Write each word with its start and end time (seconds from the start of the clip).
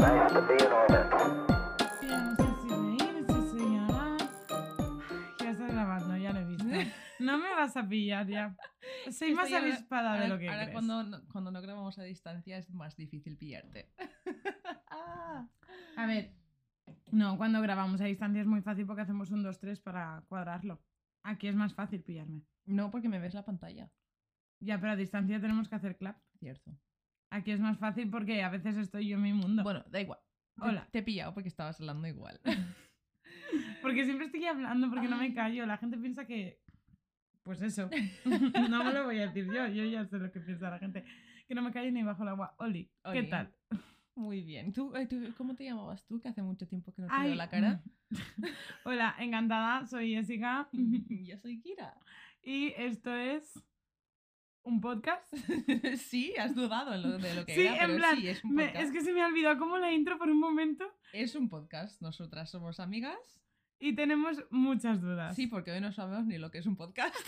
Yo 0.00 0.06
no 2.18 2.34
sé 2.34 2.44
si 2.62 2.68
reírse, 2.68 3.50
señora. 3.50 4.16
Ya 5.40 5.50
está 5.50 5.66
grabando, 5.66 6.16
ya 6.16 6.32
lo 6.32 6.40
he 6.40 6.44
visto. 6.46 6.64
No 7.20 7.36
me 7.36 7.50
vas 7.50 7.76
a 7.76 7.86
pillar 7.86 8.26
ya. 8.26 8.56
Soy 9.10 9.34
más 9.34 9.52
avispada 9.52 10.12
de 10.14 10.18
ahora- 10.20 10.28
lo 10.28 10.38
que 10.38 10.48
ahora 10.48 10.60
crees. 10.62 10.72
Cuando, 10.72 11.02
no, 11.02 11.18
cuando 11.30 11.50
no 11.50 11.60
grabamos 11.60 11.98
a 11.98 12.02
distancia 12.04 12.56
es 12.56 12.70
más 12.70 12.96
difícil 12.96 13.36
pillarte. 13.36 13.90
Ah. 14.92 15.46
A 15.96 16.06
ver, 16.06 16.32
no, 17.12 17.36
cuando 17.36 17.60
grabamos 17.60 18.00
a 18.00 18.04
distancia 18.04 18.40
es 18.40 18.46
muy 18.46 18.60
fácil 18.62 18.86
porque 18.86 19.02
hacemos 19.02 19.30
un 19.30 19.44
2-3 19.44 19.80
para 19.82 20.24
cuadrarlo. 20.28 20.82
Aquí 21.22 21.46
es 21.46 21.54
más 21.54 21.74
fácil 21.74 22.02
pillarme. 22.02 22.42
No, 22.64 22.90
porque 22.90 23.08
me 23.08 23.18
ves 23.20 23.34
la 23.34 23.44
pantalla. 23.44 23.90
Ya, 24.60 24.80
pero 24.80 24.92
a 24.92 24.96
distancia 24.96 25.40
tenemos 25.40 25.68
que 25.68 25.76
hacer 25.76 25.96
clap. 25.96 26.18
Cierto. 26.38 26.72
Aquí 27.30 27.52
es 27.52 27.60
más 27.60 27.78
fácil 27.78 28.10
porque 28.10 28.42
a 28.42 28.48
veces 28.50 28.76
estoy 28.76 29.08
yo 29.08 29.16
en 29.16 29.22
mi 29.22 29.32
mundo. 29.32 29.62
Bueno, 29.62 29.84
da 29.88 30.00
igual. 30.00 30.18
Hola. 30.60 30.88
Te 30.90 30.98
he 30.98 31.02
pillado 31.02 31.32
porque 31.32 31.48
estabas 31.48 31.80
hablando 31.80 32.06
igual. 32.08 32.40
Porque 33.82 34.04
siempre 34.04 34.26
estoy 34.26 34.44
hablando 34.44 34.90
porque 34.90 35.08
no 35.08 35.16
me 35.16 35.32
callo. 35.32 35.64
La 35.64 35.78
gente 35.78 35.96
piensa 35.96 36.26
que. 36.26 36.60
Pues 37.42 37.62
eso. 37.62 37.88
no 38.70 38.84
me 38.84 38.92
lo 38.92 39.04
voy 39.04 39.18
a 39.18 39.28
decir 39.28 39.46
yo. 39.46 39.66
Yo 39.68 39.84
ya 39.84 40.04
sé 40.04 40.18
lo 40.18 40.30
que 40.30 40.40
piensa 40.40 40.68
la 40.68 40.78
gente. 40.78 41.04
Que 41.48 41.54
no 41.54 41.62
me 41.62 41.72
callo 41.72 41.90
ni 41.90 42.02
bajo 42.02 42.22
el 42.22 42.28
agua. 42.28 42.54
Oli, 42.58 42.90
¿qué 43.12 43.22
tal? 43.22 43.54
Muy 44.14 44.42
bien. 44.42 44.72
¿Tú, 44.72 44.94
eh, 44.96 45.06
tú- 45.06 45.32
cómo 45.38 45.54
te 45.54 45.64
llamabas 45.64 46.04
tú? 46.04 46.20
Que 46.20 46.28
hace 46.28 46.42
mucho 46.42 46.66
tiempo 46.68 46.92
que 46.92 47.00
no 47.02 47.08
te 47.08 47.14
Ay, 47.14 47.28
veo 47.28 47.36
la 47.36 47.48
cara. 47.48 47.82
Hola, 48.84 49.14
encantada. 49.18 49.86
Soy 49.86 50.12
Jessica. 50.14 50.68
Yo 50.72 51.38
soy 51.38 51.60
Kira. 51.62 51.96
y 52.42 52.74
esto 52.76 53.14
es. 53.14 53.54
Un 54.62 54.80
podcast. 54.80 55.26
sí, 55.96 56.34
has 56.38 56.54
dudado 56.54 56.96
lo- 56.96 57.18
de 57.18 57.34
lo 57.34 57.46
que 57.46 57.54
Sí, 57.54 57.62
era, 57.62 57.72
en 57.72 57.78
pero 57.86 57.96
plan, 57.96 58.16
sí, 58.16 58.28
es 58.28 58.44
un 58.44 58.54
Me- 58.54 58.66
podcast. 58.66 58.84
es 58.86 58.92
que 58.92 59.00
se 59.00 59.12
me 59.12 59.22
ha 59.22 59.26
olvidado 59.26 59.58
como 59.58 59.78
la 59.78 59.90
intro 59.92 60.18
por 60.18 60.28
un 60.28 60.38
momento. 60.38 60.84
Es 61.12 61.34
un 61.34 61.48
podcast. 61.48 62.00
Nosotras 62.02 62.50
somos 62.50 62.78
amigas. 62.80 63.16
Y 63.78 63.94
tenemos 63.94 64.44
muchas 64.50 65.00
dudas. 65.00 65.34
Sí, 65.34 65.46
porque 65.46 65.70
hoy 65.72 65.80
no 65.80 65.92
sabemos 65.92 66.26
ni 66.26 66.36
lo 66.36 66.50
que 66.50 66.58
es 66.58 66.66
un 66.66 66.76
podcast. 66.76 67.16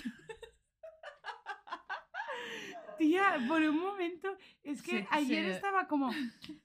Tía, 2.99 3.39
por 3.49 3.63
un 3.63 3.79
momento, 3.81 4.29
es 4.63 4.83
que 4.83 5.07
ayer 5.11 5.47
estaba 5.47 5.89
como 5.89 6.11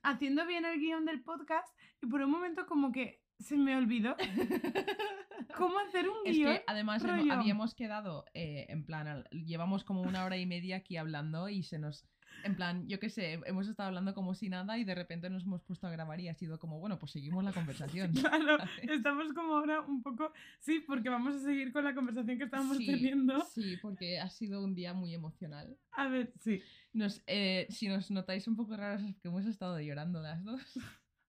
haciendo 0.03 0.45
bien 0.45 0.65
el 0.65 0.79
guion 0.79 1.05
del 1.05 1.21
podcast 1.23 1.67
y 2.01 2.07
por 2.07 2.21
un 2.21 2.29
momento 2.29 2.67
como 2.67 2.91
que 2.91 3.23
se 3.39 3.55
me 3.57 3.75
olvidó 3.75 4.15
cómo 5.55 5.79
hacer 5.79 6.07
un 6.09 6.15
Es 6.25 6.35
guion. 6.37 6.53
que 6.53 6.63
además 6.67 7.03
rollo. 7.03 7.33
habíamos 7.33 7.75
quedado 7.75 8.25
eh, 8.33 8.65
en 8.69 8.85
plan, 8.85 9.23
llevamos 9.31 9.83
como 9.83 10.01
una 10.01 10.25
hora 10.25 10.37
y 10.37 10.45
media 10.45 10.77
aquí 10.77 10.97
hablando 10.97 11.49
y 11.49 11.63
se 11.63 11.79
nos, 11.79 12.05
en 12.43 12.55
plan, 12.55 12.87
yo 12.87 12.99
qué 12.99 13.09
sé, 13.09 13.39
hemos 13.45 13.67
estado 13.67 13.87
hablando 13.87 14.13
como 14.13 14.33
si 14.35 14.49
nada 14.49 14.77
y 14.77 14.83
de 14.83 14.95
repente 14.95 15.29
nos 15.29 15.43
hemos 15.43 15.63
puesto 15.63 15.87
a 15.87 15.91
grabar 15.91 16.19
y 16.19 16.27
ha 16.27 16.33
sido 16.35 16.59
como, 16.59 16.79
bueno, 16.79 16.99
pues 16.99 17.11
seguimos 17.11 17.43
la 17.43 17.51
conversación. 17.53 18.11
Claro, 18.13 18.57
estamos 18.83 19.33
como 19.33 19.55
ahora 19.55 19.81
un 19.81 20.01
poco... 20.03 20.31
Sí, 20.59 20.83
porque 20.85 21.09
vamos 21.09 21.35
a 21.35 21.39
seguir 21.39 21.71
con 21.71 21.83
la 21.83 21.93
conversación 21.95 22.37
que 22.37 22.43
estábamos 22.45 22.77
Sí, 22.77 22.85
teniendo. 22.85 23.43
Sí, 23.45 23.77
porque 23.81 24.19
ha 24.19 24.29
sido 24.29 24.63
un 24.63 24.75
día 24.75 24.93
muy 24.93 25.13
emocional. 25.13 25.77
A 25.91 26.07
ver, 26.07 26.33
sí. 26.39 26.61
Nos, 26.93 27.23
eh, 27.27 27.67
si 27.69 27.87
nos 27.87 28.09
notáis 28.11 28.47
un 28.47 28.55
poco 28.55 28.75
raros 28.75 29.01
es 29.03 29.17
que 29.19 29.27
hemos 29.27 29.45
estado 29.45 29.79
llorando 29.79 30.21
las 30.21 30.43
dos. 30.43 30.61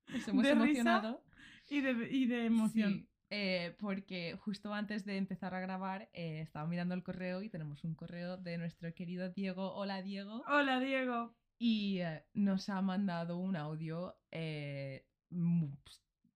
Nos 0.08 0.26
hemos 0.28 0.42
¿De 0.42 0.54
risa? 0.54 1.19
Y 1.68 1.80
de, 1.80 2.08
y 2.10 2.26
de 2.26 2.46
emoción. 2.46 2.92
Sí, 2.92 3.08
eh, 3.30 3.76
porque 3.78 4.36
justo 4.38 4.72
antes 4.72 5.04
de 5.04 5.16
empezar 5.18 5.54
a 5.54 5.60
grabar 5.60 6.08
eh, 6.14 6.40
estaba 6.40 6.66
mirando 6.66 6.94
el 6.94 7.02
correo 7.02 7.42
y 7.42 7.50
tenemos 7.50 7.84
un 7.84 7.94
correo 7.94 8.36
de 8.38 8.56
nuestro 8.58 8.94
querido 8.94 9.28
Diego. 9.30 9.74
Hola 9.74 10.00
Diego. 10.02 10.42
Hola, 10.48 10.80
Diego. 10.80 11.34
Y 11.58 11.98
eh, 12.00 12.24
nos 12.34 12.68
ha 12.68 12.80
mandado 12.80 13.36
un 13.38 13.56
audio 13.56 14.16
eh, 14.30 15.04
mu- 15.30 15.76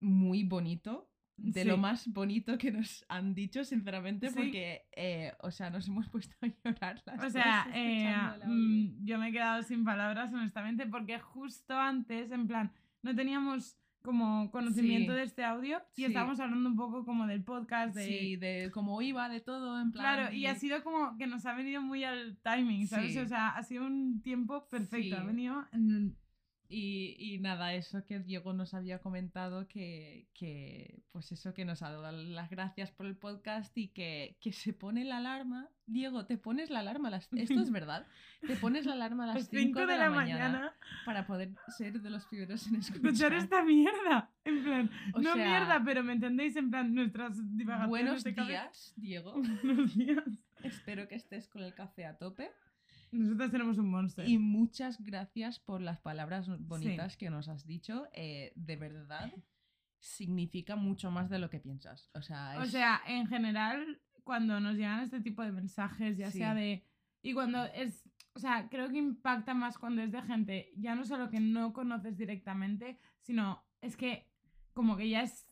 muy 0.00 0.42
bonito. 0.44 1.08
De 1.38 1.64
lo 1.64 1.76
más 1.78 2.06
bonito 2.12 2.58
que 2.58 2.70
nos 2.70 3.04
han 3.08 3.34
dicho, 3.34 3.64
sinceramente, 3.64 4.28
Sí. 4.28 4.34
porque, 4.36 4.82
eh, 4.92 5.32
o 5.40 5.50
sea, 5.50 5.70
nos 5.70 5.88
hemos 5.88 6.08
puesto 6.10 6.36
a 6.42 6.46
llorar 6.46 7.02
las 7.06 7.24
O 7.24 7.30
sea, 7.30 7.66
mm, 8.46 9.04
yo 9.04 9.18
me 9.18 9.28
he 9.28 9.32
quedado 9.32 9.62
sin 9.62 9.82
palabras, 9.84 10.32
honestamente, 10.32 10.86
porque 10.86 11.18
justo 11.18 11.74
antes, 11.74 12.30
en 12.30 12.46
plan, 12.46 12.72
no 13.02 13.14
teníamos 13.16 13.76
como 14.02 14.50
conocimiento 14.50 15.12
Sí. 15.12 15.18
de 15.18 15.24
este 15.24 15.44
audio 15.44 15.78
y 15.96 16.02
Sí. 16.02 16.04
estábamos 16.06 16.38
hablando 16.40 16.68
un 16.68 16.76
poco 16.76 17.04
como 17.04 17.26
del 17.26 17.42
podcast, 17.44 17.94
de... 17.94 18.04
Sí, 18.06 18.36
de 18.36 18.70
cómo 18.72 19.00
iba, 19.02 19.28
de 19.28 19.40
todo, 19.40 19.80
en 19.80 19.92
plan. 19.92 20.16
Claro, 20.16 20.34
y 20.34 20.46
ha 20.46 20.54
sido 20.54 20.82
como 20.82 21.16
que 21.16 21.26
nos 21.26 21.46
ha 21.46 21.54
venido 21.54 21.80
muy 21.82 22.04
al 22.04 22.36
timing, 22.42 22.86
¿sabes? 22.88 23.12
Sí. 23.14 23.18
O 23.18 23.26
sea, 23.28 23.48
ha 23.50 23.62
sido 23.62 23.86
un 23.86 24.20
tiempo 24.22 24.66
perfecto, 24.68 25.16
ha 25.16 25.24
venido 25.24 25.64
en 25.72 25.90
el- 25.90 26.16
Y, 26.74 27.16
y 27.18 27.38
nada, 27.38 27.74
eso 27.74 28.02
que 28.06 28.18
Diego 28.18 28.54
nos 28.54 28.72
había 28.72 28.98
comentado, 28.98 29.68
que, 29.68 30.26
que 30.32 31.02
pues 31.12 31.30
eso 31.30 31.52
que 31.52 31.66
nos 31.66 31.82
ha 31.82 31.90
dado 31.90 32.10
las 32.10 32.48
gracias 32.48 32.90
por 32.90 33.04
el 33.04 33.14
podcast 33.14 33.76
y 33.76 33.88
que, 33.88 34.38
que 34.40 34.52
se 34.52 34.72
pone 34.72 35.04
la 35.04 35.18
alarma. 35.18 35.68
Diego, 35.84 36.24
te 36.24 36.38
pones 36.38 36.70
la 36.70 36.78
alarma, 36.78 37.08
a 37.08 37.10
las, 37.10 37.28
esto 37.34 37.60
es 37.60 37.70
verdad, 37.72 38.06
te 38.46 38.56
pones 38.56 38.86
la 38.86 38.94
alarma 38.94 39.24
a 39.24 39.26
las 39.26 39.36
las 39.36 39.48
5 39.48 39.80
5 39.80 39.86
de, 39.86 39.98
la, 39.98 40.08
mañana, 40.08 40.74
para 41.04 41.26
poder 41.26 41.50
ser 41.76 42.00
de 42.00 42.08
los 42.08 42.24
primeros 42.24 42.66
en 42.66 42.76
escuchar. 42.76 43.04
escuchar 43.04 43.34
esta 43.34 43.62
mierda. 43.62 44.30
En 44.46 44.64
plan, 44.64 44.90
O 45.12 45.20
no 45.20 45.34
sea, 45.34 45.46
mierda, 45.46 45.82
pero 45.84 46.02
¿me 46.02 46.14
entendéis? 46.14 46.56
En 46.56 46.70
plan, 46.70 46.94
nuestras 46.94 47.36
divagaciones 47.54 47.90
Buenos 47.90 48.24
de 48.24 48.32
días, 48.32 48.94
Diego. 48.96 49.34
Buenos 49.62 49.94
días. 49.94 50.24
Espero 50.62 51.06
que 51.06 51.16
estés 51.16 51.48
con 51.48 51.62
el 51.62 51.74
café 51.74 52.06
a 52.06 52.16
tope. 52.16 52.50
Nosotras 53.12 53.50
tenemos 53.50 53.78
un 53.78 53.90
monster. 53.90 54.26
Y 54.28 54.38
muchas 54.38 55.00
gracias 55.02 55.58
por 55.60 55.80
las 55.80 56.00
palabras 56.00 56.48
bonitas 56.60 57.16
que 57.16 57.30
nos 57.30 57.48
has 57.48 57.66
dicho. 57.66 58.08
eh, 58.12 58.52
de 58.56 58.76
verdad, 58.76 59.32
significa 60.00 60.76
mucho 60.76 61.10
más 61.10 61.28
de 61.30 61.38
lo 61.38 61.48
que 61.50 61.60
piensas. 61.60 62.10
O 62.14 62.22
sea, 62.22 62.54
O 62.58 62.62
es- 62.62 62.70
sea, 62.72 63.00
en 63.06 63.26
general, 63.28 64.00
cuando 64.24 64.58
nos 64.60 64.74
llegan 64.76 65.00
este 65.00 65.20
tipo 65.20 65.42
de 65.42 65.52
mensajes, 65.52 66.16
ya 66.16 66.30
Sí. 66.30 66.38
sea 66.38 66.54
de... 66.54 66.84
Y 67.22 67.34
cuando 67.34 67.64
es... 67.66 68.08
O 68.34 68.38
sea, 68.40 68.68
creo 68.70 68.88
que 68.88 68.96
impacta 68.98 69.52
más 69.54 69.76
cuando 69.78 70.00
es 70.02 70.10
de 70.10 70.22
gente, 70.22 70.72
ya 70.76 70.94
no 70.94 71.04
solo 71.04 71.28
que 71.28 71.38
no 71.38 71.72
conoces 71.74 72.16
directamente, 72.16 72.98
sino 73.20 73.62
es 73.82 73.94
que 73.96 74.26
como 74.72 74.96
que 74.96 75.10
ya 75.10 75.22
es 75.22 75.46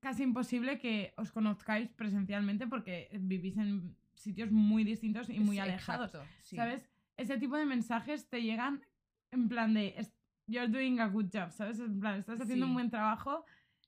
casi 0.00 0.22
imposible 0.22 0.78
que 0.78 1.12
os 1.18 1.30
conozcáis 1.30 1.90
presencialmente 1.90 2.66
porque 2.66 3.10
vivís 3.20 3.58
en 3.58 3.94
sitios 4.20 4.50
muy 4.50 4.84
distintos 4.84 5.28
y 5.30 5.38
muy 5.40 5.56
es- 5.58 5.62
alejados. 5.62 6.08
exacto, 6.14 6.28
sí. 6.42 6.56
¿Sabes? 6.56 6.88
Ese 7.16 7.38
tipo 7.38 7.56
de 7.56 7.66
mensajes 7.66 8.28
te 8.28 8.42
llegan 8.42 8.82
en 9.30 9.48
plan 9.48 9.74
de 9.74 9.94
"Es- 9.96 10.12
you're 10.46 10.68
doing 10.68 10.98
a 11.00 11.06
good 11.06 11.26
job, 11.32 11.50
¿sabes? 11.52 11.78
En 11.80 12.00
plan, 12.00 12.18
estás 12.18 12.40
haciendo 12.40 12.66
un 12.66 12.72
Sí. 12.72 12.74
buen 12.74 12.90
trabajo 12.90 13.44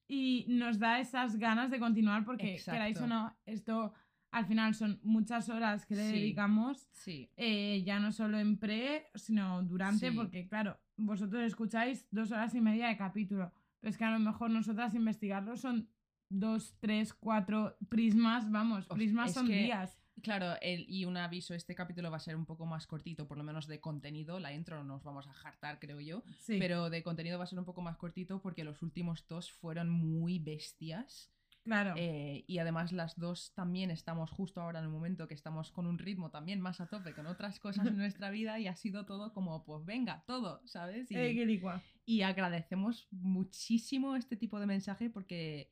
y 0.09 0.45
nos 0.49 0.79
da 0.79 1.01
esas 1.01 1.37
ganas 1.37 1.71
de 1.71 1.79
continuar 1.79 2.25
porque 2.25 2.61
queráis 2.65 2.97
o 2.99 3.05
Exacto. 3.05 3.07
no, 3.07 3.37
esto 3.47 3.93
al 4.31 4.47
final 4.47 4.75
son 4.75 4.99
muchas 5.03 5.49
horas 5.51 5.85
que 5.85 5.95
le 5.95 6.07
Sí. 6.09 6.13
dedicamos, 6.15 6.89
Sí, 6.93 7.29
eh, 7.37 7.83
ya 7.85 7.99
no 8.01 8.13
solo 8.13 8.39
en 8.39 8.57
pre, 8.59 9.07
sino 9.15 9.63
durante, 9.63 10.11
Sí. 10.11 10.17
porque 10.17 10.47
claro, 10.49 10.79
vosotros 10.97 11.43
escucháis 11.43 12.07
dos 12.11 12.31
horas 12.33 12.55
y 12.55 12.61
media 12.61 12.89
de 12.89 12.97
capítulo, 12.97 13.53
pero 13.81 13.91
es 13.91 13.99
que 13.99 14.05
a 14.05 14.11
lo 14.11 14.19
mejor 14.21 14.51
nosotras 14.51 14.95
investigarlo 14.95 15.57
son 15.57 15.89
dos, 16.31 16.77
tres, 16.81 17.13
cuatro 17.13 17.77
prismas, 17.91 18.51
vamos, 18.51 18.87
Os- 18.89 18.97
prismas 18.97 19.35
son 19.35 19.49
días. 19.49 19.99
Claro, 20.23 20.55
el- 20.61 20.85
y 20.89 21.05
un 21.05 21.17
aviso, 21.17 21.55
este 21.55 21.75
capítulo 21.75 22.11
va 22.11 22.17
a 22.19 22.21
ser 22.21 22.37
un 22.37 22.45
poco 22.47 22.67
más 22.67 22.87
cortito, 22.87 23.27
por 23.27 23.39
lo 23.39 23.45
menos 23.45 23.67
de 23.67 23.81
contenido. 23.81 24.39
La 24.41 24.53
intro 24.53 24.77
no 24.79 24.85
nos 24.85 25.03
vamos 25.03 25.27
a 25.29 25.33
jartar, 25.33 25.79
creo 25.79 26.01
yo. 26.01 26.23
Sí. 26.39 26.59
Pero 26.59 26.91
de 26.91 27.03
contenido 27.03 27.39
va 27.39 27.45
a 27.45 27.47
ser 27.47 27.59
un 27.59 27.65
poco 27.65 27.81
más 27.83 27.97
cortito 27.97 28.41
porque 28.43 28.65
los 28.65 28.83
últimos 28.83 29.27
dos 29.29 29.51
fueron 29.53 29.89
muy 29.91 30.39
bestias. 30.39 31.31
claro. 31.65 31.95
Eh, 31.97 32.45
y 32.49 32.59
además 32.59 32.91
las 32.91 33.17
dos 33.17 33.53
también 33.55 33.93
estamos 33.93 34.31
justo 34.33 34.61
ahora 34.61 34.81
en 34.81 34.87
el 34.87 34.91
momento 34.91 35.29
que 35.29 35.35
estamos 35.35 35.71
con 35.71 35.87
un 35.87 35.97
ritmo 35.99 36.29
también 36.31 36.61
más 36.61 36.81
a 36.81 36.89
tope 36.89 37.15
con 37.15 37.27
otras 37.29 37.61
cosas 37.61 37.87
en 37.87 37.97
nuestra 37.99 38.31
vida 38.31 38.59
y 38.59 38.67
ha 38.67 38.75
sido 38.75 39.07
todo 39.07 39.33
como, 39.33 39.65
pues 39.65 39.85
venga, 39.85 40.25
todo, 40.27 40.61
¿sabes? 40.67 41.09
Y, 41.11 41.17
Eh, 41.17 41.61
y 42.05 42.23
agradecemos 42.23 43.07
muchísimo 43.13 44.17
este 44.17 44.37
tipo 44.37 44.59
de 44.59 44.67
mensaje 44.67 45.09
porque 45.09 45.71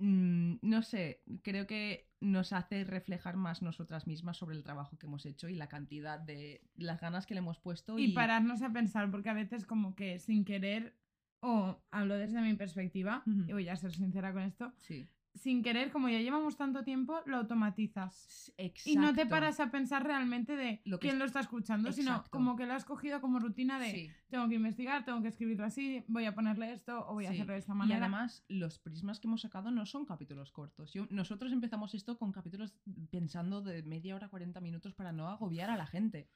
mm, 0.00 0.58
no 0.62 0.82
sé, 0.82 1.22
creo 1.42 1.66
que 1.66 2.10
nos 2.20 2.52
hace 2.52 2.84
reflejar 2.84 3.36
más 3.36 3.62
nosotras 3.62 4.06
mismas 4.06 4.36
sobre 4.36 4.56
el 4.56 4.62
trabajo 4.62 4.98
que 4.98 5.06
hemos 5.06 5.24
hecho 5.26 5.48
y 5.48 5.54
la 5.54 5.68
cantidad 5.68 6.18
de 6.18 6.62
las 6.76 7.00
ganas 7.00 7.26
que 7.26 7.34
le 7.34 7.38
hemos 7.38 7.58
puesto. 7.58 7.98
Y 7.98 8.12
pararnos 8.12 8.62
a 8.62 8.72
pensar, 8.72 9.10
porque 9.10 9.30
a 9.30 9.34
veces 9.34 9.64
como 9.66 9.94
que 9.94 10.18
sin 10.18 10.44
querer, 10.44 10.98
o 11.40 11.82
hablo 11.90 12.16
desde 12.16 12.40
mi 12.42 12.54
perspectiva, 12.54 13.22
y 13.26 13.52
voy 13.52 13.68
a 13.68 13.76
ser 13.76 13.92
sincera 13.92 14.32
con 14.32 14.42
esto, 14.42 14.72
Sí. 14.78 15.08
Sin 15.34 15.62
querer, 15.62 15.90
como 15.92 16.08
ya 16.08 16.18
llevamos 16.20 16.56
tanto 16.56 16.82
tiempo, 16.82 17.20
lo 17.24 17.36
automatizas. 17.38 18.52
Exacto. 18.58 18.90
Y 18.90 18.96
no 18.96 19.14
te 19.14 19.26
paras 19.26 19.60
a 19.60 19.70
pensar 19.70 20.04
realmente 20.04 20.56
de 20.56 20.80
Lo 20.84 20.98
que 20.98 21.02
quién 21.08 21.14
es- 21.14 21.18
lo 21.20 21.24
está 21.24 21.40
escuchando, 21.40 21.92
sino 21.92 22.24
como 22.30 22.56
que 22.56 22.66
lo 22.66 22.74
has 22.74 22.84
cogido 22.84 23.20
como 23.20 23.38
rutina 23.38 23.78
de 23.78 23.90
Sí. 23.92 24.10
tengo 24.28 24.48
que 24.48 24.56
investigar, 24.56 25.04
tengo 25.04 25.22
que 25.22 25.28
escribirlo 25.28 25.64
así, 25.64 26.04
voy 26.08 26.24
a 26.24 26.34
ponerle 26.34 26.72
esto 26.72 27.06
o 27.08 27.14
voy 27.14 27.26
a 27.26 27.30
hacerlo 27.30 27.52
de 27.52 27.58
esta 27.60 27.72
Y 27.74 27.76
manera. 27.76 28.00
además, 28.00 28.44
los 28.48 28.78
prismas 28.78 29.20
que 29.20 29.28
hemos 29.28 29.40
sacado 29.42 29.70
no 29.70 29.86
son 29.86 30.04
capítulos 30.04 30.50
cortos. 30.52 30.92
Yo- 30.92 31.06
nosotros 31.10 31.52
empezamos 31.52 31.94
esto 31.94 32.18
con 32.18 32.32
capítulos 32.32 32.74
pensando 33.10 33.62
de 33.62 33.82
media 33.84 34.14
hora, 34.16 34.28
40 34.28 34.60
minutos 34.60 34.94
para 34.94 35.12
no 35.12 35.28
agobiar 35.28 35.70
a 35.70 35.76
la 35.76 35.86
gente. 35.86 36.28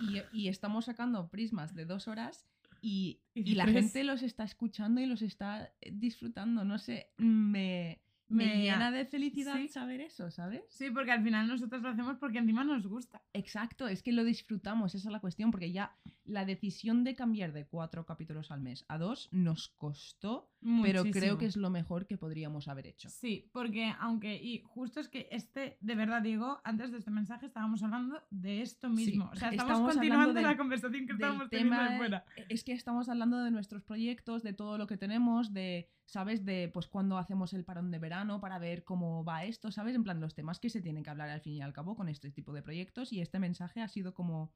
Y, 0.00 0.20
y 0.32 0.48
estamos 0.48 0.86
sacando 0.86 1.28
prismas 1.28 1.74
de 1.74 1.86
dos 1.86 2.08
horas 2.08 2.46
y, 2.82 3.20
Y 3.32 3.52
y 3.52 3.54
la 3.54 3.66
gente 3.66 4.04
los 4.04 4.22
está 4.22 4.44
escuchando 4.44 5.00
y 5.00 5.06
los 5.06 5.22
está 5.22 5.72
eh, 5.80 5.90
disfrutando. 5.94 6.64
No 6.64 6.78
sé, 6.78 7.10
me, 7.16 8.02
me 8.28 8.46
Me- 8.46 8.62
llena 8.62 8.90
de 8.90 9.04
felicidad 9.04 9.56
sí. 9.56 9.68
saber 9.68 10.00
eso, 10.00 10.30
¿sabes? 10.30 10.62
Sí, 10.68 10.90
porque 10.90 11.12
al 11.12 11.22
final 11.22 11.46
nosotros 11.46 11.82
lo 11.82 11.88
hacemos 11.90 12.18
porque 12.18 12.38
encima 12.38 12.64
nos 12.64 12.86
gusta. 12.86 13.22
Exacto, 13.32 13.86
es 13.88 14.02
que 14.02 14.12
lo 14.12 14.24
disfrutamos, 14.24 14.94
esa 14.94 15.08
es 15.08 15.12
la 15.12 15.20
cuestión, 15.20 15.50
porque 15.50 15.72
ya 15.72 15.96
la 16.24 16.44
decisión 16.44 17.04
de 17.04 17.14
cambiar 17.14 17.52
de 17.52 17.66
cuatro 17.66 18.06
capítulos 18.06 18.50
al 18.50 18.60
mes 18.62 18.84
a 18.88 18.98
dos 18.98 19.28
nos 19.30 19.68
costó, 19.68 20.53
pero 20.82 21.04
creo 21.04 21.36
que 21.38 21.46
es 21.46 21.56
lo 21.56 21.70
mejor 21.70 22.06
que 22.06 22.16
podríamos 22.16 22.68
haber 22.68 22.86
hecho. 22.86 23.08
Sí, 23.10 23.48
porque 23.52 23.92
aunque, 24.00 24.36
y 24.42 24.62
justo 24.64 25.00
es 25.00 25.08
que 25.08 25.28
este, 25.30 25.76
de 25.80 25.94
verdad 25.94 26.22
digo, 26.22 26.60
antes 26.64 26.90
de 26.90 26.98
este 26.98 27.10
mensaje 27.10 27.46
estábamos 27.46 27.82
hablando 27.82 28.22
de 28.30 28.62
esto 28.62 28.88
mismo. 28.88 29.30
o 29.32 29.36
sea, 29.36 29.50
estamos, 29.50 29.72
estamos 29.72 29.92
continuando 29.92 30.22
hablando 30.30 30.40
la 30.40 30.48
del- 30.48 30.56
conversación 30.58 31.02
que 31.06 31.12
del 31.12 31.16
estábamos 31.16 31.50
teniendo 31.50 31.82
de 31.82 31.96
fuera. 31.98 32.24
eh, 32.36 32.46
Es 32.48 32.64
que 32.64 32.72
estamos 32.72 33.08
hablando 33.08 33.42
de 33.44 33.50
nuestros 33.50 33.82
proyectos, 33.84 34.42
de 34.42 34.52
todo 34.52 34.78
lo 34.78 34.86
que 34.86 34.96
tenemos, 34.96 35.52
de, 35.52 35.90
¿sabes? 36.06 36.44
De 36.44 36.70
pues 36.72 36.86
cuando 36.88 37.18
hacemos 37.18 37.52
el 37.52 37.64
parón 37.64 37.90
de 37.90 37.98
verano 37.98 38.40
para 38.40 38.58
ver 38.58 38.84
cómo 38.84 39.24
va 39.24 39.44
esto, 39.44 39.70
¿sabes? 39.70 39.94
En 39.94 40.04
plan, 40.04 40.20
los 40.20 40.34
temas 40.34 40.58
que 40.60 40.70
se 40.70 40.80
tienen 40.80 41.02
que 41.02 41.10
hablar 41.10 41.28
al 41.30 41.40
fin 41.40 41.54
y 41.54 41.62
al 41.62 41.72
cabo 41.72 41.94
con 41.96 42.08
este 42.08 42.30
tipo 42.30 42.52
de 42.52 42.62
proyectos 42.62 43.12
y 43.12 43.20
este 43.20 43.38
mensaje 43.38 43.80
ha 43.82 43.88
sido 43.88 44.14
como... 44.14 44.52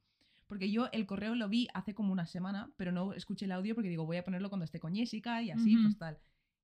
Porque 0.49 0.71
yo 0.71 0.89
el 0.93 1.07
correo 1.07 1.35
lo 1.35 1.49
vi 1.49 1.69
hace 1.75 1.95
como 1.95 2.11
una 2.13 2.27
semana, 2.27 2.73
pero 2.77 2.91
no 2.91 3.13
escuché 3.13 3.45
el 3.45 3.53
audio 3.53 3.75
porque 3.75 3.91
digo, 3.91 4.07
voy 4.07 4.17
a 4.17 4.25
ponerlo 4.25 4.49
cuando 4.49 4.65
esté 4.65 4.81
con 4.81 4.95
Jessica 4.95 5.43
y 5.43 5.51
así, 5.51 5.77
pues 5.77 5.97
tal. 5.99 6.19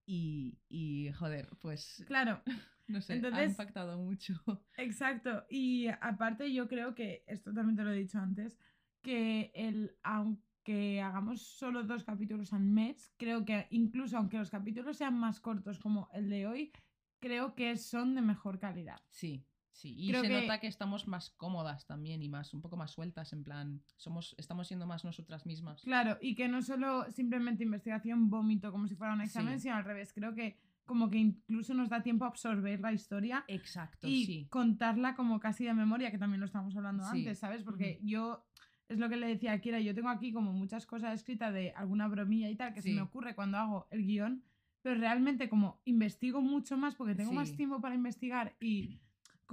Y, 0.07 0.59
y, 0.69 1.13
joder, 1.13 1.49
pues 1.61 2.03
Claro, 2.07 2.43
no 2.89 3.01
sé, 3.01 3.13
ha 3.13 3.17
Entonces- 3.17 3.51
impactado 3.51 3.99
mucho. 3.99 4.35
exacto. 4.79 5.45
Y 5.49 5.87
aparte 6.01 6.53
yo 6.53 6.67
creo 6.67 6.95
que, 6.95 7.25
esto 7.27 7.53
también 7.53 7.77
te 7.77 7.85
lo 7.85 7.93
he 7.93 7.99
dicho 7.99 8.19
antes, 8.19 8.59
que 9.03 9.53
el, 9.55 9.97
aunque 10.03 11.03
hagamos 11.03 11.43
solo 11.43 11.85
dos 11.85 12.05
capítulos 12.05 12.53
al 12.55 12.65
mes, 12.65 13.13
creo 13.19 13.45
que 13.45 13.67
incluso 13.71 14.17
aunque 14.17 14.39
los 14.39 14.51
capítulos 14.51 14.97
sean 14.97 15.19
más 15.19 15.41
cortos 15.41 15.79
como 15.79 16.09
el 16.15 16.31
de 16.31 16.47
hoy, 16.47 16.73
creo 17.21 17.55
que 17.55 17.77
son 17.77 18.15
de 18.15 18.23
mejor 18.23 18.59
calidad. 18.59 19.01
Sí, 19.11 19.45
sí. 19.75 19.95
Y 19.99 20.09
Creo 20.09 20.23
se 20.23 20.29
que- 20.29 20.41
nota 20.41 20.61
que 20.61 20.67
estamos 20.69 21.07
más 21.07 21.31
cómodas 21.31 21.87
también 21.87 22.23
y 22.23 22.29
más, 22.29 22.55
un 22.55 22.63
poco 22.63 22.77
más 22.77 22.93
sueltas, 22.93 23.33
en 23.33 23.45
plan, 23.45 23.83
somos, 23.97 24.35
estamos 24.39 24.69
siendo 24.69 24.87
más 24.87 25.05
nosotras 25.05 25.45
mismas. 25.47 25.83
Claro, 25.83 26.17
y 26.23 26.35
que 26.35 26.49
no 26.49 26.63
solo 26.63 27.11
simplemente 27.11 27.63
investigación, 27.65 28.31
vómito, 28.31 28.73
como 28.73 28.87
si 28.89 28.95
fuera 28.95 29.13
un 29.13 29.21
examen, 29.21 29.59
Sí. 29.59 29.65
sino 29.65 29.75
al 29.77 29.85
revés. 29.85 30.13
Creo 30.13 30.35
que 30.35 30.57
como 30.87 31.09
que 31.11 31.17
incluso 31.19 31.73
nos 31.75 31.89
da 31.89 32.03
tiempo 32.03 32.25
a 32.25 32.29
absorber 32.29 32.79
la 32.81 32.93
historia 32.93 33.45
Exacto, 33.49 34.07
y 34.07 34.27
sí. 34.27 34.47
contarla 34.51 35.15
como 35.15 35.41
casi 35.41 35.65
de 35.65 35.73
memoria, 35.75 36.11
que 36.11 36.19
también 36.19 36.41
lo 36.41 36.47
estábamos 36.47 36.77
hablando 36.77 37.03
Sí. 37.05 37.19
antes, 37.21 37.39
¿sabes? 37.39 37.63
Porque 37.63 38.01
yo, 38.03 38.45
es 38.89 38.99
lo 38.99 39.09
que 39.09 39.17
le 39.17 39.27
decía 39.27 39.53
a 39.53 39.59
Kira, 39.61 39.81
yo 39.81 39.95
tengo 39.95 40.11
aquí 40.11 40.31
como 40.33 40.53
muchas 40.53 40.85
cosas 40.85 41.15
escritas 41.15 41.55
de 41.55 41.73
alguna 41.75 42.07
bromilla 42.07 42.51
y 42.51 42.57
tal 42.57 42.75
que 42.75 42.83
se 42.83 42.93
me 42.93 43.01
ocurre 43.01 43.35
cuando 43.35 43.57
hago 43.57 43.87
el 43.91 44.05
guion, 44.05 44.45
pero 44.83 45.01
realmente 45.01 45.49
como 45.49 45.81
investigo 45.87 46.43
mucho 46.43 46.77
más 46.77 46.95
porque 46.97 47.15
tengo 47.15 47.33
más 47.33 47.57
tiempo 47.57 47.81
para 47.81 47.95
investigar 47.95 48.55
y 48.61 49.01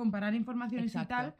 comparar 0.01 0.33
informaciones 0.35 0.93
y 0.95 0.97
Exacto. 0.97 1.15
tal, 1.15 1.35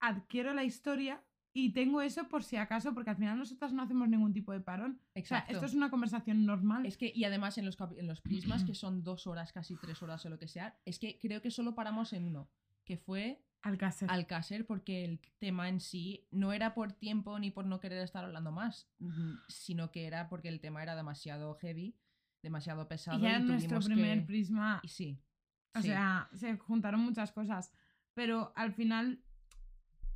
adquiero 0.00 0.54
la 0.54 0.64
historia 0.64 1.22
y 1.52 1.72
tengo 1.72 2.00
eso 2.02 2.28
por 2.28 2.42
si 2.44 2.56
acaso, 2.56 2.92
porque 2.94 3.10
al 3.10 3.16
final 3.16 3.38
nosotras 3.38 3.72
no 3.72 3.82
hacemos 3.82 4.08
ningún 4.08 4.32
tipo 4.32 4.52
de 4.52 4.60
parón. 4.60 4.92
O 4.92 5.02
sea, 5.04 5.20
Exacto. 5.20 5.52
esto 5.54 5.66
es 5.66 5.74
una 5.74 5.90
conversación 5.90 6.44
normal. 6.44 6.84
Es 6.86 6.96
que, 6.96 7.10
y 7.14 7.24
además 7.24 7.56
en 7.58 7.64
los, 7.64 7.76
en 7.96 8.06
los 8.06 8.20
prismas, 8.20 8.64
que 8.64 8.74
son 8.74 9.02
dos 9.02 9.26
horas, 9.26 9.52
casi 9.52 9.76
tres 9.76 10.02
horas 10.02 10.24
o 10.26 10.28
lo 10.30 10.38
que 10.38 10.48
sea, 10.48 10.78
es 10.84 10.98
que 10.98 11.18
creo 11.18 11.40
que 11.40 11.50
solo 11.50 11.74
paramos 11.74 12.12
en 12.12 12.24
uno, 12.24 12.48
que 12.84 12.96
fue 12.98 13.42
Alcácer. 13.62 14.08
Alcácer, 14.10 14.64
porque 14.66 15.04
el 15.04 15.18
tema 15.38 15.68
en 15.68 15.80
sí 15.80 16.26
no 16.30 16.52
era 16.52 16.72
por 16.74 16.92
tiempo 16.92 17.38
ni 17.38 17.50
por 17.50 17.64
no 17.66 17.80
querer 17.80 18.02
estar 18.02 18.24
hablando 18.24 18.52
más, 18.52 18.88
sino 19.48 19.90
que 19.90 20.06
era 20.06 20.28
porque 20.28 20.48
el 20.48 20.60
tema 20.60 20.82
era 20.82 20.94
demasiado 20.94 21.54
heavy, 21.56 21.96
demasiado 22.42 22.86
pesado. 22.86 23.18
y 23.18 23.22
y 23.22 23.26
en 23.26 23.46
nuestro 23.46 23.80
primer 23.80 24.20
que- 24.20 24.26
prisma 24.26 24.80
y 24.84 24.88
sí. 24.88 25.18
O 25.74 25.80
sí. 25.80 25.88
sea, 25.88 26.28
se 26.32 26.56
juntaron 26.58 27.00
muchas 27.00 27.32
cosas. 27.32 27.72
Pero 28.16 28.52
al 28.56 28.72
final, 28.72 29.20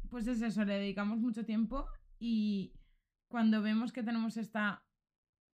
pues 0.08 0.26
es 0.26 0.40
eso, 0.40 0.64
le 0.64 0.78
dedicamos 0.78 1.18
mucho 1.18 1.44
tiempo 1.44 1.86
y 2.18 2.72
cuando 3.28 3.60
vemos 3.60 3.92
que 3.92 4.02
tenemos 4.02 4.38
esta 4.38 4.82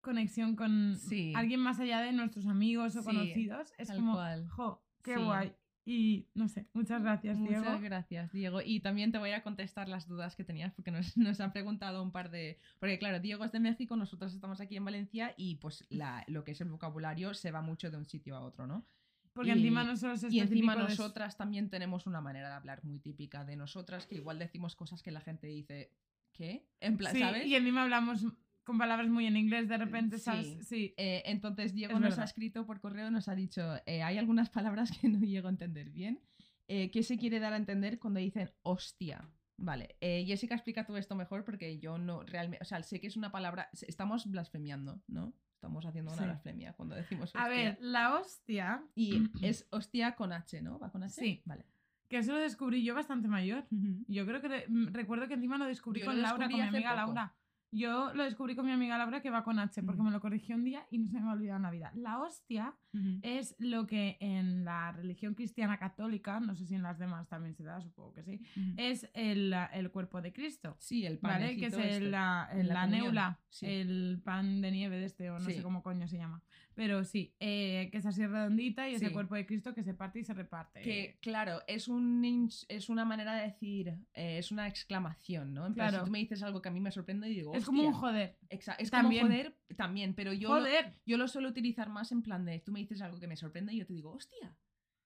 conexión 0.03 0.55
con 0.55 0.95
Sí. 0.97 1.33
alguien 1.35 1.61
más 1.61 1.81
allá 1.81 2.01
de 2.03 2.13
nuestros 2.13 2.47
amigos 2.47 2.95
o 2.97 3.01
Sí, 3.01 3.07
conocidos, 3.07 3.73
es 3.79 3.91
como, 3.91 4.13
cual. 4.13 4.47
jo, 4.51 4.85
qué 5.03 5.15
Sí. 5.17 5.23
guay. 5.23 5.55
Y 5.87 6.29
no 6.35 6.49
sé, 6.49 6.69
muchas 6.75 7.03
gracias, 7.03 7.39
Muchas 7.39 7.63
Diego. 7.63 7.81
gracias, 7.81 8.31
Diego. 8.33 8.61
Y 8.63 8.81
también 8.81 9.11
te 9.11 9.19
voy 9.19 9.31
a 9.33 9.43
contestar 9.43 9.89
las 9.89 10.07
dudas 10.07 10.37
que 10.37 10.45
tenías, 10.45 10.73
porque 10.75 10.91
nos, 10.91 11.17
nos 11.17 11.41
han 11.41 11.53
preguntado 11.53 12.03
un 12.03 12.13
par 12.13 12.31
de... 12.31 12.59
Porque 12.79 12.99
claro, 12.99 13.21
Diego 13.21 13.45
es 13.45 13.53
de 13.53 13.61
México, 13.61 13.97
nosotros 13.97 14.35
estamos 14.35 14.61
aquí 14.61 14.77
en 14.77 14.85
Valencia 14.85 15.33
y 15.39 15.55
pues 15.57 15.87
la, 15.89 16.25
lo 16.29 16.45
que 16.45 16.53
es 16.53 16.61
el 16.61 16.69
vocabulario 16.69 17.33
se 17.33 17.51
va 17.51 17.63
mucho 17.63 17.91
de 17.91 17.97
un 17.97 18.05
sitio 18.05 18.37
a 18.37 18.41
otro, 18.41 18.67
¿no? 18.67 18.87
Porque 19.35 19.51
y- 19.51 19.53
encima 19.53 19.85
no 19.85 19.97
solo 19.97 20.15
es 20.15 20.23
Y 20.23 20.27
encima 20.27 20.45
específico 20.45 20.73
de- 20.77 20.83
nosotras 20.89 21.37
también 21.37 21.69
tenemos 21.69 22.07
una 22.07 22.21
manera 22.21 22.49
de 22.49 22.55
hablar 22.55 22.85
muy 22.85 22.99
típica 23.01 23.45
de 23.45 23.57
nosotras, 23.57 24.07
que 24.07 24.15
igual 24.15 24.39
decimos 24.39 24.77
cosas 24.77 25.03
que 25.03 25.11
la 25.11 25.21
gente 25.21 25.49
dice, 25.49 25.91
¿qué? 26.33 26.67
En 26.81 26.97
plan, 26.97 27.13
Sí, 27.13 27.21
¿sabes? 27.21 27.47
y 27.47 27.55
encima 27.57 27.83
hablamos 27.83 28.25
con 28.63 28.79
palabras 28.79 29.09
muy 29.11 29.27
en 29.27 29.37
inglés 29.37 29.69
de 29.69 29.77
repente, 29.77 30.19
¿sabes? 30.19 30.47
Sí. 30.47 30.63
Sí. 30.63 30.95
Eh, 30.97 31.23
entonces 31.27 31.75
Diego 31.75 31.93
Es 31.95 32.01
nos 32.01 32.11
verdad. 32.11 32.21
ha 32.23 32.25
escrito 32.25 32.65
por 32.65 32.81
correo, 32.81 33.11
nos 33.11 33.29
ha 33.29 33.35
dicho, 33.35 33.63
eh, 33.87 34.03
hay 34.03 34.17
algunas 34.19 34.49
palabras 34.51 34.91
que 34.99 35.09
no 35.09 35.19
llego 35.19 35.49
a 35.49 35.51
entender 35.51 35.91
bien. 35.91 36.21
Eh, 36.67 36.91
¿Qué 36.91 37.03
se 37.03 37.19
quiere 37.19 37.41
dar 37.41 37.53
a 37.53 37.57
entender 37.59 37.99
cuando 37.99 38.21
dicen 38.21 38.51
hostia? 38.63 39.29
Vale, 39.57 39.97
Jessica, 40.01 40.55
explica 40.55 40.85
tú 40.87 40.97
esto 40.97 41.15
mejor 41.15 41.45
porque 41.45 41.79
yo 41.79 41.99
no 41.99 42.23
realmente, 42.25 42.63
o 42.63 42.65
sea, 42.65 42.83
sé 42.83 43.01
que 43.01 43.07
es 43.07 43.17
una 43.17 43.31
palabra, 43.31 43.69
estamos 43.87 44.29
blasfemiando, 44.31 45.01
¿no? 45.07 45.33
Estamos 45.65 45.87
haciendo 45.87 46.13
una 46.13 46.19
Sí. 46.21 46.25
blasfemia 46.27 46.73
cuando 46.75 46.95
decimos 46.95 47.25
hostia. 47.25 47.43
A 47.43 47.49
ver, 47.49 47.79
la 47.81 48.19
hostia, 48.19 48.85
Y 48.95 49.23
es 49.43 49.67
hostia 49.71 50.15
con 50.15 50.31
H, 50.35 50.61
¿no? 50.61 50.79
¿Va 50.79 50.91
con 50.91 51.03
H? 51.03 51.15
Sí. 51.21 51.43
Vale. 51.47 51.65
que 52.07 52.19
eso 52.19 52.33
lo 52.33 52.39
descubrí 52.39 52.85
yo 52.85 52.95
bastante 52.95 53.27
mayor. 53.29 53.65
Yo 54.07 54.27
creo 54.27 54.41
que 54.43 54.67
mm, 54.69 54.93
recuerdo 54.93 55.27
que 55.27 55.35
encima 55.35 55.57
lo 55.57 55.65
descubrí 55.65 56.01
Yo 56.01 56.07
con 56.07 56.17
lo 56.17 56.23
Laura, 56.23 56.47
con 56.49 56.55
mi 56.55 56.61
amiga 56.61 56.91
poco. 56.91 56.97
Laura. 57.15 57.35
Yo 57.77 58.15
lo 58.15 58.23
descubrí 58.23 58.55
con 58.55 58.65
mi 58.67 58.73
amiga 58.73 58.97
Laura 58.97 59.21
que 59.21 59.31
va 59.31 59.43
con 59.43 59.59
H, 59.59 59.83
porque 59.83 60.01
Mm. 60.01 60.05
me 60.05 60.11
lo 60.13 60.21
corrigió 60.21 60.55
un 60.55 60.65
día 60.65 60.87
y 60.91 60.99
no 60.99 61.09
se 61.11 61.21
me 61.21 61.29
ha 61.29 61.33
olvidado 61.33 61.57
en 61.57 61.63
la 61.65 61.71
vida. 61.71 61.93
La 61.97 62.21
hostia 62.21 62.75
es 63.23 63.57
lo 63.59 63.87
que 63.87 64.17
en 64.21 64.65
la 64.65 64.93
religión 64.93 65.35
cristiana 65.35 65.77
católica, 65.79 66.39
no 66.39 66.55
sé 66.55 66.65
si 66.67 66.75
en 66.77 66.83
las 66.83 66.99
demás 66.99 67.29
también 67.29 67.55
se 67.57 67.65
da, 67.65 67.81
supongo 67.81 68.13
que 68.15 68.23
sí, 68.23 68.41
es 68.77 69.11
el, 69.15 69.53
el 69.73 69.91
cuerpo 69.91 70.23
de 70.23 70.33
Cristo. 70.33 70.77
Sí, 70.79 71.05
el 71.05 71.19
¿Vale? 71.19 71.57
Que 71.57 71.67
es 71.67 71.75
este. 71.77 72.01
la, 72.03 72.49
el- 72.53 72.69
la 72.69 72.75
la 72.75 72.87
neula, 72.87 73.41
sí. 73.51 73.67
el 73.67 74.21
pan 74.25 74.61
de 74.61 74.71
nieve 74.71 74.99
de 74.99 75.07
este, 75.07 75.31
o 75.31 75.41
no 75.41 75.45
Sí. 75.45 75.55
sé 75.55 75.63
cómo 75.63 75.83
coño 75.83 76.07
se 76.07 76.17
llama. 76.19 76.41
Pero 76.77 77.05
sí, 77.05 77.35
eh, 77.39 77.89
que 77.93 77.99
es 77.99 78.07
así 78.07 78.27
redondita 78.27 78.89
y 78.89 78.95
es 78.95 79.03
el 79.03 79.09
Sí. 79.09 79.15
cuerpo 79.15 79.35
de 79.37 79.47
Cristo 79.47 79.75
que 79.75 79.85
se 79.85 79.95
parte 79.95 80.19
y 80.19 80.25
se 80.25 80.35
reparte. 80.35 80.81
Que, 80.83 81.19
claro, 81.23 81.61
es, 81.69 81.87
un, 81.89 82.49
es 82.69 82.89
una 82.89 83.05
manera 83.05 83.35
de 83.37 83.43
decir, 83.45 83.89
eh, 84.13 84.39
es 84.39 84.51
una 84.51 84.67
exclamación, 84.67 85.55
¿no? 85.55 85.67
En 85.67 85.75
plan, 85.75 85.93
si 85.95 86.05
tú 86.05 86.11
me 86.11 86.19
dices 86.19 86.43
algo 86.43 86.61
que 86.61 86.69
a 86.69 86.73
mí 86.73 86.81
me 86.81 86.91
sorprende 86.91 87.29
y 87.31 87.35
digo, 87.35 87.55
es 87.55 87.65
como 87.65 87.83
un 87.87 87.93
joder. 87.93 88.37
Es 88.49 88.91
También. 88.91 89.23
como 89.23 89.33
joder 89.35 89.57
también, 89.77 90.15
pero 90.15 90.33
yo, 90.33 90.59
lo, 90.59 90.67
yo 91.07 91.17
lo 91.17 91.29
suelo 91.29 91.49
utilizar 91.49 91.89
más 91.89 92.11
en 92.13 92.23
plan 92.23 92.45
de, 92.45 92.59
tú 92.61 92.73
me 92.73 92.81
dices 92.81 93.01
algo 93.03 93.19
que 93.21 93.27
me 93.29 93.37
sorprende 93.37 93.73
y 93.73 93.79
yo 93.79 93.87
te 93.87 93.93
digo, 93.93 94.13
hostia, 94.13 94.57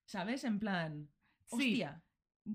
¿sabes? 0.07 0.45
En 0.45 0.59
plan, 0.59 1.09
Sí. 1.45 1.57
hostia. 1.83 2.03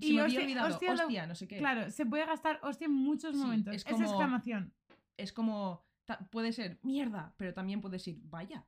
Se 0.00 0.06
Y 0.06 0.12
me 0.14 0.20
había 0.22 0.24
hostia- 0.26 0.42
olvidado, 0.42 0.68
hostia 0.74 0.92
hostia, 0.92 1.22
lo- 1.22 1.28
no 1.28 1.34
sé 1.36 1.46
qué. 1.46 1.58
Claro, 1.58 1.88
se 1.90 2.04
puede 2.04 2.26
gastar 2.26 2.58
hostia 2.64 2.86
en 2.86 2.94
muchos 2.94 3.32
Sí, 3.36 3.40
momentos. 3.40 3.74
es 3.76 3.84
Es, 3.86 3.92
como- 3.92 4.04
exclamación. 4.04 4.74
Es 5.16 5.32
como, 5.32 5.86
puede 6.30 6.52
ser 6.52 6.78
mierda, 6.82 7.32
pero 7.36 7.54
también 7.54 7.80
puede 7.80 7.98
ser 8.00 8.16
vaya. 8.24 8.66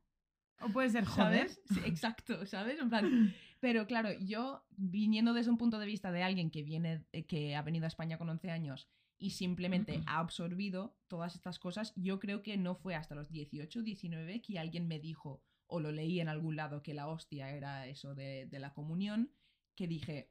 O 0.63 0.69
puede 0.71 0.91
ser 0.91 1.05
joder. 1.05 1.49
¿Sabes? 1.49 1.63
Sí, 1.69 1.81
exacto, 1.85 2.47
¿sabes? 2.47 2.81
En 2.81 2.89
plan, 2.89 3.35
pero 3.61 3.87
claro, 3.87 4.11
yo 4.21 4.65
viniendo 4.71 5.35
desde 5.35 5.51
un 5.51 5.59
punto 5.59 5.79
de 5.79 5.87
vista 5.87 6.13
de 6.13 6.23
alguien 6.23 6.51
que 6.51 6.63
viene, 6.63 7.05
eh, 7.13 7.27
que 7.27 7.57
ha 7.57 7.63
venido 7.63 7.85
a 7.85 7.89
España 7.89 8.19
con 8.19 8.29
11 8.29 8.51
años 8.51 8.89
y 9.19 9.31
simplemente 9.31 10.03
ha 10.07 10.19
absorbido 10.19 10.97
todas 11.09 11.35
estas 11.35 11.59
cosas. 11.59 11.93
Yo 11.97 12.19
creo 12.19 12.43
que 12.43 12.57
no 12.57 12.75
fue 12.75 12.95
hasta 12.95 13.15
los 13.15 13.31
18, 13.31 13.83
19 13.83 14.43
que 14.43 14.59
alguien 14.59 14.89
me 14.89 14.99
dijo, 14.99 15.43
o 15.67 15.81
lo 15.81 15.91
leí 15.91 16.21
en 16.21 16.29
algún 16.29 16.57
lado, 16.57 16.83
que 16.83 16.95
la 16.95 17.09
hostia 17.09 17.51
era 17.51 17.87
eso 17.87 18.15
de, 18.15 18.47
de 18.47 18.59
la 18.59 18.73
comunión, 18.73 19.33
que 19.75 19.89
dije, 19.89 20.31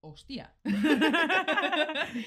hostia. 0.00 0.56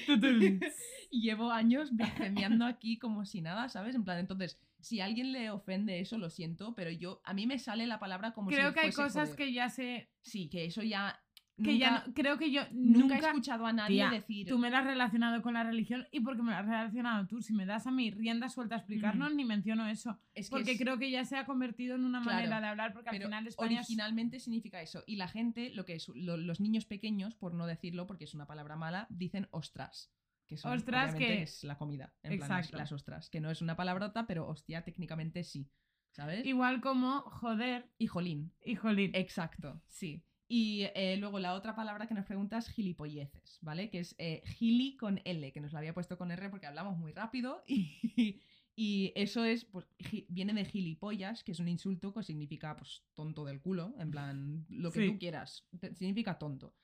Llevo 1.10 1.50
años 1.50 1.94
blasfemiando 1.94 2.64
aquí 2.64 2.98
como 2.98 3.24
si 3.24 3.40
nada, 3.40 3.68
¿sabes? 3.68 3.94
En 3.94 4.04
plan, 4.04 4.18
entonces, 4.18 4.58
si 4.80 5.00
a 5.00 5.04
alguien 5.06 5.32
le 5.32 5.50
ofende 5.50 6.00
eso, 6.00 6.18
lo 6.18 6.30
siento, 6.30 6.74
pero 6.74 6.90
yo, 6.90 7.20
a 7.24 7.34
mí 7.34 7.46
me 7.46 7.58
sale 7.58 7.86
la 7.86 7.98
palabra 7.98 8.32
como 8.32 8.48
Creo 8.50 8.68
si 8.68 8.74
que 8.74 8.80
hay 8.80 8.86
fuese 8.92 9.02
cosas 9.02 9.28
joder. 9.30 9.36
que 9.36 9.52
ya 9.52 9.68
sé. 9.70 10.10
Sí, 10.22 10.48
que 10.48 10.64
eso 10.66 10.82
ya... 10.82 11.20
Que 11.60 11.72
nunca, 11.72 11.78
ya 11.80 12.04
no- 12.06 12.14
creo 12.14 12.38
que 12.38 12.52
yo 12.52 12.62
nunca, 12.70 12.98
nunca, 13.00 13.14
he 13.16 13.18
escuchado 13.18 13.66
a 13.66 13.72
nadie 13.72 13.96
Tía, 13.96 14.10
decir... 14.10 14.46
Tú 14.46 14.60
me 14.60 14.70
lo 14.70 14.76
has 14.76 14.84
relacionado 14.84 15.42
con 15.42 15.54
la 15.54 15.64
religión 15.64 16.06
y 16.12 16.20
porque 16.20 16.40
me 16.40 16.52
lo 16.52 16.56
has 16.56 16.64
relacionado 16.66 17.26
tú. 17.26 17.42
Si 17.42 17.52
me 17.52 17.66
das 17.66 17.88
a 17.88 17.90
mí 17.90 18.12
rienda 18.12 18.48
suelta 18.48 18.76
a 18.76 18.78
explicarnos, 18.78 19.34
ni 19.34 19.44
menciono 19.44 19.88
eso. 19.88 20.20
es 20.34 20.46
que 20.46 20.50
Porque 20.50 20.70
es- 20.72 20.78
creo 20.78 20.98
que 21.00 21.10
ya 21.10 21.24
se 21.24 21.36
ha 21.36 21.46
convertido 21.46 21.96
en 21.96 22.04
una 22.04 22.22
Claro, 22.22 22.36
manera 22.36 22.60
de 22.60 22.66
hablar, 22.68 22.92
porque 22.92 23.08
al 23.10 23.20
final 23.20 23.44
España 23.48 23.80
es- 23.80 23.86
originalmente 23.88 24.38
significa 24.38 24.80
eso. 24.80 25.02
Y 25.04 25.16
la 25.16 25.26
gente, 25.26 25.70
lo 25.74 25.84
que 25.84 25.94
es, 25.94 26.06
lo- 26.14 26.36
los 26.36 26.60
niños 26.60 26.86
pequeños, 26.86 27.34
por 27.34 27.54
no 27.54 27.66
decirlo 27.66 28.06
porque 28.06 28.22
es 28.26 28.34
una 28.34 28.46
palabra 28.46 28.76
mala, 28.76 29.08
dicen 29.10 29.48
ostras. 29.50 30.12
Que 30.48 30.56
son, 30.56 30.72
Ostras, 30.72 31.14
que- 31.14 31.42
es 31.42 31.62
la 31.62 31.76
comida. 31.78 32.12
En 32.22 32.38
plan, 32.38 32.50
Exacto. 32.58 32.78
las 32.78 32.90
ostras. 32.90 33.30
Que 33.30 33.40
no 33.40 33.50
es 33.50 33.60
una 33.62 33.76
palabrota, 33.76 34.26
pero 34.26 34.48
hostia, 34.48 34.82
técnicamente 34.82 35.44
sí. 35.44 35.70
¿Sabes? 36.10 36.44
igual 36.46 36.80
como 36.80 37.20
joder 37.20 37.92
Y 37.98 38.06
jolín. 38.08 38.52
y 38.64 38.74
jolín. 38.74 39.12
Exacto, 39.14 39.80
sí. 39.86 40.24
Y 40.48 40.84
eh, 40.94 41.16
luego 41.18 41.38
la 41.38 41.52
otra 41.52 41.76
palabra 41.76 42.08
que 42.08 42.14
nos 42.14 42.24
preguntas, 42.24 42.70
gilipolleces, 42.70 43.58
¿vale? 43.60 43.90
Que 43.90 44.00
es 44.00 44.14
eh, 44.18 44.42
gili 44.46 44.96
con 44.96 45.20
L, 45.24 45.52
que 45.52 45.60
nos 45.60 45.72
la 45.74 45.78
había 45.80 45.92
puesto 45.94 46.16
con 46.16 46.30
R 46.32 46.48
porque 46.48 46.66
hablamos 46.66 46.96
muy 46.98 47.12
rápido 47.12 47.62
y, 47.68 48.40
y 48.74 49.12
eso 49.14 49.44
es, 49.44 49.66
pues, 49.66 49.86
viene 50.28 50.54
de 50.54 50.64
gilipollas, 50.64 51.44
que 51.44 51.52
es 51.52 51.60
un 51.60 51.68
insulto 51.68 52.12
que 52.14 52.22
significa, 52.22 52.74
pues, 52.76 53.04
tonto 53.14 53.44
del 53.44 53.60
culo, 53.60 53.94
en 53.98 54.10
plan, 54.10 54.66
lo 54.70 54.90
que 54.90 55.00
Sí. 55.06 55.12
tú 55.12 55.18
quieras, 55.18 55.68
significa 55.94 56.38
tonto. 56.38 56.74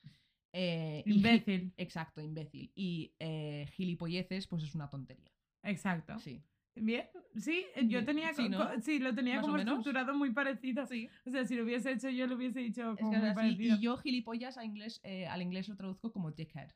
Eh, 0.57 1.03
y 1.05 1.15
Imbécil. 1.15 1.73
Exacto, 1.75 2.21
imbécil. 2.21 2.71
Y 2.75 3.13
eh, 3.19 3.67
gilipolleces, 3.73 4.47
pues 4.47 4.63
es 4.63 4.73
una 4.73 4.89
tontería. 4.89 5.29
Exacto. 5.63 6.17
Sí. 6.19 6.41
Bien, 6.77 7.05
sí, 7.37 7.65
yo 7.87 8.03
tenía 8.03 8.33
sí, 8.33 8.49
sí, 8.81 8.99
lo 8.99 9.15
tenía 9.15 9.35
Más 9.35 9.45
como 9.45 9.57
estructurado 9.57 10.13
muy 10.13 10.31
parecido. 10.31 10.85
Sí. 10.85 11.09
O 11.25 11.29
sea, 11.29 11.45
si 11.45 11.55
lo 11.55 11.63
hubiese 11.63 11.91
hecho 11.91 12.09
yo, 12.09 12.27
lo 12.27 12.35
hubiese 12.35 12.59
dicho 12.59 12.93
Es 12.93 12.99
como 12.99 13.11
que 13.11 13.17
es 13.17 13.21
muy 13.21 13.29
así, 13.31 13.35
parecido. 13.35 13.75
y 13.77 13.79
yo 13.81 13.97
gilipollas 13.97 14.57
a 14.57 14.65
inglés, 14.65 14.99
eh, 15.03 15.25
al 15.27 15.41
inglés 15.41 15.69
lo 15.69 15.75
traduzco 15.75 16.11
como 16.11 16.31
dickhead. 16.31 16.69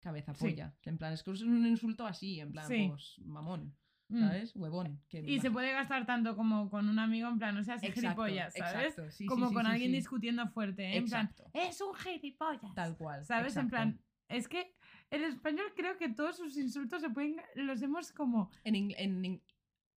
Cabeza 0.00 0.32
polla. 0.32 0.74
Que 0.80 0.90
en 0.90 0.98
plan, 0.98 1.12
es 1.12 1.22
que 1.22 1.30
es 1.32 1.42
un 1.42 1.64
insulto 1.66 2.06
así, 2.06 2.40
en 2.40 2.52
plan, 2.52 2.66
pues, 2.68 3.18
mamón. 3.24 3.76
¿Sabes? 4.20 4.52
Huevón. 4.56 5.00
que 5.08 5.20
Y 5.20 5.40
se 5.40 5.50
puede 5.50 5.72
gastar 5.72 6.06
tanto 6.06 6.36
como 6.36 6.68
con 6.70 6.88
un 6.88 6.98
amigo, 6.98 7.28
en 7.28 7.38
plan, 7.38 7.56
o 7.56 7.64
sea, 7.64 7.78
si 7.78 7.86
Exacto, 7.86 8.22
gilipollas, 8.24 8.54
¿sabes? 8.54 8.86
exacto, 8.88 9.10
sí, 9.10 9.26
como 9.26 9.48
sí, 9.48 9.54
con 9.54 9.64
sí, 9.66 9.70
alguien 9.72 9.92
discutiendo 9.92 10.46
fuerte, 10.48 10.84
¿eh? 10.92 10.96
en 10.96 11.04
plan, 11.06 11.34
es 11.52 11.80
un 11.80 11.94
gilipollas. 11.94 12.74
Tal 12.74 12.96
cual. 12.96 13.24
¿Sabes? 13.24 13.56
En 13.56 13.68
plan, 13.68 14.00
es 14.28 14.48
que 14.48 14.74
el 15.10 15.24
español 15.24 15.66
creo 15.76 15.96
que 15.98 16.08
todos 16.08 16.36
sus 16.36 16.56
insultos 16.56 17.00
se 17.02 17.10
pueden, 17.10 17.36
los 17.54 17.82
hemos 17.82 18.12
como... 18.12 18.50
En, 18.64 18.74
en, 18.74 19.22
ing- 19.22 19.42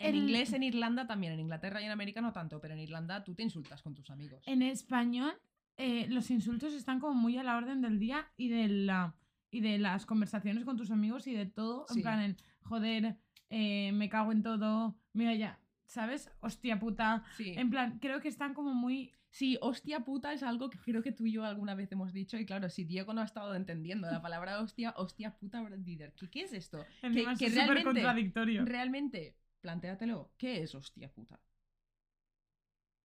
en 0.01 0.09
el- 0.09 0.17
inglés, 0.17 0.53
en 0.53 0.65
Irlanda 0.65 1.07
también, 1.07 1.33
en 1.35 1.41
Inglaterra 1.41 1.81
y 1.81 1.85
en 1.85 1.93
América 1.93 2.21
no 2.21 2.33
tanto, 2.33 2.61
pero 2.61 2.75
en 2.75 2.81
Irlanda 2.81 3.23
tú 3.23 3.35
te 3.35 3.43
insultas 3.45 3.81
con 3.81 3.95
tus 3.95 4.11
amigos. 4.11 4.43
En 4.47 4.61
español, 4.63 5.33
eh, 5.77 6.07
los 6.09 6.31
insultos 6.33 6.75
están 6.75 6.99
como 6.99 7.15
muy 7.15 7.39
a 7.39 7.45
la 7.45 7.57
orden 7.57 7.81
del 7.81 8.01
día 8.01 8.27
y 8.37 8.49
de, 8.49 8.67
la, 8.67 9.15
y 9.53 9.61
de 9.61 9.79
las 9.79 10.05
conversaciones 10.05 10.65
con 10.65 10.77
tus 10.77 10.91
amigos 10.91 11.29
y 11.29 11.35
de 11.35 11.47
todo. 11.47 11.87
En 11.95 12.03
plan, 12.03 12.21
en, 12.21 12.37
joder, 12.65 13.17
eh, 13.51 13.93
me 13.93 14.09
cago 14.09 14.33
en 14.33 14.43
todo, 14.43 14.97
mira 15.13 15.35
ya, 15.35 15.61
¿sabes? 15.87 16.31
Hostia 16.41 16.79
puta. 16.79 17.25
Sí. 17.37 17.55
En 17.57 17.71
plan, 17.71 17.99
creo 18.01 18.21
que 18.21 18.29
están 18.29 18.55
como 18.55 18.75
muy... 18.75 19.13
Sí, 19.31 19.59
hostia 19.61 20.01
puta 20.05 20.33
es 20.33 20.45
algo 20.45 20.71
que 20.71 20.79
creo 20.79 21.03
que 21.03 21.11
tú 21.11 21.27
y 21.27 21.33
yo 21.33 21.45
alguna 21.45 21.75
vez 21.75 21.91
hemos 21.91 22.13
dicho. 22.13 22.37
Y 22.39 22.47
claro, 22.47 22.69
si 22.69 22.85
Diego 22.85 23.13
no 23.15 23.21
ha 23.21 23.25
estado 23.25 23.55
entendiendo 23.57 24.09
la 24.09 24.23
palabra 24.23 24.61
hostia, 24.61 24.95
hostia 24.97 25.35
puta, 25.37 25.61
Brandíder, 25.61 26.13
¿qué, 26.15 26.31
¿qué 26.31 26.43
es 26.43 26.53
esto? 26.53 26.85
Encima 27.03 27.35
que 27.35 27.47
es 27.47 27.53
súper 27.53 27.67
realmente- 27.67 28.01
contradictorio. 28.01 28.65
Realmente, 28.65 29.37
plantéatelo, 29.61 30.31
¿qué 30.39 30.63
es 30.63 30.73
hostia 30.77 31.09
puta? 31.13 31.41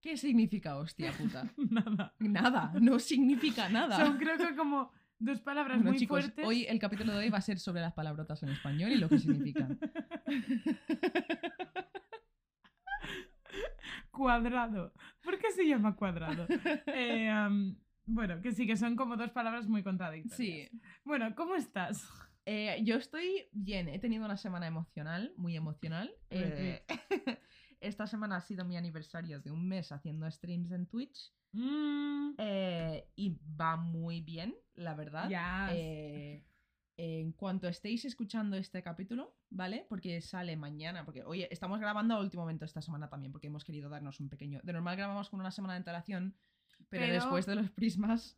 ¿Qué 0.00 0.16
significa 0.16 0.76
hostia 0.78 1.12
puta? 1.12 1.50
Nada. 1.70 2.14
nada, 2.20 2.72
no 2.80 2.98
significa 3.00 3.68
nada. 3.68 3.96
Son 3.96 4.16
creo 4.16 4.38
que 4.38 4.54
como 4.56 4.92
dos 5.18 5.40
palabras 5.42 5.76
Bueno, 5.78 5.90
muy 5.90 5.98
chicos, 5.98 6.20
fuertes. 6.20 6.46
hoy 6.46 6.64
el 6.66 6.78
capítulo 6.78 7.12
de 7.12 7.18
hoy 7.18 7.28
va 7.28 7.38
a 7.38 7.42
ser 7.42 7.58
sobre 7.58 7.82
las 7.82 7.92
palabrotas 7.92 8.42
en 8.42 8.48
español 8.50 8.92
y 8.92 8.96
lo 8.98 9.08
que 9.08 9.18
significan. 9.18 9.78
Cuadrado. 14.10 14.92
¿Por 15.22 15.38
qué 15.38 15.50
se 15.52 15.66
llama 15.66 15.96
cuadrado? 15.96 16.46
Eh, 16.86 17.32
bueno, 18.04 18.40
que 18.42 18.52
sí, 18.52 18.66
que 18.66 18.76
son 18.76 18.96
como 18.96 19.16
dos 19.16 19.30
palabras 19.30 19.68
muy 19.68 19.82
contradictorias. 19.82 20.36
Sí. 20.36 20.68
Bueno, 21.04 21.34
¿cómo 21.34 21.56
estás? 21.56 22.06
Eh, 22.44 22.80
yo 22.82 22.96
estoy 22.96 23.48
bien, 23.52 23.88
he 23.88 23.98
tenido 23.98 24.24
una 24.24 24.36
semana 24.36 24.66
emocional, 24.66 25.32
muy 25.36 25.56
emocional. 25.56 26.12
Eh, 26.30 26.84
esta 27.80 28.06
semana 28.06 28.36
ha 28.36 28.40
sido 28.40 28.64
mi 28.64 28.76
aniversario 28.76 29.40
de 29.40 29.50
un 29.50 29.68
mes 29.68 29.92
haciendo 29.92 30.30
streams 30.30 30.72
en 30.72 30.86
Twitch 30.86 31.32
Mm, 31.52 32.34
y 33.16 33.38
va 33.60 33.76
muy 33.76 34.20
bien, 34.20 34.54
la 34.74 34.94
verdad. 34.94 35.28
en 36.96 37.32
cuanto 37.32 37.66
estéis 37.66 38.04
escuchando 38.04 38.56
este 38.56 38.82
capítulo, 38.82 39.34
¿vale? 39.50 39.86
Porque 39.88 40.20
sale 40.20 40.56
mañana, 40.56 41.04
porque 41.04 41.24
oye, 41.24 41.48
estamos 41.50 41.80
grabando 41.80 42.14
a 42.14 42.20
último 42.20 42.42
momento 42.42 42.64
esta 42.64 42.80
semana 42.80 43.08
también, 43.08 43.32
porque 43.32 43.48
hemos 43.48 43.64
querido 43.64 43.88
darnos 43.88 44.20
un 44.20 44.28
pequeño... 44.28 44.60
De 44.62 44.72
normal 44.72 44.96
grabamos 44.96 45.28
con 45.28 45.40
una 45.40 45.50
semana 45.50 45.74
de 45.74 45.78
antelación, 45.78 46.34
pero, 46.88 47.02
Pero 47.02 47.14
después 47.14 47.46
de 47.46 47.54
los 47.56 47.70
prismas 47.70 48.36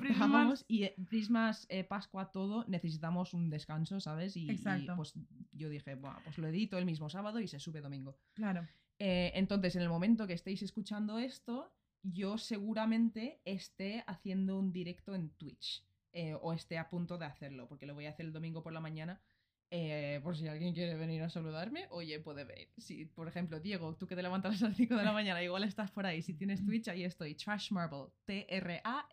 prismas- 0.00 0.64
y 0.68 0.84
eh, 0.84 0.94
prismas, 1.08 1.66
eh, 1.68 1.84
Pascua, 1.84 2.30
todo, 2.30 2.64
necesitamos 2.68 3.34
un 3.34 3.50
descanso, 3.50 4.00
¿sabes? 4.00 4.36
Y, 4.36 4.50
y, 4.50 4.58
pues 4.96 5.14
yo 5.52 5.68
dije, 5.68 5.94
bueno, 5.94 6.18
pues 6.24 6.38
lo 6.38 6.46
edito 6.48 6.78
el 6.78 6.84
mismo 6.86 7.08
sábado 7.08 7.40
y 7.40 7.48
se 7.48 7.58
sube 7.60 7.80
domingo. 7.80 8.16
Claro. 8.34 8.66
Eh, 8.98 9.32
entonces, 9.34 9.76
en 9.76 9.82
el 9.82 9.88
momento 9.88 10.26
que 10.26 10.32
estéis 10.32 10.62
escuchando 10.62 11.18
esto, 11.18 11.72
yo 12.02 12.38
seguramente 12.38 13.40
esté 13.44 14.04
haciendo 14.06 14.58
un 14.58 14.72
directo 14.72 15.14
en 15.14 15.30
Twitch. 15.30 15.84
eh, 16.18 16.34
o 16.40 16.54
esté 16.54 16.78
a 16.78 16.88
punto 16.88 17.18
de 17.18 17.26
hacerlo, 17.26 17.68
porque 17.68 17.84
lo 17.84 17.92
voy 17.92 18.06
a 18.06 18.10
hacer 18.10 18.24
el 18.24 18.32
domingo 18.32 18.62
por 18.62 18.72
la 18.72 18.80
mañana. 18.80 19.20
Eh, 19.70 20.20
por 20.22 20.36
si 20.36 20.46
alguien 20.46 20.72
quiere 20.74 20.94
venir 20.94 21.22
a 21.22 21.28
saludarme, 21.28 21.86
oye, 21.90 22.20
puede 22.20 22.44
venir. 22.44 22.68
Si, 22.78 23.04
por 23.06 23.26
ejemplo, 23.26 23.58
Diego, 23.58 23.96
tú 23.96 24.06
que 24.06 24.14
te 24.14 24.22
levantas 24.22 24.62
a 24.62 24.68
las 24.68 24.76
5 24.76 24.94
de 24.94 25.02
la 25.04 25.12
mañana, 25.12 25.42
igual 25.42 25.64
estás 25.64 25.90
por 25.90 26.06
ahí. 26.06 26.22
Si 26.22 26.34
tienes 26.34 26.64
Twitch, 26.64 26.86
ahí 26.88 27.02
estoy. 27.02 27.34
Trash 27.34 27.72
Marble. 27.72 28.06
T-R-A-S-H-M-A-R-B-L-E. 28.26 29.06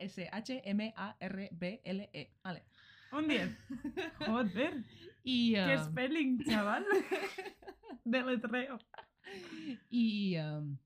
Vale. 2.44 2.64
Un 3.12 3.28
10. 3.28 3.58
Joder. 4.28 4.84
Y, 5.24 5.54
Qué 5.54 5.78
um, 5.78 5.86
spelling, 5.86 6.44
chaval. 6.46 6.86
Deletreo. 8.04 8.78
Y 9.90 10.38
um, 10.38 10.78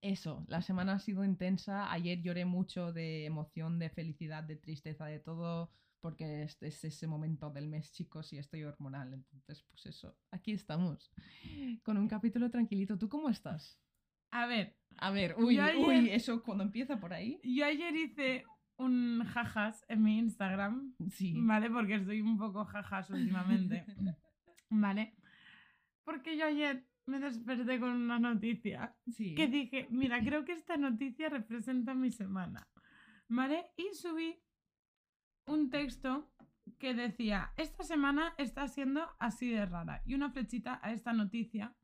eso, 0.00 0.44
la 0.48 0.62
semana 0.62 0.94
ha 0.94 0.98
sido 0.98 1.24
intensa. 1.24 1.92
Ayer 1.92 2.22
lloré 2.22 2.44
mucho 2.44 2.92
de 2.92 3.26
emoción, 3.26 3.78
de 3.78 3.90
felicidad, 3.90 4.42
de 4.42 4.56
tristeza, 4.56 5.06
de 5.06 5.20
todo, 5.20 5.70
porque 6.00 6.42
es, 6.42 6.62
es 6.62 6.82
ese 6.84 7.06
momento 7.06 7.50
del 7.50 7.68
mes, 7.68 7.92
chicos, 7.92 8.32
y 8.32 8.38
estoy 8.38 8.62
hormonal. 8.64 9.12
Entonces, 9.14 9.62
pues 9.70 9.86
eso, 9.86 10.16
aquí 10.30 10.52
estamos, 10.52 11.12
con 11.82 11.96
un 11.98 12.08
capítulo 12.08 12.50
tranquilito. 12.50 12.98
¿Tú 12.98 13.08
cómo 13.08 13.28
estás? 13.28 13.78
A 14.30 14.46
ver, 14.46 14.76
A 14.98 15.10
ver, 15.10 15.34
uy, 15.38 15.58
ayer- 15.58 15.76
uy, 15.76 16.10
eso 16.10 16.42
cuando 16.42 16.64
empieza 16.64 16.98
por 17.00 17.12
ahí. 17.12 17.40
yo 17.42 17.64
ayer 17.66 17.94
hice 17.96 18.44
un 18.76 19.24
jajas 19.24 19.84
en 19.88 20.02
mi 20.02 20.18
Instagram, 20.18 20.94
Sí. 21.10 21.34
¿vale? 21.36 21.68
Porque 21.70 21.96
estoy 21.96 22.20
un 22.22 22.38
poco 22.38 22.64
jajas 22.64 23.10
últimamente. 23.10 23.84
¿Vale? 24.70 25.14
Porque 26.04 26.36
yo 26.36 26.46
ayer 26.46 26.86
me 27.06 27.18
desperté 27.18 27.78
con 27.80 27.90
una 27.90 28.18
noticia 28.18 28.94
Sí. 29.08 29.34
que 29.34 29.48
dije, 29.48 29.86
mira, 29.90 30.20
creo 30.22 30.44
que 30.44 30.52
esta 30.52 30.76
noticia 30.76 31.28
representa 31.28 31.92
mi 31.92 32.10
semana. 32.10 32.66
¿Vale? 33.28 33.66
Y 33.76 33.94
subí 33.94 34.40
un 35.50 35.70
texto 35.70 36.30
que 36.78 36.94
decía, 36.94 37.52
esta 37.56 37.82
semana 37.84 38.32
está 38.38 38.66
siendo 38.68 39.06
así 39.18 39.50
de 39.50 39.66
rara. 39.66 40.02
Y 40.06 40.14
una 40.14 40.30
flechita 40.30 40.80
a 40.82 40.92
esta 40.92 41.12
noticia 41.12 41.74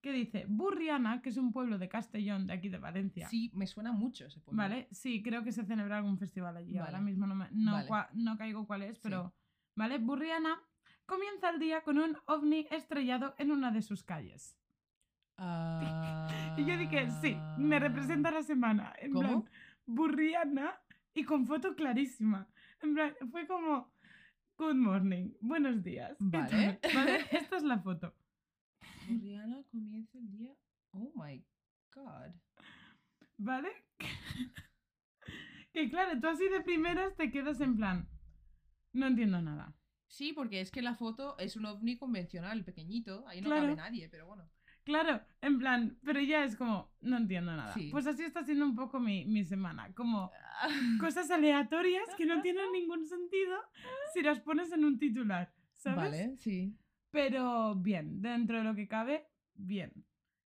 que 0.00 0.12
dice, 0.12 0.46
Burriana, 0.48 1.20
que 1.20 1.28
es 1.28 1.36
un 1.36 1.52
pueblo 1.52 1.76
de 1.78 1.88
Castellón, 1.88 2.46
de 2.46 2.54
aquí 2.54 2.68
de 2.70 2.78
Valencia. 2.78 3.28
Sí, 3.28 3.50
me 3.54 3.66
suena 3.66 3.92
mucho 3.92 4.24
ese 4.26 4.40
pueblo. 4.40 4.62
¿Vale? 4.62 4.88
Sí, 4.92 5.22
creo 5.22 5.44
que 5.44 5.52
se 5.52 5.64
celebra 5.64 5.98
algún 5.98 6.16
festival 6.18 6.56
allí. 6.56 6.78
Ahora 6.78 7.00
mismo 7.02 7.26
no, 7.26 7.34
me- 7.34 7.50
no, 7.52 7.72
Vale. 7.72 7.88
cua- 7.88 8.08
no 8.14 8.38
caigo 8.38 8.66
cuál 8.66 8.82
es, 8.82 8.98
pero... 8.98 9.34
¿Vale? 9.76 9.98
Burriana 9.98 10.58
comienza 11.06 11.50
el 11.50 11.58
día 11.58 11.82
con 11.82 11.98
un 11.98 12.16
ovni 12.26 12.66
estrellado 12.70 13.34
en 13.38 13.50
una 13.50 13.70
de 13.70 13.82
sus 13.82 14.02
calles. 14.04 14.56
Y 16.56 16.64
yo 16.64 16.76
dije, 16.76 17.08
sí, 17.22 17.36
me 17.58 17.78
representa 17.78 18.30
la 18.30 18.42
semana. 18.42 18.92
En 19.00 19.12
¿Cómo? 19.12 19.28
plan, 19.44 19.50
burriana 19.86 20.78
y 21.14 21.24
con 21.24 21.46
foto 21.46 21.74
clarísima. 21.74 22.48
En 22.82 22.94
plan, 22.94 23.14
fue 23.30 23.46
como, 23.46 23.92
Good 24.56 24.74
morning. 24.74 25.32
Buenos 25.40 25.82
días. 25.82 26.16
¿qué 26.18 26.24
Vale. 26.38 26.78
tal? 26.82 26.94
¿Vale? 26.94 27.20
Esta 27.30 27.56
es 27.56 27.62
la 27.62 27.78
foto. 27.80 28.14
Rihanna 29.08 29.62
comienza 29.70 30.18
el 30.18 30.30
día. 30.30 30.54
Oh 30.92 31.12
my 31.14 31.44
god. 31.94 32.32
¿Vale? 33.38 33.68
que 35.72 35.88
claro, 35.88 36.20
tú 36.20 36.28
así 36.28 36.48
de 36.48 36.60
primeras 36.60 37.16
te 37.16 37.30
quedas 37.30 37.60
en 37.60 37.76
plan. 37.76 38.08
No 38.92 39.06
entiendo 39.06 39.40
nada. 39.40 39.74
Sí, 40.08 40.32
porque 40.32 40.60
es 40.60 40.70
que 40.70 40.82
la 40.82 40.94
foto 40.96 41.38
es 41.38 41.56
un 41.56 41.66
ovni 41.66 41.96
convencional, 41.96 42.64
pequeñito. 42.64 43.26
Ahí 43.28 43.40
no 43.40 43.46
Claro. 43.48 43.62
cabe 43.62 43.76
nadie, 43.76 44.08
pero 44.08 44.26
bueno. 44.26 44.50
Claro, 44.84 45.20
en 45.42 45.58
plan, 45.58 45.98
pero 46.04 46.20
ya 46.20 46.44
es 46.44 46.56
como, 46.56 46.90
no 47.00 47.16
entiendo 47.18 47.54
nada. 47.54 47.72
Sí. 47.74 47.88
Pues 47.92 48.06
así 48.06 48.22
está 48.22 48.42
siendo 48.44 48.64
un 48.64 48.74
poco 48.74 48.98
mi, 48.98 49.24
mi 49.26 49.44
semana. 49.44 49.92
Como 49.94 50.30
cosas 50.98 51.30
aleatorias 51.30 52.14
que 52.16 52.26
no 52.26 52.40
tienen 52.42 52.64
ningún 52.72 53.06
sentido 53.06 53.56
si 54.14 54.22
las 54.22 54.40
pones 54.40 54.72
en 54.72 54.84
un 54.84 54.98
titular, 54.98 55.52
¿sabes? 55.74 55.96
Vale, 56.10 56.36
sí. 56.36 56.76
Pero 57.10 57.74
bien, 57.76 58.20
dentro 58.22 58.58
de 58.58 58.64
lo 58.64 58.74
que 58.74 58.88
cabe, 58.88 59.26
bien. 59.54 59.92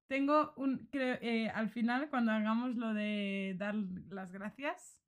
Tengo 0.07 0.53
un, 0.57 0.87
creo, 0.91 1.17
eh, 1.21 1.49
al 1.49 1.69
final, 1.69 2.09
cuando 2.09 2.31
hagamos 2.31 2.75
lo 2.75 2.93
de 2.93 3.55
dar 3.57 3.75
las 4.09 4.31
gracias, 4.31 4.99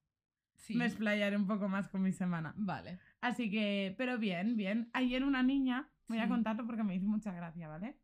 Sí. 0.58 0.74
me 0.76 0.86
explayaré 0.86 1.36
un 1.38 1.46
poco 1.46 1.68
más 1.68 1.90
con 1.90 2.02
mi 2.02 2.12
semana. 2.12 2.54
Vale. 2.58 3.00
Así 3.22 3.52
que, 3.52 3.94
pero 3.98 4.18
bien, 4.18 4.56
bien. 4.56 4.90
Ayer 4.94 5.24
una 5.24 5.44
niña, 5.44 5.90
voy 6.08 6.18
a 6.20 6.24
Sí. 6.24 6.30
contarlo 6.30 6.66
porque 6.66 6.84
me 6.84 6.96
hizo 6.96 7.06
mucha 7.08 7.32
gracia, 7.34 7.68
¿vale? 7.68 8.00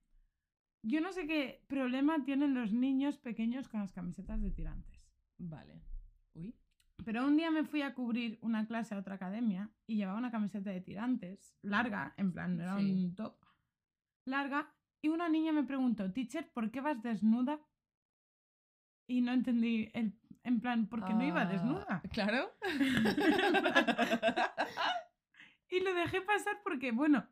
Yo 0.84 1.00
no 1.02 1.12
sé 1.14 1.28
qué 1.28 1.64
problema 1.68 2.24
tienen 2.24 2.54
los 2.56 2.74
niños 2.74 3.18
pequeños 3.18 3.70
con 3.70 3.82
las 3.82 3.94
camisetas 3.94 4.42
de 4.42 4.52
tirantes. 4.52 5.00
Vale. 5.38 5.82
Uy. 6.34 6.56
Pero 7.06 7.26
un 7.26 7.38
día 7.38 7.52
me 7.52 7.64
fui 7.64 7.82
a 7.82 7.94
cubrir 7.94 8.38
una 8.42 8.66
clase 8.68 8.96
a 8.96 9.00
otra 9.00 9.16
academia 9.16 9.70
y 9.88 9.96
llevaba 9.98 10.18
una 10.20 10.32
camiseta 10.32 10.70
de 10.70 10.82
tirantes, 10.82 11.56
larga, 11.62 12.14
en 12.18 12.32
plan, 12.32 12.58
no 12.58 12.64
era 12.64 12.78
Sí. 12.78 12.92
un 12.92 13.16
top, 13.16 13.44
larga, 14.26 14.72
y 15.02 15.10
una 15.10 15.30
niña 15.30 15.52
me 15.52 15.64
preguntó, 15.64 16.12
teacher, 16.14 16.52
¿por 16.52 16.72
qué 16.72 16.80
vas 16.82 17.02
desnuda? 17.02 17.60
Y 19.08 19.22
no 19.22 19.32
entendí, 19.34 19.90
el, 19.94 20.14
en 20.44 20.62
plan, 20.62 20.88
¿por 20.88 21.04
qué 21.04 21.14
no 21.14 21.24
iba 21.26 21.42
Ah, 21.42 21.46
desnuda? 21.46 22.02
Claro. 22.12 22.52
Y 25.74 25.80
lo 25.80 25.94
dejé 25.94 26.20
pasar 26.22 26.60
porque, 26.66 26.92
bueno, 26.92 27.26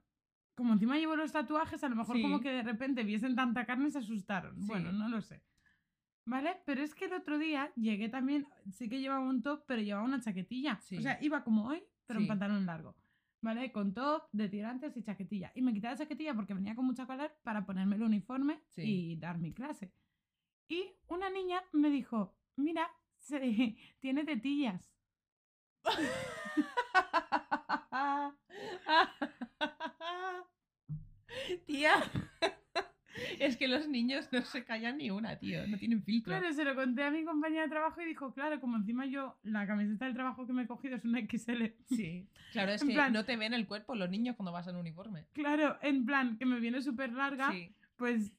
como 0.59 0.73
encima 0.73 0.97
llevo 0.99 1.15
los 1.15 1.31
tatuajes, 1.31 1.83
a 1.83 1.89
lo 1.89 1.95
mejor 1.95 2.21
como 2.21 2.37
Sí. 2.37 2.43
que 2.43 2.51
de 2.51 2.61
repente 2.61 3.03
viesen 3.03 3.35
tanta 3.35 3.65
carne 3.65 3.87
y 3.87 3.91
se 3.91 3.97
asustaron. 3.99 4.55
Bueno, 4.67 4.91
Sí. 4.91 4.97
no 4.97 5.09
lo 5.09 5.21
sé. 5.21 5.41
¿Vale? 6.25 6.61
Pero 6.65 6.83
es 6.83 6.93
que 6.93 7.05
el 7.05 7.13
otro 7.13 7.39
día 7.39 7.71
llegué 7.75 8.07
también, 8.09 8.45
sí 8.71 8.87
que 8.87 8.99
llevaba 8.99 9.21
un 9.21 9.41
top, 9.41 9.63
pero 9.65 9.81
llevaba 9.81 10.05
una 10.05 10.19
chaquetilla. 10.21 10.79
Sí. 10.81 10.97
O 10.97 11.01
sea, 11.01 11.17
iba 11.23 11.43
como 11.43 11.65
hoy, 11.65 11.81
pero 12.05 12.19
en 12.19 12.27
pantalón 12.27 12.67
largo. 12.67 12.95
¿Vale? 13.41 13.71
Con 13.71 13.93
top, 13.95 14.27
de 14.33 14.47
tirantes 14.49 14.95
y 14.97 15.01
chaquetilla. 15.01 15.51
Y 15.55 15.61
me 15.63 15.73
quité 15.73 15.87
la 15.87 15.95
chaquetilla 15.95 16.35
porque 16.35 16.53
venía 16.53 16.75
con 16.75 16.85
mucha 16.85 17.07
calor 17.07 17.31
para 17.41 17.65
ponerme 17.65 17.95
el 17.95 18.03
uniforme 18.03 18.61
y 18.77 19.15
dar 19.15 19.39
mi 19.39 19.53
clase. 19.53 19.91
Y 20.67 20.91
una 21.07 21.29
niña 21.31 21.63
me 21.71 21.89
dijo, 21.89 22.35
mira, 22.57 22.87
se, 23.17 23.39
tiene 24.01 24.23
tetillas. 24.25 24.83
Tía. 31.65 31.93
Es 33.39 33.57
que 33.57 33.67
los 33.67 33.87
niños 33.89 34.29
no 34.31 34.41
se 34.43 34.63
callan 34.63 34.97
ni 34.97 35.11
una, 35.11 35.37
tío. 35.37 35.67
No 35.67 35.77
tienen 35.77 36.01
filtro. 36.03 36.31
Claro, 36.31 36.53
se 36.53 36.63
lo 36.63 36.73
conté 36.73 37.03
a 37.03 37.11
mi 37.11 37.25
compañera 37.25 37.63
de 37.63 37.69
trabajo 37.69 37.99
y 38.01 38.05
dijo, 38.05 38.33
claro, 38.33 38.61
como 38.61 38.77
encima 38.77 39.05
yo, 39.07 39.37
la 39.43 39.67
camiseta 39.67 40.05
del 40.05 40.13
trabajo 40.13 40.47
que 40.47 40.53
me 40.53 40.63
he 40.63 40.67
cogido 40.67 40.95
es 40.95 41.03
una 41.03 41.19
XL. 41.19 41.65
Sí. 41.89 42.29
Claro, 42.53 42.71
es 42.71 42.81
En 42.81 42.87
que 42.89 42.93
plan- 42.93 43.11
no 43.11 43.25
te 43.25 43.35
ven 43.35 43.53
el 43.53 43.67
cuerpo 43.67 43.93
los 43.95 44.09
niños 44.09 44.37
cuando 44.37 44.53
vas 44.53 44.67
en 44.67 44.77
uniforme. 44.77 45.25
Claro, 45.33 45.77
en 45.81 46.05
plan, 46.05 46.37
que 46.37 46.45
me 46.45 46.61
viene 46.61 46.81
súper 46.81 47.11
larga, 47.11 47.51
Sí. 47.51 47.73
pues 47.97 48.31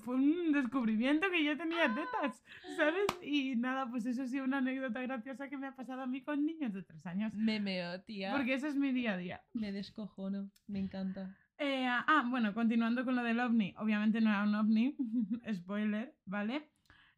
fue 0.00 0.16
un 0.16 0.52
descubrimiento 0.52 1.30
que 1.30 1.42
yo 1.42 1.56
tenía 1.56 1.86
tetas, 1.94 2.42
¿sabes? 2.76 3.06
Y 3.22 3.56
nada, 3.56 3.88
pues 3.90 4.04
eso 4.04 4.22
ha 4.22 4.26
sido 4.26 4.44
una 4.44 4.58
anécdota 4.58 5.00
graciosa 5.00 5.48
que 5.48 5.56
me 5.56 5.66
ha 5.68 5.74
pasado 5.74 6.02
a 6.02 6.06
mí 6.06 6.20
con 6.20 6.44
niños 6.44 6.74
de 6.74 6.82
tres 6.82 7.06
años. 7.06 7.32
Me 7.32 7.58
meo, 7.58 8.00
tía. 8.02 8.32
Porque 8.32 8.54
ese 8.54 8.68
es 8.68 8.76
mi 8.76 8.92
día 8.92 9.14
a 9.14 9.16
día. 9.16 9.40
Me 9.54 9.72
descojono. 9.72 10.50
Me 10.66 10.78
encanta. 10.80 11.34
Eh, 11.62 11.86
ah, 11.86 12.24
bueno, 12.26 12.54
continuando 12.54 13.04
con 13.04 13.14
lo 13.14 13.22
del 13.22 13.38
ovni. 13.38 13.74
Obviamente 13.76 14.22
no 14.22 14.30
era 14.30 14.44
un 14.44 14.54
ovni, 14.54 14.96
spoiler, 15.54 16.16
¿vale? 16.24 16.70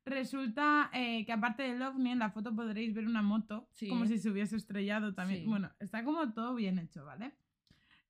Resulta 0.04 0.90
eh, 0.92 1.24
que 1.24 1.32
aparte 1.32 1.62
del 1.62 1.80
ovni, 1.80 2.10
en 2.10 2.18
la 2.18 2.30
foto 2.32 2.52
podréis 2.52 2.92
ver 2.92 3.06
una 3.06 3.22
moto, 3.22 3.68
Sí. 3.72 3.88
como 3.88 4.04
si 4.04 4.18
se 4.18 4.30
hubiese 4.30 4.56
estrellado 4.56 5.14
también. 5.14 5.42
Sí. 5.42 5.46
Bueno, 5.46 5.70
está 5.78 6.02
como 6.02 6.32
todo 6.32 6.56
bien 6.56 6.80
hecho, 6.80 7.04
¿vale? 7.04 7.36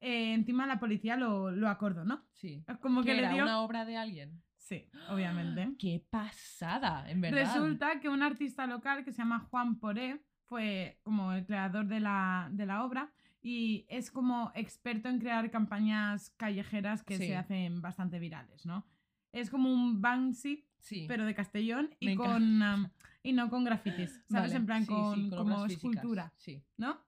Eh, 0.00 0.32
encima 0.32 0.66
la 0.66 0.80
policía 0.80 1.16
lo, 1.18 1.50
lo 1.50 1.68
acordó, 1.68 2.04
¿no? 2.04 2.24
Sí. 2.32 2.64
Como 2.80 3.02
que 3.02 3.14
¿Qué 3.14 3.20
le 3.20 3.28
dio... 3.28 3.42
¿Una 3.42 3.60
obra 3.60 3.84
de 3.84 3.98
alguien? 3.98 4.42
Sí, 4.56 4.88
obviamente. 5.10 5.68
¡Qué 5.78 6.02
pasada! 6.08 7.10
En 7.10 7.20
verdad. 7.20 7.42
Resulta 7.44 8.00
que 8.00 8.08
un 8.08 8.22
artista 8.22 8.66
local 8.66 9.04
que 9.04 9.12
se 9.12 9.18
llama 9.18 9.40
Juan 9.50 9.78
Poré 9.78 10.24
fue 10.46 10.98
como 11.02 11.34
el 11.34 11.44
creador 11.44 11.86
de 11.88 12.00
la, 12.00 12.48
de 12.52 12.64
la 12.64 12.84
obra 12.84 13.12
y 13.42 13.84
es 13.88 14.10
como 14.10 14.52
experto 14.54 15.08
en 15.08 15.18
crear 15.18 15.50
campañas 15.50 16.30
callejeras 16.36 17.02
que 17.02 17.18
Sí. 17.18 17.26
se 17.26 17.36
hacen 17.36 17.82
bastante 17.82 18.18
virales, 18.18 18.64
¿no? 18.64 18.86
Es 19.32 19.50
como 19.50 19.72
un 19.72 20.00
Banksy, 20.00 20.66
Sí. 20.78 21.06
pero 21.08 21.24
de 21.24 21.34
Castellón 21.34 21.94
y, 22.00 22.14
con, 22.16 22.90
y 23.22 23.32
no 23.32 23.48
con 23.50 23.64
grafitis, 23.64 24.10
¿sabes? 24.28 24.50
Vale, 24.50 24.56
En 24.56 24.66
plan 24.66 24.82
sí, 24.82 24.88
con, 24.88 25.30
como 25.30 25.64
escultura, 25.66 26.32
Sí. 26.36 26.62
¿no? 26.76 26.98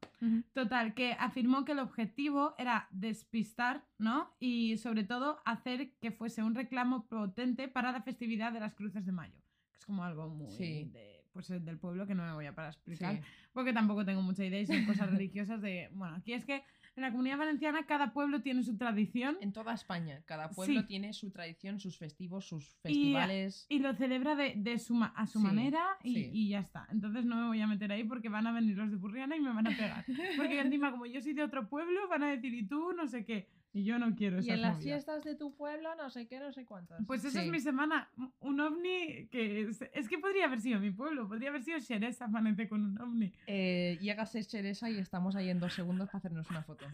Total, 0.55 0.95
que 0.95 1.13
afirmó 1.13 1.65
que 1.65 1.73
el 1.73 1.81
objetivo 1.81 2.55
era 2.57 2.89
despistar, 2.93 3.85
¿no? 3.99 4.35
Y 4.41 4.77
sobre 4.79 5.05
todo 5.05 5.41
hacer 5.45 5.93
que 6.01 6.13
fuese 6.13 6.43
un 6.43 6.55
reclamo 6.55 7.07
potente 7.09 7.69
para 7.69 7.93
la 7.93 8.01
festividad 8.03 8.53
de 8.53 8.61
las 8.61 8.75
cruces 8.75 9.05
de 9.05 9.13
mayo. 9.13 9.39
Que 9.71 9.77
es 9.79 9.85
como 9.85 10.03
algo 10.05 10.29
muy 10.29 10.57
de, 10.57 11.14
pues, 11.35 11.51
eh, 11.51 11.61
del 11.61 11.79
pueblo 11.79 12.07
que 12.07 12.15
no 12.15 12.25
me 12.25 12.33
voy 12.33 12.47
a 12.47 12.55
parar 12.55 12.71
a 12.71 12.73
explicar. 12.73 13.17
Sí. 13.17 13.21
Porque 13.53 13.73
tampoco 13.75 14.05
tengo 14.05 14.23
mucha 14.23 14.45
idea 14.45 14.61
y 14.61 14.67
son 14.67 14.85
cosas 14.87 15.11
religiosas 15.11 15.61
de... 15.61 15.91
Bueno, 15.93 16.17
aquí 16.17 16.33
es 16.33 16.45
que 16.45 16.63
en 16.97 17.03
la 17.03 17.11
comunidad 17.11 17.37
valenciana 17.39 17.87
cada 17.87 18.13
pueblo 18.13 18.41
tiene 18.41 18.63
su 18.63 18.77
tradición 18.79 19.37
En 19.41 19.53
toda 19.53 19.75
España, 19.75 20.23
cada 20.27 20.49
pueblo 20.51 20.81
Sí. 20.83 20.87
tiene 20.87 21.13
su 21.13 21.31
tradición, 21.33 21.81
sus 21.81 21.99
festivos, 21.99 22.47
sus 22.47 22.65
Y- 22.71 22.77
festivales. 22.83 23.67
y 23.69 23.81
lo 23.81 23.93
celebra 23.95 24.37
de, 24.37 24.55
de 24.57 24.79
su, 24.79 25.03
a 25.03 25.27
su 25.27 25.41
Sí, 25.41 25.45
manera 25.45 25.85
y, 26.05 26.15
sí. 26.15 26.31
y 26.33 26.49
ya 26.51 26.61
está. 26.61 26.87
Entonces 26.93 27.25
no 27.25 27.35
me 27.37 27.47
voy 27.49 27.61
a 27.61 27.67
meter 27.67 27.91
ahí 27.91 28.05
porque 28.05 28.29
van 28.29 28.47
a 28.47 28.53
venir 28.53 28.77
los 28.79 28.91
de 28.91 28.97
Burriana 28.97 29.37
y 29.37 29.41
me 29.41 29.53
van 29.53 29.67
a 29.67 29.71
pegar. 29.77 30.05
Porque 30.37 30.61
encima 30.61 30.93
como 30.93 31.05
yo 31.07 31.21
soy 31.21 31.33
de 31.33 31.43
otro 31.43 31.69
pueblo 31.69 32.09
van 32.09 32.23
a 32.23 32.31
decir 32.31 32.55
y 32.55 32.65
tú 32.67 32.93
no 32.93 33.09
sé 33.09 33.25
qué. 33.25 33.49
Y 33.77 33.83
yo 33.85 33.99
no 33.99 34.15
quiero 34.15 34.37
Y 34.37 34.39
esas 34.41 34.55
en 34.55 34.63
las 34.63 34.75
movidas. 34.77 34.85
fiestas 34.85 35.25
de 35.25 35.35
tu 35.35 35.53
pueblo, 35.57 35.95
no 35.97 36.09
sé 36.09 36.27
qué, 36.29 36.39
no 36.39 36.53
sé 36.53 36.65
cuántas. 36.65 37.05
Pues 37.07 37.25
esa 37.25 37.41
Sí. 37.41 37.47
es 37.47 37.51
mi 37.53 37.59
semana. 37.61 38.09
Un 38.39 38.61
ovni 38.61 39.27
que 39.33 39.63
es, 39.63 39.83
es 39.93 40.09
que 40.09 40.17
podría 40.19 40.45
haber 40.47 40.61
sido 40.61 40.79
mi 40.79 40.93
pueblo, 40.93 41.27
podría 41.29 41.49
haber 41.51 41.63
sido 41.65 41.81
Xerez 41.81 42.23
amanece 42.23 42.69
con 42.69 42.83
un 42.85 43.01
ovni. 43.01 43.33
Eh, 43.49 43.99
llegas 44.01 44.35
a 44.37 44.43
Cheresa 44.43 44.89
y 44.91 44.99
estamos 44.99 45.35
ahí 45.35 45.51
en 45.51 45.59
dos 45.59 45.75
segundos 45.75 46.07
para 46.09 46.19
hacernos 46.19 46.49
una 46.51 46.63
foto. 46.63 46.87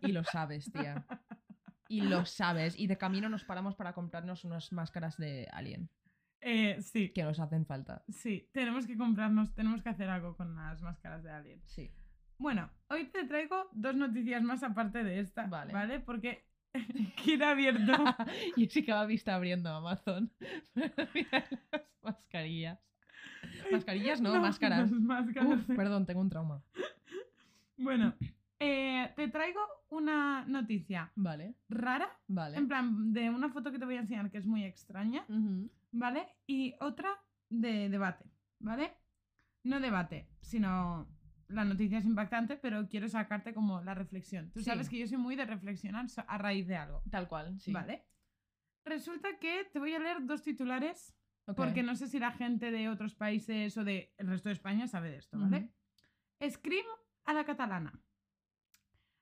Y 0.00 0.12
lo 0.12 0.22
sabes, 0.22 0.70
tía. 0.72 1.04
Y 1.88 2.02
lo 2.02 2.24
sabes. 2.24 2.78
Y 2.78 2.86
de 2.86 2.96
camino 2.96 3.28
nos 3.28 3.44
paramos 3.44 3.74
para 3.74 3.92
comprarnos 3.92 4.44
unas 4.44 4.72
máscaras 4.72 5.16
de 5.18 5.48
Alien. 5.52 5.90
Eh, 6.40 6.78
sí, 6.80 7.10
Que 7.10 7.22
nos 7.24 7.38
hacen 7.40 7.66
falta. 7.66 8.04
sí, 8.08 8.48
tenemos 8.52 8.86
que 8.86 8.96
comprarnos, 8.96 9.54
tenemos 9.54 9.82
que 9.82 9.88
hacer 9.90 10.08
algo 10.08 10.36
con 10.36 10.54
las 10.56 10.80
máscaras 10.82 11.22
de 11.22 11.30
Alien. 11.32 11.60
Sí. 11.66 11.90
Bueno, 12.42 12.68
hoy 12.88 13.04
te 13.04 13.22
traigo 13.24 13.68
dos 13.70 13.94
noticias 13.94 14.42
más 14.42 14.64
aparte 14.64 15.04
de 15.04 15.20
esta, 15.20 15.46
Vale. 15.46 15.72
¿vale? 15.72 16.00
Porque 16.00 16.44
Kira 17.16 17.48
ha 17.48 17.50
abierto 17.52 17.92
y 18.56 18.66
sí 18.66 18.84
que 18.84 18.90
abriendo 18.90 19.70
Amazon. 19.70 20.28
Mira 21.14 21.44
las 21.70 21.82
mascarillas. 22.02 22.80
Mascarillas 23.70 24.20
no, 24.20 24.40
máscaras. 24.40 24.90
las 24.90 25.00
máscaras. 25.00 25.50
Uf, 25.50 25.76
perdón, 25.76 26.04
tengo 26.04 26.20
un 26.20 26.30
trauma. 26.30 26.64
Bueno, 27.76 28.12
eh, 28.58 29.12
te 29.14 29.28
traigo 29.28 29.60
una 29.90 30.44
noticia 30.46 31.12
Vale, 31.14 31.54
rara, 31.68 32.10
vale. 32.26 32.56
en 32.58 32.66
plan 32.66 33.12
de 33.12 33.30
una 33.30 33.50
foto 33.50 33.70
que 33.70 33.78
te 33.78 33.84
voy 33.84 33.94
a 33.94 34.00
enseñar 34.00 34.32
que 34.32 34.38
es 34.38 34.46
muy 34.46 34.64
extraña. 34.64 35.24
¿vale? 35.92 36.26
Y 36.48 36.74
otra 36.80 37.08
de 37.50 37.88
debate, 37.88 38.24
¿vale? 38.58 38.94
No 39.62 39.78
debate, 39.78 40.26
sino 40.40 41.06
la 41.52 41.64
noticia 41.64 41.98
es 41.98 42.04
impactante, 42.04 42.56
pero 42.56 42.88
quiero 42.88 43.08
sacarte 43.08 43.52
como 43.54 43.80
la 43.82 43.94
reflexión. 43.94 44.50
Tú 44.50 44.60
Sí. 44.60 44.66
sabes 44.66 44.88
que 44.88 44.98
yo 44.98 45.06
soy 45.06 45.18
muy 45.18 45.36
de 45.36 45.44
reflexionar 45.46 46.06
a 46.26 46.38
raíz 46.38 46.66
de 46.66 46.76
algo, 46.76 47.02
Tal 47.10 47.28
cual, 47.28 47.58
sí. 47.60 47.72
¿vale? 47.72 48.04
Resulta 48.84 49.38
que 49.38 49.64
te 49.72 49.78
voy 49.78 49.94
a 49.94 49.98
leer 49.98 50.24
dos 50.26 50.42
titulares 50.42 51.14
porque 51.56 51.82
no 51.82 51.94
sé 51.96 52.08
si 52.08 52.18
la 52.18 52.32
gente 52.32 52.70
de 52.70 52.88
otros 52.88 53.14
países 53.14 53.76
o 53.76 53.84
del 53.84 54.08
resto 54.18 54.48
de 54.48 54.54
España 54.54 54.86
sabe 54.86 55.10
de 55.10 55.18
esto, 55.18 55.38
¿vale? 55.38 55.70
Scream 56.48 56.86
a 57.24 57.32
la 57.32 57.44
catalana. 57.44 57.92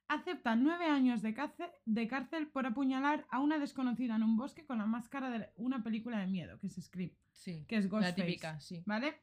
Acepta 0.09 0.57
nueve 0.57 0.87
años 0.87 1.23
de 1.23 1.35
cárcel, 1.35 1.69
de 1.85 2.09
cárcel 2.09 2.49
por 2.49 2.67
apuñalar 2.67 3.27
a 3.31 3.39
una 3.39 3.59
desconocida 3.59 4.17
en 4.17 4.25
un 4.25 4.37
bosque 4.37 4.67
con 4.67 4.79
la 4.79 4.87
máscara 4.87 5.31
de 5.31 5.51
una 5.57 5.85
película 5.85 6.19
de 6.19 6.27
miedo, 6.27 6.59
que 6.59 6.67
es 6.67 6.75
Scream, 6.83 7.13
Sí. 7.31 7.65
que 7.69 7.77
es 7.77 7.85
La 7.85 7.91
Ghostface. 7.91 8.23
típica, 8.23 8.59
sí. 8.61 8.83
¿Vale? 8.87 9.21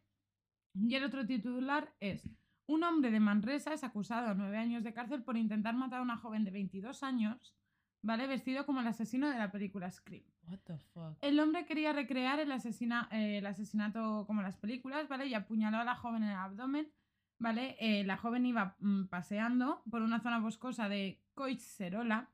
Y 0.75 0.95
el 0.95 1.03
otro 1.03 1.25
titular 1.25 1.93
es: 1.99 2.29
Un 2.67 2.83
hombre 2.83 3.11
de 3.11 3.19
Manresa 3.19 3.73
es 3.73 3.83
acusado 3.83 4.27
a 4.27 4.33
nueve 4.33 4.57
años 4.57 4.83
de 4.83 4.93
cárcel 4.93 5.23
por 5.23 5.37
intentar 5.37 5.73
matar 5.75 5.99
a 5.99 6.03
una 6.03 6.17
joven 6.17 6.43
de 6.43 6.51
22 6.51 7.01
años, 7.01 7.55
¿vale? 8.01 8.27
Vestido 8.27 8.65
como 8.65 8.81
el 8.81 8.87
asesino 8.87 9.29
de 9.29 9.37
la 9.37 9.51
película 9.51 9.89
Scream. 9.89 10.23
What 10.43 10.59
the 10.65 10.77
fuck. 10.77 11.17
El 11.21 11.39
hombre 11.39 11.65
quería 11.65 11.93
recrear 11.93 12.39
el, 12.39 12.51
asesina- 12.51 13.07
eh, 13.11 13.37
el 13.37 13.45
asesinato 13.45 14.25
como 14.27 14.41
en 14.41 14.45
las 14.47 14.57
películas, 14.57 15.07
¿vale? 15.07 15.27
Y 15.27 15.33
apuñaló 15.33 15.77
a 15.77 15.83
la 15.85 15.95
joven 15.95 16.23
en 16.23 16.29
el 16.29 16.35
abdomen, 16.37 16.91
¿vale? 17.39 17.77
Eh, 17.79 18.03
la 18.03 18.17
joven 18.17 18.45
iba 18.45 18.75
mm, 18.79 19.05
paseando 19.05 19.81
por 19.89 20.01
una 20.01 20.19
zona 20.19 20.39
boscosa 20.39 20.89
de 20.89 21.21
Coixerola, 21.35 22.31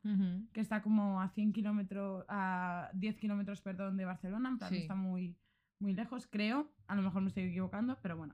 que 0.54 0.62
está 0.62 0.82
como 0.82 1.22
a 1.22 1.30
100 1.30 1.54
kilómetros, 1.54 2.26
a 2.30 2.90
10 2.94 3.18
kilómetros, 3.18 3.62
perdón, 3.62 3.98
de 3.98 4.06
Barcelona, 4.06 4.50
en 4.50 4.58
plan, 4.58 4.70
Sí. 4.72 4.78
está 4.78 4.96
muy, 4.96 5.36
muy 5.80 5.94
lejos, 5.94 6.26
creo. 6.28 6.72
A 6.88 6.96
lo 6.96 7.02
mejor 7.04 7.22
me 7.22 7.28
estoy 7.28 7.44
equivocando, 7.44 8.00
pero 8.02 8.16
bueno. 8.18 8.34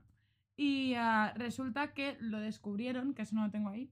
Y 0.62 0.92
ah, 0.94 1.32
resulta 1.36 1.94
que 1.94 2.18
lo 2.20 2.38
descubrieron, 2.38 3.14
que 3.14 3.22
eso 3.22 3.34
no 3.34 3.44
lo 3.46 3.50
tengo 3.50 3.70
ahí. 3.70 3.90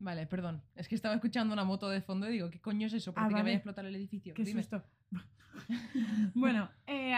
Vale, 0.00 0.26
perdón. 0.26 0.60
Es 0.74 0.88
que 0.88 0.96
estaba 0.96 1.14
escuchando 1.14 1.52
una 1.52 1.64
moto 1.64 1.88
de 1.88 2.00
fondo 2.00 2.28
y 2.28 2.32
digo, 2.32 2.50
¿qué 2.50 2.60
coño 2.60 2.88
es 2.88 2.92
eso? 2.94 3.12
Ah, 3.12 3.14
Parece 3.14 3.28
que 3.28 3.34
vale. 3.34 3.42
vaya 3.44 3.54
a 3.54 3.58
explotar 3.58 3.86
el 3.86 3.94
edificio. 3.94 4.34
Qué 4.34 4.42
Dime. 4.42 4.62
susto. 4.62 4.82
bueno, 6.34 6.68
eh, 6.88 7.14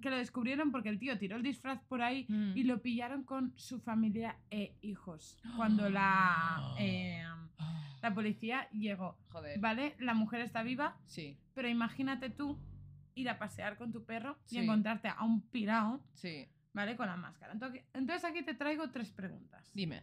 que 0.00 0.08
lo 0.08 0.16
descubrieron 0.16 0.70
porque 0.70 0.88
el 0.88 1.00
tío 1.00 1.18
tiró 1.18 1.34
el 1.36 1.42
disfraz 1.42 1.82
por 1.88 2.00
ahí 2.00 2.26
Mm. 2.28 2.52
y 2.56 2.62
lo 2.62 2.80
pillaron 2.80 3.24
con 3.24 3.52
su 3.56 3.80
familia 3.80 4.36
e 4.50 4.76
hijos. 4.82 5.36
Cuando 5.56 5.90
la, 5.90 6.60
eh, 6.78 7.24
la 8.02 8.14
policía 8.14 8.68
llegó. 8.70 9.18
Joder. 9.30 9.58
¿Vale? 9.58 9.96
La 9.98 10.14
mujer 10.14 10.42
está 10.42 10.62
viva, 10.62 10.96
Sí, 11.06 11.36
pero 11.54 11.68
imagínate 11.68 12.30
tú 12.30 12.56
ir 13.16 13.28
a 13.28 13.38
pasear 13.40 13.76
con 13.76 13.90
tu 13.92 14.04
perro 14.04 14.38
y 14.48 14.58
encontrarte 14.58 15.08
a 15.08 15.24
un 15.24 15.42
pirao, 15.42 16.00
sí. 16.14 16.46
¿Vale? 16.72 16.96
Con 16.96 17.06
la 17.06 17.16
máscara. 17.16 17.52
Entonces, 17.52 17.84
entonces 17.94 18.24
aquí 18.28 18.42
te 18.42 18.54
traigo 18.54 18.90
tres 18.90 19.10
preguntas. 19.10 19.70
Dime. 19.74 20.02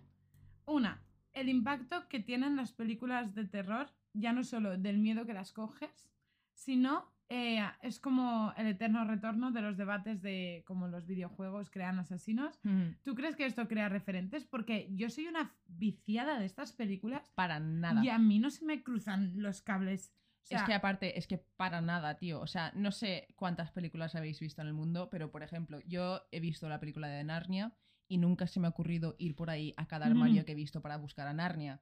Una, 0.65 1.01
el 1.33 1.49
impacto 1.49 2.07
que 2.07 2.19
tienen 2.19 2.55
las 2.55 2.71
películas 2.71 3.33
de 3.35 3.45
terror, 3.45 3.89
ya 4.13 4.33
no 4.33 4.43
solo 4.43 4.77
del 4.77 4.97
miedo 4.99 5.25
que 5.25 5.33
las 5.33 5.51
coges, 5.51 6.09
sino 6.53 7.11
eh, 7.29 7.61
es 7.83 7.99
como 7.99 8.53
el 8.57 8.67
eterno 8.67 9.05
retorno 9.05 9.51
de 9.51 9.61
los 9.61 9.77
debates 9.77 10.21
de 10.21 10.63
cómo 10.65 10.87
los 10.87 11.05
videojuegos 11.05 11.69
crean 11.69 11.99
asesinos. 11.99 12.59
Ujú. 12.65 12.95
¿Tú 13.03 13.15
crees 13.15 13.35
que 13.35 13.45
esto 13.45 13.67
crea 13.67 13.87
referentes? 13.87 14.45
Porque 14.45 14.89
yo 14.95 15.09
soy 15.09 15.27
una 15.27 15.55
viciada 15.67 16.39
de 16.39 16.45
estas 16.45 16.73
películas 16.73 17.31
Para 17.35 17.59
nada. 17.59 18.03
y 18.03 18.09
a 18.09 18.17
mí 18.17 18.39
no 18.39 18.49
se 18.49 18.65
me 18.65 18.81
cruzan 18.83 19.33
los 19.41 19.61
cables. 19.61 20.11
O 20.43 20.47
sea, 20.49 20.59
es 20.59 20.63
que 20.63 20.73
aparte, 20.73 21.17
es 21.19 21.27
que 21.27 21.37
para 21.37 21.79
nada, 21.81 22.17
tío. 22.17 22.39
O 22.41 22.47
sea, 22.47 22.71
no 22.75 22.91
sé 22.91 23.27
cuántas 23.35 23.71
películas 23.71 24.15
habéis 24.15 24.39
visto 24.39 24.61
en 24.61 24.67
el 24.67 24.73
mundo, 24.73 25.09
pero 25.11 25.29
por 25.31 25.43
ejemplo, 25.43 25.79
yo 25.85 26.21
he 26.31 26.39
visto 26.39 26.67
la 26.69 26.79
película 26.79 27.07
de 27.07 27.23
Narnia 27.23 27.73
y 28.07 28.17
nunca 28.17 28.47
se 28.47 28.59
me 28.59 28.65
ha 28.67 28.71
ocurrido 28.71 29.15
ir 29.19 29.35
por 29.35 29.49
ahí 29.51 29.73
a 29.77 29.87
cada 29.87 30.07
armario 30.07 30.41
Mm. 30.41 30.45
que 30.45 30.51
he 30.53 30.55
visto 30.55 30.81
para 30.81 30.97
buscar 30.97 31.27
a 31.27 31.33
Narnia. 31.33 31.81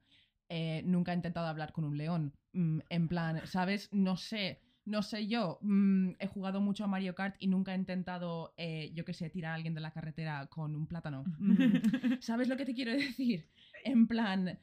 Eh, 0.50 0.82
nunca 0.84 1.12
he 1.12 1.14
intentado 1.14 1.46
hablar 1.46 1.72
con 1.72 1.84
un 1.84 1.96
león. 1.96 2.34
Mm, 2.52 2.80
en 2.88 3.08
plan, 3.08 3.46
¿sabes? 3.46 3.88
No 3.92 4.16
sé. 4.16 4.60
No 4.84 5.02
sé 5.02 5.26
yo, 5.26 5.58
mm, 5.60 6.12
he 6.18 6.26
jugado 6.26 6.62
mucho 6.62 6.84
a 6.84 6.86
Mario 6.86 7.14
Kart 7.14 7.36
y 7.38 7.46
nunca 7.46 7.72
he 7.74 7.76
intentado, 7.76 8.54
eh, 8.56 8.90
yo 8.94 9.04
qué 9.04 9.12
sé, 9.12 9.28
tirar 9.28 9.52
a 9.52 9.54
alguien 9.54 9.74
de 9.74 9.82
la 9.82 9.90
carretera 9.90 10.46
con 10.46 10.74
un 10.74 10.86
plátano. 10.86 11.24
Mm, 11.38 11.52
¿Sabes 12.22 12.48
lo 12.48 12.56
que 12.56 12.64
te 12.64 12.74
quiero 12.74 12.92
decir? 12.92 13.46
En 13.84 14.06
plan, 14.06 14.58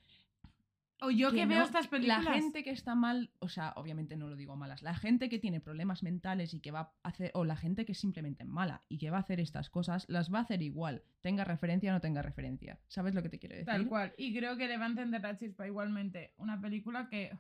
o 1.02 1.12
yo 1.12 1.32
que, 1.32 1.46
veo 1.46 1.60
no- 1.60 1.66
estas 1.66 1.88
películas. 1.88 2.24
La 2.24 2.34
gente 2.34 2.64
que 2.64 2.70
está 2.72 2.96
mal, 2.96 3.32
o 3.40 3.50
sea, 3.50 3.74
obviamente 3.76 4.16
no 4.16 4.28
lo 4.28 4.36
digo 4.36 4.56
malas, 4.56 4.82
la 4.82 4.96
gente 4.96 5.30
que 5.30 5.40
tiene 5.40 5.60
problemas 5.60 6.04
mentales 6.04 6.54
y 6.54 6.60
que 6.62 6.72
va 6.72 6.94
a 7.04 7.10
hacer, 7.10 7.32
o 7.34 7.44
la 7.46 7.56
gente 7.58 7.86
que 7.86 7.92
es 7.92 8.00
simplemente 8.00 8.46
mala 8.46 8.84
y 8.88 8.98
que 8.98 9.10
va 9.12 9.18
a 9.18 9.22
hacer 9.22 9.40
estas 9.40 9.70
cosas, 9.70 10.06
las 10.08 10.34
va 10.34 10.40
a 10.40 10.42
hacer 10.44 10.62
igual, 10.62 11.04
tenga 11.22 11.44
referencia 11.44 11.92
o 11.92 11.94
no 11.94 12.02
tenga 12.02 12.22
referencia. 12.22 12.80
¿Sabes 12.88 13.14
lo 13.14 13.22
que 13.22 13.30
te 13.30 13.40
quiero 13.40 13.56
decir? 13.56 13.66
Tal 13.66 13.88
cual. 13.88 14.14
Y 14.18 14.34
creo 14.36 14.58
que 14.58 14.68
le 14.68 14.78
va 14.78 14.86
a 14.86 14.90
encender 14.90 15.22
la 15.22 15.36
chispa 15.38 15.68
igualmente 15.68 16.34
una 16.38 16.60
película 16.62 17.08
que 17.10 17.32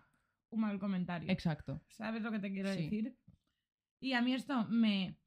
un 0.49 0.59
mal 0.61 0.77
comentario. 0.79 1.29
Exacto. 1.31 1.81
¿Sabes 1.89 2.21
lo 2.21 2.31
que 2.31 2.39
te 2.39 2.51
quiero 2.51 2.71
Sí. 2.73 2.83
decir? 2.83 3.17
Y 4.01 4.13
a 4.13 4.21
mí 4.21 4.33
esto 4.33 4.65
me 4.69 5.17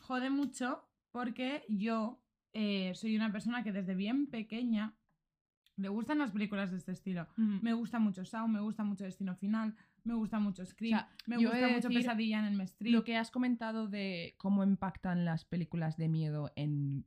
jode 0.00 0.30
mucho 0.30 0.88
porque 1.12 1.64
yo 1.68 2.20
eh, 2.52 2.92
soy 2.94 3.16
una 3.16 3.30
persona 3.32 3.62
que 3.62 3.72
desde 3.72 3.94
bien 3.94 4.26
pequeña 4.28 4.94
le 5.76 5.88
gustan 5.88 6.18
las 6.18 6.30
películas 6.30 6.70
de 6.70 6.78
este 6.78 6.92
estilo. 6.92 7.26
Me 7.36 7.72
gusta 7.72 7.98
mucho 7.98 8.24
Saw, 8.24 8.46
me 8.48 8.60
gusta 8.60 8.84
mucho 8.84 9.04
Destino 9.04 9.34
Final, 9.36 9.74
me 10.04 10.14
gusta 10.14 10.38
mucho 10.38 10.64
Scream, 10.64 10.94
O 10.94 10.98
sea, 10.98 11.08
me 11.26 11.36
gusta 11.36 11.68
mucho 11.68 11.88
Pesadilla 11.88 12.38
en 12.40 12.54
el 12.54 12.60
Street. 12.62 12.92
Lo 12.92 13.04
que 13.04 13.16
has 13.16 13.30
comentado 13.30 13.88
de 13.88 14.34
cómo 14.36 14.62
impactan 14.62 15.24
las 15.24 15.44
películas 15.44 15.96
de 15.96 16.08
miedo 16.08 16.52
en 16.56 17.06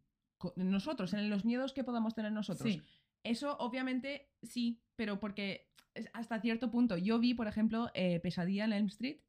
nosotros, 0.56 1.14
en 1.14 1.30
los 1.30 1.46
miedos 1.46 1.74
que 1.74 1.84
podamos 1.84 2.14
tener 2.14 2.32
nosotros. 2.32 2.70
Sí. 2.70 2.82
Eso 3.24 3.58
obviamente 3.58 4.30
sí, 4.44 4.82
pero 4.96 5.20
porque 5.20 5.70
hasta 6.14 6.40
cierto 6.40 6.70
punto. 6.70 6.98
Yo 6.98 7.20
vi, 7.20 7.34
por 7.34 7.48
ejemplo, 7.48 7.90
eh, 7.94 8.20
Pesadilla 8.20 8.66
en 8.66 8.74
Elm 8.74 8.88
Street 8.88 9.20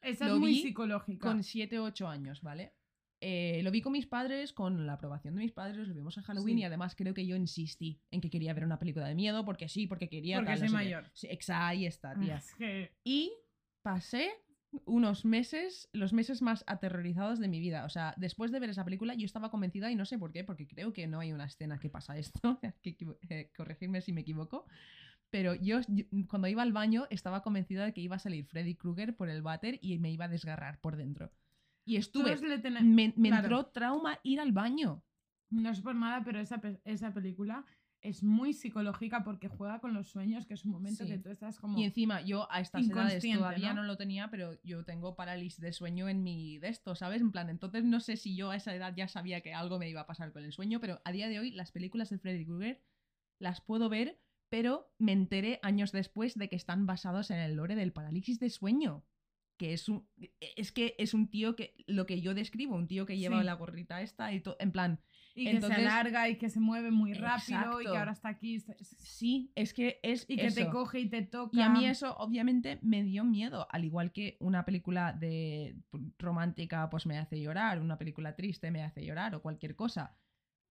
Esa 0.00 0.28
lo 0.28 0.34
es 0.34 0.40
muy 0.40 0.50
vi 0.52 0.62
psicológica. 0.62 1.28
con 1.28 1.42
7 1.42 1.78
o 1.80 1.84
8 1.84 2.08
años, 2.08 2.42
¿vale? 2.42 2.74
Eh, 3.26 3.62
lo 3.62 3.70
vi 3.70 3.80
con 3.80 3.92
mis 3.92 4.06
padres, 4.06 4.52
con 4.52 4.84
la 4.86 4.92
aprobación 4.92 5.34
de 5.34 5.40
mis 5.40 5.52
padres, 5.52 5.88
lo 5.88 5.94
vimos 5.94 6.14
en 6.18 6.24
Halloween 6.24 6.56
Sí. 6.58 6.60
y 6.60 6.64
además 6.64 6.94
creo 6.94 7.14
que 7.14 7.26
yo 7.26 7.36
insistí 7.36 8.02
en 8.10 8.20
que 8.20 8.28
quería 8.28 8.52
ver 8.52 8.64
una 8.66 8.78
película 8.78 9.06
de 9.08 9.14
miedo 9.14 9.46
porque 9.46 9.66
sí, 9.70 9.86
porque 9.86 10.10
quería... 10.10 10.36
Porque 10.36 10.50
tal, 10.50 10.58
soy 10.58 10.68
no 10.68 10.72
sé 10.72 10.84
qué. 10.84 10.84
mayor. 10.84 11.10
Sí, 11.14 11.26
exa, 11.30 11.66
ahí 11.66 11.86
está, 11.86 12.14
tía. 12.14 12.36
Es 12.36 12.54
que 12.54 12.92
Y 13.02 13.32
pasé 13.80 14.30
unos 14.84 15.24
meses, 15.24 15.88
los 15.92 16.12
meses 16.12 16.42
más 16.42 16.64
aterrorizados 16.66 17.38
de 17.38 17.48
mi 17.48 17.60
vida. 17.60 17.86
O 17.86 17.88
sea, 17.88 18.12
después 18.18 18.52
de 18.52 18.60
ver 18.60 18.68
esa 18.68 18.84
película 18.84 19.14
yo 19.14 19.24
estaba 19.24 19.50
convencida 19.50 19.90
y 19.90 19.94
no 19.94 20.04
sé 20.04 20.18
por 20.18 20.30
qué, 20.30 20.44
porque 20.44 20.66
creo 20.66 20.92
que 20.92 21.06
no 21.06 21.20
hay 21.20 21.32
una 21.32 21.46
escena 21.46 21.78
que 21.78 21.88
pasa 21.88 22.18
esto, 22.18 22.60
que 22.82 22.96
eh, 23.30 23.50
corregirme 23.56 24.02
si 24.02 24.12
me 24.12 24.20
equivoco. 24.20 24.66
Pero 25.30 25.54
yo, 25.54 25.80
yo, 25.88 26.04
cuando 26.28 26.46
iba 26.48 26.62
al 26.62 26.72
baño 26.72 27.06
estaba 27.08 27.42
convencida 27.42 27.84
de 27.86 27.94
que 27.94 28.00
iba 28.00 28.16
a 28.16 28.18
salir 28.18 28.44
Freddy 28.44 28.74
Krueger 28.74 29.16
por 29.16 29.30
el 29.30 29.42
váter 29.42 29.78
y 29.80 29.98
me 29.98 30.10
iba 30.10 30.26
a 30.26 30.28
desgarrar 30.28 30.80
por 30.80 30.96
dentro. 30.96 31.32
Y 31.84 31.96
estuve... 31.96 32.34
le 32.36 32.58
Me, 32.82 33.12
me 33.16 33.28
claro. 33.28 33.44
entró 33.44 33.66
trauma 33.66 34.18
ir 34.22 34.40
al 34.40 34.52
baño. 34.52 35.02
No 35.50 35.70
es 35.70 35.80
por 35.80 35.94
nada, 35.94 36.22
pero 36.24 36.40
esa, 36.40 36.58
pe- 36.60 36.80
esa 36.84 37.12
película 37.12 37.64
es 38.00 38.22
muy 38.22 38.52
psicológica 38.52 39.24
porque 39.24 39.48
juega 39.48 39.80
con 39.80 39.94
los 39.94 40.08
sueños, 40.08 40.44
que 40.46 40.54
es 40.54 40.64
un 40.66 40.72
momento 40.72 41.04
Sí. 41.04 41.10
que 41.10 41.18
tú 41.18 41.30
estás 41.30 41.58
como... 41.58 41.78
Y 41.78 41.84
encima, 41.84 42.20
yo 42.20 42.50
a 42.50 42.60
estas 42.60 42.86
edades 42.86 43.22
todavía 43.22 43.72
¿no? 43.72 43.80
¿no? 43.82 43.86
lo 43.88 43.96
tenía, 43.96 44.30
pero 44.30 44.58
yo 44.62 44.84
tengo 44.84 45.16
parálisis 45.16 45.60
de 45.60 45.72
sueño 45.72 46.08
en 46.10 46.22
mi 46.22 46.58
de 46.58 46.68
esto, 46.68 46.94
¿sabes? 46.96 47.22
En 47.22 47.32
plan, 47.32 47.48
entonces 47.48 47.84
no 47.84 48.00
sé 48.00 48.16
si 48.16 48.36
yo 48.36 48.50
a 48.50 48.56
esa 48.56 48.74
edad 48.74 48.94
ya 48.94 49.08
sabía 49.08 49.40
que 49.40 49.54
algo 49.54 49.78
me 49.78 49.88
iba 49.88 50.02
a 50.02 50.06
pasar 50.06 50.32
con 50.32 50.44
el 50.44 50.52
sueño, 50.52 50.80
pero 50.80 51.00
a 51.04 51.12
día 51.12 51.28
de 51.28 51.38
hoy 51.38 51.50
las 51.52 51.70
películas 51.72 52.10
de 52.10 52.18
Freddy 52.18 52.44
Krueger 52.44 52.82
las 53.38 53.62
puedo 53.62 53.88
ver, 53.88 54.20
pero 54.50 54.92
me 54.98 55.12
enteré 55.12 55.58
años 55.62 55.90
después 55.90 56.34
de 56.36 56.48
que 56.50 56.56
están 56.56 56.84
basados 56.86 57.30
en 57.30 57.38
el 57.38 57.54
lore 57.56 57.74
del 57.74 57.92
parálisis 57.92 58.38
de 58.38 58.50
sueño. 58.50 59.04
Que 59.56 59.72
es 59.72 59.88
un. 59.88 60.08
Es 60.56 60.72
que 60.72 60.94
es 60.98 61.14
un 61.14 61.28
tío 61.30 61.54
que. 61.56 61.74
Lo 61.86 62.06
que 62.06 62.20
yo 62.20 62.34
describo, 62.34 62.74
un 62.74 62.88
tío 62.88 63.06
que 63.06 63.18
lleva 63.18 63.38
Sí. 63.40 63.44
la 63.46 63.54
gorrita 63.54 64.02
esta 64.02 64.32
y 64.32 64.40
todo. 64.40 64.56
En 64.58 64.72
plan. 64.72 65.00
y 65.36 65.50
que 65.50 65.60
se 65.60 65.72
alarga 65.72 66.28
y 66.28 66.36
que 66.38 66.48
se 66.48 66.60
mueve 66.60 66.92
muy 66.92 67.12
rápido 67.12 67.80
y 67.80 67.86
que 67.86 67.96
ahora 67.96 68.12
está 68.12 68.28
aquí 68.28 68.60
Sí, 69.00 69.50
es 69.56 69.74
que 69.74 69.98
es. 70.04 70.26
y 70.28 70.36
que 70.36 70.50
te 70.52 70.68
coge 70.70 71.00
y 71.00 71.08
te 71.08 71.22
toca. 71.22 71.56
Y 71.58 71.60
a 71.60 71.68
mí 71.70 71.86
eso 71.86 72.16
obviamente 72.18 72.78
me 72.82 73.02
dio 73.02 73.24
miedo, 73.24 73.66
al 73.70 73.84
igual 73.84 74.12
que 74.12 74.36
una 74.38 74.64
película 74.64 75.12
de 75.12 75.76
romántica 76.18 76.88
pues 76.88 77.06
me 77.06 77.18
hace 77.18 77.40
llorar, 77.40 77.80
una 77.80 77.98
película 77.98 78.36
triste 78.36 78.70
me 78.70 78.82
hace 78.82 79.04
llorar 79.04 79.34
o 79.34 79.42
cualquier 79.42 79.74
cosa. 79.74 80.16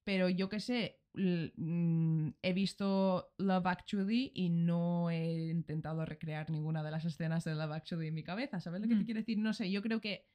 Pero 0.04 0.30
yo 0.30 0.50
qué 0.50 0.60
sé, 0.60 1.00
mm, 1.14 2.30
he 2.42 2.54
visto 2.54 3.34
Love 3.38 3.68
Actually 3.68 4.32
y 4.36 4.50
no 4.50 5.10
he 5.10 5.50
intentado 5.50 6.06
recrear 6.06 6.50
ninguna 6.50 6.84
de 6.84 6.92
las 6.92 7.06
escenas 7.06 7.44
de 7.44 7.56
Love 7.56 7.72
Actually 7.74 8.08
en 8.08 8.14
mi 8.16 8.24
cabeza, 8.24 8.60
¿sabes 8.60 8.82
lo 8.82 8.88
que 8.88 8.96
te 8.96 9.02
Mm. 9.02 9.06
quiero 9.06 9.20
decir? 9.20 9.38
No 9.38 9.54
sé, 9.54 9.72
yo 9.72 9.82
creo 9.82 10.02
que 10.02 10.28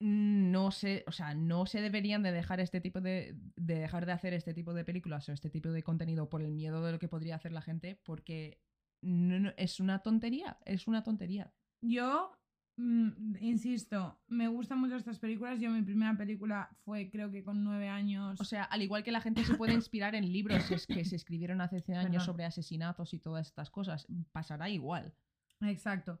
no 0.00 0.70
sé, 0.70 1.04
o 1.06 1.12
sea, 1.12 1.34
no 1.34 1.66
se 1.66 1.80
deberían 1.80 2.22
de 2.22 2.32
dejar 2.32 2.60
este 2.60 2.80
tipo 2.80 3.00
de, 3.00 3.36
de 3.56 3.78
dejar 3.78 4.06
de 4.06 4.12
hacer 4.12 4.34
este 4.34 4.52
tipo 4.52 4.74
de 4.74 4.84
películas 4.84 5.28
o 5.28 5.32
este 5.32 5.50
tipo 5.50 5.70
de 5.70 5.82
contenido 5.82 6.28
por 6.28 6.42
el 6.42 6.52
miedo 6.52 6.84
de 6.84 6.92
lo 6.92 6.98
que 6.98 7.08
podría 7.08 7.36
hacer 7.36 7.52
la 7.52 7.62
gente, 7.62 8.00
porque 8.04 8.60
no- 9.02 9.38
no- 9.38 9.52
es 9.56 9.80
una 9.80 10.02
tontería, 10.02 10.58
es 10.64 10.88
una 10.88 11.04
tontería. 11.04 11.54
Yo, 11.80 12.32
mm, 12.76 13.36
insisto, 13.40 14.18
me 14.28 14.48
gustan 14.48 14.80
mucho 14.80 14.96
estas 14.96 15.18
películas. 15.18 15.60
Yo 15.60 15.70
mi 15.70 15.82
primera 15.82 16.16
película 16.16 16.70
fue 16.84 17.10
creo 17.10 17.30
que 17.30 17.44
con 17.44 17.62
nueve 17.64 17.88
años. 17.88 18.40
O 18.40 18.44
sea, 18.44 18.64
al 18.64 18.82
igual 18.82 19.02
que 19.02 19.12
la 19.12 19.20
gente 19.20 19.44
se 19.44 19.54
puede 19.56 19.74
inspirar 19.74 20.14
en 20.14 20.30
libros 20.32 20.70
es 20.70 20.86
que 20.86 21.04
se 21.04 21.16
escribieron 21.16 21.60
hace 21.60 21.80
100 21.80 21.98
años 21.98 22.10
Perdón. 22.10 22.26
sobre 22.26 22.44
asesinatos 22.44 23.14
y 23.14 23.18
todas 23.18 23.46
estas 23.46 23.70
cosas, 23.70 24.06
pasará 24.32 24.68
igual. 24.68 25.14
Exacto. 25.60 26.20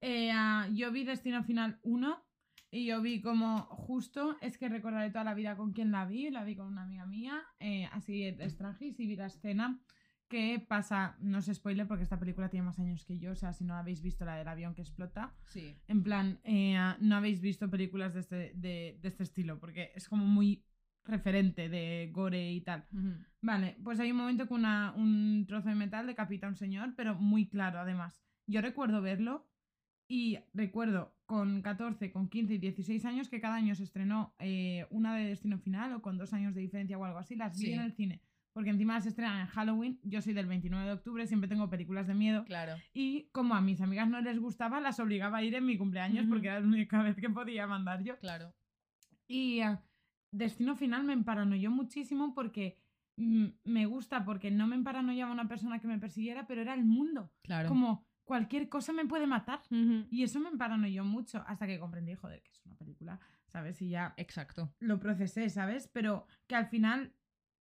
Eh, 0.00 0.30
ah, 0.32 0.68
yo 0.72 0.90
vi 0.90 1.04
Destino 1.04 1.44
Final 1.44 1.78
1 1.82 2.24
y 2.70 2.86
yo 2.86 3.02
vi 3.02 3.20
como 3.20 3.64
justo, 3.66 4.36
es 4.40 4.56
que 4.56 4.68
recordaré 4.68 5.10
toda 5.10 5.24
la 5.24 5.34
vida 5.34 5.56
con 5.56 5.72
quién 5.72 5.90
la 5.90 6.06
vi, 6.06 6.30
la 6.30 6.44
vi 6.44 6.56
con 6.56 6.68
una 6.68 6.84
amiga 6.84 7.04
mía, 7.04 7.42
eh, 7.58 7.88
así 7.92 8.30
de 8.30 8.44
extranjis 8.44 8.98
y 9.00 9.06
vi 9.06 9.16
la 9.16 9.26
escena 9.26 9.80
que 10.30 10.64
pasa, 10.66 11.16
no 11.20 11.38
es 11.38 11.46
spoiler 11.52 11.86
porque 11.88 12.04
esta 12.04 12.18
película 12.18 12.48
tiene 12.48 12.64
más 12.64 12.78
años 12.78 13.04
que 13.04 13.18
yo, 13.18 13.32
o 13.32 13.34
sea, 13.34 13.52
si 13.52 13.64
no 13.64 13.74
habéis 13.74 14.00
visto 14.00 14.24
la 14.24 14.36
del 14.36 14.48
avión 14.48 14.74
que 14.74 14.80
explota, 14.82 15.34
Sí. 15.46 15.76
en 15.88 16.02
plan, 16.02 16.38
eh, 16.44 16.78
no 17.00 17.16
habéis 17.16 17.40
visto 17.40 17.68
películas 17.68 18.14
de 18.14 18.20
este, 18.20 18.36
de, 18.54 18.98
de 19.02 19.08
este 19.08 19.24
estilo 19.24 19.58
porque 19.58 19.90
es 19.94 20.08
como 20.08 20.24
muy 20.24 20.64
referente 21.04 21.68
de 21.68 22.10
gore 22.12 22.52
y 22.52 22.60
tal. 22.60 22.86
Vale, 23.42 23.76
pues 23.82 23.98
hay 24.00 24.12
un 24.12 24.18
momento 24.18 24.46
que 24.46 24.54
una, 24.54 24.92
un 24.96 25.44
trozo 25.48 25.68
de 25.68 25.74
metal 25.74 26.06
decapita 26.06 26.46
a 26.46 26.50
un 26.50 26.56
señor, 26.56 26.94
pero 26.96 27.14
muy 27.16 27.48
claro 27.48 27.80
además. 27.80 28.22
Yo 28.46 28.60
recuerdo 28.60 29.02
verlo 29.02 29.48
y 30.08 30.38
recuerdo 30.54 31.16
con 31.26 31.62
14, 31.62 32.12
con 32.12 32.28
15 32.28 32.54
y 32.54 32.58
16 32.58 33.04
años 33.04 33.28
que 33.28 33.40
cada 33.40 33.54
año 33.56 33.74
se 33.74 33.84
estrenó 33.84 34.34
eh, 34.38 34.86
una 34.90 35.16
de 35.16 35.24
Destino 35.24 35.58
Final 35.58 35.92
o 35.94 36.02
con 36.02 36.18
dos 36.18 36.32
años 36.32 36.54
de 36.54 36.60
diferencia 36.60 36.98
o 36.98 37.04
algo 37.04 37.18
así, 37.18 37.34
las 37.34 37.56
vi 37.58 37.66
Sí. 37.66 37.72
en 37.72 37.80
el 37.80 37.92
cine. 37.92 38.20
Porque 38.52 38.70
encima 38.70 39.00
se 39.00 39.10
estrenan 39.10 39.40
en 39.40 39.46
Halloween, 39.46 40.00
yo 40.02 40.20
soy 40.20 40.32
del 40.32 40.46
29 40.46 40.84
de 40.86 40.92
octubre, 40.92 41.26
siempre 41.26 41.48
tengo 41.48 41.70
películas 41.70 42.06
de 42.08 42.14
miedo. 42.14 42.44
Claro. 42.44 42.74
Y 42.92 43.28
como 43.32 43.54
a 43.54 43.60
mis 43.60 43.80
amigas 43.80 44.08
no 44.08 44.20
les 44.20 44.38
gustaba, 44.40 44.80
las 44.80 44.98
obligaba 44.98 45.38
a 45.38 45.42
ir 45.44 45.54
en 45.54 45.66
mi 45.66 45.78
cumpleaños 45.78 46.24
Ujú. 46.24 46.30
porque 46.34 46.48
era 46.48 46.60
la 46.60 46.66
única 46.66 47.02
vez 47.02 47.16
que 47.16 47.30
podía 47.30 47.66
mandar 47.66 48.02
yo. 48.02 48.18
Claro. 48.18 48.52
Y 49.28 49.60
ah, 49.60 49.82
Destino 50.32 50.74
Final 50.76 51.04
me 51.04 51.12
emparanoyó 51.12 51.70
muchísimo 51.70 52.34
porque 52.34 52.78
me 53.16 53.86
gusta, 53.86 54.24
porque 54.24 54.50
no 54.50 54.66
me 54.66 54.76
emparanoyaba 54.76 55.30
una 55.30 55.46
persona 55.46 55.78
que 55.78 55.86
me 55.86 55.98
persiguiera, 55.98 56.46
pero 56.46 56.62
era 56.62 56.74
el 56.74 56.84
mundo. 56.84 57.30
Claro. 57.42 57.68
Como 57.68 58.06
cualquier 58.24 58.68
cosa 58.68 58.92
me 58.92 59.06
puede 59.06 59.26
matar. 59.26 59.60
Ujú. 59.70 60.06
Y 60.10 60.22
eso 60.22 60.40
me 60.40 60.48
emparanoyó 60.48 61.04
mucho 61.04 61.44
hasta 61.46 61.66
que 61.66 61.78
comprendí, 61.78 62.14
joder, 62.14 62.42
que 62.42 62.50
es 62.50 62.64
una 62.64 62.76
película, 62.76 63.20
¿sabes? 63.46 63.80
Y 63.82 63.90
ya 63.90 64.14
Exacto. 64.16 64.72
lo 64.80 64.98
procesé, 64.98 65.50
¿sabes? 65.50 65.88
Pero 65.92 66.26
que 66.46 66.56
al 66.56 66.66
final 66.66 67.12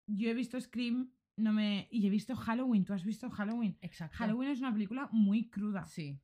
yo 0.09 0.29
he 0.29 0.33
visto 0.33 0.59
Scream 0.59 1.11
no 1.37 1.53
me... 1.53 1.87
y 1.91 2.05
he 2.05 2.09
visto 2.09 2.35
Halloween. 2.35 2.83
¿Tú 2.83 2.93
has 2.93 3.03
visto 3.05 3.29
Halloween? 3.29 3.77
Exacto. 3.81 4.17
Halloween 4.17 4.49
es 4.51 4.59
una 4.59 4.73
película 4.73 5.07
muy 5.11 5.49
cruda. 5.49 5.85
Sí. 5.87 6.19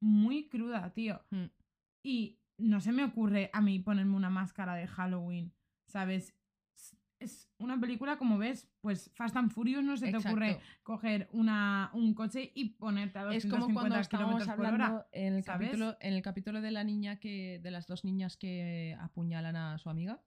Muy 0.00 0.48
cruda, 0.48 0.92
tío. 0.92 1.20
Mm. 1.30 1.46
Y 2.04 2.38
no 2.58 2.80
se 2.80 2.92
me 2.92 3.04
ocurre 3.04 3.50
a 3.52 3.60
mí 3.60 3.78
ponerme 3.80 4.14
una 4.16 4.30
máscara 4.30 4.74
de 4.74 4.86
Halloween, 4.86 5.52
¿sabes? 5.86 6.34
Es- 6.74 6.96
Es 7.20 7.48
una 7.58 7.78
película, 7.80 8.18
como 8.18 8.36
ves, 8.36 8.68
pues 8.80 9.12
Fast 9.14 9.36
and 9.36 9.52
Furious 9.52 9.84
no 9.84 9.96
se 9.96 10.10
te 10.10 10.16
ocurre 10.16 10.58
coger 10.82 11.28
una, 11.32 11.88
un 11.94 12.14
coche 12.14 12.50
y 12.52 12.70
ponerte 12.70 13.16
a 13.20 13.22
Es 13.32 13.44
250 13.48 13.60
como 13.64 13.74
cuando 13.80 13.98
estábamos 14.00 14.48
hablando 14.48 14.84
hora. 14.96 15.08
en 15.12 15.34
el 15.34 15.44
¿sabes? 15.44 15.68
capítulo, 15.68 15.96
en 16.00 16.14
el 16.14 16.22
capítulo 16.22 16.60
de 16.60 16.70
la 16.72 16.82
niña 16.82 17.20
que, 17.20 17.60
de 17.62 17.70
las 17.70 17.86
dos 17.86 18.04
niñas 18.04 18.36
que 18.36 18.96
apuñalan 18.98 19.54
a 19.54 19.78
su 19.78 19.88
amiga, 19.88 20.20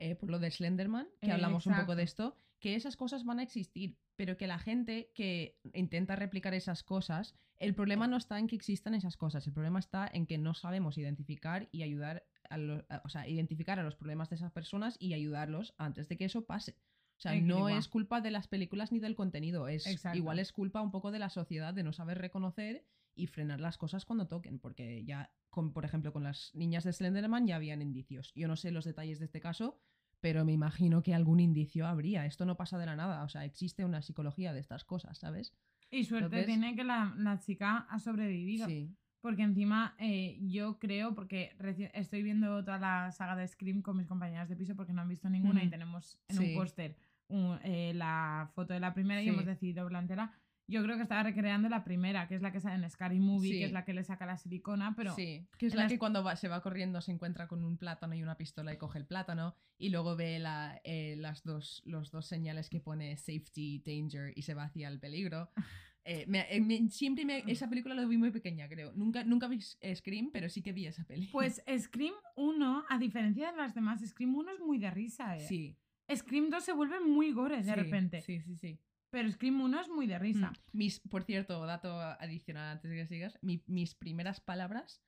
eh, 0.00 0.16
por 0.16 0.30
lo 0.30 0.38
de 0.40 0.50
Slenderman, 0.50 1.08
que 1.20 1.30
Eh, 1.30 1.32
hablamos 1.32 1.66
un 1.66 1.76
poco 1.76 1.94
de 1.94 2.02
esto, 2.02 2.34
que 2.58 2.74
esas 2.74 2.96
cosas 2.96 3.24
van 3.24 3.38
a 3.38 3.42
existir, 3.42 3.98
pero 4.16 4.36
que 4.36 4.46
la 4.46 4.58
gente 4.58 5.12
que 5.14 5.60
intenta 5.72 6.16
replicar 6.16 6.52
esas 6.54 6.82
cosas, 6.82 7.34
el 7.58 7.74
problema 7.74 8.06
no 8.06 8.16
está 8.16 8.38
en 8.38 8.46
que 8.48 8.56
existan 8.56 8.94
esas 8.94 9.16
cosas, 9.16 9.46
el 9.46 9.52
problema 9.52 9.78
está 9.78 10.10
en 10.12 10.26
que 10.26 10.38
no 10.38 10.54
sabemos 10.54 10.98
identificar 10.98 11.68
y 11.70 11.82
ayudar 11.82 12.26
a 12.48 12.58
los, 12.58 12.84
a- 12.88 13.02
o 13.04 13.08
sea, 13.08 13.28
identificar 13.28 13.78
a 13.78 13.82
los 13.82 13.94
problemas 13.96 14.28
de 14.30 14.36
esas 14.36 14.50
personas 14.52 14.96
y 14.98 15.14
ayudarlos 15.14 15.74
antes 15.78 16.08
de 16.08 16.16
que 16.16 16.24
eso 16.24 16.44
pase. 16.46 16.76
O 17.16 17.20
sea, 17.22 17.34
no 17.36 17.68
es 17.68 17.86
culpa 17.88 18.22
de 18.22 18.30
las 18.30 18.48
películas 18.48 18.92
ni 18.92 18.98
del 18.98 19.14
contenido, 19.14 19.68
es 19.68 19.86
Exacto. 19.86 20.16
igual 20.16 20.38
es 20.38 20.52
culpa 20.52 20.80
un 20.80 20.90
poco 20.90 21.10
de 21.12 21.18
la 21.18 21.28
sociedad 21.28 21.74
de 21.74 21.82
no 21.82 21.92
saber 21.92 22.16
reconocer 22.18 22.86
y 23.14 23.26
frenar 23.26 23.60
las 23.60 23.76
cosas 23.78 24.04
cuando 24.04 24.26
toquen, 24.28 24.58
porque 24.58 25.04
ya, 25.04 25.32
con, 25.50 25.72
por 25.72 25.84
ejemplo, 25.84 26.12
con 26.12 26.22
las 26.22 26.50
niñas 26.54 26.84
de 26.84 26.92
Slenderman 26.92 27.46
ya 27.46 27.56
habían 27.56 27.82
indicios. 27.82 28.32
Yo 28.34 28.48
no 28.48 28.56
sé 28.56 28.70
los 28.70 28.84
detalles 28.84 29.18
de 29.18 29.24
este 29.26 29.40
caso, 29.40 29.78
pero 30.20 30.44
me 30.44 30.52
imagino 30.52 31.02
que 31.02 31.14
algún 31.14 31.40
indicio 31.40 31.86
habría. 31.86 32.26
Esto 32.26 32.44
no 32.44 32.56
pasa 32.56 32.78
de 32.78 32.86
la 32.86 32.96
nada, 32.96 33.22
o 33.24 33.28
sea, 33.28 33.44
existe 33.44 33.84
una 33.84 34.02
psicología 34.02 34.52
de 34.52 34.60
estas 34.60 34.84
cosas, 34.84 35.18
¿sabes? 35.18 35.54
Y 35.90 36.04
suerte 36.04 36.26
Entonces- 36.26 36.46
tiene 36.46 36.76
que 36.76 36.84
la, 36.84 37.14
la 37.16 37.38
chica 37.40 37.86
ha 37.90 37.98
sobrevivido. 37.98 38.66
Sí. 38.66 38.94
Porque 39.22 39.42
encima 39.42 39.96
eh, 39.98 40.38
yo 40.40 40.78
creo, 40.78 41.14
porque 41.14 41.54
estoy 41.92 42.22
viendo 42.22 42.64
toda 42.64 42.78
la 42.78 43.12
saga 43.12 43.36
de 43.36 43.46
Scream 43.46 43.82
con 43.82 43.98
mis 43.98 44.06
compañeras 44.06 44.48
de 44.48 44.56
piso 44.56 44.74
porque 44.76 44.94
no 44.94 45.02
han 45.02 45.08
visto 45.08 45.28
ninguna 45.28 45.62
y 45.62 45.68
tenemos 45.68 46.18
en 46.28 46.36
Sí. 46.38 46.44
un 46.48 46.54
póster 46.54 46.96
eh, 47.28 47.92
la 47.94 48.50
foto 48.54 48.72
de 48.72 48.80
la 48.80 48.94
primera 48.94 49.22
y 49.22 49.28
hemos 49.28 49.44
decidido 49.44 49.86
entera. 49.90 50.32
Yo 50.70 50.82
creo 50.84 50.96
que 50.96 51.02
estaba 51.02 51.22
recreando 51.24 51.68
la 51.68 51.82
primera, 51.84 52.28
que 52.28 52.36
es 52.36 52.42
la 52.42 52.52
que 52.52 52.60
sale 52.60 52.76
en 52.82 52.88
Scary 52.90 53.18
Movie, 53.18 53.52
Sí. 53.52 53.58
que 53.58 53.64
es 53.66 53.72
la 53.72 53.84
que 53.84 53.92
le 53.92 54.04
saca 54.04 54.24
la 54.24 54.36
silicona, 54.36 54.94
pero 54.96 55.14
sí, 55.16 55.46
que 55.58 55.66
es 55.66 55.74
la 55.74 55.82
las- 55.82 55.92
que 55.92 55.98
cuando 55.98 56.22
va- 56.22 56.36
se 56.36 56.48
va 56.48 56.62
corriendo 56.62 57.00
se 57.00 57.10
encuentra 57.12 57.48
con 57.48 57.64
un 57.64 57.76
plátano 57.76 58.14
y 58.14 58.22
una 58.22 58.36
pistola 58.36 58.72
y 58.72 58.76
coge 58.76 58.98
el 58.98 59.06
plátano 59.06 59.54
y 59.78 59.90
luego 59.90 60.14
ve 60.16 60.38
la, 60.38 60.80
eh, 60.84 61.16
las 61.18 61.42
dos, 61.42 61.82
los 61.84 62.10
dos 62.10 62.26
señales 62.26 62.70
que 62.70 62.80
pone 62.80 63.16
safety, 63.16 63.82
danger 63.84 64.32
y 64.36 64.42
se 64.42 64.54
va 64.54 64.64
hacia 64.64 64.88
el 64.88 64.98
peligro. 65.00 65.50
Eh, 66.02 66.24
me- 66.26 66.46
eh, 66.50 66.62
me- 66.62 66.88
siempre 66.88 67.26
me- 67.26 67.44
esa 67.46 67.68
película 67.68 67.94
la 67.94 68.06
vi 68.06 68.16
muy 68.16 68.30
pequeña, 68.30 68.66
creo. 68.70 68.90
Nunca, 68.94 69.22
nunca 69.22 69.48
vi 69.48 69.60
Scream, 69.60 70.30
pero 70.32 70.48
sí 70.48 70.62
que 70.62 70.72
vi 70.72 70.86
esa 70.86 71.04
peli. 71.04 71.26
pues 71.26 71.62
Scream 71.78 72.14
1, 72.36 72.84
a 72.88 72.98
diferencia 72.98 73.50
de 73.50 73.58
las 73.58 73.74
demás, 73.74 74.00
Scream 74.00 74.34
1 74.34 74.50
es 74.50 74.60
muy 74.60 74.78
de 74.78 74.90
risa. 74.90 75.36
eh. 75.36 75.40
sí. 75.40 75.76
Scream 76.12 76.48
2 76.48 76.64
se 76.64 76.72
vuelve 76.72 77.00
muy 77.00 77.32
gore 77.32 77.58
de 77.58 77.64
sí, 77.64 77.70
repente, 77.72 78.22
Sí, 78.22 78.40
sí, 78.40 78.56
sí. 78.56 78.78
Pero 79.10 79.30
Scream 79.30 79.60
1 79.60 79.80
es 79.80 79.88
muy 79.88 80.06
de 80.06 80.18
risa. 80.18 80.50
Mm. 80.50 80.54
Mis, 80.78 81.00
por 81.00 81.24
cierto, 81.24 81.64
dato 81.66 81.98
adicional 82.00 82.68
antes 82.70 82.90
de 82.90 82.96
que 82.96 83.06
sigas, 83.06 83.38
mi- 83.42 83.62
mis 83.66 83.94
primeras 83.94 84.40
palabras 84.40 85.02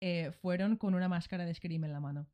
eh, 0.00 0.30
fueron 0.32 0.76
con 0.76 0.94
una 0.94 1.08
máscara 1.08 1.44
de 1.44 1.54
Scream 1.54 1.84
en 1.84 1.92
la 1.92 2.00
mano. 2.00 2.28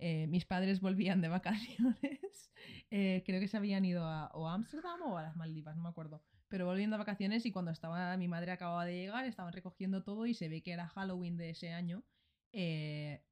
Eh, 0.00 0.26
mis 0.26 0.44
padres 0.44 0.80
volvían 0.80 1.20
de 1.20 1.28
vacaciones, 1.28 2.50
eh, 2.90 3.22
creo 3.24 3.38
que 3.40 3.46
se 3.48 3.56
habían 3.56 3.84
ido 3.84 4.04
a 4.04 4.26
o 4.34 4.48
a 4.48 4.54
Ámsterdam 4.54 5.00
o 5.02 5.16
a 5.16 5.22
las 5.22 5.36
Maldivas, 5.36 5.76
no 5.76 5.82
me 5.84 5.88
acuerdo. 5.88 6.22
Pero 6.48 6.66
volviendo 6.66 6.94
de 6.96 6.98
vacaciones 6.98 7.46
y 7.46 7.52
cuando 7.52 7.70
estaba 7.70 8.16
mi 8.16 8.26
madre 8.28 8.50
acababa 8.52 8.84
de 8.84 8.94
llegar, 8.96 9.24
estaban 9.24 9.52
recogiendo 9.52 10.02
todo 10.02 10.26
y 10.26 10.34
se 10.34 10.48
ve 10.48 10.62
que 10.62 10.72
era 10.72 10.88
Halloween 10.88 11.36
de 11.36 11.50
ese 11.50 11.72
año. 11.72 12.04
eh, 12.52 13.22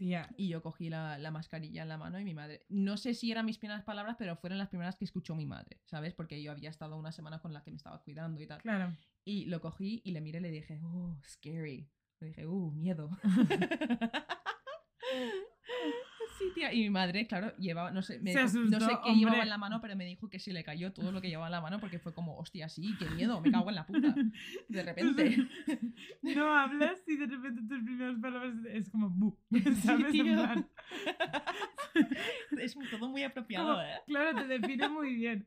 Tía, 0.00 0.30
y 0.38 0.48
yo 0.48 0.62
cogí 0.62 0.88
la, 0.88 1.18
la 1.18 1.30
mascarilla 1.30 1.82
en 1.82 1.90
la 1.90 1.98
mano 1.98 2.18
y 2.18 2.24
mi 2.24 2.32
madre. 2.32 2.64
No 2.70 2.96
sé 2.96 3.12
si 3.12 3.30
eran 3.30 3.44
mis 3.44 3.58
primeras 3.58 3.84
palabras, 3.84 4.16
pero 4.18 4.34
fueron 4.34 4.56
las 4.56 4.70
primeras 4.70 4.96
que 4.96 5.04
escuchó 5.04 5.34
mi 5.34 5.44
madre, 5.44 5.78
¿sabes? 5.84 6.14
Porque 6.14 6.42
yo 6.42 6.52
había 6.52 6.70
estado 6.70 6.96
una 6.96 7.12
semana 7.12 7.40
con 7.40 7.52
la 7.52 7.62
que 7.62 7.70
me 7.70 7.76
estaba 7.76 8.02
cuidando 8.02 8.40
y 8.40 8.46
tal. 8.46 8.62
claro. 8.62 8.96
Y 9.26 9.44
lo 9.44 9.60
cogí 9.60 10.00
y 10.02 10.12
le 10.12 10.22
miré 10.22 10.38
y 10.38 10.42
le 10.42 10.50
dije, 10.50 10.80
oh, 10.82 11.18
scary. 11.22 11.86
Le 12.20 12.28
dije, 12.28 12.46
uh, 12.46 12.72
miedo. 12.72 13.10
sí, 16.40 16.50
tía. 16.54 16.72
Y 16.72 16.80
mi 16.80 16.90
madre, 16.90 17.26
claro, 17.28 17.56
llevaba, 17.58 17.92
no 17.92 18.02
sé, 18.02 18.18
me 18.18 18.32
Se 18.32 18.40
dijo- 18.44 18.58
no 18.58 18.76
asustó, 18.76 18.80
sé 18.80 18.98
qué 19.04 19.14
llevaba 19.14 19.42
en 19.44 19.48
la 19.48 19.58
mano, 19.58 19.80
pero 19.80 19.94
me 19.94 20.04
dijo 20.04 20.28
que 20.28 20.38
se 20.40 20.52
le 20.52 20.64
cayó 20.64 20.92
todo 20.92 21.12
lo 21.12 21.20
que 21.20 21.28
llevaba 21.28 21.46
en 21.46 21.52
la 21.52 21.60
mano 21.60 21.78
porque 21.78 21.98
fue 22.00 22.12
como, 22.12 22.36
hostia, 22.38 22.68
sí, 22.68 22.96
qué 22.98 23.08
miedo, 23.10 23.40
me 23.40 23.50
cago 23.52 23.68
en 23.68 23.74
la 23.76 23.86
puta. 23.86 24.14
De 24.68 24.82
repente. 24.82 25.36
No 26.22 26.52
hablas 26.54 27.02
y 27.06 27.16
de 27.16 27.26
repente 27.26 27.62
tus 27.68 27.82
primeras 27.84 28.16
palabras 28.20 28.54
es 28.68 28.90
como 28.90 29.10
bu, 29.10 29.38
¿sabes? 29.84 30.10
Plan, 30.12 30.68
es 32.58 32.76
todo 32.90 33.08
muy 33.08 33.22
apropiado, 33.22 33.68
como- 33.74 33.82
¿eh? 33.82 34.00
Claro, 34.06 34.38
te 34.42 34.46
define 34.58 34.88
muy 34.88 35.14
bien. 35.14 35.46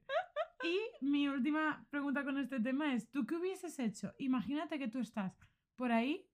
Y 0.64 1.06
mi 1.06 1.28
última 1.28 1.86
pregunta 1.90 2.24
con 2.24 2.38
este 2.38 2.60
tema 2.60 2.94
es, 2.94 3.10
¿tú 3.12 3.26
qué 3.26 3.36
hubieses 3.36 3.78
hecho? 3.80 4.14
Imagínate 4.18 4.80
que 4.80 4.88
tú 4.88 5.00
estás 5.00 5.38
por 5.76 5.92
ahí. 5.92 6.26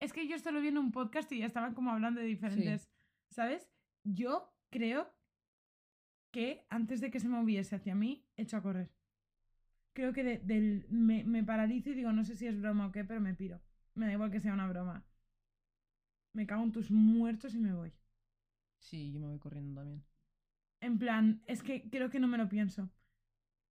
Es 0.00 0.12
que 0.12 0.28
yo 0.28 0.36
esto 0.36 0.52
lo 0.52 0.60
vi 0.60 0.68
en 0.68 0.78
un 0.78 0.92
podcast 0.92 1.30
y 1.32 1.38
ya 1.38 1.46
estaban 1.46 1.74
como 1.74 1.90
hablando 1.90 2.20
de 2.20 2.26
diferentes, 2.26 2.88
¿sabes? 3.30 3.68
Yo 4.06 4.52
creo 4.70 5.12
que 6.30 6.64
antes 6.70 7.00
de 7.00 7.10
que 7.10 7.18
se 7.20 7.28
moviese 7.28 7.74
hacia 7.76 7.94
mí, 7.94 8.24
echo 8.36 8.56
a 8.56 8.62
correr. 8.62 8.90
Creo 9.94 10.12
que 10.12 10.22
de- 10.22 10.38
del, 10.38 10.86
me, 10.90 11.24
me 11.24 11.42
paralizo 11.42 11.90
y 11.90 11.94
digo, 11.94 12.12
no 12.12 12.24
sé 12.24 12.36
si 12.36 12.46
es 12.46 12.60
broma 12.60 12.86
o 12.86 12.92
qué, 12.92 13.04
pero 13.04 13.20
me 13.20 13.34
piro. 13.34 13.60
Me 13.94 14.06
da 14.06 14.12
igual 14.12 14.30
que 14.30 14.40
sea 14.40 14.52
una 14.54 14.68
broma. 14.68 15.04
Me 16.34 16.46
cago 16.46 16.62
en 16.62 16.72
tus 16.72 16.90
muertos 16.90 17.54
y 17.54 17.58
me 17.58 17.72
voy. 17.72 17.92
Sí, 18.78 19.12
yo 19.12 19.18
me 19.20 19.26
voy 19.26 19.38
corriendo 19.38 19.80
también. 19.80 20.04
En 20.80 20.98
plan, 20.98 21.42
es 21.46 21.62
que 21.62 21.88
creo 21.90 22.10
que 22.10 22.20
no 22.20 22.28
me 22.28 22.38
lo 22.38 22.48
pienso. 22.48 22.90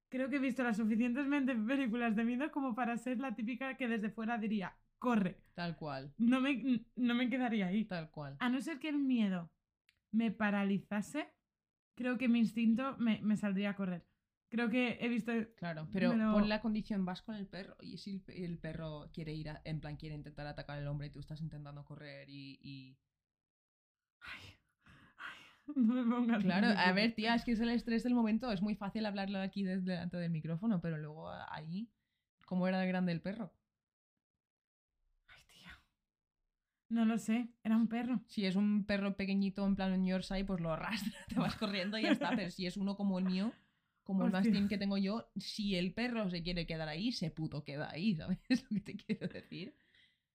Creo 0.10 0.30
que 0.30 0.38
he 0.38 0.39
visto 0.39 0.63
las 0.63 0.78
suficientemente 0.78 1.56
películas 1.56 2.15
de 2.15 2.24
miedo 2.26 2.52
como 2.52 2.74
para 2.76 2.98
ser 2.98 3.19
la 3.19 3.36
típica 3.36 3.78
que 3.78 3.88
desde 3.88 4.10
fuera 4.10 4.38
diría, 4.38 4.76
corre. 4.98 5.38
Tal 5.54 5.78
cual, 5.78 6.12
No 6.17 6.41
me, 6.41 6.84
no 6.95 7.13
me 7.13 7.30
quedaría 7.30 7.67
ahí. 7.67 7.86
tal 7.86 8.10
cual. 8.10 8.36
A 8.39 8.50
no 8.50 8.60
ser 8.62 8.80
que 8.80 8.89
el 8.89 8.98
miedo 8.98 9.52
me 10.15 10.32
paralizase, 10.32 11.28
creo 11.95 12.17
que 12.17 12.28
mi 12.28 12.39
instinto 12.39 12.95
me, 12.97 13.19
me 13.21 13.38
saldría 13.38 13.71
a 13.71 13.75
correr. 13.75 14.06
Creo 14.49 14.69
que 14.69 14.97
he 15.01 15.10
visto... 15.10 15.32
Claro, 15.56 15.88
pero 15.91 16.15
lo- 16.15 16.32
pon 16.34 16.47
la 16.49 16.62
condición, 16.62 17.04
vas 17.04 17.21
con 17.21 17.36
el 17.36 17.47
perro 17.47 17.75
y 17.82 17.97
si 17.97 18.12
el, 18.12 18.21
pe- 18.21 18.45
el 18.45 18.58
perro 18.58 19.10
quiere 19.13 19.34
ir, 19.34 19.49
a- 19.49 19.62
en 19.65 19.82
plan, 19.82 19.97
quiere 19.97 20.15
intentar 20.15 20.47
atacar 20.47 20.78
al 20.78 20.88
hombre 20.88 21.08
y 21.08 21.10
tú 21.12 21.19
estás 21.19 21.41
intentando 21.41 21.84
correr 21.84 22.30
y... 22.30 22.60
y- 22.62 22.97
No 25.75 25.93
me 25.95 26.04
pongas 26.15 26.43
Claro, 26.43 26.67
a 26.78 26.91
ver, 26.93 27.13
tía, 27.15 27.34
es 27.36 27.43
que 27.43 27.51
es 27.54 27.60
el 27.60 27.69
estrés 27.69 28.04
del 28.04 28.13
momento, 28.13 28.51
es 28.51 28.62
muy 28.62 28.75
fácil 28.75 29.06
hablarlo 29.06 29.39
aquí 29.41 29.63
desde 29.63 29.82
delante 29.93 30.17
del 30.17 30.30
micrófono, 30.32 30.80
pero 30.80 30.97
luego 30.97 31.30
ahí, 31.49 31.89
¿cómo 32.45 32.67
era 32.67 32.80
de 32.80 32.88
grande 32.88 33.12
el 33.12 33.21
perro? 33.21 33.51
Ay, 35.28 35.41
tía. 35.49 35.71
No 36.95 37.03
lo 37.03 37.17
sé, 37.17 37.49
era 37.63 37.75
un 37.75 37.88
perro. 37.89 38.21
Si 38.27 38.45
es 38.45 38.55
un 38.55 38.86
perro 38.86 39.17
pequeñito 39.17 39.65
en 39.65 39.75
plan 39.75 39.91
un 39.91 40.05
Yorkshire, 40.05 40.45
pues 40.45 40.62
lo 40.62 40.71
arrastras, 40.71 41.13
te 41.27 41.36
vas 41.36 41.55
corriendo 41.58 41.97
y 41.97 42.03
ya 42.03 42.12
está, 42.12 42.31
pero 42.36 42.49
si 42.49 42.65
es 42.67 42.77
uno 42.77 42.95
como 42.95 43.19
el 43.19 43.25
mío, 43.25 43.51
como 44.05 44.21
el 44.25 44.34
Hostia. 44.34 44.49
mastín 44.51 44.69
que 44.69 44.77
tengo 44.77 44.97
yo, 44.97 45.29
si 45.36 45.75
el 45.75 45.93
perro 45.93 46.29
se 46.29 46.41
quiere 46.41 46.65
quedar 46.65 46.88
ahí, 46.88 47.12
se 47.12 47.31
puto 47.31 47.65
queda 47.65 47.89
ahí, 47.91 48.15
¿sabes 48.15 48.39
lo 48.63 48.69
que 48.69 48.79
te 48.79 48.95
quiero 48.95 49.27
decir? 49.27 49.75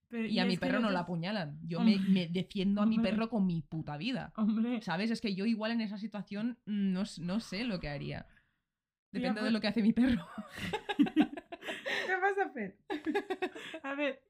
Pero- 0.08 0.26
Y 0.28 0.38
a 0.38 0.44
mi 0.44 0.58
perro 0.58 0.76
el 0.76 0.82
no 0.82 0.88
otro- 0.88 0.98
lo 0.98 1.02
apuñalan. 1.04 1.58
Yo 1.66 1.80
me, 1.80 1.96
me 1.98 2.26
defiendo 2.28 2.82
a 2.82 2.86
mi 2.86 2.98
perro 2.98 3.30
con 3.30 3.46
mi 3.46 3.62
puta 3.62 3.96
vida. 3.96 4.32
Hombre, 4.36 4.82
¿Sabes? 4.82 5.10
Es 5.10 5.20
que 5.22 5.34
yo 5.34 5.46
igual 5.46 5.70
en 5.72 5.80
esa 5.80 5.96
situación 5.96 6.58
mm, 6.66 6.92
no, 6.92 7.04
no 7.20 7.40
sé 7.40 7.64
lo 7.64 7.80
que 7.80 7.88
haría. 7.88 8.26
Tía, 9.12 9.20
Depende 9.20 9.40
de 9.40 9.44
pues- 9.46 9.52
lo 9.54 9.60
que 9.62 9.68
hace 9.68 9.82
mi 9.82 9.92
perro. 9.94 10.26
¿qué 10.98 12.16
vas 12.20 12.38
a 12.38 12.44
hacer? 12.50 12.76
A 13.82 13.94
ver, 13.94 14.20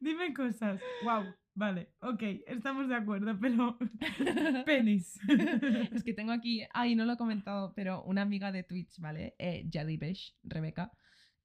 dime 0.00 0.34
cosas. 0.34 0.80
Wow, 1.04 1.24
vale, 1.58 1.88
ok, 2.00 2.22
estamos 2.46 2.88
de 2.88 2.94
acuerdo, 2.94 3.38
pero. 3.40 3.78
Penis. 4.66 5.18
es 5.92 6.04
que 6.04 6.14
tengo 6.14 6.32
aquí, 6.32 6.62
ay, 6.72 6.94
no 6.94 7.04
lo 7.04 7.14
he 7.14 7.16
comentado, 7.16 7.72
pero 7.74 8.02
una 8.04 8.22
amiga 8.22 8.52
de 8.52 8.62
Twitch, 8.62 8.98
¿vale? 8.98 9.34
Eh, 9.38 9.68
Rebeca, 10.42 10.92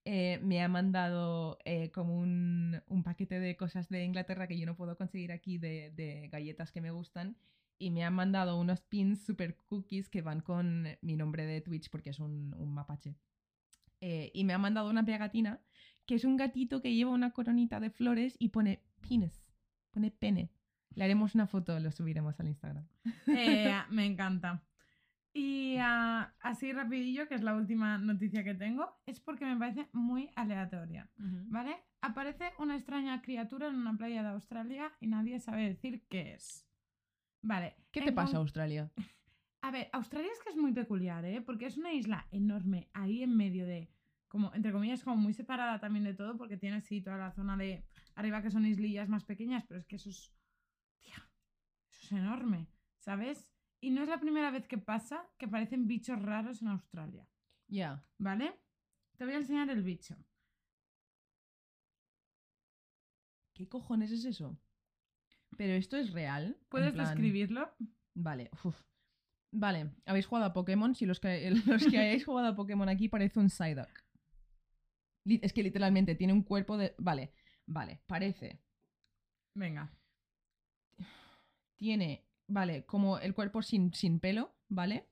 eh, 0.06 0.40
me 0.44 0.62
ha 0.62 0.68
mandado 0.68 1.58
eh, 1.66 1.92
como 1.92 2.18
un, 2.18 2.82
un 2.88 3.04
paquete 3.04 3.40
de 3.40 3.56
cosas 3.56 3.90
de 3.90 4.04
Inglaterra 4.04 4.48
que 4.48 4.60
yo 4.60 4.66
no 4.66 4.76
puedo 4.76 4.98
conseguir 4.98 5.32
aquí 5.32 5.58
de, 5.58 5.92
de 5.96 6.30
galletas 6.30 6.72
que 6.72 6.82
me 6.82 6.92
gustan. 6.92 7.38
Y 7.80 7.92
me 7.92 8.06
ha 8.06 8.12
mandado 8.12 8.60
unos 8.60 8.82
pins 8.82 9.26
super 9.26 9.56
cookies 9.56 10.08
que 10.08 10.22
van 10.22 10.42
con 10.42 10.88
mi 11.02 11.16
nombre 11.18 11.46
de 11.46 11.60
Twitch 11.60 11.90
porque 11.90 12.12
es 12.12 12.20
un, 12.20 12.54
un 12.58 12.74
mapache. 12.74 13.16
Eh, 14.00 14.32
y 14.34 14.44
me 14.44 14.54
ha 14.54 14.58
mandado 14.58 14.90
una 14.90 15.06
pegatina 15.06 15.62
que 16.06 16.16
es 16.16 16.26
un 16.26 16.36
gatito 16.36 16.82
que 16.82 16.94
lleva 16.94 17.12
una 17.12 17.32
coronita 17.32 17.80
de 17.80 17.90
flores 17.90 18.36
y 18.38 18.50
pone 18.50 18.84
penis, 19.08 19.43
pone 19.94 20.12
pene. 20.12 20.52
Le 20.96 21.04
haremos 21.06 21.36
una 21.36 21.48
foto, 21.48 21.80
lo 21.80 21.92
subiremos 21.92 22.40
al 22.40 22.48
Instagram. 22.48 22.86
Eh, 23.28 23.74
me 23.90 24.06
encanta. 24.06 24.64
Y 25.34 25.78
ah, 25.80 26.34
así 26.42 26.72
rapidillo, 26.74 27.28
que 27.28 27.36
es 27.36 27.42
la 27.42 27.56
última 27.56 27.98
noticia 27.98 28.44
que 28.44 28.54
tengo, 28.54 28.96
es 29.08 29.20
porque 29.20 29.46
me 29.46 29.58
parece 29.58 29.88
muy 29.92 30.30
aleatoria. 30.36 31.10
¿Vale? 31.18 31.76
Aparece 32.02 32.52
una 32.60 32.76
extraña 32.76 33.22
criatura 33.22 33.68
en 33.68 33.76
una 33.76 33.98
playa 33.98 34.22
de 34.22 34.30
Australia 34.30 34.92
y 35.00 35.08
nadie 35.08 35.40
sabe 35.40 35.68
decir 35.68 36.04
qué 36.10 36.34
es. 36.34 36.68
Vale. 37.42 37.76
¿Qué 37.92 38.02
te 38.02 38.12
pasa, 38.12 38.38
Australia? 38.38 38.92
A 39.62 39.72
ver, 39.72 39.90
Australia 39.94 40.30
es 40.32 40.40
que 40.44 40.50
es 40.50 40.58
muy 40.58 40.74
peculiar, 40.74 41.24
¿eh? 41.24 41.42
Porque 41.42 41.68
es 41.68 41.78
una 41.78 41.94
isla 41.94 42.28
enorme 42.32 42.90
ahí 42.94 43.24
en 43.24 43.36
medio 43.38 43.66
de, 43.66 43.93
como, 44.34 44.52
entre 44.56 44.72
comillas, 44.72 45.04
como 45.04 45.16
muy 45.16 45.34
separada 45.34 45.80
también 45.80 46.04
de 46.06 46.16
todo, 46.16 46.36
porque 46.38 46.58
tiene 46.58 46.82
sí 46.82 47.02
toda 47.02 47.18
la 47.18 47.32
zona 47.32 47.56
de 47.56 47.86
arriba 48.16 48.42
que 48.42 48.50
son 48.50 48.66
islillas 48.66 49.08
más 49.08 49.24
pequeñas, 49.24 49.64
pero 49.68 49.80
es 49.80 49.86
que 49.86 49.98
eso 49.98 50.10
es, 50.10 50.34
tía, 51.00 51.30
eso 51.92 52.02
es 52.06 52.12
enorme, 52.14 52.68
¿sabes? 52.98 53.48
Y 53.80 53.92
no 53.92 54.02
es 54.02 54.10
la 54.10 54.20
primera 54.20 54.50
vez 54.50 54.68
que 54.68 54.80
pasa 54.80 55.24
que 55.38 55.46
aparecen 55.46 55.86
bichos 55.88 56.20
raros 56.20 56.64
en 56.64 56.70
Australia, 56.70 57.28
Ya. 57.68 58.04
¿vale? 58.18 58.60
Te 59.18 59.26
voy 59.26 59.36
a 59.36 59.38
enseñar 59.38 59.70
el 59.70 59.84
bicho. 59.84 60.16
¿Qué 63.54 63.68
cojones 63.70 64.12
es 64.12 64.26
eso? 64.26 64.58
Pero 65.58 65.74
esto 65.74 65.96
es 65.98 66.12
real. 66.12 66.58
¿Puedes 66.70 66.94
plan- 66.94 67.06
describirlo? 67.06 67.72
Vale. 68.16 68.50
uf. 68.64 68.82
Vale. 69.52 69.92
¿Habéis 70.08 70.26
jugado 70.26 70.48
a 70.48 70.54
Pokémon? 70.54 70.96
Si 70.96 71.06
los 71.06 71.20
que, 71.20 71.52
los 71.68 71.86
que 71.86 72.00
hayáis 72.00 72.26
jugado 72.26 72.48
a 72.48 72.56
Pokémon 72.56 72.90
aquí 72.90 73.08
parece 73.10 73.40
un 73.40 73.50
Psyduck. 73.52 74.03
Es 75.26 75.54
que 75.54 75.64
literalmente 75.64 76.16
tiene 76.16 76.34
un 76.34 76.44
cuerpo 76.44 76.78
de. 76.78 76.96
Vale. 76.98 77.34
Vale. 77.66 78.02
Parece. 78.08 78.60
Venga. 79.56 79.90
Tiene. 81.78 82.26
Vale. 82.48 82.86
Como 82.86 83.20
el 83.20 83.34
cuerpo 83.34 83.62
sin, 83.62 83.94
sin 83.94 84.20
pelo. 84.20 84.52
¿Vale? 84.70 85.06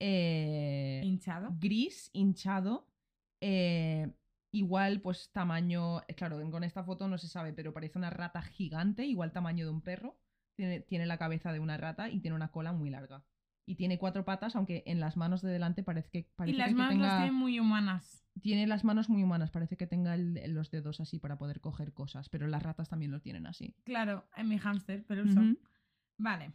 Eh, 0.00 1.00
Hinchado. 1.02 1.50
gris, 1.58 2.10
hinchado. 2.12 2.86
eh, 3.40 4.10
igual, 4.52 5.00
pues 5.00 5.30
tamaño. 5.32 6.00
eh, 6.08 6.14
Claro, 6.14 6.38
con 6.50 6.64
esta 6.64 6.84
foto 6.84 7.08
no 7.08 7.18
se 7.18 7.28
sabe, 7.28 7.52
pero 7.52 7.72
parece 7.72 7.98
una 7.98 8.10
rata 8.10 8.42
gigante, 8.42 9.04
igual 9.06 9.32
tamaño 9.32 9.64
de 9.66 9.72
un 9.72 9.80
perro. 9.82 10.16
Tiene, 10.56 10.80
tiene 10.80 11.06
la 11.06 11.18
cabeza 11.18 11.52
de 11.52 11.60
una 11.60 11.76
rata 11.76 12.08
y 12.10 12.20
tiene 12.20 12.34
una 12.36 12.50
cola 12.50 12.72
muy 12.72 12.90
larga. 12.90 13.24
Y 13.68 13.74
tiene 13.74 13.98
cuatro 13.98 14.24
patas, 14.24 14.56
aunque 14.56 14.82
en 14.86 14.98
las 14.98 15.18
manos 15.18 15.42
de 15.42 15.50
delante 15.50 15.82
parece 15.82 16.08
que. 16.08 16.26
Y 16.46 16.52
las 16.54 16.68
que 16.68 16.74
manos 16.74 17.02
las 17.02 17.16
tienen 17.18 17.34
muy 17.34 17.60
humanas. 17.60 18.24
tiene 18.40 18.66
las 18.66 18.82
manos 18.82 19.10
muy 19.10 19.22
humanas, 19.22 19.50
parece 19.50 19.76
que 19.76 19.86
tenga 19.86 20.14
el- 20.14 20.54
los 20.54 20.70
dedos 20.70 21.00
así 21.00 21.18
para 21.18 21.36
poder 21.36 21.60
coger 21.60 21.92
cosas, 21.92 22.30
pero 22.30 22.46
las 22.48 22.62
ratas 22.62 22.88
también 22.88 23.10
lo 23.10 23.20
tienen 23.20 23.46
así. 23.46 23.74
Claro, 23.84 24.26
en 24.36 24.48
mi 24.48 24.56
hámster, 24.58 25.04
pero 25.06 25.24
eso. 25.24 25.42
Vale. 26.16 26.52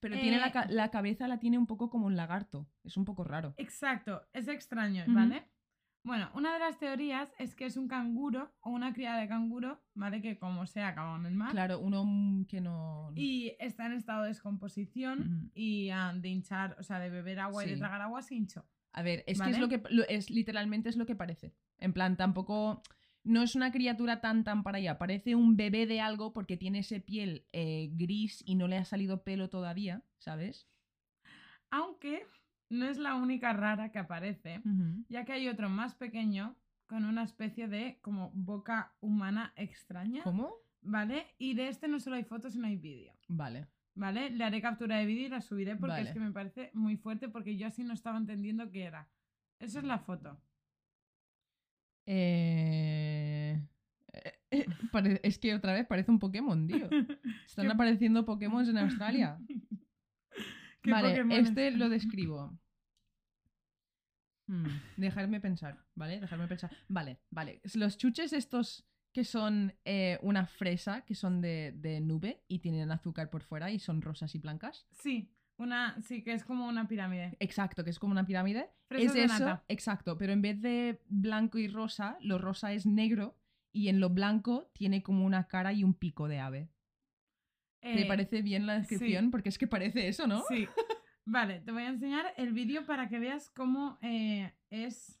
Pero 0.00 0.18
tiene 0.18 0.38
la, 0.38 0.48
Eh, 0.48 0.66
la 0.70 0.90
cabeza 0.90 1.28
la 1.28 1.38
tiene 1.38 1.58
un 1.58 1.66
poco 1.68 1.90
como 1.90 2.06
un 2.06 2.16
lagarto. 2.16 2.68
Es 2.82 2.96
un 2.96 3.04
poco 3.04 3.22
raro. 3.22 3.54
Exacto, 3.56 4.26
es 4.32 4.48
extraño. 4.48 5.04
¿vale? 5.06 5.44
Bueno, 6.06 6.30
una 6.34 6.52
de 6.52 6.60
las 6.60 6.78
teorías 6.78 7.32
es 7.36 7.56
que 7.56 7.66
es 7.66 7.76
un 7.76 7.88
canguro 7.88 8.54
o 8.60 8.70
una 8.70 8.92
cría 8.94 9.16
de 9.16 9.26
canguro, 9.26 9.82
¿vale? 9.94 10.22
Que 10.22 10.38
como 10.38 10.64
sea 10.64 10.86
acabado 10.86 11.16
en 11.16 11.26
el 11.26 11.34
mar. 11.34 11.50
Claro, 11.50 11.80
uno 11.80 12.46
que 12.46 12.60
no. 12.60 13.10
Y 13.16 13.56
está 13.58 13.86
en 13.86 13.92
estado 13.94 14.22
de 14.22 14.28
descomposición 14.28 15.20
Ujú. 15.22 15.50
y 15.52 15.90
ah, 15.90 16.12
de 16.14 16.28
hinchar, 16.28 16.76
o 16.78 16.84
sea, 16.84 17.00
de 17.00 17.10
beber 17.10 17.40
agua 17.40 17.64
y 17.64 17.70
de 17.70 17.76
tragar 17.76 18.02
agua 18.02 18.22
se 18.22 18.36
hinchó. 18.36 18.64
A 18.92 19.02
ver, 19.02 19.24
es 19.26 19.42
que 19.42 19.50
es 19.50 19.58
lo 19.58 19.68
que 19.68 19.82
lo- 19.90 20.06
es 20.06 20.30
literalmente 20.30 20.88
es 20.88 20.96
lo 20.96 21.06
que 21.06 21.16
parece. 21.16 21.56
En 21.78 21.92
plan, 21.92 22.16
tampoco 22.16 22.84
no 23.24 23.42
es 23.42 23.56
una 23.56 23.72
criatura 23.72 24.20
tan 24.20 24.44
tan 24.44 24.62
para 24.62 24.78
allá. 24.78 24.98
Parece 24.98 25.34
un 25.34 25.56
bebé 25.56 25.86
de 25.86 26.00
algo 26.00 26.32
porque 26.32 26.56
tiene 26.56 26.78
ese 26.78 27.00
piel 27.00 27.48
eh, 27.52 27.90
gris 27.94 28.44
y 28.46 28.54
no 28.54 28.68
le 28.68 28.76
ha 28.76 28.84
salido 28.84 29.24
pelo 29.24 29.50
todavía, 29.50 30.04
¿sabes? 30.18 30.68
Aunque 31.70 32.24
no 32.68 32.86
es 32.86 32.98
la 32.98 33.14
única 33.14 33.52
rara 33.52 33.90
que 33.90 33.98
aparece, 33.98 34.60
ya 35.08 35.24
que 35.24 35.32
hay 35.32 35.48
otro 35.48 35.68
más 35.68 35.94
pequeño 35.94 36.56
con 36.86 37.04
una 37.04 37.22
especie 37.24 37.68
de 37.68 37.98
como 38.02 38.30
boca 38.34 38.94
humana 39.00 39.52
extraña, 39.56 40.22
¿Cómo? 40.22 40.52
¿vale? 40.82 41.26
Y 41.38 41.54
de 41.54 41.68
este 41.68 41.88
no 41.88 41.98
solo 42.00 42.16
hay 42.16 42.24
fotos, 42.24 42.52
sino 42.52 42.66
hay 42.66 42.76
vídeo. 42.76 43.12
Vale. 43.28 43.66
¿Vale? 43.94 44.30
Le 44.30 44.44
haré 44.44 44.60
captura 44.60 44.98
de 44.98 45.06
vídeo 45.06 45.26
y 45.26 45.30
la 45.30 45.40
subiré 45.40 45.74
porque 45.76 45.92
Vale. 45.96 46.08
es 46.08 46.12
que 46.12 46.20
me 46.20 46.30
parece 46.32 46.70
muy 46.74 46.96
fuerte 46.96 47.28
porque 47.28 47.56
yo 47.56 47.66
así 47.66 47.82
no 47.82 47.94
estaba 47.94 48.18
entendiendo 48.18 48.70
qué 48.70 48.84
era. 48.84 49.08
Esa 49.58 49.78
es 49.78 49.84
la 49.84 49.98
foto. 49.98 50.38
Eh, 52.06 53.60
eh, 54.12 54.32
eh, 54.50 55.20
es 55.22 55.38
que 55.38 55.54
otra 55.54 55.72
vez 55.72 55.86
parece 55.86 56.10
un 56.10 56.18
Pokémon, 56.18 56.66
tío. 56.66 56.88
Están 57.46 57.66
¿Qué- 57.66 57.72
apareciendo 57.72 58.24
Pokémon 58.24 58.68
en 58.68 58.78
Australia. 58.78 59.38
¿Qué 60.86 60.92
Vale, 60.92 61.08
Pokémon 61.10 61.32
este 61.38 61.68
es? 61.68 61.74
lo 61.74 61.88
describo. 61.96 62.58
Hmm, 64.48 64.66
dejarme 64.96 65.40
pensar, 65.40 65.84
¿vale? 65.94 66.20
Dejarme 66.20 66.46
pensar. 66.46 66.70
Vale, 66.88 67.18
vale. 67.30 67.60
Los 67.74 67.96
chuches 67.98 68.32
estos 68.32 68.86
que 69.12 69.24
son 69.24 69.74
eh, 69.84 70.18
una 70.22 70.46
fresa, 70.46 71.00
que 71.04 71.14
son 71.14 71.40
de, 71.40 71.72
de 71.76 72.00
nube 72.00 72.44
y 72.48 72.58
tienen 72.60 72.90
azúcar 72.92 73.30
por 73.30 73.42
fuera 73.42 73.70
y 73.70 73.78
son 73.78 74.02
rosas 74.02 74.34
y 74.34 74.38
blancas. 74.38 74.86
Sí, 74.92 75.32
una, 75.56 76.00
sí, 76.02 76.22
que 76.22 76.32
es 76.34 76.44
como 76.44 76.68
una 76.68 76.86
pirámide. 76.86 77.36
Exacto, 77.40 77.82
que 77.82 77.90
es 77.90 77.98
como 77.98 78.12
una 78.12 78.26
pirámide. 78.26 78.70
Fresas 78.88 79.06
es 79.08 79.14
de 79.14 79.24
eso, 79.24 79.38
nata. 79.44 79.64
exacto, 79.68 80.16
pero 80.18 80.32
en 80.32 80.42
vez 80.42 80.60
de 80.60 81.00
blanco 81.08 81.58
y 81.58 81.66
rosa, 81.66 82.16
lo 82.20 82.38
rosa 82.38 82.72
es 82.72 82.86
negro 82.86 83.36
y 83.72 83.88
en 83.88 83.98
lo 84.00 84.10
blanco 84.10 84.70
tiene 84.74 85.02
como 85.02 85.24
una 85.24 85.48
cara 85.48 85.72
y 85.72 85.82
un 85.82 85.94
pico 85.94 86.28
de 86.28 86.38
ave. 86.38 86.68
¿Te 87.94 88.02
Eh, 88.02 88.06
parece 88.06 88.42
bien 88.42 88.66
la 88.66 88.78
descripción? 88.78 89.26
sí. 89.26 89.30
Porque 89.30 89.48
es 89.48 89.58
que 89.58 89.66
parece 89.66 90.08
eso, 90.08 90.26
¿no? 90.26 90.42
Sí. 90.48 90.66
Vale, 91.24 91.60
te 91.60 91.72
voy 91.72 91.82
a 91.82 91.88
enseñar 91.88 92.32
el 92.36 92.52
vídeo 92.52 92.84
para 92.86 93.08
que 93.08 93.18
veas 93.18 93.50
cómo 93.50 93.98
eh, 94.02 94.52
es. 94.70 95.20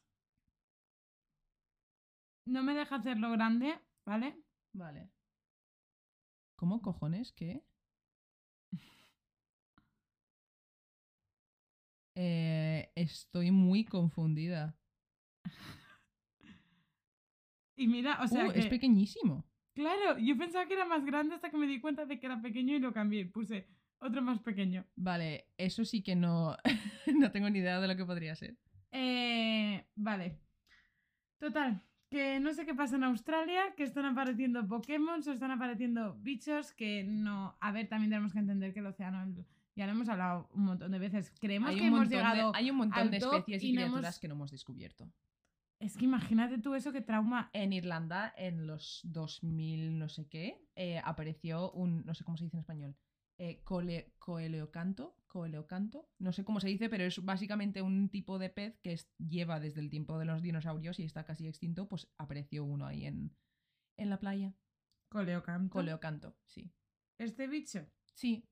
No 2.46 2.62
me 2.62 2.74
deja 2.74 2.96
hacerlo 2.96 3.30
grande, 3.32 3.78
¿vale? 4.04 4.36
Vale. 4.72 5.10
¿Cómo 6.56 6.80
cojones? 6.82 7.32
¿Qué? 7.32 7.62
Eh, 12.18 12.90
estoy 12.94 13.50
muy 13.50 13.84
confundida. 13.84 14.78
Y 17.78 17.88
mira, 17.88 18.22
o 18.22 18.26
sea, 18.26 18.46
Uh, 18.46 18.52
que, 18.52 18.58
es 18.60 18.66
pequeñísimo. 18.68 19.44
Claro, 19.76 20.18
yo 20.18 20.36
pensaba 20.36 20.66
que 20.66 20.74
era 20.74 20.86
más 20.86 21.04
grande 21.04 21.34
hasta 21.34 21.50
que 21.50 21.56
me 21.58 21.66
di 21.66 21.80
cuenta 21.80 22.06
de 22.06 22.18
que 22.18 22.26
era 22.26 22.40
pequeño 22.40 22.74
y 22.74 22.80
lo 22.80 22.92
cambié. 22.92 23.26
Puse 23.26 23.68
otro 23.98 24.22
más 24.22 24.40
pequeño. 24.40 24.84
Vale, 24.96 25.48
eso 25.58 25.84
sí 25.84 26.02
que 26.02 26.16
no, 26.16 26.56
no 27.14 27.30
tengo 27.30 27.48
ni 27.50 27.58
idea 27.60 27.78
de 27.78 27.86
lo 27.86 27.96
que 27.96 28.04
podría 28.06 28.34
ser. 28.34 28.56
Eh, 28.90 29.86
vale. 29.94 30.40
Total, 31.38 31.82
que 32.08 32.40
no 32.40 32.54
sé 32.54 32.64
qué 32.64 32.74
pasa 32.74 32.96
en 32.96 33.04
Australia, 33.04 33.74
que 33.76 33.82
están 33.84 34.06
apareciendo 34.06 34.66
Pokémon, 34.66 35.20
o 35.26 35.32
están 35.32 35.50
apareciendo 35.50 36.16
bichos 36.20 36.72
que 36.72 37.04
no... 37.04 37.56
A 37.60 37.72
ver, 37.72 37.88
también 37.88 38.10
tenemos 38.10 38.32
que 38.32 38.38
entender 38.38 38.72
que 38.72 38.80
el 38.80 38.86
océano, 38.86 39.44
ya 39.74 39.84
lo 39.86 39.92
hemos 39.92 40.08
hablado 40.08 40.48
un 40.54 40.64
montón 40.64 40.90
de 40.92 40.98
veces, 40.98 41.30
creemos 41.38 41.70
que 41.74 41.86
hemos 41.86 42.08
de, 42.08 42.16
llegado... 42.16 42.52
hay 42.54 42.70
un 42.70 42.76
montón 42.78 42.98
al 43.02 43.10
de 43.10 43.18
especies 43.18 43.62
y, 43.62 43.68
y 43.68 43.72
no 43.72 43.82
criaturas 43.82 44.04
hemos- 44.14 44.20
que 44.20 44.28
no 44.28 44.34
hemos 44.34 44.50
descubierto. 44.50 45.12
Es 45.78 45.96
que 45.96 46.04
imagínate 46.06 46.58
tú 46.58 46.74
eso 46.74 46.92
que 46.92 47.02
trauma... 47.02 47.50
En 47.52 47.72
Irlanda, 47.72 48.32
en 48.36 48.66
los 48.66 49.00
2000 49.04 49.98
no 49.98 50.08
sé 50.08 50.26
qué, 50.28 50.64
eh, 50.74 51.00
apareció 51.04 51.70
un, 51.72 52.04
no 52.06 52.14
sé 52.14 52.24
cómo 52.24 52.36
se 52.38 52.44
dice 52.44 52.56
en 52.56 52.60
español, 52.60 52.96
eh, 53.38 53.60
cole- 53.62 54.14
coeleocanto, 54.18 55.16
coeleocanto, 55.26 56.08
no 56.18 56.32
sé 56.32 56.44
cómo 56.44 56.60
se 56.60 56.68
dice, 56.68 56.88
pero 56.88 57.04
es 57.04 57.22
básicamente 57.22 57.82
un 57.82 58.08
tipo 58.08 58.38
de 58.38 58.48
pez 58.48 58.78
que 58.80 58.92
es- 58.94 59.10
lleva 59.18 59.60
desde 59.60 59.80
el 59.80 59.90
tiempo 59.90 60.18
de 60.18 60.24
los 60.24 60.40
dinosaurios 60.40 60.98
y 60.98 61.04
está 61.04 61.24
casi 61.24 61.46
extinto, 61.46 61.88
pues 61.88 62.08
apareció 62.16 62.64
uno 62.64 62.86
ahí 62.86 63.04
en, 63.04 63.36
en 63.98 64.08
la 64.08 64.18
playa. 64.18 64.54
Coleocanto. 65.10 65.72
Coleocanto, 65.72 66.36
sí. 66.46 66.72
Este 67.18 67.46
bicho. 67.48 67.86
Sí. 68.14 68.48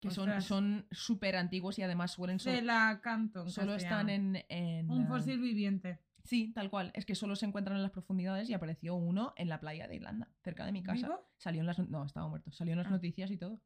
Que 0.00 0.10
son 0.10 0.30
Ostras. 0.30 0.44
son 0.46 0.86
súper 0.90 1.36
antiguos 1.36 1.78
y 1.78 1.82
además 1.82 2.10
suelen 2.12 2.40
solo, 2.40 2.60
la 2.62 3.00
canto. 3.02 3.48
solo 3.48 3.74
están 3.74 4.08
en, 4.10 4.42
en, 4.48 4.90
Un 4.90 5.06
fósil 5.06 5.38
viviente. 5.40 6.00
Sí, 6.24 6.52
tal 6.54 6.70
cual. 6.70 6.92
Es 6.94 7.04
que 7.04 7.14
solo 7.14 7.34
se 7.36 7.46
encuentran 7.46 7.76
en 7.76 7.82
las 7.82 7.90
profundidades 7.90 8.48
y 8.48 8.54
apareció 8.54 8.94
uno 8.94 9.32
en 9.36 9.48
la 9.48 9.58
playa 9.60 9.88
de 9.88 9.96
Irlanda, 9.96 10.28
cerca 10.42 10.64
de 10.64 10.72
mi 10.72 10.82
casa. 10.82 11.08
¿Vivo? 11.08 11.28
Salió 11.36 11.60
en 11.60 11.66
las 11.66 11.78
no- 11.78 12.04
estaba 12.04 12.28
muerto. 12.28 12.52
Salió 12.52 12.72
en 12.72 12.78
las 12.78 12.86
Ah. 12.86 12.90
noticias 12.90 13.30
y 13.30 13.36
todo. 13.36 13.60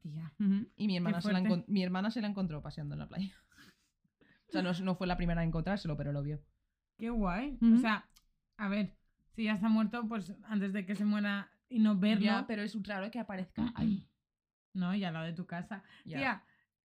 Tía. 0.00 0.32
Y 0.76 0.86
mi 0.86 0.96
hermana, 0.96 1.20
se 1.20 1.32
la, 1.32 1.40
mi 1.66 1.82
hermana 1.82 2.10
se 2.10 2.20
la 2.20 2.28
encontró 2.28 2.62
paseando 2.62 2.94
en 2.94 2.98
la 3.00 3.08
playa. 3.08 3.32
O 4.48 4.50
sea, 4.50 4.62
no, 4.62 4.72
no 4.72 4.94
fue 4.94 5.06
la 5.06 5.18
primera 5.18 5.42
en 5.42 5.48
encontrárselo, 5.48 5.94
pero 5.98 6.10
lo 6.10 6.22
vio. 6.22 6.40
Qué 6.96 7.10
guay. 7.10 7.58
O 7.60 7.76
sea, 7.78 8.08
a 8.56 8.68
ver, 8.70 8.96
si 9.34 9.44
ya 9.44 9.52
está 9.52 9.68
muerto, 9.68 10.08
pues 10.08 10.34
antes 10.44 10.72
de 10.72 10.86
que 10.86 10.94
se 10.94 11.04
muera 11.04 11.52
y 11.68 11.80
no 11.80 11.98
verlo. 11.98 12.24
Ya, 12.24 12.46
pero 12.46 12.62
es 12.62 12.74
raro 12.86 13.10
que 13.10 13.18
aparezca 13.18 13.70
ahí. 13.74 14.08
No, 14.72 14.94
y 14.94 15.04
al 15.04 15.12
lado 15.12 15.26
de 15.26 15.34
tu 15.34 15.44
casa. 15.46 15.84
Ya. 16.06 16.16
Tía, 16.16 16.44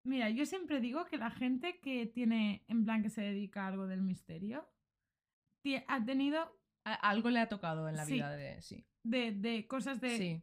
mira, 0.04 0.30
yo 0.30 0.46
siempre 0.46 0.80
digo 0.82 1.06
que 1.06 1.18
la 1.18 1.32
gente 1.32 1.80
que 1.80 2.06
tiene, 2.06 2.64
en 2.68 2.86
plan, 2.86 3.02
que 3.02 3.10
se 3.10 3.22
dedica 3.22 3.64
a 3.64 3.70
algo 3.70 3.88
del 3.88 4.04
misterio, 4.04 4.70
ha 5.76 6.04
tenido 6.06 6.56
A- 6.84 6.94
algo 6.94 7.30
le 7.30 7.40
ha 7.40 7.50
tocado 7.50 7.90
en 7.90 7.96
la 7.98 8.06
Sí. 8.06 8.14
vida 8.14 8.32
de. 8.32 8.62
Sí. 8.62 8.86
de, 9.04 9.32
de 9.32 9.68
cosas 9.68 10.00
de 10.02 10.18
Sí. 10.18 10.42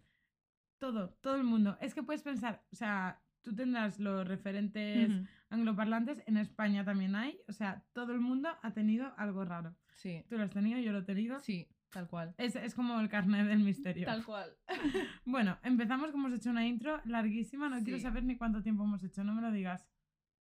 todo, 0.79 1.11
todo 1.21 1.37
el 1.37 1.45
mundo. 1.45 1.77
Es 1.81 1.95
que 1.95 2.03
puedes 2.03 2.23
pensar, 2.23 2.63
o 2.73 2.77
sea, 2.77 3.21
tú 3.43 3.55
tendrás 3.55 3.99
los 4.01 4.27
referentes 4.27 5.11
angloparlantes, 5.51 6.23
en 6.27 6.37
España 6.39 6.85
también 6.85 7.15
hay, 7.15 7.39
o 7.49 7.53
sea, 7.53 7.85
todo 7.93 8.13
el 8.13 8.21
mundo 8.21 8.49
ha 8.63 8.73
tenido 8.73 9.13
algo 9.17 9.45
raro. 9.45 9.77
Sí. 9.97 10.25
Tú 10.29 10.37
lo 10.37 10.45
has 10.45 10.51
tenido, 10.51 10.79
yo 10.81 10.93
lo 10.93 10.99
he 11.01 11.03
tenido. 11.03 11.39
Sí, 11.41 11.69
tal 11.91 12.09
cual. 12.09 12.35
Es, 12.39 12.57
es 12.57 12.75
como 12.75 12.99
el 13.01 13.09
carnet 13.09 13.47
del 13.47 13.61
misterio. 13.61 14.05
Tal 14.07 14.25
cual. 14.25 14.51
Bueno, 15.25 15.59
empezamos 15.63 16.11
como 16.11 16.29
hemos 16.29 16.39
hecho 16.41 16.51
una 16.51 16.67
intro 16.67 17.01
larguísima, 17.05 17.69
no 17.69 17.83
quiero 17.83 17.99
saber 18.01 18.25
ni 18.25 18.37
cuánto 18.37 18.63
tiempo 18.63 18.85
hemos 18.85 19.03
hecho, 19.05 19.25
no 19.25 19.35
me 19.35 19.43
lo 19.43 19.51
digas. 19.53 19.87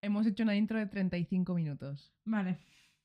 Hemos 0.02 0.26
hecho 0.26 0.44
una 0.44 0.56
intro 0.56 0.78
de 0.80 0.86
35 0.88 1.54
minutos. 1.54 2.12
Vale, 2.26 2.58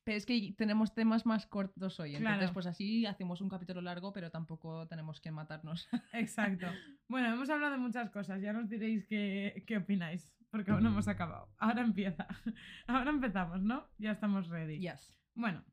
Pero 0.06 0.18
es 0.18 0.24
que 0.24 0.54
tenemos 0.56 0.94
temas 0.94 1.26
más 1.26 1.46
cortos 1.46 1.98
hoy. 1.98 2.14
Entonces, 2.14 2.38
Claro. 2.38 2.52
pues 2.54 2.66
así 2.66 3.04
hacemos 3.06 3.40
un 3.40 3.48
capítulo 3.48 3.80
largo, 3.80 4.12
pero 4.12 4.30
tampoco 4.30 4.86
tenemos 4.86 5.20
que 5.20 5.32
matarnos. 5.32 5.88
exacto. 6.12 6.68
Bueno, 7.08 7.34
hemos 7.34 7.50
hablado 7.50 7.72
de 7.72 7.78
muchas 7.78 8.08
cosas, 8.10 8.40
ya 8.40 8.52
nos 8.52 8.68
diréis 8.68 9.04
qué, 9.08 9.64
qué 9.66 9.78
opináis, 9.78 10.30
porque 10.48 10.70
aún 10.70 10.84
no 10.84 10.90
hemos 10.90 11.08
acabado. 11.08 11.48
Ahora 11.58 11.80
empieza. 11.82 12.28
Ahora 12.86 13.10
empezamos, 13.10 13.60
¿no? 13.62 13.88
Ya 13.98 14.12
estamos 14.12 14.46
ready. 14.48 14.78
yes. 14.78 15.12
Bueno, 15.34 15.64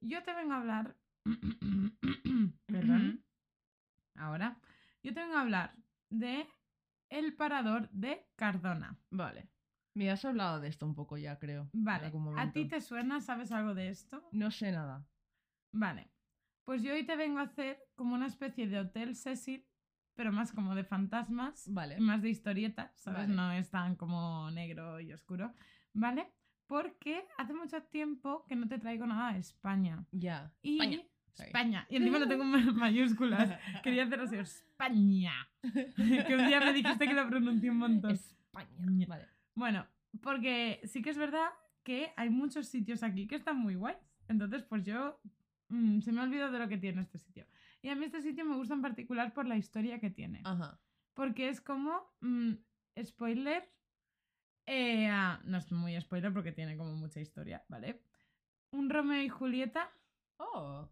yo 0.00 0.22
te 0.22 0.32
vengo 0.32 0.52
a 0.52 0.58
hablar. 0.58 0.96
Perdón. 2.66 3.24
Ahora. 4.16 4.60
Yo 5.02 5.12
te 5.12 5.20
vengo 5.20 5.36
a 5.36 5.40
hablar 5.40 5.74
de 6.08 6.46
el 7.08 7.34
parador 7.34 7.90
de 7.90 8.28
Cardona. 8.36 8.96
Vale. 9.10 9.48
Me 9.94 10.10
has 10.10 10.24
hablado 10.24 10.60
de 10.60 10.68
esto 10.68 10.86
un 10.86 10.94
poco 10.94 11.18
ya, 11.18 11.38
creo. 11.38 11.68
Vale. 11.72 12.10
¿A 12.36 12.52
ti 12.52 12.66
te 12.66 12.80
suena? 12.80 13.20
¿Sabes 13.20 13.52
algo 13.52 13.74
de 13.74 13.88
esto? 13.88 14.26
No 14.32 14.50
sé 14.50 14.72
nada. 14.72 15.06
Vale. 15.72 16.10
Pues 16.64 16.82
yo 16.82 16.94
hoy 16.94 17.04
te 17.04 17.16
vengo 17.16 17.40
a 17.40 17.42
hacer 17.42 17.78
como 17.94 18.14
una 18.14 18.26
especie 18.26 18.68
de 18.68 18.78
hotel 18.78 19.16
Cecil, 19.16 19.66
pero 20.14 20.32
más 20.32 20.52
como 20.52 20.74
de 20.74 20.84
fantasmas, 20.84 21.64
Vale. 21.72 21.98
más 21.98 22.22
de 22.22 22.30
historietas, 22.30 22.92
¿sabes? 22.96 23.22
Vale. 23.22 23.34
No 23.34 23.52
es 23.52 23.70
tan 23.70 23.96
como 23.96 24.50
negro 24.50 25.00
y 25.00 25.12
oscuro, 25.12 25.52
¿vale? 25.92 26.32
Porque 26.66 27.24
hace 27.36 27.52
mucho 27.52 27.82
tiempo 27.82 28.44
que 28.46 28.56
no 28.56 28.68
te 28.68 28.78
traigo 28.78 29.06
nada 29.06 29.32
de 29.32 29.40
España. 29.40 30.06
Ya. 30.12 30.54
Y 30.62 30.74
España. 30.74 30.98
Sorry. 31.32 31.46
España. 31.48 31.86
Y 31.88 31.96
encima 31.96 32.18
lo 32.18 32.28
tengo 32.28 32.44
en 32.44 32.76
mayúsculas. 32.76 33.58
Quería 33.82 34.04
hacer 34.04 34.20
así, 34.20 34.36
España. 34.36 35.32
que 35.62 36.36
un 36.36 36.46
día 36.46 36.60
me 36.60 36.72
dijiste 36.72 37.06
que 37.06 37.14
lo 37.14 37.28
pronuncié 37.28 37.70
un 37.70 37.78
montón. 37.78 38.12
España. 38.12 39.06
Vale. 39.08 39.31
Bueno, 39.54 39.86
porque 40.22 40.80
sí 40.84 41.02
que 41.02 41.10
es 41.10 41.18
verdad 41.18 41.50
que 41.82 42.12
hay 42.16 42.30
muchos 42.30 42.68
sitios 42.68 43.02
aquí 43.02 43.26
que 43.26 43.36
están 43.36 43.56
muy 43.58 43.74
guays. 43.74 43.98
Entonces, 44.28 44.62
pues 44.64 44.84
yo 44.84 45.20
mm, 45.68 46.00
se 46.00 46.12
me 46.12 46.20
ha 46.20 46.24
olvidado 46.24 46.52
de 46.52 46.58
lo 46.58 46.68
que 46.68 46.78
tiene 46.78 47.00
este 47.02 47.18
sitio. 47.18 47.46
Y 47.82 47.88
a 47.88 47.96
mí 47.96 48.04
este 48.04 48.22
sitio 48.22 48.44
me 48.44 48.56
gusta 48.56 48.74
en 48.74 48.82
particular 48.82 49.32
por 49.32 49.46
la 49.46 49.56
historia 49.56 49.98
que 49.98 50.10
tiene. 50.10 50.40
Ajá. 50.44 50.80
Porque 51.14 51.48
es 51.48 51.60
como, 51.60 52.14
mm, 52.20 52.52
spoiler, 53.04 53.68
eh, 54.66 55.08
ah, 55.08 55.40
no 55.44 55.58
es 55.58 55.70
muy 55.72 56.00
spoiler 56.00 56.32
porque 56.32 56.52
tiene 56.52 56.76
como 56.76 56.94
mucha 56.94 57.20
historia, 57.20 57.64
¿vale? 57.68 58.00
Un 58.70 58.88
Romeo 58.88 59.22
y 59.22 59.28
Julieta, 59.28 59.90
Oh. 60.38 60.88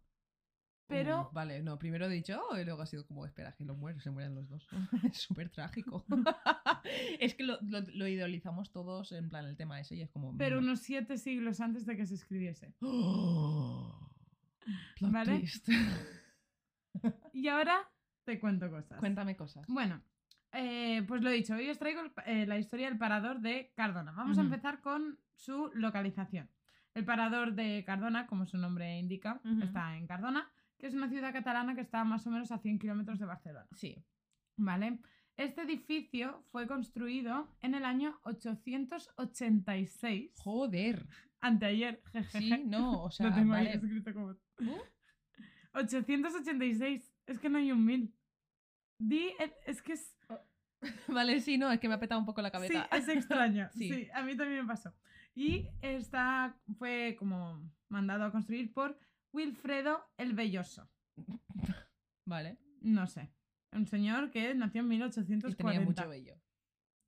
pero... 0.86 1.24
Mm, 1.24 1.34
vale, 1.34 1.62
no, 1.62 1.78
primero 1.78 2.06
he 2.06 2.08
dicho, 2.08 2.40
oh, 2.50 2.58
y 2.58 2.64
luego 2.64 2.82
ha 2.82 2.86
sido 2.86 3.06
como, 3.06 3.24
espera, 3.26 3.52
que 3.54 3.64
lo 3.64 3.74
mueren, 3.74 4.00
se 4.00 4.10
mueren 4.10 4.34
los 4.34 4.48
dos. 4.48 4.66
es 5.12 5.16
súper 5.18 5.50
trágico. 5.50 6.04
es 7.20 7.34
que 7.34 7.44
lo, 7.44 7.58
lo, 7.62 7.80
lo 7.80 8.06
idealizamos 8.06 8.70
todos 8.72 9.12
en 9.12 9.28
plan 9.28 9.46
el 9.46 9.56
tema 9.56 9.80
ese 9.80 9.96
y 9.96 10.02
es 10.02 10.10
como. 10.10 10.36
Pero 10.36 10.56
no. 10.56 10.68
unos 10.68 10.80
siete 10.80 11.18
siglos 11.18 11.60
antes 11.60 11.86
de 11.86 11.96
que 11.96 12.06
se 12.06 12.14
escribiese. 12.14 12.74
Oh, 12.82 14.10
¿Vale? 15.00 15.42
Y 17.32 17.48
ahora 17.48 17.88
te 18.24 18.38
cuento 18.38 18.70
cosas. 18.70 18.98
Cuéntame 18.98 19.36
cosas. 19.36 19.64
Bueno, 19.68 20.02
eh, 20.52 21.02
pues 21.06 21.22
lo 21.22 21.30
he 21.30 21.34
dicho, 21.34 21.54
hoy 21.54 21.70
os 21.70 21.78
traigo 21.78 22.02
el 22.02 22.12
eh, 22.26 22.46
la 22.46 22.58
historia 22.58 22.88
del 22.88 22.98
parador 22.98 23.40
de 23.40 23.72
Cardona. 23.74 24.12
Vamos 24.12 24.38
a 24.38 24.42
empezar 24.42 24.80
con 24.80 25.18
su 25.34 25.70
localización. 25.74 26.50
El 26.94 27.04
parador 27.04 27.54
de 27.54 27.84
Cardona, 27.86 28.26
como 28.26 28.46
su 28.46 28.58
nombre 28.58 28.98
indica, 28.98 29.40
está 29.62 29.96
en 29.96 30.06
Cardona, 30.06 30.50
que 30.76 30.88
es 30.88 30.94
una 30.94 31.08
ciudad 31.08 31.32
catalana 31.32 31.74
que 31.74 31.82
está 31.82 32.02
más 32.04 32.26
o 32.26 32.30
menos 32.30 32.50
a 32.50 32.58
100 32.58 32.78
kilómetros 32.80 33.18
de 33.20 33.26
Barcelona. 33.26 33.68
Sí. 33.76 34.04
¿Vale? 34.56 34.98
Este 35.40 35.62
edificio 35.62 36.44
fue 36.52 36.66
construido 36.66 37.48
en 37.62 37.74
el 37.74 37.86
año 37.86 38.20
886. 38.24 40.32
Joder. 40.36 41.06
Anteayer. 41.40 42.02
Sí, 42.30 42.50
no, 42.66 43.04
o 43.04 43.10
sea, 43.10 43.28
Lo 43.30 43.34
tengo 43.34 43.54
ahí 43.54 43.64
vale. 43.68 43.76
escrito 43.78 44.12
como... 44.12 44.26
Uh, 44.58 44.82
886. 45.72 47.10
Es 47.26 47.38
que 47.38 47.48
no 47.48 47.56
hay 47.56 47.72
un 47.72 47.82
mil. 47.86 48.14
Di, 48.98 49.32
el- 49.38 49.54
es 49.66 49.80
que 49.80 49.94
es... 49.94 50.14
Vale, 51.08 51.40
sí, 51.40 51.56
no, 51.56 51.70
es 51.72 51.80
que 51.80 51.88
me 51.88 51.94
ha 51.94 52.00
petado 52.00 52.20
un 52.20 52.26
poco 52.26 52.42
la 52.42 52.48
Sí, 52.48 52.52
cabeza. 52.52 52.88
es 52.92 53.08
extraño. 53.08 53.68
sí. 53.74 53.88
Sí. 53.90 54.08
a 54.12 54.22
mí 54.22 54.36
también 54.36 54.60
me 54.62 54.66
pasó. 54.66 54.92
Y 55.34 55.68
esta 55.80 56.54
fue 56.78 57.16
como 57.18 57.62
mandado 57.88 58.24
a 58.24 58.32
construir 58.32 58.74
por 58.74 58.98
Wilfredo 59.32 60.04
el 60.18 60.34
Belloso. 60.34 60.86
vale. 62.26 62.58
No 62.82 63.06
sé. 63.06 63.30
Un 63.72 63.86
señor 63.86 64.30
que 64.30 64.54
nació 64.54 64.80
en 64.80 64.86
Y 64.86 64.90
1840. 64.90 65.56
tenía 65.56 65.80
mucho 65.80 66.08
vello. 66.08 66.34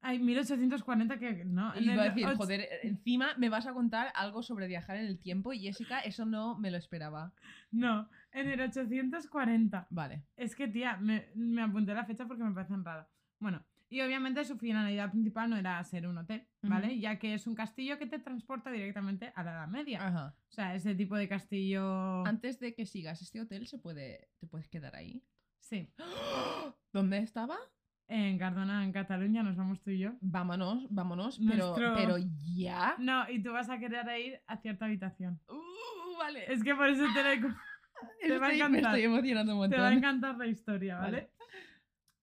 Ay, 0.01 0.19
1840 0.19 1.19
que 1.19 1.45
no. 1.45 1.73
Y 1.79 1.85
iba 1.85 2.03
a 2.03 2.09
decir, 2.09 2.27
joder, 2.37 2.69
encima 2.83 3.35
me 3.37 3.49
vas 3.49 3.67
a 3.67 3.73
contar 3.73 4.13
algo 4.17 4.43
sobre 4.43 4.67
viajar 4.67 4.97
en 4.97 5.07
el 5.07 5.21
tiempo 5.21 5.53
y 5.53 5.61
Jessica, 5.61 6.01
eso 6.01 6.27
no 6.27 6.59
me 6.59 6.73
lo 6.73 6.77
esperaba. 6.77 7.33
No, 7.71 8.09
en 8.33 8.49
el 8.49 8.61
840. 8.61 9.87
Vale. 9.91 10.25
Es 10.37 10.57
que, 10.57 10.67
tía, 10.67 10.97
me, 10.97 11.29
me 11.37 11.63
apunté 11.63 11.95
la 11.95 12.05
fecha 12.05 12.27
porque 12.27 12.43
me 12.43 12.53
parecen 12.53 12.85
rara. 12.85 13.09
Bueno, 13.39 13.65
y 13.93 14.01
obviamente 14.01 14.43
su 14.47 14.57
finalidad 14.57 15.11
principal 15.11 15.51
no 15.51 15.57
era 15.59 15.85
ser 15.85 16.09
un 16.09 16.17
hotel, 16.17 16.47
¿vale? 16.63 16.99
Ya 16.99 17.19
que 17.19 17.35
es 17.35 17.47
un 17.47 17.55
castillo 17.55 17.99
que 17.99 18.07
te 18.07 18.19
transporta 18.19 18.71
directamente 18.71 19.33
a 19.37 19.45
la 19.45 19.53
Edad 19.53 19.69
Media. 19.69 20.07
Ajá. 20.07 20.35
O 20.49 20.53
sea, 20.53 20.75
ese 20.75 20.95
tipo 20.95 21.15
de 21.15 21.29
castillo... 21.29 22.25
Antes 22.27 22.59
de 22.59 22.75
que 22.75 22.87
sigas 22.87 23.21
este 23.21 23.43
hotel, 23.43 23.67
¿se 23.67 23.79
puede, 23.79 24.31
¿te 24.41 24.47
puedes 24.47 24.69
quedar 24.69 24.97
ahí? 24.97 25.23
Sí. 25.63 25.89
¿Dónde 26.93 27.19
estaba? 27.19 27.57
En 28.09 28.37
Cardona, 28.37 28.85
en 28.85 28.93
Cataluña, 28.93 29.43
nos 29.43 29.57
vamos 29.57 29.81
tú 29.81 29.91
y 29.91 29.99
yo. 29.99 30.11
Vámonos, 30.21 30.87
vámonos, 30.91 31.41
Nuestro- 31.41 31.75
pero, 31.75 31.95
pero 31.95 32.17
ya. 32.55 32.95
No, 32.99 33.29
y 33.31 33.43
tú 33.43 33.53
vas 33.53 33.71
a 33.71 33.79
querer 33.79 34.05
ir 34.21 34.41
a 34.47 34.57
cierta 34.59 34.85
habitación. 34.85 35.41
Uh, 35.49 36.19
vale. 36.19 36.53
Es 36.53 36.63
que 36.63 36.75
por 36.75 36.89
eso 36.89 37.05
te, 37.15 37.23
la- 37.23 37.31
te 38.21 38.39
va 38.39 38.49
a 38.49 38.51
Estoy- 38.51 38.51
me 38.51 38.55
encantar. 38.57 38.85
estoy 38.97 39.03
emocionando 39.05 39.53
un 39.57 39.59
te 39.71 39.77
montón. 39.77 39.81
va 39.81 39.89
a 39.89 39.93
encantar 39.95 40.37
la 40.37 40.47
historia, 40.47 40.99
¿vale? 40.99 41.31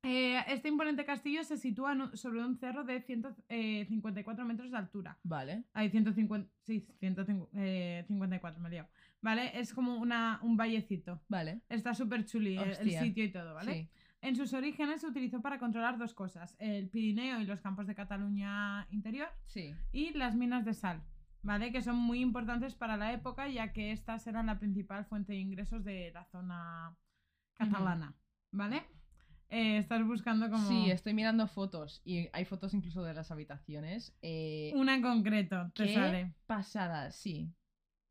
Eh, 0.02 0.41
este 0.47 0.70
imponente 0.70 1.04
castillo 1.04 1.43
se 1.43 1.58
sitúa 1.58 1.95
sobre 2.14 2.43
un 2.43 2.58
cerro 2.58 2.86
de 2.86 3.02
154 3.02 4.45
metros 4.45 4.72
de 4.72 4.78
altura. 4.78 5.18
Vale. 5.24 5.66
Hay 5.74 5.89
150, 5.89 6.50
sí, 6.62 6.88
154, 7.00 8.62
me 8.62 8.70
he 8.70 8.72
liado. 8.72 8.89
¿Vale? 9.22 9.60
Es 9.60 9.74
como 9.74 9.97
una, 9.97 10.39
un 10.41 10.56
vallecito. 10.56 11.22
Vale. 11.28 11.62
Está 11.68 11.93
súper 11.93 12.26
chuli 12.26 12.58
el, 12.58 12.91
sitio 12.91 13.26
y 13.26 13.32
todo, 13.32 13.54
¿vale? 13.54 13.74
Sí. 13.74 13.89
En 14.22 14.36
sus 14.36 14.54
orígenes 14.54 15.02
se 15.02 15.08
utilizó 15.08 15.41
para 15.41 15.60
controlar 15.60 15.97
dos 15.97 16.14
cosas, 16.14 16.56
el 16.60 16.89
Pirineo 16.89 17.39
y 17.39 17.45
los 17.45 17.62
campos 17.62 17.88
de 17.88 17.95
Cataluña 17.95 18.86
interior 18.91 19.30
Sí. 19.45 19.74
y 19.93 20.12
las 20.12 20.36
minas 20.36 20.66
de 20.66 20.74
sal, 20.74 21.02
¿vale? 21.41 21.72
Que 21.72 21.82
son 21.82 21.95
muy 21.95 22.20
importantes 22.20 22.76
para 22.76 22.97
la 22.97 23.14
época 23.14 23.47
ya 23.47 23.72
que 23.72 23.93
estas 23.93 24.28
eran 24.28 24.47
la 24.47 24.60
principal 24.60 25.06
fuente 25.06 25.32
de 25.32 25.39
ingresos 25.39 25.86
de 25.86 26.12
la 26.12 26.26
zona 26.26 26.97
catalana, 27.54 28.14
¿vale? 28.52 28.84
Eh, 29.50 29.78
estás 29.78 30.06
buscando 30.06 30.50
como 30.50 30.68
Sí, 30.68 30.91
estoy 30.91 31.14
mirando 31.14 31.47
fotos 31.47 32.02
y 32.06 32.30
hay 32.34 32.45
fotos 32.45 32.74
incluso 32.74 33.04
de 33.04 33.14
las 33.16 33.32
habitaciones. 33.32 34.16
Eh, 34.22 34.72
una 34.76 34.93
en 34.95 35.02
concreto, 35.02 35.72
te 35.76 35.86
qué 35.88 35.93
sale. 35.95 36.34
pasada, 36.45 37.12
sí. 37.12 37.52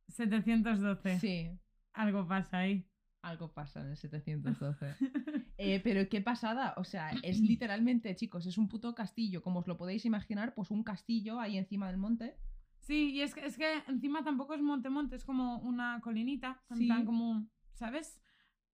712. 0.08 1.18
Sí. 1.20 1.50
Algo 1.92 2.26
pasa 2.26 2.58
ahí. 2.58 2.84
Algo 3.22 3.52
pasa 3.52 3.80
en 3.80 3.90
el 3.90 3.96
712. 3.96 4.94
Eh, 5.60 5.80
pero 5.82 6.08
qué 6.08 6.20
pasada, 6.20 6.74
o 6.76 6.84
sea, 6.84 7.10
es 7.24 7.40
literalmente, 7.40 8.14
chicos, 8.14 8.46
es 8.46 8.58
un 8.58 8.68
puto 8.68 8.94
castillo, 8.94 9.42
como 9.42 9.58
os 9.58 9.66
lo 9.66 9.76
podéis 9.76 10.04
imaginar, 10.04 10.54
pues 10.54 10.70
un 10.70 10.84
castillo 10.84 11.40
ahí 11.40 11.56
encima 11.58 11.88
del 11.88 11.96
monte. 11.96 12.36
Sí, 12.78 13.10
y 13.10 13.22
es 13.22 13.34
que, 13.34 13.44
es 13.44 13.56
que 13.58 13.66
encima 13.88 14.22
tampoco 14.22 14.54
es 14.54 14.60
monte 14.62 14.88
monte, 14.88 15.16
es 15.16 15.24
como 15.24 15.58
una 15.58 16.00
colinita, 16.00 16.62
en 16.70 16.76
Sí. 16.78 16.86
plan 16.86 17.04
como, 17.04 17.44
¿sabes? 17.74 18.20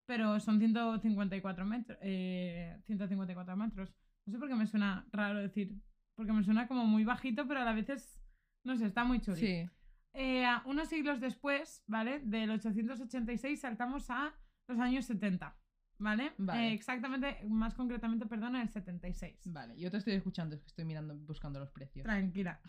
Pero 0.05 0.39
son 0.39 0.59
154 0.59 1.65
metros, 1.65 1.97
eh, 2.01 2.77
154 2.85 3.55
metros. 3.55 3.93
No 4.25 4.33
sé 4.33 4.39
por 4.39 4.47
qué 4.47 4.55
me 4.55 4.67
suena 4.67 5.05
raro 5.11 5.39
decir, 5.39 5.73
porque 6.15 6.33
me 6.33 6.43
suena 6.43 6.67
como 6.67 6.85
muy 6.85 7.03
bajito, 7.03 7.47
pero 7.47 7.61
a 7.61 7.65
la 7.65 7.73
vez 7.73 7.89
es, 7.89 8.21
no 8.63 8.75
sé, 8.75 8.85
está 8.85 9.03
muy 9.03 9.21
chulo. 9.21 9.37
Sí. 9.37 9.67
Eh, 10.13 10.45
unos 10.65 10.89
siglos 10.89 11.19
después, 11.19 11.83
¿vale? 11.87 12.19
Del 12.19 12.51
886 12.51 13.59
saltamos 13.59 14.09
a 14.09 14.33
los 14.67 14.79
años 14.79 15.05
70, 15.05 15.55
¿vale? 15.97 16.33
Vale. 16.37 16.67
Eh, 16.67 16.73
exactamente, 16.73 17.39
más 17.49 17.73
concretamente, 17.73 18.25
perdón, 18.25 18.55
el 18.55 18.69
76. 18.69 19.41
Vale, 19.45 19.77
yo 19.79 19.89
te 19.89 19.97
estoy 19.97 20.13
escuchando, 20.13 20.55
es 20.55 20.61
que 20.61 20.67
estoy 20.67 20.85
mirando, 20.85 21.15
buscando 21.15 21.59
los 21.59 21.71
precios. 21.71 22.03
Tranquila. 22.03 22.59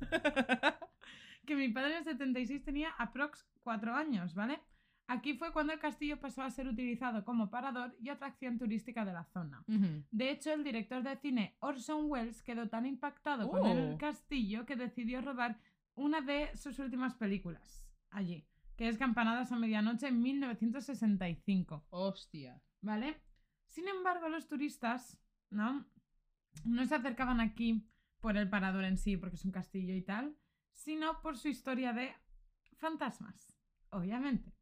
que 1.46 1.56
mi 1.56 1.68
padre 1.68 1.92
en 1.92 1.98
el 1.98 2.04
76 2.04 2.64
tenía 2.64 2.90
aprox 2.98 3.46
4 3.62 3.94
años, 3.94 4.34
¿vale? 4.34 4.60
Aquí 5.10 5.32
fue 5.34 5.52
cuando 5.54 5.72
el 5.72 5.78
castillo 5.78 6.20
pasó 6.20 6.42
a 6.42 6.50
ser 6.50 6.68
utilizado 6.68 7.24
como 7.24 7.48
parador 7.50 7.96
y 7.98 8.10
atracción 8.10 8.58
turística 8.58 9.06
de 9.06 9.14
la 9.14 9.24
zona. 9.24 9.64
De 10.10 10.30
hecho, 10.30 10.52
el 10.52 10.62
director 10.62 11.02
de 11.02 11.16
cine 11.16 11.56
Orson 11.60 12.10
Welles 12.10 12.42
quedó 12.42 12.68
tan 12.68 12.84
impactado 12.84 13.50
con 13.50 13.64
el 13.66 13.94
Oh. 13.94 13.98
castillo 13.98 14.66
que 14.66 14.76
decidió 14.76 15.22
rodar 15.22 15.58
una 15.94 16.20
de 16.20 16.54
sus 16.56 16.78
últimas 16.78 17.14
películas 17.14 17.88
allí, 18.10 18.46
que 18.76 18.86
es 18.88 18.98
Campanadas 18.98 19.50
a 19.50 19.56
Medianoche 19.56 20.08
en 20.08 20.20
1965. 20.22 21.86
Hostia. 21.90 22.60
¿Vale? 22.82 23.20
Sin 23.66 23.88
embargo, 23.88 24.28
los 24.28 24.46
turistas, 24.46 25.18
¿no? 25.50 25.86
No 26.64 26.84
se 26.84 26.94
acercaban 26.94 27.40
aquí 27.40 27.88
por 28.20 28.36
el 28.36 28.48
parador 28.50 28.84
en 28.84 28.98
sí, 28.98 29.16
porque 29.16 29.36
es 29.36 29.44
un 29.46 29.52
castillo 29.52 29.94
y 29.94 30.02
tal, 30.02 30.36
sino 30.72 31.20
por 31.22 31.38
su 31.38 31.48
historia 31.48 31.92
de 31.92 32.12
fantasmas, 32.76 33.54
obviamente. 33.90 34.52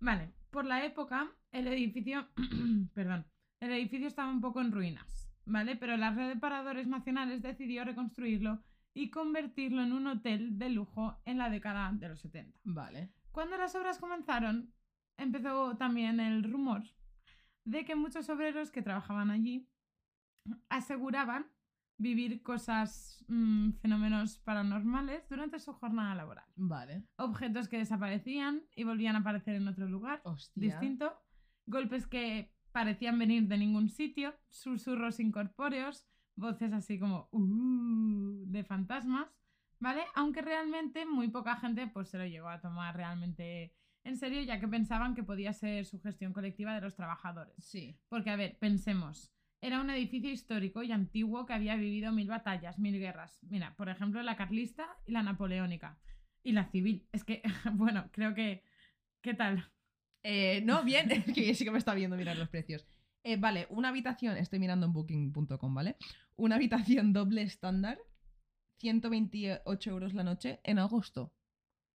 Vale, 0.00 0.32
por 0.50 0.64
la 0.64 0.84
época, 0.84 1.30
el 1.52 1.68
edificio, 1.68 2.26
perdón, 2.94 3.26
el 3.60 3.72
edificio 3.72 4.08
estaba 4.08 4.30
un 4.30 4.40
poco 4.40 4.60
en 4.60 4.72
ruinas, 4.72 5.30
¿vale? 5.44 5.76
Pero 5.76 5.96
la 5.96 6.10
red 6.10 6.28
de 6.28 6.36
paradores 6.36 6.86
nacionales 6.86 7.42
decidió 7.42 7.84
reconstruirlo 7.84 8.62
y 8.94 9.10
convertirlo 9.10 9.82
en 9.82 9.92
un 9.92 10.06
hotel 10.06 10.58
de 10.58 10.70
lujo 10.70 11.20
en 11.24 11.38
la 11.38 11.50
década 11.50 11.92
de 11.92 12.08
los 12.08 12.20
70. 12.20 12.58
Vale. 12.64 13.10
Cuando 13.30 13.56
las 13.56 13.74
obras 13.74 13.98
comenzaron, 13.98 14.72
empezó 15.18 15.76
también 15.76 16.18
el 16.18 16.50
rumor 16.50 16.82
de 17.64 17.84
que 17.84 17.94
muchos 17.94 18.28
obreros 18.30 18.70
que 18.70 18.82
trabajaban 18.82 19.30
allí 19.30 19.68
aseguraban 20.70 21.46
vivir 22.00 22.42
cosas, 22.42 23.22
mm, 23.28 23.72
fenómenos 23.82 24.38
paranormales 24.38 25.28
durante 25.28 25.58
su 25.60 25.72
jornada 25.74 26.14
laboral. 26.14 26.46
Vale. 26.56 27.04
Objetos 27.16 27.68
que 27.68 27.76
desaparecían 27.76 28.62
y 28.74 28.84
volvían 28.84 29.16
a 29.16 29.18
aparecer 29.18 29.54
en 29.56 29.68
otro 29.68 29.86
lugar 29.86 30.22
Hostia. 30.24 30.70
distinto, 30.70 31.12
golpes 31.66 32.06
que 32.06 32.54
parecían 32.72 33.18
venir 33.18 33.48
de 33.48 33.58
ningún 33.58 33.90
sitio, 33.90 34.34
susurros 34.48 35.20
incorpóreos, 35.20 36.06
voces 36.36 36.72
así 36.72 36.98
como 36.98 37.28
"Uh", 37.32 38.44
de 38.46 38.64
fantasmas, 38.64 39.28
¿vale? 39.78 40.02
Aunque 40.14 40.40
realmente 40.40 41.04
muy 41.04 41.28
poca 41.28 41.56
gente 41.56 41.86
pues 41.86 42.08
se 42.08 42.16
lo 42.16 42.24
llegó 42.26 42.48
a 42.48 42.62
tomar 42.62 42.96
realmente 42.96 43.74
en 44.04 44.16
serio, 44.16 44.40
ya 44.40 44.58
que 44.58 44.66
pensaban 44.68 45.14
que 45.14 45.22
podía 45.22 45.52
ser 45.52 45.84
sugestión 45.84 46.32
colectiva 46.32 46.74
de 46.74 46.80
los 46.80 46.94
trabajadores. 46.96 47.54
Sí. 47.62 47.98
Porque, 48.08 48.30
a 48.30 48.36
ver, 48.36 48.56
pensemos, 48.58 49.30
era 49.60 49.80
un 49.80 49.90
edificio 49.90 50.30
histórico 50.30 50.82
y 50.82 50.92
antiguo 50.92 51.46
que 51.46 51.52
había 51.52 51.76
vivido 51.76 52.12
mil 52.12 52.28
batallas, 52.28 52.78
mil 52.78 52.98
guerras. 52.98 53.38
Mira, 53.42 53.74
por 53.76 53.88
ejemplo, 53.88 54.22
la 54.22 54.36
carlista 54.36 54.88
y 55.06 55.12
la 55.12 55.22
napoleónica. 55.22 55.98
Y 56.42 56.52
la 56.52 56.64
civil. 56.70 57.06
Es 57.12 57.24
que, 57.24 57.42
bueno, 57.74 58.08
creo 58.12 58.34
que... 58.34 58.62
¿Qué 59.20 59.34
tal? 59.34 59.70
Eh, 60.22 60.62
no, 60.64 60.82
bien, 60.82 61.08
que 61.34 61.54
sí 61.54 61.64
que 61.64 61.70
me 61.70 61.78
está 61.78 61.94
viendo 61.94 62.16
mirar 62.16 62.36
los 62.36 62.48
precios. 62.48 62.86
Eh, 63.22 63.36
vale, 63.36 63.66
una 63.68 63.90
habitación, 63.90 64.38
estoy 64.38 64.58
mirando 64.58 64.86
en 64.86 64.94
booking.com, 64.94 65.74
¿vale? 65.74 65.96
Una 66.36 66.56
habitación 66.56 67.12
doble 67.12 67.42
estándar, 67.42 67.98
128 68.78 69.90
euros 69.90 70.14
la 70.14 70.24
noche 70.24 70.60
en 70.64 70.78
agosto. 70.78 71.34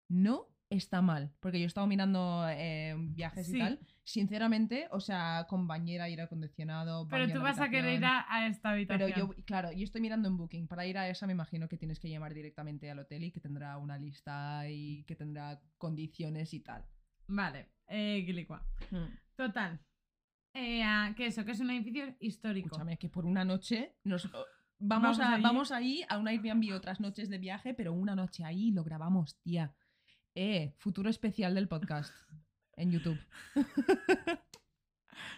No 0.07 0.54
está 0.69 1.01
mal, 1.01 1.31
porque 1.39 1.59
yo 1.59 1.65
he 1.65 1.67
estado 1.67 1.87
mirando 1.87 2.45
eh, 2.49 2.95
viajes 2.97 3.47
Sí. 3.47 3.55
y 3.57 3.59
tal. 3.59 3.79
Sinceramente, 4.03 4.87
o 4.91 4.99
sea, 4.99 5.45
con 5.49 5.67
bañera, 5.67 6.03
aire 6.05 6.21
acondicionado. 6.23 7.07
Pero 7.07 7.31
tú 7.31 7.41
vas 7.41 7.59
a 7.59 7.69
querer 7.69 7.95
ir 7.99 8.05
a, 8.05 8.25
a 8.29 8.47
esta 8.47 8.71
Pero 8.73 9.05
habitación. 9.05 9.33
yo, 9.35 9.43
claro, 9.45 9.71
yo 9.71 9.83
estoy 9.83 10.01
mirando 10.01 10.27
en 10.27 10.37
Booking. 10.37 10.67
Para 10.67 10.85
ir 10.85 10.97
a 10.97 11.09
esa 11.09 11.25
me 11.27 11.33
imagino 11.33 11.67
que 11.67 11.77
tienes 11.77 11.99
que 11.99 12.09
llamar 12.09 12.33
directamente 12.33 12.89
al 12.91 12.99
hotel 12.99 13.23
y 13.23 13.31
que 13.31 13.39
tendrá 13.39 13.77
una 13.77 13.97
lista 13.97 14.69
y 14.69 15.03
que 15.05 15.15
tendrá 15.15 15.59
condiciones 15.77 16.53
y 16.53 16.59
tal. 16.59 16.85
Vale, 17.27 17.71
eh, 17.87 18.23
quilicua. 18.25 18.63
Total. 19.35 19.79
Eh, 20.53 20.83
que 21.17 21.25
eso, 21.27 21.43
que 21.43 21.51
es 21.51 21.59
un 21.59 21.71
edificio 21.71 22.15
histórico. 22.19 22.67
Escúchame, 22.67 22.97
que 22.97 23.09
por 23.09 23.25
una 23.25 23.43
noche 23.43 23.95
nos... 24.03 24.29
Vamos, 24.77 25.17
Vamos 25.17 25.19
a, 25.19 25.33
allí. 25.33 25.43
vamos 25.43 25.71
ahí 25.71 26.05
a 26.09 26.17
un 26.17 26.27
Airbnb 26.27 26.73
otras 26.75 26.99
noches 26.99 27.29
de 27.29 27.37
viaje, 27.37 27.73
pero 27.73 27.93
una 27.93 28.13
noche 28.13 28.43
ahí 28.43 28.71
lo 28.71 28.83
grabamos, 28.83 29.39
tía. 29.41 29.73
Eh, 30.35 30.73
futuro 30.79 31.09
especial 31.09 31.55
del 31.55 31.67
podcast 31.67 32.13
en 32.75 32.91
YouTube. 32.91 33.19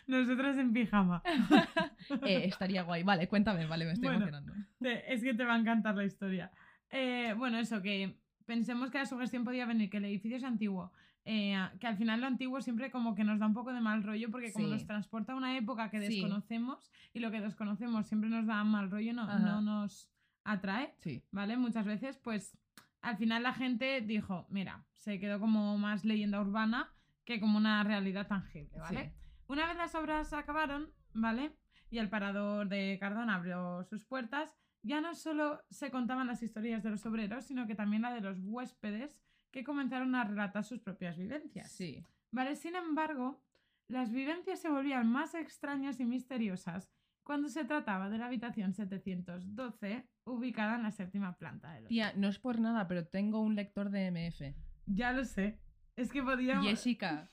Nosotros 0.08 0.58
en 0.58 0.74
pijama. 0.74 1.22
Eh, 2.26 2.46
estaría 2.46 2.84
guay. 2.84 3.04
Vale, 3.04 3.28
cuéntame, 3.28 3.66
vale, 3.66 3.84
me 3.84 3.92
estoy 3.92 4.08
Bueno. 4.08 4.28
emocionando. 4.28 4.54
Te- 4.80 5.14
Es 5.14 5.22
que 5.22 5.34
te 5.34 5.44
va 5.44 5.56
a 5.56 5.60
encantar 5.60 5.94
la 5.96 6.06
historia. 6.06 6.50
Eh, 6.90 7.34
bueno, 7.38 7.58
eso, 7.60 7.82
que 7.82 8.18
pensemos 8.46 8.90
que 8.92 8.98
la 9.00 9.06
sugestión 9.06 9.44
podía 9.44 9.66
venir, 9.66 9.90
que 9.90 9.98
el 9.98 10.06
edificio 10.06 10.38
es 10.38 10.44
antiguo. 10.44 10.92
eh, 11.30 11.58
que 11.82 11.88
al 11.88 11.98
final 11.98 12.22
lo 12.22 12.28
antiguo 12.28 12.62
siempre 12.62 12.90
como 12.90 13.14
que 13.14 13.26
nos 13.26 13.38
da 13.40 13.46
un 13.48 13.54
poco 13.54 13.74
de 13.74 13.82
mal 13.82 14.02
rollo 14.02 14.32
porque 14.32 14.54
como 14.54 14.68
Sí. 14.68 14.72
nos 14.72 14.86
transporta 14.88 15.34
a 15.34 15.36
una 15.36 15.58
época 15.58 15.90
que 15.90 16.00
Sí. 16.00 16.22
desconocemos 16.22 16.90
y 17.14 17.20
lo 17.20 17.30
que 17.32 17.42
desconocemos 17.42 18.08
siempre 18.08 18.30
nos 18.30 18.46
da 18.48 18.64
mal 18.64 18.90
rollo, 18.90 19.12
no, 19.12 19.24
Ajá. 19.24 19.38
no 19.40 19.60
nos 19.60 20.10
atrae, 20.46 20.94
Sí. 21.00 21.22
¿vale? 21.32 21.58
Muchas 21.58 21.86
veces, 21.86 22.16
pues 22.20 22.58
al 23.02 23.18
final 23.18 23.44
la 23.44 23.54
gente 23.54 24.02
dijo, 24.02 24.46
mira, 24.50 24.86
se 24.94 25.20
quedó 25.20 25.40
como 25.40 25.78
más 25.78 26.06
leyenda 26.06 26.42
urbana 26.42 26.94
que 27.26 27.40
como 27.40 27.58
una 27.58 27.84
realidad 27.84 28.28
tangible, 28.28 28.80
¿vale? 28.80 29.06
Sí. 29.06 29.28
Una 29.48 29.68
vez 29.68 29.78
las 29.78 29.96
obras 29.96 30.34
acabaron, 30.34 30.92
¿vale? 31.14 31.52
Y 31.90 32.00
el 32.00 32.10
parador 32.10 32.68
de 32.68 32.98
Cardona 33.00 33.36
abrió 33.36 33.84
sus 33.84 34.06
puertas, 34.06 34.58
ya 34.82 35.02
no 35.02 35.16
solo 35.16 35.62
se 35.70 35.92
contaban 35.92 36.28
las 36.28 36.44
historias 36.44 36.84
de 36.84 36.90
los 36.90 37.06
obreros, 37.06 37.46
sino 37.46 37.68
que 37.68 37.76
también 37.76 38.02
la 38.02 38.14
de 38.14 38.22
los 38.22 38.40
huéspedes 38.42 39.22
que 39.52 39.64
comenzaron 39.64 40.16
a 40.16 40.24
relatar 40.24 40.64
sus 40.64 40.80
propias 40.80 41.18
vivencias. 41.18 41.72
Sí. 41.72 42.04
¿Vale? 42.32 42.56
Sin 42.56 42.76
embargo, 42.76 43.42
las 43.88 44.12
vivencias 44.12 44.60
se 44.60 44.70
volvían 44.70 45.10
más 45.10 45.34
extrañas 45.34 46.00
y 46.00 46.06
misteriosas 46.06 46.92
cuando 47.28 47.50
se 47.50 47.66
trataba 47.66 48.10
de 48.10 48.18
la 48.18 48.28
habitación 48.28 48.74
712, 48.74 50.08
ubicada 50.24 50.78
en 50.78 50.84
la 50.84 50.92
séptima 50.92 51.38
planta 51.38 51.74
del 51.74 51.84
hotel. 51.84 51.90
Tía, 51.90 52.14
no 52.16 52.30
es 52.30 52.40
por 52.40 52.62
nada, 52.62 52.88
pero 52.88 53.06
tengo 53.06 53.42
un 53.42 53.54
lector 53.54 53.90
de 53.90 54.10
MF. 54.10 54.56
Ya 54.86 55.12
lo 55.12 55.26
sé. 55.26 55.60
Es 55.98 56.10
que 56.10 56.24
podíamos... 56.24 56.66
Jessica, 56.66 57.30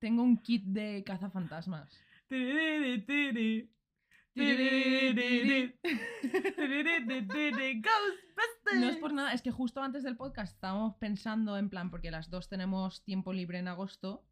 tengo 0.00 0.24
un 0.24 0.36
kit 0.36 0.64
de 0.64 1.04
cazafantasmas. 1.06 1.96
No 8.74 8.88
es 8.88 8.96
por 8.96 9.12
nada, 9.12 9.32
es 9.32 9.42
que 9.42 9.52
justo 9.52 9.80
antes 9.80 10.02
del 10.02 10.16
podcast 10.16 10.54
estábamos 10.54 10.96
pensando 10.96 11.56
en 11.56 11.70
plan, 11.70 11.88
porque 11.88 12.10
las 12.10 12.30
dos 12.30 12.48
tenemos 12.48 13.04
tiempo 13.04 13.32
libre 13.32 13.58
en 13.58 13.68
agosto 13.68 14.26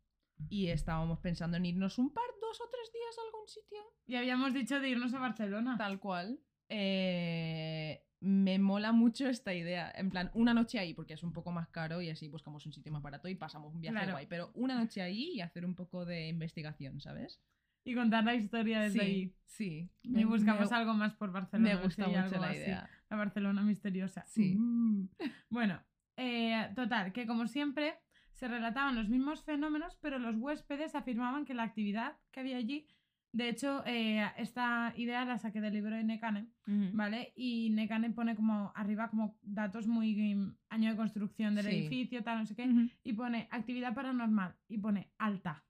y 0.49 0.68
estábamos 0.68 1.18
pensando 1.20 1.57
en 1.57 1.66
irnos 1.66 1.99
un 1.99 2.12
par, 2.12 2.24
dos 2.41 2.61
o 2.61 2.64
tres 2.70 2.93
días 2.93 3.16
a 3.18 3.26
algún 3.26 3.49
sitio. 3.49 3.78
Y 4.07 4.16
habíamos 4.16 4.53
dicho 4.55 4.80
de 4.80 4.89
irnos 4.91 5.14
a 5.14 5.18
Barcelona. 5.18 5.76
Tal 5.78 5.99
cual. 6.01 6.41
Eh, 6.68 8.01
me 8.20 8.59
mola 8.59 8.93
mucho 8.93 9.28
esta 9.28 9.53
idea. 9.53 9.93
En 9.95 10.11
plan, 10.11 10.30
una 10.35 10.55
noche 10.55 10.78
ahí, 10.78 10.95
porque 10.95 11.12
es 11.14 11.22
un 11.22 11.32
poco 11.32 11.53
más 11.53 11.68
caro 11.68 12.01
y 12.01 12.09
así 12.09 12.28
buscamos 12.28 12.64
un 12.64 12.72
sitio 12.72 12.91
más 12.91 13.03
barato 13.03 13.28
y 13.28 13.35
pasamos 13.35 13.74
un 13.74 13.80
viaje 13.82 13.97
Claro. 13.97 14.12
guay. 14.12 14.26
Pero 14.26 14.51
una 14.55 14.76
noche 14.78 15.03
ahí 15.03 15.32
y 15.35 15.41
hacer 15.43 15.64
un 15.66 15.74
poco 15.74 16.05
de 16.07 16.28
investigación, 16.28 17.01
¿sabes? 17.01 17.41
Y 17.85 17.95
contar 17.95 18.24
la 18.24 18.35
historia 18.35 18.80
desde 18.80 19.01
sí, 19.01 19.05
ahí. 19.05 19.35
sí. 19.45 19.91
Y 20.03 20.24
buscamos 20.24 20.70
me- 20.70 20.76
algo 20.76 20.95
más 20.95 21.14
por 21.14 21.32
Barcelona. 21.32 21.74
Me 21.76 21.82
gusta 21.82 22.07
mucho 22.07 22.18
algo 22.18 22.41
la 22.41 22.49
así. 22.49 22.57
idea. 22.59 22.89
La 23.11 23.16
Barcelona 23.18 23.62
misteriosa. 23.62 24.24
Sí. 24.26 24.57
Uh. 24.57 25.07
Bueno, 25.51 25.82
eh, 26.16 26.70
total, 26.74 27.12
que 27.12 27.26
como 27.26 27.47
siempre 27.47 27.99
se 28.35 28.49
relataban 28.49 28.95
los 28.97 29.09
mismos 29.09 29.43
fenómenos, 29.45 29.97
pero 30.03 30.18
los 30.18 30.37
huéspedes 30.37 30.95
afirmaban 30.95 31.45
que 31.45 31.55
la 31.55 31.62
actividad 31.62 32.16
que 32.30 32.41
había 32.41 32.57
allí, 32.59 32.87
de 33.32 33.49
hecho, 33.49 33.82
eh, 33.87 34.24
esta 34.37 34.93
idea 34.97 35.24
la 35.24 35.39
saqué 35.39 35.61
del 35.61 35.72
libro 35.74 35.97
de 35.97 36.05
Nekane. 36.05 36.47
¿vale? 36.93 37.32
Y 37.35 37.70
Nekane 37.70 38.11
pone 38.11 38.37
como 38.37 38.72
arriba 38.76 39.09
como 39.11 39.37
datos 39.43 39.87
muy 39.89 40.35
mm, 40.37 40.57
año 40.68 40.91
de 40.91 40.97
construcción 40.97 41.55
del 41.57 41.64
Sí. 41.66 41.70
edificio, 41.72 42.22
tal, 42.22 42.39
no 42.41 42.47
sé 42.47 42.55
qué, 42.55 42.68
y 43.03 43.12
pone 43.12 43.49
actividad 43.51 43.93
paranormal 43.95 44.55
y 44.68 44.78
pone 44.78 45.11
alta. 45.18 45.64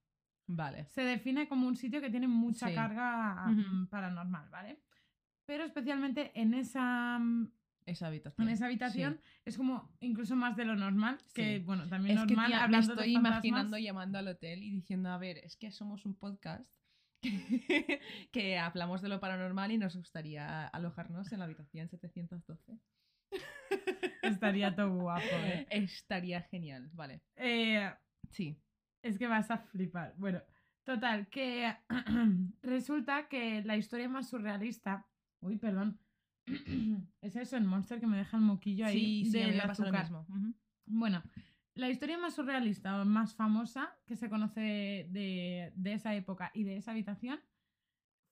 Vale. 0.46 0.84
Se 0.90 1.02
define 1.02 1.48
como 1.48 1.66
un 1.66 1.76
sitio 1.76 2.02
que 2.02 2.10
tiene 2.10 2.28
mucha 2.28 2.68
Sí. 2.68 2.74
carga 2.74 3.46
mm, 3.46 3.86
paranormal, 3.88 4.50
¿vale? 4.50 4.82
Pero 5.46 5.64
especialmente 5.64 6.32
en 6.38 6.52
esa, 6.54 7.18
mm, 7.18 7.50
Esa 7.86 8.06
habitación. 8.06 8.48
en 8.48 8.54
esa 8.54 8.66
habitación 8.66 9.20
es 9.44 9.56
como 9.56 9.94
incluso 10.00 10.36
más 10.36 10.56
de 10.56 10.64
lo 10.64 10.74
normal, 10.76 11.18
que 11.34 11.58
Sí. 11.58 11.64
bueno, 11.64 11.86
también 11.88 12.16
Es 12.18 12.24
que 12.24 12.34
normal 12.34 12.50
me 12.50 12.56
hablando 12.56 12.92
estoy 12.92 13.06
de 13.06 13.12
imaginando 13.12 13.78
llamando 13.78 14.18
al 14.18 14.28
hotel 14.28 14.62
y 14.62 14.70
diciendo, 14.70 15.10
a 15.10 15.18
ver, 15.18 15.38
es 15.38 15.56
que 15.56 15.70
somos 15.70 16.06
un 16.06 16.14
podcast 16.14 16.72
que 18.32 18.58
hablamos 18.58 19.02
de 19.02 19.08
lo 19.08 19.20
paranormal 19.20 19.72
y 19.72 19.78
nos 19.78 19.96
gustaría 19.96 20.66
alojarnos 20.68 21.32
en 21.32 21.38
la 21.40 21.44
habitación 21.46 21.88
712. 21.88 22.78
Estaría 24.22 24.74
todo 24.74 24.90
guapo, 24.94 25.22
¿eh? 25.44 25.66
Estaría 25.70 26.40
genial, 26.42 26.90
vale. 26.92 27.22
Eh, 27.36 27.90
Sí. 28.30 28.58
Es 29.02 29.18
que 29.18 29.26
vas 29.26 29.50
a 29.50 29.58
flipar. 29.58 30.14
Bueno, 30.16 30.42
total, 30.82 31.28
que 31.28 31.76
resulta 32.62 33.28
que 33.28 33.62
la 33.62 33.76
historia 33.76 34.08
más 34.08 34.30
surrealista. 34.30 35.06
Uy, 35.40 35.58
perdón. 35.58 36.00
es 37.22 37.36
eso, 37.36 37.56
el 37.56 37.64
monster 37.64 38.00
que 38.00 38.06
me 38.06 38.16
deja 38.18 38.36
el 38.36 38.42
moquillo 38.42 38.86
ahí 38.86 39.24
Sí, 39.24 39.30
sí, 39.30 39.38
del 39.38 39.56
lo 39.56 39.64
azúcar. 39.64 40.10
Bueno, 40.86 41.22
la 41.74 41.88
historia 41.88 42.18
más 42.18 42.34
surrealista 42.34 43.00
o 43.00 43.04
más 43.04 43.34
famosa 43.34 43.96
que 44.06 44.16
se 44.16 44.28
conoce 44.28 44.60
de, 45.10 45.72
de 45.74 45.92
esa 45.92 46.14
época 46.14 46.50
y 46.54 46.64
de 46.64 46.76
esa 46.76 46.90
habitación 46.92 47.40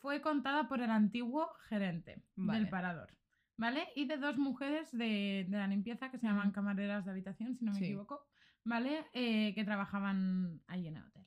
fue 0.01 0.21
contada 0.21 0.69
por 0.69 0.81
el 0.81 0.91
antiguo 0.91 1.49
gerente 1.69 2.23
Vale. 2.37 2.59
del 2.59 2.69
parador. 2.69 3.17
¿Vale? 3.57 3.89
Y 3.95 4.07
de 4.07 4.17
dos 4.17 4.39
mujeres 4.39 4.91
de, 4.91 5.47
de 5.49 5.57
la 5.57 5.69
limpieza 5.69 6.11
que 6.11 6.19
se 6.19 6.27
llaman 6.27 6.51
camareras 6.53 7.05
de 7.05 7.11
habitación, 7.13 7.55
si 7.55 7.65
no 7.65 7.73
me 7.73 7.79
Sí. 7.79 7.85
equivoco, 7.85 8.27
¿vale? 8.65 9.07
Eh, 9.13 9.55
que 9.55 9.65
trabajaban 9.65 10.63
allí 10.67 10.89
en 10.89 10.97
el 10.97 11.05
hotel. 11.05 11.25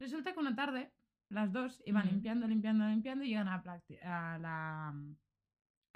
Resulta 0.00 0.32
que 0.32 0.40
una 0.40 0.56
tarde, 0.56 0.92
las 1.30 1.52
dos 1.52 1.82
iban 1.86 2.06
limpiando, 2.06 2.48
limpiando, 2.48 2.86
limpiando 2.88 3.24
y 3.24 3.28
llegan 3.28 3.48
a, 3.48 3.62
a 4.02 4.38
la, 4.38 4.94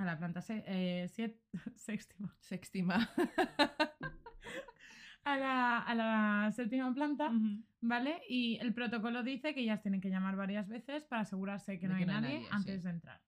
a 0.01 0.05
la 0.07 0.19
planta 0.19 0.41
se- 0.41 0.65
eh, 0.67 1.09
siete- 1.09 1.43
séptima 1.77 2.35
Sextima. 2.41 3.11
a 5.25 5.37
la, 5.37 5.79
a 5.79 5.95
la 5.95 6.53
séptima 6.53 6.93
planta. 6.95 7.31
¿vale? 7.81 8.21
Y 8.29 8.59
el 8.61 8.75
protocolo 8.75 9.23
dice 9.23 9.55
que 9.55 9.61
ellas 9.61 9.83
tienen 9.83 10.01
que 10.01 10.11
llamar 10.11 10.37
varias 10.37 10.69
veces 10.69 11.05
para 11.05 11.23
asegurarse 11.23 11.79
que 11.79 11.87
De 11.87 11.93
no 11.93 11.99
hay 11.99 12.07
nadie 12.07 12.35
nadie, 12.41 12.49
antes 12.51 12.77
sí. 12.77 12.83
de 12.85 12.91
entrar. 12.91 13.21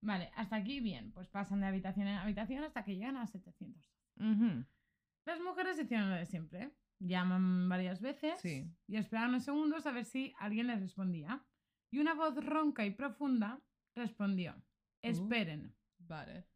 Vale, 0.00 0.30
hasta 0.36 0.56
aquí 0.56 0.80
bien, 0.80 1.12
pues 1.12 1.28
pasan 1.28 1.60
de 1.60 1.66
habitación 1.66 2.06
en 2.08 2.16
habitación 2.18 2.64
hasta 2.64 2.84
que 2.84 2.94
llegan 2.96 3.16
a 3.16 3.26
700. 3.26 3.90
Ujú. 4.18 4.64
Las 5.24 5.40
mujeres 5.40 5.78
hicieron 5.80 6.10
lo 6.10 6.16
de 6.16 6.26
siempre, 6.26 6.70
llaman 7.00 7.68
varias 7.68 8.00
veces 8.00 8.38
Sí. 8.40 8.70
y 8.86 8.96
esperan 8.96 9.30
unos 9.30 9.44
segundos 9.44 9.86
a 9.86 9.92
ver 9.92 10.04
si 10.04 10.32
alguien 10.38 10.66
les 10.68 10.80
respondía. 10.80 11.44
Y 11.90 11.98
una 11.98 12.14
voz 12.14 12.36
ronca 12.44 12.84
y 12.84 12.90
profunda 12.90 13.60
respondió, 13.94 14.54
Uh. 14.56 14.62
esperen. 15.02 15.74
Vale. 16.08 16.46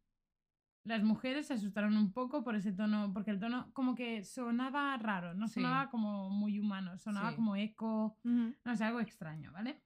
Las 0.83 1.03
mujeres 1.03 1.45
se 1.47 1.53
asustaron 1.53 1.95
un 1.95 2.11
poco 2.11 2.43
por 2.43 2.55
ese 2.55 2.73
tono, 2.73 3.11
porque 3.13 3.29
el 3.31 3.39
tono 3.39 3.71
como 3.73 3.93
que 3.93 4.23
sonaba 4.23 4.97
raro, 4.97 5.33
no 5.35 5.47
Sí. 5.47 5.55
sonaba 5.55 5.89
como 5.91 6.29
muy 6.31 6.57
humano, 6.59 6.97
sonaba 6.97 7.29
Sí. 7.29 7.35
como 7.35 7.55
eco, 7.55 8.17
no 8.23 8.75
sé, 8.75 8.83
algo 8.83 8.99
extraño, 8.99 9.51
¿vale? 9.51 9.81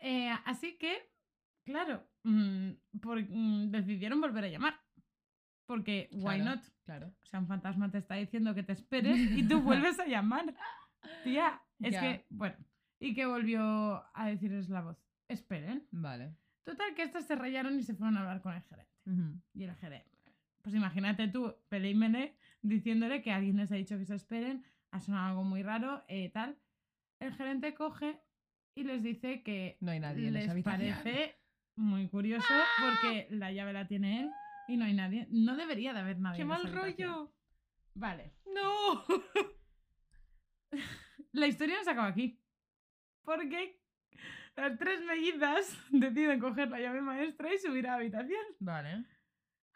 Eh, 0.00 0.30
así 0.44 0.76
que, 0.76 1.12
claro, 1.64 2.04
mm, 2.24 2.70
por- 3.00 3.22
mm, 3.22 3.70
decidieron 3.70 4.20
volver 4.20 4.44
a 4.44 4.48
llamar. 4.48 4.80
Porque, 5.66 6.08
why 6.12 6.36
Claro. 6.40 6.44
not? 6.56 6.64
Claro. 6.84 7.06
O 7.22 7.26
sea, 7.26 7.40
un 7.40 7.46
fantasma 7.46 7.90
te 7.90 7.98
está 7.98 8.16
diciendo 8.16 8.54
que 8.54 8.62
te 8.64 8.72
esperes 8.72 9.18
y 9.18 9.46
tú 9.48 9.60
vuelves 9.94 9.98
a 10.00 10.06
llamar. 10.06 10.54
Tía, 11.22 11.62
es 11.78 11.96
que, 11.98 12.26
bueno, 12.28 12.56
y 13.00 13.14
que 13.14 13.24
volvió 13.24 14.04
a 14.14 14.26
decirles 14.26 14.68
la 14.68 14.82
voz, 14.82 14.98
esperen. 15.28 15.86
Vale. 15.92 16.36
Total, 16.64 16.94
que 16.94 17.02
estas 17.02 17.26
se 17.26 17.36
rayaron 17.36 17.78
y 17.78 17.82
se 17.82 17.94
fueron 17.94 18.16
a 18.16 18.20
hablar 18.20 18.42
con 18.42 18.52
el 18.52 18.62
gerente. 18.62 18.92
Y 19.54 19.64
el 19.64 19.74
gerente, 19.76 20.32
pues 20.62 20.74
imagínate 20.74 21.28
tú, 21.28 21.54
Peleimene, 21.68 22.36
diciéndole 22.62 23.22
que 23.22 23.32
alguien 23.32 23.56
les 23.56 23.70
ha 23.70 23.74
dicho 23.74 23.98
que 23.98 24.06
se 24.06 24.14
esperen, 24.14 24.64
ha 24.90 25.00
sonado 25.00 25.28
algo 25.28 25.44
muy 25.44 25.62
raro, 25.62 26.04
eh, 26.08 26.30
tal. 26.30 26.58
El 27.20 27.34
gerente 27.34 27.74
coge 27.74 28.20
y 28.74 28.84
les 28.84 29.02
dice 29.02 29.42
que 29.42 29.76
No 29.80 29.90
hay 29.90 30.00
nadie 30.00 30.30
les 30.30 30.62
parece 30.62 31.36
muy 31.76 32.08
curioso 32.08 32.54
porque 32.80 33.28
la 33.30 33.52
llave 33.52 33.72
la 33.72 33.86
tiene 33.86 34.22
él 34.22 34.30
y 34.68 34.76
no 34.76 34.84
hay 34.84 34.94
nadie. 34.94 35.26
No 35.30 35.56
debería 35.56 35.92
de 35.92 36.00
haber 36.00 36.18
nadie. 36.18 36.36
¡Qué 36.36 36.42
en 36.42 36.48
mal 36.48 36.72
rollo! 36.72 37.32
Vale. 37.94 38.34
¡No! 38.46 39.04
La 41.32 41.46
historia 41.46 41.76
no 41.76 41.84
se 41.84 41.90
acaba 41.90 42.08
aquí. 42.08 42.40
Porque 43.22 43.80
las 44.56 44.78
tres 44.78 45.00
mellizas 45.04 45.76
deciden 45.90 46.40
coger 46.40 46.68
la 46.70 46.80
llave 46.80 47.00
maestra 47.00 47.52
y 47.52 47.58
subir 47.58 47.86
a 47.86 47.90
la 47.92 47.96
habitación. 47.96 48.44
Vale. 48.60 49.04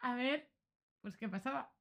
a 0.01 0.15
ver, 0.15 0.49
pues 1.01 1.17
qué 1.17 1.27
pasaba. 1.29 1.71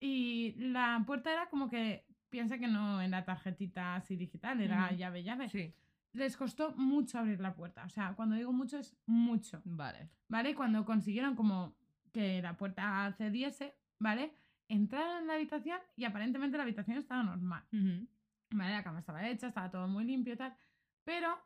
Y 0.00 0.54
la 0.58 1.02
puerta 1.06 1.32
era 1.32 1.48
como 1.48 1.68
que 1.68 2.04
piensa 2.28 2.58
que 2.58 2.68
no 2.68 3.00
era 3.00 3.24
tarjetita 3.24 3.96
así 3.96 4.16
digital, 4.16 4.60
era 4.60 4.86
Ujú. 4.86 4.96
llave, 4.96 5.22
llave. 5.22 5.48
Sí. 5.48 5.74
Les 6.12 6.36
costó 6.36 6.72
mucho 6.76 7.18
abrir 7.18 7.40
la 7.40 7.54
puerta. 7.54 7.84
O 7.84 7.88
sea, 7.88 8.14
cuando 8.14 8.34
digo 8.36 8.52
mucho 8.52 8.78
es 8.78 8.96
mucho. 9.06 9.60
Vale. 9.64 10.08
¿Vale? 10.28 10.54
Cuando 10.54 10.84
consiguieron 10.84 11.34
como 11.36 11.76
que 12.12 12.40
la 12.42 12.56
puerta 12.56 13.12
cediese, 13.16 13.74
¿vale? 13.98 14.32
Entraron 14.68 15.18
en 15.22 15.26
la 15.26 15.34
habitación 15.34 15.78
y 15.96 16.04
aparentemente 16.04 16.56
la 16.56 16.62
habitación 16.64 16.98
estaba 16.98 17.22
normal. 17.22 17.64
¿Vale? 18.50 18.72
La 18.72 18.82
cama 18.82 18.98
estaba 19.00 19.26
hecha, 19.28 19.48
estaba 19.48 19.70
todo 19.70 19.86
muy 19.88 20.04
limpio 20.04 20.34
y 20.34 20.36
tal. 20.36 20.54
Pero 21.04 21.38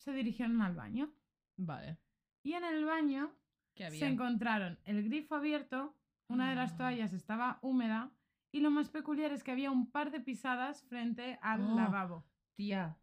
se 0.00 0.12
dirigieron 0.12 0.60
al 0.62 0.74
baño. 0.74 1.12
Vale. 1.56 1.98
Y 2.42 2.54
en 2.54 2.64
el 2.64 2.84
baño 2.84 3.32
se 3.74 4.06
encontraron 4.06 4.78
el 4.84 5.04
grifo 5.04 5.36
abierto, 5.36 5.96
una 6.28 6.50
de 6.50 6.56
las 6.56 6.72
Ah. 6.72 6.76
toallas 6.78 7.12
estaba 7.12 7.58
húmeda 7.62 8.10
y 8.52 8.60
lo 8.60 8.70
más 8.70 8.88
peculiar 8.90 9.32
es 9.32 9.42
que 9.44 9.52
había 9.52 9.70
un 9.70 9.90
par 9.90 10.10
de 10.10 10.20
pisadas 10.20 10.82
frente 10.84 11.38
al 11.42 11.60
Oh. 11.62 11.74
lavabo, 11.76 12.26
Tía, 12.56 12.96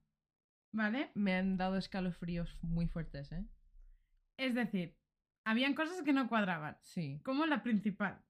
¿vale? 0.73 1.11
me 1.15 1.35
han 1.35 1.57
dado 1.57 1.77
escalofríos 1.77 2.57
muy 2.61 2.87
fuertes, 2.87 3.31
¿eh? 3.31 3.45
Es 4.37 4.53
decir, 4.55 4.95
habían 5.45 5.73
cosas 5.73 6.01
que 6.03 6.13
no 6.13 6.27
cuadraban, 6.27 6.77
Sí, 6.81 7.21
como 7.23 7.45
la 7.45 7.63
principal. 7.63 8.23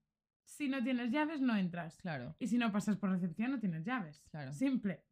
Si 0.45 0.69
no 0.69 0.81
tienes 0.83 1.11
llaves, 1.11 1.41
no 1.41 1.55
entras. 1.57 1.97
claro. 2.01 2.35
Y 2.39 2.47
si 2.47 2.57
no 2.57 2.71
pasas 2.71 2.95
por 2.97 3.09
recepción, 3.09 3.51
no 3.51 3.59
tienes 3.59 3.83
llaves. 3.85 4.21
Claro. 4.29 4.53
Simple. 4.53 5.03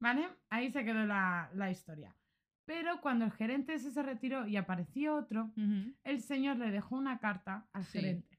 ¿Vale? 0.00 0.26
Ahí 0.48 0.70
se 0.70 0.84
quedó 0.84 1.04
la, 1.04 1.50
la 1.54 1.70
historia. 1.70 2.14
Pero 2.68 3.00
cuando 3.00 3.24
el 3.24 3.32
gerente 3.32 3.72
ese 3.72 3.90
se 3.90 4.02
retiró 4.02 4.46
y 4.46 4.58
apareció 4.58 5.16
otro, 5.16 5.50
el 6.04 6.20
señor 6.20 6.58
le 6.58 6.70
dejó 6.70 6.96
una 6.96 7.18
carta 7.18 7.66
al 7.72 7.82
Sí. 7.84 7.92
gerente 7.98 8.38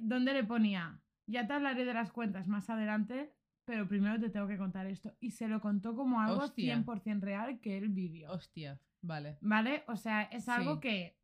donde 0.00 0.32
le 0.32 0.42
ponía, 0.42 1.00
ya 1.28 1.46
te 1.46 1.52
hablaré 1.52 1.84
de 1.84 1.94
las 1.94 2.10
cuentas 2.10 2.48
más 2.48 2.68
adelante, 2.70 3.30
pero 3.64 3.86
primero 3.86 4.18
te 4.18 4.30
tengo 4.30 4.48
que 4.48 4.58
contar 4.58 4.86
esto. 4.86 5.14
Y 5.20 5.30
se 5.30 5.46
lo 5.46 5.60
contó 5.60 5.94
como 5.94 6.20
algo 6.20 6.40
Hostia. 6.42 6.74
100% 6.76 7.20
real 7.20 7.60
que 7.60 7.78
él 7.78 7.88
vivió. 7.90 8.32
Hostia, 8.32 8.80
vale. 9.00 9.38
¿Vale? 9.42 9.84
O 9.86 9.94
sea, 9.96 10.22
es 10.24 10.48
algo 10.48 10.74
Sí. 10.76 10.80
que 10.80 11.16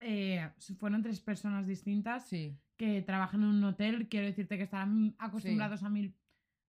eh, 0.00 0.48
fueron 0.78 1.02
tres 1.02 1.20
personas 1.20 1.66
distintas 1.66 2.28
Sí, 2.28 2.56
que 2.76 3.02
trabajan 3.02 3.42
en 3.42 3.48
un 3.48 3.64
hotel. 3.64 4.06
Quiero 4.08 4.26
decirte 4.26 4.56
que 4.58 4.64
estarán 4.64 5.16
acostumbrados 5.18 5.82
a 5.82 5.88
mil... 5.88 6.14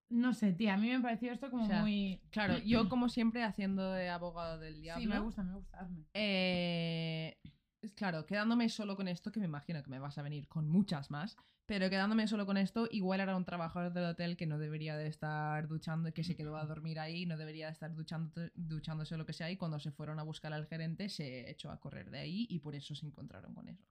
No 0.09 0.33
sé, 0.33 0.53
tía, 0.53 0.75
a 0.75 0.77
mí 0.77 0.89
me 0.89 1.01
pareció 1.01 1.31
esto 1.31 1.49
como 1.49 1.63
O 1.63 1.67
sea, 1.67 1.81
muy... 1.81 2.21
claro, 2.29 2.57
yo 2.65 2.87
como 2.89 3.09
siempre 3.09 3.43
haciendo 3.43 3.91
de 3.91 4.09
abogado 4.09 4.59
del 4.59 4.81
diablo. 4.81 5.01
Sí, 5.01 5.07
me 5.07 5.19
gusta, 5.19 5.43
me 5.43 5.53
gusta. 5.53 5.79
hazme. 5.79 6.05
Eh, 6.13 7.37
es 7.81 7.93
claro, 7.93 8.25
quedándome 8.25 8.69
solo 8.69 8.95
con 8.95 9.07
esto, 9.07 9.31
que 9.31 9.39
me 9.39 9.45
imagino 9.45 9.83
que 9.83 9.89
me 9.89 9.99
vas 9.99 10.17
a 10.17 10.21
venir 10.21 10.47
con 10.47 10.67
muchas 10.67 11.11
más, 11.11 11.35
pero 11.67 11.89
quedándome 11.89 12.27
solo 12.27 12.45
con 12.45 12.55
esto, 12.55 12.87
igual 12.91 13.19
era 13.19 13.35
un 13.35 13.43
trabajador 13.43 13.93
del 13.93 14.05
hotel 14.05 14.37
que 14.37 14.45
no 14.45 14.57
debería 14.57 14.95
de 14.95 15.07
estar 15.07 15.67
duchando, 15.67 16.13
que 16.13 16.23
se 16.23 16.35
quedó 16.35 16.55
a 16.55 16.65
dormir 16.65 16.97
ahí, 16.97 17.25
no 17.25 17.37
debería 17.37 17.65
de 17.67 17.73
estar 17.73 17.93
duchando, 17.93 18.49
duchándose 18.55 19.15
o 19.15 19.17
lo 19.17 19.25
que 19.25 19.33
sea, 19.33 19.51
y 19.51 19.57
cuando 19.57 19.77
se 19.79 19.91
fueron 19.91 20.17
a 20.19 20.23
buscar 20.23 20.53
al 20.53 20.65
gerente 20.65 21.09
se 21.09 21.49
echó 21.51 21.69
a 21.69 21.79
correr 21.79 22.09
de 22.09 22.19
ahí 22.19 22.47
y 22.49 22.59
por 22.59 22.73
eso 22.73 22.95
se 22.95 23.05
encontraron 23.05 23.53
con 23.53 23.67
eso. 23.67 23.85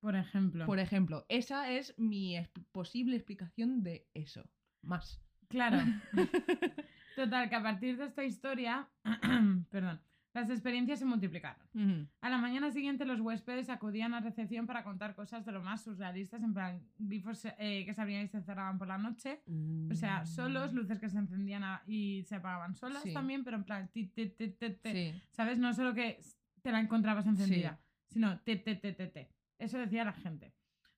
Por 0.00 0.14
ejemplo. 0.14 0.66
Por 0.66 0.78
ejemplo, 0.78 1.24
esa 1.28 1.72
es 1.72 1.98
mi 1.98 2.36
posible 2.70 3.16
explicación 3.16 3.82
de 3.82 4.06
eso. 4.12 4.44
Más. 4.82 5.20
Claro. 5.48 5.78
Total, 7.16 7.48
que 7.48 7.54
a 7.54 7.62
partir 7.62 7.96
de 7.96 8.04
esta 8.04 8.24
historia, 8.24 8.88
perdón, 9.70 10.00
las 10.34 10.50
experiencias 10.50 10.98
se 10.98 11.06
multiplicaron. 11.06 11.66
A 12.20 12.28
la 12.28 12.36
mañana 12.36 12.70
siguiente 12.70 13.06
los 13.06 13.20
huéspedes 13.20 13.70
acudían 13.70 14.12
a 14.12 14.20
recepción 14.20 14.66
para 14.66 14.84
contar 14.84 15.14
cosas 15.14 15.46
de 15.46 15.52
lo 15.52 15.62
más 15.62 15.82
surrealistas, 15.84 16.42
en 16.42 16.52
plan 16.52 16.82
grifos 16.98 17.46
eh, 17.58 17.84
que 17.86 17.94
se 17.94 18.02
abrían 18.02 18.24
y 18.24 18.28
se 18.28 18.42
cerraban 18.42 18.76
por 18.76 18.86
la 18.86 18.98
noche, 18.98 19.40
o 19.90 19.94
sea, 19.94 20.26
solos, 20.26 20.74
luces 20.74 20.98
que 21.00 21.08
se 21.08 21.16
encendían 21.18 21.64
y 21.86 22.22
se 22.24 22.34
apagaban 22.34 22.74
solas 22.74 23.02
Sí. 23.02 23.14
también, 23.14 23.44
pero 23.44 23.56
en 23.56 23.64
plan, 23.64 23.88
ti, 23.88 24.08
ti, 24.08 24.28
ti, 24.28 24.48
ti, 24.50 24.70
ti. 24.72 24.90
Sí. 24.92 25.22
¿sabes? 25.30 25.58
No 25.58 25.72
solo 25.72 25.94
que 25.94 26.20
te 26.60 26.70
la 26.70 26.80
encontrabas 26.80 27.26
encendida, 27.26 27.80
sino 28.06 28.38
te, 28.40 28.56
te, 28.56 28.74
te, 28.74 28.92
te, 28.92 29.06
te. 29.06 29.30
Eso 29.58 29.78
decía 29.78 30.04
la 30.04 30.12
gente, 30.12 30.52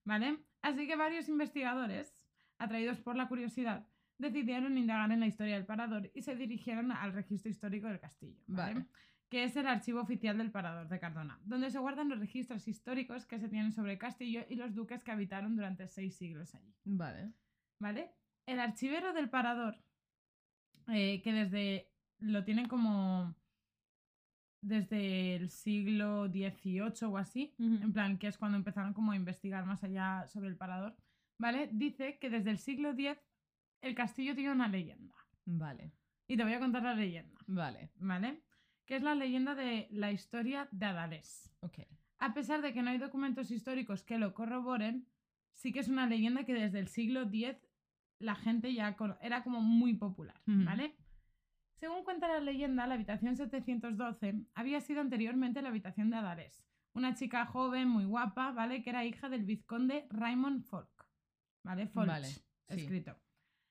¿vale? 0.04 0.38
Así 0.62 0.88
que 0.88 0.96
varios 0.96 1.28
investigadores, 1.28 2.26
atraídos 2.58 2.98
por 2.98 3.14
la 3.14 3.28
curiosidad, 3.28 3.86
decidieron 4.18 4.76
indagar 4.76 5.10
en 5.12 5.20
la 5.20 5.26
historia 5.26 5.54
del 5.54 5.66
parador 5.66 6.10
y 6.14 6.22
se 6.22 6.34
dirigieron 6.36 6.92
al 6.92 7.12
registro 7.12 7.50
histórico 7.50 7.86
del 7.86 8.00
castillo, 8.00 8.36
¿vale? 8.46 8.74
Vale. 8.74 8.86
que 9.28 9.44
es 9.44 9.56
el 9.56 9.66
archivo 9.66 10.00
oficial 10.00 10.38
del 10.38 10.50
Parador 10.50 10.88
de 10.88 10.98
Cardona, 10.98 11.38
donde 11.44 11.70
se 11.70 11.78
guardan 11.78 12.08
los 12.08 12.18
registros 12.18 12.66
históricos 12.66 13.26
que 13.26 13.38
se 13.38 13.48
tienen 13.48 13.72
sobre 13.72 13.92
el 13.92 13.98
castillo 13.98 14.44
y 14.48 14.56
los 14.56 14.74
duques 14.74 15.02
que 15.02 15.10
habitaron 15.10 15.54
durante 15.54 15.86
seis 15.86 16.16
siglos 16.16 16.54
allí. 16.54 16.74
Vale. 16.84 17.32
¿Vale? 17.78 18.10
El 18.46 18.58
archivero 18.58 19.12
del 19.12 19.28
Parador, 19.28 19.76
eh, 20.88 21.20
que 21.22 21.32
desde 21.32 21.92
lo 22.20 22.42
tienen 22.44 22.66
como 22.66 23.36
desde 24.60 25.36
el 25.36 25.50
siglo 25.50 26.26
XVIII 26.26 27.06
o 27.06 27.18
así, 27.18 27.54
en 27.58 27.92
plan, 27.92 28.18
que 28.18 28.26
es 28.26 28.38
cuando 28.38 28.56
empezaron 28.56 28.92
como 28.92 29.12
a 29.12 29.16
investigar 29.16 29.64
más 29.66 29.84
allá 29.84 30.26
sobre 30.26 30.48
el 30.48 30.56
Parador, 30.56 30.96
¿vale? 31.38 31.68
Dice 31.72 32.18
que 32.18 32.30
desde 32.30 32.50
el 32.50 32.58
siglo 32.58 32.90
X 32.90 33.18
el 33.80 33.94
castillo 33.94 34.34
tiene 34.34 34.52
una 34.52 34.68
leyenda. 34.68 35.14
Vale. 35.44 35.92
Y 36.26 36.36
te 36.36 36.44
voy 36.44 36.52
a 36.52 36.60
contar 36.60 36.82
la 36.82 36.94
leyenda, 36.94 37.40
Vale. 37.46 37.90
¿vale? 37.96 38.42
Que 38.84 38.96
es 38.96 39.02
la 39.02 39.14
leyenda 39.14 39.54
de 39.54 39.88
la 39.90 40.12
historia 40.12 40.68
de 40.70 40.86
Adalés. 40.86 41.50
Ok. 41.60 41.78
A 42.18 42.34
pesar 42.34 42.62
de 42.62 42.72
que 42.72 42.82
no 42.82 42.90
hay 42.90 42.98
documentos 42.98 43.50
históricos 43.50 44.02
que 44.02 44.18
lo 44.18 44.34
corroboren, 44.34 45.06
sí 45.52 45.72
que 45.72 45.80
es 45.80 45.88
una 45.88 46.06
leyenda 46.06 46.44
que 46.44 46.54
desde 46.54 46.80
el 46.80 46.88
siglo 46.88 47.22
X 47.22 47.56
la 48.18 48.34
gente 48.34 48.74
ya 48.74 48.96
era 49.22 49.42
como 49.42 49.60
muy 49.60 49.94
popular. 49.94 50.40
¿vale? 50.46 50.96
Según 51.76 52.02
cuenta 52.02 52.26
la 52.26 52.40
leyenda, 52.40 52.86
la 52.86 52.94
habitación 52.94 53.36
712 53.36 54.46
había 54.54 54.80
sido 54.80 55.00
anteriormente 55.00 55.62
la 55.62 55.68
habitación 55.68 56.10
de 56.10 56.16
Adalés, 56.16 56.64
una 56.92 57.14
chica 57.14 57.46
joven, 57.46 57.88
muy 57.88 58.04
guapa, 58.04 58.50
¿vale? 58.50 58.82
Que 58.82 58.90
era 58.90 59.04
hija 59.04 59.28
del 59.28 59.44
vizconde 59.44 60.06
Raymond 60.10 60.64
Folk, 60.64 61.08
¿vale? 61.62 61.88
Vale, 61.94 62.26
sí. 62.26 62.40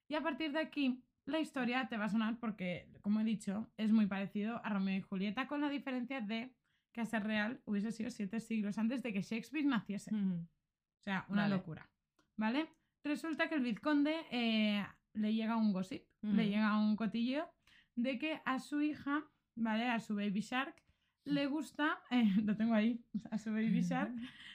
Y 0.08 0.16
a 0.16 0.22
partir 0.22 0.52
de 0.52 0.60
aquí, 0.60 1.04
la 1.26 1.40
historia 1.40 1.88
te 1.88 1.98
va 1.98 2.06
a 2.06 2.10
sonar 2.10 2.38
porque, 2.40 2.90
como 3.02 3.20
he 3.20 3.24
dicho, 3.24 3.70
es 3.78 3.92
muy 3.92 4.06
parecido 4.08 4.62
a 4.64 4.70
Romeo 4.70 4.98
y 4.98 5.02
Julieta, 5.02 5.48
con 5.48 5.62
la 5.62 5.70
diferencia 5.70 6.22
de 6.22 6.54
que 6.94 7.02
a 7.02 7.06
ser 7.06 7.24
real 7.24 7.62
hubiese 7.66 7.92
sido 7.92 8.10
siete 8.10 8.40
siglos 8.40 8.78
antes 8.78 9.04
de 9.04 9.14
que 9.14 9.22
Shakespeare 9.22 9.66
naciese. 9.66 10.12
O 10.16 11.04
sea, 11.04 11.26
una 11.30 11.44
Vale. 11.44 11.56
locura. 11.56 11.90
¿Vale? 12.38 12.70
Resulta 13.04 13.50
que 13.50 13.56
el 13.56 13.62
vizconde 13.62 14.16
eh, 14.32 14.86
le 15.14 15.34
llega 15.34 15.58
un 15.58 15.74
gossip, 15.74 16.04
le 16.22 16.50
llega 16.50 16.78
un 16.78 16.96
cotilleo 16.96 17.50
de 17.96 18.18
que 18.18 18.42
a 18.46 18.60
su 18.60 18.82
hija, 18.82 19.26
¿vale? 19.56 19.90
A 19.90 20.00
su 20.00 20.16
baby 20.16 20.42
shark, 20.42 20.76
le 21.28 21.46
gusta, 21.48 22.00
eh, 22.12 22.24
lo 22.46 22.56
tengo 22.56 22.74
ahí, 22.74 23.04
a 23.32 23.38
shark, 23.38 24.14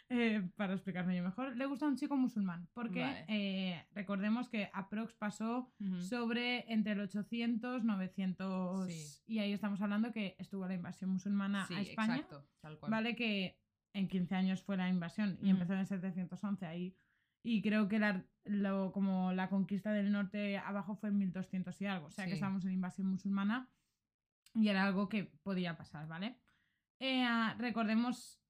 eh, 0.09 0.49
para 0.57 0.75
explicarme 0.75 1.16
yo 1.16 1.23
mejor, 1.23 1.57
le 1.57 1.66
gusta 1.66 1.87
un 1.87 1.97
chico 1.97 2.16
musulmán. 2.16 2.68
Porque 2.75 3.01
Vale. 3.01 3.25
eh, 3.29 3.87
recordemos 3.93 4.49
que 4.49 4.68
Aprox 4.73 5.14
pasó 5.14 5.73
sobre 6.01 6.70
entre 6.73 6.93
el 6.93 7.01
800, 7.01 7.85
900, 7.85 8.93
Sí. 8.93 9.23
y 9.27 9.39
ahí 9.39 9.53
estamos 9.53 9.81
hablando 9.81 10.12
que 10.12 10.37
estuvo 10.39 10.66
la 10.66 10.75
invasión 10.75 11.11
musulmana 11.11 11.66
Sí, 11.66 11.75
a 11.75 11.81
España. 11.81 12.16
exacto. 12.16 12.47
Tal 12.61 12.79
cual. 12.79 12.91
Vale 12.91 13.16
que 13.16 13.59
en 13.95 14.09
15 14.09 14.35
años 14.35 14.62
fue 14.62 14.77
la 14.77 14.89
invasión 14.89 15.39
y 15.43 15.51
empezó 15.51 15.73
en 15.75 15.81
el 15.81 15.87
711 15.87 16.66
ahí. 16.66 16.97
Y 17.45 17.61
creo 17.61 17.89
que 17.89 17.99
la, 17.99 18.25
lo- 18.45 18.93
como 18.93 19.33
la 19.33 19.49
conquista 19.49 19.93
del 19.93 20.12
norte 20.12 20.59
abajo 20.59 20.95
fue 20.95 21.09
en 21.09 21.18
1200 21.18 21.81
y 21.81 21.87
algo. 21.87 22.07
O 22.07 22.11
sea 22.11 22.25
que 22.25 22.31
Sí. 22.33 22.35
estábamos 22.35 22.64
en 22.64 22.73
invasión 22.73 23.09
musulmana 23.09 23.68
y 24.55 24.68
era 24.68 24.85
algo 24.85 25.09
que 25.09 25.25
podía 25.43 25.77
pasar, 25.77 26.07
¿vale? 26.07 26.39
Eh, 27.05 27.24
ah, 27.26 27.57
recordemos... 27.59 28.40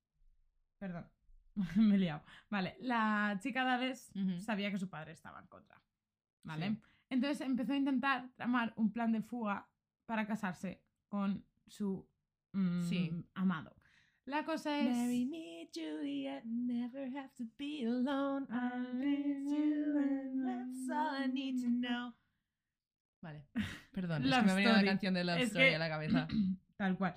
Perdón, 0.78 1.08
me 1.76 1.94
he 1.94 1.98
liado. 1.98 2.22
Vale, 2.50 2.76
la 2.80 3.38
chica 3.40 3.64
Dales 3.64 4.10
Ujú. 4.14 4.40
sabía 4.40 4.70
que 4.70 4.78
su 4.78 4.90
padre 4.90 5.12
estaba 5.12 5.40
en 5.40 5.46
contra. 5.46 5.80
¿Vale? 6.42 6.70
Sí. 6.70 6.78
Entonces 7.08 7.40
empezó 7.46 7.72
a 7.72 7.76
intentar 7.76 8.28
tramar 8.36 8.74
un 8.76 8.92
plan 8.92 9.10
de 9.12 9.22
fuga 9.22 9.68
para 10.06 10.26
casarse 10.26 10.82
con 11.08 11.46
su 11.66 12.06
mm, 12.52 12.82
Sí. 12.88 13.10
amado. 13.34 13.74
La 14.26 14.44
cosa 14.44 14.78
es... 14.78 14.94
Marry 14.96 15.24
me, 15.24 15.70
Juliet, 15.74 16.44
never 16.44 17.08
have 17.16 17.30
to 17.38 17.44
be 17.58 17.86
alone. 17.86 18.46
I 18.50 18.94
need 18.94 19.46
you 19.48 19.98
and 19.98 20.46
that's 20.46 20.90
all 20.90 21.24
I 21.24 21.28
need 21.32 21.60
to 21.62 21.68
know. 21.70 22.14
Vale, 23.22 23.46
perdón, 23.92 24.24
es 24.26 24.34
que 24.34 24.52
me 24.52 24.64
la 24.64 24.84
canción 24.84 25.14
de 25.14 25.24
Love 25.24 25.38
Es 25.38 25.46
Story 25.48 25.68
que- 25.70 25.76
a 25.76 25.78
la 25.78 25.88
cabeza. 25.88 26.28
Tal 26.76 26.96
cual. 26.98 27.16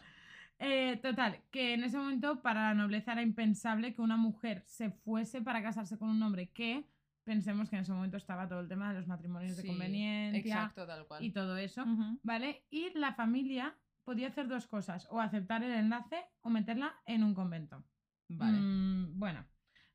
Eh, 0.60 0.98
total, 1.02 1.42
que 1.52 1.74
en 1.74 1.84
ese 1.84 1.98
momento 1.98 2.42
para 2.42 2.70
la 2.70 2.74
nobleza 2.74 3.12
era 3.12 3.22
impensable 3.22 3.94
que 3.94 4.02
una 4.02 4.16
mujer 4.18 4.64
se 4.66 4.90
fuese 4.90 5.42
para 5.42 5.62
casarse 5.62 5.98
con 5.98 6.10
un 6.10 6.22
hombre 6.24 6.50
que 6.52 6.86
pensemos 7.26 7.70
que 7.70 7.76
en 7.76 7.82
ese 7.82 7.92
momento 7.92 8.18
estaba 8.18 8.48
todo 8.48 8.62
el 8.62 8.68
tema 8.70 8.90
de 8.94 9.00
los 9.00 9.08
matrimonios 9.08 9.58
de 9.58 9.66
conveniencia 9.68 10.40
Exacto, 10.40 10.86
tal 10.88 11.06
cual. 11.08 11.24
y 11.24 11.32
todo 11.32 11.58
eso. 11.58 11.84
¿vale? 12.24 12.66
Y 12.70 12.92
la 12.98 13.14
familia 13.14 13.76
podía 14.06 14.28
hacer 14.28 14.48
dos 14.48 14.68
cosas, 14.68 15.08
o 15.10 15.20
aceptar 15.20 15.64
el 15.64 15.72
enlace 15.72 16.18
o 16.42 16.50
meterla 16.50 16.94
en 17.06 17.24
un 17.24 17.34
convento. 17.34 17.84
Vale. 18.30 18.58
Mm, 18.60 19.20
bueno, 19.20 19.46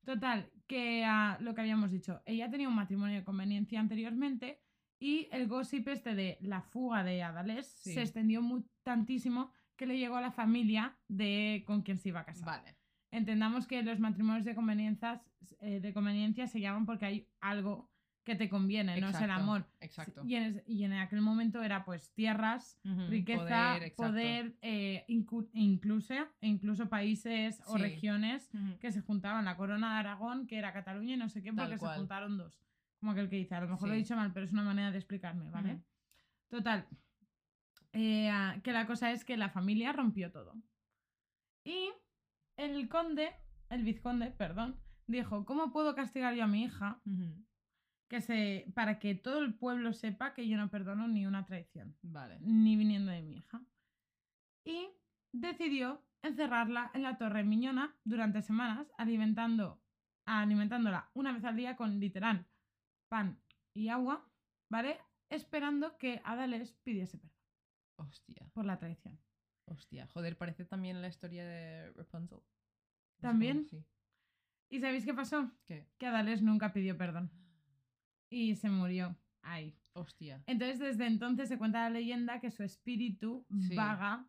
total, 0.05 0.51
que 0.67 1.05
ah, 1.07 1.39
lo 1.41 1.55
que 1.55 1.61
habíamos 1.63 1.91
dicho, 1.93 2.21
ella 2.27 2.51
tenía 2.51 2.69
un 2.69 2.75
matrimonio 2.75 3.17
de 3.19 3.25
conveniencia 3.25 3.79
anteriormente 3.81 4.61
y 4.99 5.29
el 5.33 5.47
gossip 5.49 5.89
este 5.89 6.15
de 6.15 6.37
la 6.43 6.61
fuga 6.63 7.03
de 7.05 7.23
Adalés 7.23 7.67
Sí. 7.83 7.95
se 7.95 8.03
extendió 8.03 8.43
mu- 8.43 8.65
tantísimo 8.83 9.53
que 9.81 9.87
le 9.87 9.97
llegó 9.97 10.17
a 10.17 10.21
la 10.21 10.31
familia 10.31 10.95
de 11.09 11.65
con 11.67 11.81
quien 11.81 11.97
se 11.97 12.11
iba 12.11 12.21
a 12.21 12.25
casar. 12.27 12.45
Vale. 12.45 12.77
Entendamos 13.11 13.67
que 13.67 13.83
los 13.83 13.99
matrimonios 13.99 14.45
de 14.45 14.55
conveniencias 14.55 15.23
eh, 15.61 15.81
de 15.81 15.95
conveniencia 15.95 16.47
se 16.47 16.61
llaman 16.61 16.85
porque 16.85 17.07
hay 17.07 17.29
algo 17.41 17.91
que 18.23 18.37
te 18.37 18.51
conviene, 18.51 19.01
no 19.01 19.09
es 19.09 19.19
el 19.19 19.31
amor. 19.31 19.67
Exacto. 19.81 20.23
Y 20.27 20.35
en, 20.35 20.63
y 20.67 20.85
en 20.85 20.93
aquel 20.93 21.23
momento 21.23 21.63
era 21.63 21.87
pues 21.87 22.13
tierras, 22.13 22.79
riqueza, 23.09 23.79
exacto. 23.79 24.03
poder, 24.03 24.55
eh, 24.61 25.07
e 25.09 25.15
incluso, 25.15 25.49
incluso 26.43 26.91
países 26.91 27.63
o 27.65 27.79
regiones 27.79 28.51
que 28.81 28.93
se 28.93 29.01
juntaban. 29.01 29.47
La 29.47 29.57
corona 29.57 29.95
de 29.95 30.01
Aragón, 30.01 30.47
que 30.47 30.59
era 30.59 30.75
Cataluña 30.75 31.15
y 31.15 31.17
no 31.17 31.31
sé 31.31 31.43
qué, 31.43 31.55
porque 31.55 31.79
se 31.79 31.87
juntaron 31.87 32.37
dos. 32.37 32.61
Como 32.99 33.13
aquel 33.13 33.31
que 33.31 33.37
dice, 33.37 33.55
a 33.55 33.63
lo 33.63 33.69
mejor 33.69 33.89
lo 33.89 33.95
he 33.95 33.97
dicho 33.97 34.15
mal, 34.15 34.31
pero 34.35 34.45
es 34.45 34.53
una 34.53 34.63
manera 34.63 34.91
de 34.91 34.99
explicarme, 34.99 35.51
¿vale? 35.51 35.81
Total. 36.51 36.87
Eh, 37.93 38.31
que 38.63 38.73
la 38.73 38.87
cosa 38.87 39.13
es 39.13 39.25
que 39.25 39.37
la 39.37 39.51
familia 39.51 39.93
rompió 39.93 40.31
todo. 40.31 40.55
Y 41.65 41.91
el 42.57 42.89
conde, 42.89 43.31
el 43.69 43.83
vizconde, 43.85 44.31
perdón, 44.31 44.81
dijo, 45.07 45.45
¿cómo 45.45 45.73
puedo 45.73 45.95
castigar 45.95 46.35
yo 46.35 46.45
a 46.45 46.49
mi 46.49 46.65
hija 46.65 47.01
que 48.09 48.21
se, 48.21 48.71
para 48.75 48.99
que 48.99 49.15
todo 49.15 49.43
el 49.43 49.55
pueblo 49.55 49.93
sepa 49.93 50.35
que 50.35 50.49
yo 50.49 50.57
no 50.57 50.71
perdono 50.71 51.09
ni 51.09 51.27
una 51.27 51.45
traición? 51.45 51.97
Vale. 52.03 52.39
ni 52.41 52.77
viniendo 52.77 53.11
de 53.13 53.23
mi 53.23 53.39
hija. 53.39 53.63
Y 54.65 54.89
decidió 55.33 56.05
encerrarla 56.23 56.91
en 56.95 57.03
la 57.03 57.17
torre 57.19 57.45
Miñona 57.45 57.97
durante 58.05 58.43
semanas, 58.43 58.93
alimentando, 58.99 59.81
alimentándola 60.27 61.11
una 61.15 61.33
vez 61.33 61.45
al 61.45 61.57
día 61.57 61.77
con 61.77 61.99
literal 61.99 62.47
pan 63.09 63.41
y 63.75 63.89
agua, 63.89 64.31
¿vale? 64.71 64.99
Esperando 65.31 65.97
que 65.99 66.21
Adales 66.25 66.73
pidiese 66.85 67.19
perdón 67.19 67.40
Hostia, 68.09 68.49
por 68.53 68.65
la 68.65 68.79
traición. 68.79 69.19
hostia. 69.67 70.07
Joder, 70.09 70.37
parece 70.37 70.65
también 70.65 71.01
la 71.01 71.09
historia 71.09 71.45
de 71.45 71.93
Rapunzel. 71.93 72.41
¿También? 73.21 73.67
Sí. 73.69 73.85
¿Y 74.69 74.81
sabéis 74.81 75.05
qué 75.05 75.15
pasó? 75.15 75.51
¿Qué? 75.67 75.87
Que 75.99 76.07
Adales 76.07 76.43
nunca 76.43 76.73
pidió 76.73 76.97
perdón. 76.97 77.31
Y 78.33 78.55
se 78.57 78.71
murió 78.71 79.17
ahí. 79.43 79.77
Hostia. 79.93 80.43
Entonces, 80.47 80.79
desde 80.79 81.07
entonces 81.07 81.49
se 81.49 81.59
cuenta 81.59 81.81
la 81.83 81.91
leyenda 81.91 82.41
que 82.41 82.51
su 82.51 82.63
espíritu 82.63 83.45
Sí. 83.69 83.75
vaga 83.75 84.27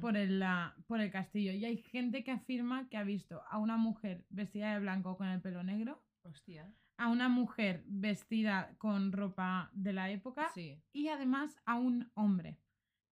por 0.00 0.16
el, 0.16 0.40
la- 0.40 0.74
por 0.88 1.00
el 1.00 1.10
castillo. 1.12 1.52
Y 1.52 1.64
hay 1.64 1.76
gente 1.76 2.24
que 2.24 2.30
afirma 2.32 2.88
que 2.88 2.96
ha 2.96 3.04
visto 3.04 3.42
a 3.48 3.58
una 3.58 3.76
mujer 3.76 4.24
vestida 4.30 4.72
de 4.74 4.80
blanco 4.80 5.16
con 5.16 5.28
el 5.28 5.40
pelo 5.40 5.62
negro, 5.62 6.02
Hostia. 6.24 6.72
a 6.98 7.08
una 7.08 7.28
mujer 7.28 7.84
vestida 7.86 8.74
con 8.78 9.12
ropa 9.12 9.70
de 9.72 9.92
la 9.92 10.10
época 10.10 10.50
Sí. 10.54 10.80
y 10.92 11.08
además 11.08 11.56
a 11.64 11.74
un 11.78 12.10
hombre, 12.14 12.58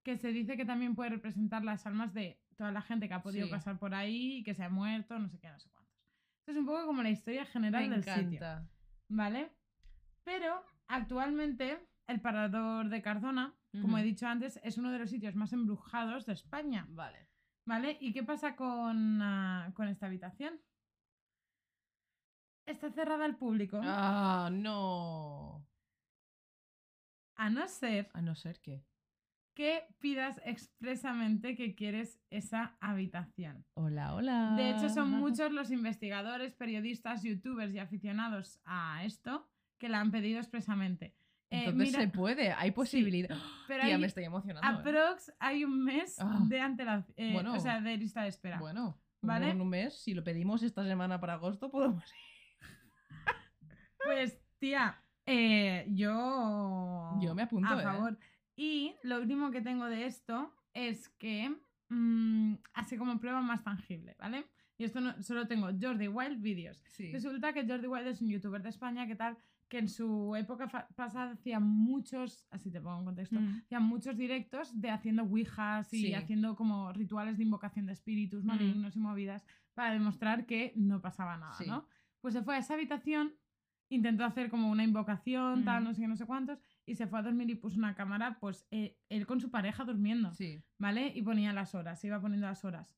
que 0.03 0.17
se 0.17 0.29
dice 0.31 0.57
que 0.57 0.65
también 0.65 0.95
puede 0.95 1.11
representar 1.11 1.63
las 1.63 1.85
almas 1.85 2.13
de 2.13 2.39
toda 2.55 2.71
la 2.71 2.81
gente 2.81 3.07
que 3.07 3.13
ha 3.13 3.21
podido 3.23 3.45
Sí. 3.47 3.51
pasar 3.51 3.77
por 3.79 3.93
ahí 3.93 4.37
y 4.37 4.43
que 4.43 4.53
se 4.53 4.63
ha 4.63 4.69
muerto, 4.69 5.17
no 5.19 5.29
sé 5.29 5.39
qué, 5.39 5.49
no 5.49 5.59
sé 5.59 5.69
cuántos. 5.69 5.95
Esto 6.39 6.51
es 6.51 6.57
un 6.57 6.65
poco 6.65 6.85
como 6.87 7.03
la 7.03 7.09
historia 7.09 7.45
general 7.45 7.83
Me 7.83 7.95
del 7.95 8.03
sitio. 8.03 8.21
encanta. 8.37 8.67
¿Vale? 9.09 9.51
Pero 10.23 10.63
actualmente 10.87 11.87
el 12.07 12.19
Parador 12.21 12.89
de 12.89 13.01
Cardona, 13.01 13.55
como 13.81 13.97
he 13.97 14.03
dicho 14.03 14.27
antes, 14.27 14.59
es 14.63 14.77
uno 14.77 14.91
de 14.91 14.99
los 14.99 15.09
sitios 15.09 15.35
más 15.35 15.53
embrujados 15.53 16.25
de 16.25 16.33
España. 16.33 16.85
Vale. 16.89 17.27
¿Vale? 17.65 17.97
¿Y 18.01 18.11
qué 18.11 18.23
pasa 18.23 18.55
con, 18.55 19.21
ah, 19.21 19.71
con 19.75 19.87
esta 19.87 20.07
habitación? 20.07 20.59
Está 22.65 22.91
cerrada 22.91 23.25
al 23.25 23.37
público. 23.37 23.79
Ah, 23.83 24.49
no. 24.51 25.65
A 27.35 27.49
no 27.49 27.67
ser 27.67 28.09
A 28.13 28.21
no 28.21 28.35
ser 28.35 28.59
que. 28.61 28.83
Que 29.53 29.83
pidas 29.99 30.39
expresamente 30.45 31.55
que 31.55 31.75
quieres 31.75 32.19
esa 32.29 32.77
habitación. 32.79 33.65
Hola, 33.73 34.13
hola. 34.15 34.53
De 34.55 34.71
hecho, 34.71 34.89
son 34.89 35.09
muchos 35.11 35.51
los 35.51 35.71
investigadores, 35.71 36.53
periodistas, 36.53 37.23
youtubers 37.23 37.73
y 37.73 37.79
aficionados 37.79 38.59
a 38.65 39.03
esto 39.03 39.49
que 39.77 39.89
la 39.89 39.99
han 39.99 40.11
pedido 40.11 40.39
expresamente. 40.39 41.15
Eh, 41.49 41.65
Entonces 41.65 41.87
mira, 41.89 41.99
se 41.99 42.07
puede, 42.07 42.51
hay 42.53 42.71
posibilidad. 42.71 43.35
pero 43.67 43.83
Tía, 43.83 43.95
hay- 43.95 44.01
me 44.01 44.07
estoy 44.07 44.23
emocionando. 44.23 44.67
¿eh? 44.67 44.73
aprox 44.79 45.33
hay 45.39 45.65
un 45.65 45.83
mes 45.83 46.17
Ah. 46.19 46.39
de 46.47 46.61
antelación, 46.61 47.33
Bueno. 47.33 47.53
o 47.53 47.59
sea, 47.59 47.81
de 47.81 47.97
lista 47.97 48.21
de 48.23 48.29
espera. 48.29 48.57
Bueno, 48.59 48.97
¿Vale? 49.21 49.49
en 49.49 49.59
un 49.59 49.67
mes, 49.69 50.01
si 50.01 50.13
lo 50.13 50.23
pedimos 50.23 50.63
esta 50.63 50.83
semana 50.85 51.19
para 51.19 51.33
agosto, 51.33 51.69
podemos 51.69 52.03
Pues, 54.03 54.39
tía, 54.59 54.97
eh, 55.25 55.85
yo. 55.89 57.17
Yo 57.21 57.35
me 57.35 57.43
apunto, 57.43 57.73
A 57.73 57.79
¿eh? 57.79 57.83
favor. 57.83 58.17
Y 58.55 58.93
lo 59.03 59.19
último 59.19 59.51
que 59.51 59.61
tengo 59.61 59.85
de 59.85 60.05
esto 60.05 60.53
es 60.73 61.09
que. 61.09 61.55
mm, 61.93 62.55
así 62.73 62.95
como 62.97 63.19
prueba 63.19 63.41
más 63.41 63.63
tangible, 63.65 64.15
¿vale? 64.17 64.45
Y 64.77 64.85
esto 64.85 65.01
no, 65.01 65.21
solo 65.21 65.45
tengo 65.47 65.67
Jordi 65.79 66.07
Wild 66.07 66.41
Videos. 66.41 66.81
Sí. 66.87 67.11
Resulta 67.11 67.51
que 67.51 67.67
Jordi 67.67 67.85
Wild 67.87 68.07
es 68.07 68.21
un 68.21 68.29
youtuber 68.29 68.61
de 68.63 68.69
España 68.69 69.05
que 69.07 69.15
tal, 69.17 69.37
que 69.67 69.77
en 69.79 69.89
su 69.89 70.33
época 70.37 70.67
pasada 70.95 71.31
hacía 71.31 71.59
muchos, 71.59 72.45
así 72.49 72.71
te 72.71 72.79
pongo 72.79 72.99
en 72.99 73.05
contexto, 73.05 73.39
Mm. 73.41 73.61
hacía 73.65 73.79
muchos 73.81 74.15
directos 74.17 74.79
de 74.79 74.89
haciendo 74.89 75.23
ouijas 75.23 75.91
y 75.93 76.01
Sí. 76.07 76.13
haciendo 76.13 76.55
como 76.55 76.93
rituales 76.93 77.37
de 77.37 77.43
invocación 77.43 77.85
de 77.87 77.91
espíritus 77.93 78.43
malignos 78.45 78.95
y 78.95 78.99
movidas 78.99 79.45
para 79.73 79.91
demostrar 79.91 80.45
que 80.45 80.71
no 80.77 81.01
pasaba 81.01 81.35
nada, 81.37 81.53
Sí. 81.55 81.65
¿no? 81.67 81.85
Pues 82.21 82.33
se 82.33 82.41
fue 82.41 82.55
a 82.55 82.59
esa 82.59 82.75
habitación, 82.75 83.33
intentó 83.89 84.23
hacer 84.23 84.49
como 84.49 84.69
una 84.71 84.85
invocación, 84.85 85.65
tal, 85.65 85.81
Mm. 85.81 85.85
no 85.87 85.93
sé 85.93 86.01
qué, 86.01 86.07
no 86.07 86.15
sé 86.15 86.25
cuántos, 86.25 86.59
y 86.91 86.95
se 86.95 87.07
fue 87.07 87.19
a 87.19 87.23
dormir 87.23 87.49
y 87.49 87.55
puso 87.55 87.77
una 87.77 87.95
cámara, 87.95 88.37
pues 88.39 88.67
eh, 88.71 88.97
él 89.09 89.25
con 89.25 89.39
su 89.41 89.49
pareja 89.49 89.83
durmiendo, 89.85 90.33
Sí. 90.33 90.61
¿vale? 90.77 91.11
Y 91.15 91.21
ponía 91.21 91.53
las 91.53 91.73
horas, 91.73 91.99
se 91.99 92.07
iba 92.07 92.19
poniendo 92.21 92.47
las 92.47 92.63
horas. 92.65 92.95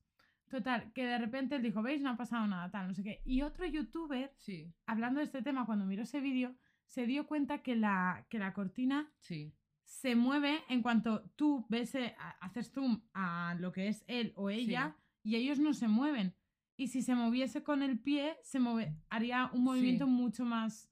Total, 0.48 0.92
que 0.92 1.04
de 1.06 1.18
repente 1.18 1.56
él 1.56 1.62
dijo, 1.62 1.82
¿veis? 1.82 2.02
No 2.02 2.10
ha 2.10 2.16
pasado 2.16 2.46
nada, 2.46 2.70
tal, 2.70 2.88
no 2.88 2.94
sé 2.94 3.02
qué. 3.02 3.22
Y 3.24 3.42
otro 3.42 3.64
youtuber 3.66 4.32
Sí. 4.36 4.72
hablando 4.86 5.18
de 5.20 5.24
este 5.24 5.42
tema, 5.42 5.64
cuando 5.66 5.86
miró 5.86 6.02
ese 6.02 6.20
vídeo, 6.20 6.54
se 6.86 7.06
dio 7.06 7.26
cuenta 7.26 7.62
que 7.62 7.76
la, 7.76 8.26
que 8.28 8.38
la 8.38 8.52
cortina 8.52 9.10
Sí. 9.20 9.52
se 9.84 10.14
mueve 10.16 10.58
en 10.68 10.82
cuanto 10.82 11.22
tú 11.36 11.64
ves, 11.68 11.94
eh, 11.94 12.14
haces 12.40 12.70
zoom 12.72 13.00
a 13.14 13.56
lo 13.58 13.72
que 13.72 13.88
es 13.88 14.04
él 14.06 14.32
o 14.36 14.50
ella 14.50 14.96
y 15.22 15.36
ellos 15.36 15.58
no 15.58 15.72
se 15.72 15.88
mueven. 15.88 16.34
Y 16.76 16.88
si 16.88 17.02
se 17.02 17.14
moviese 17.14 17.62
con 17.62 17.82
el 17.82 17.98
pie, 18.00 18.36
se 18.42 18.58
move, 18.60 18.94
haría 19.08 19.48
un 19.52 19.62
movimiento 19.64 20.06
mucho 20.06 20.44
más 20.44 20.90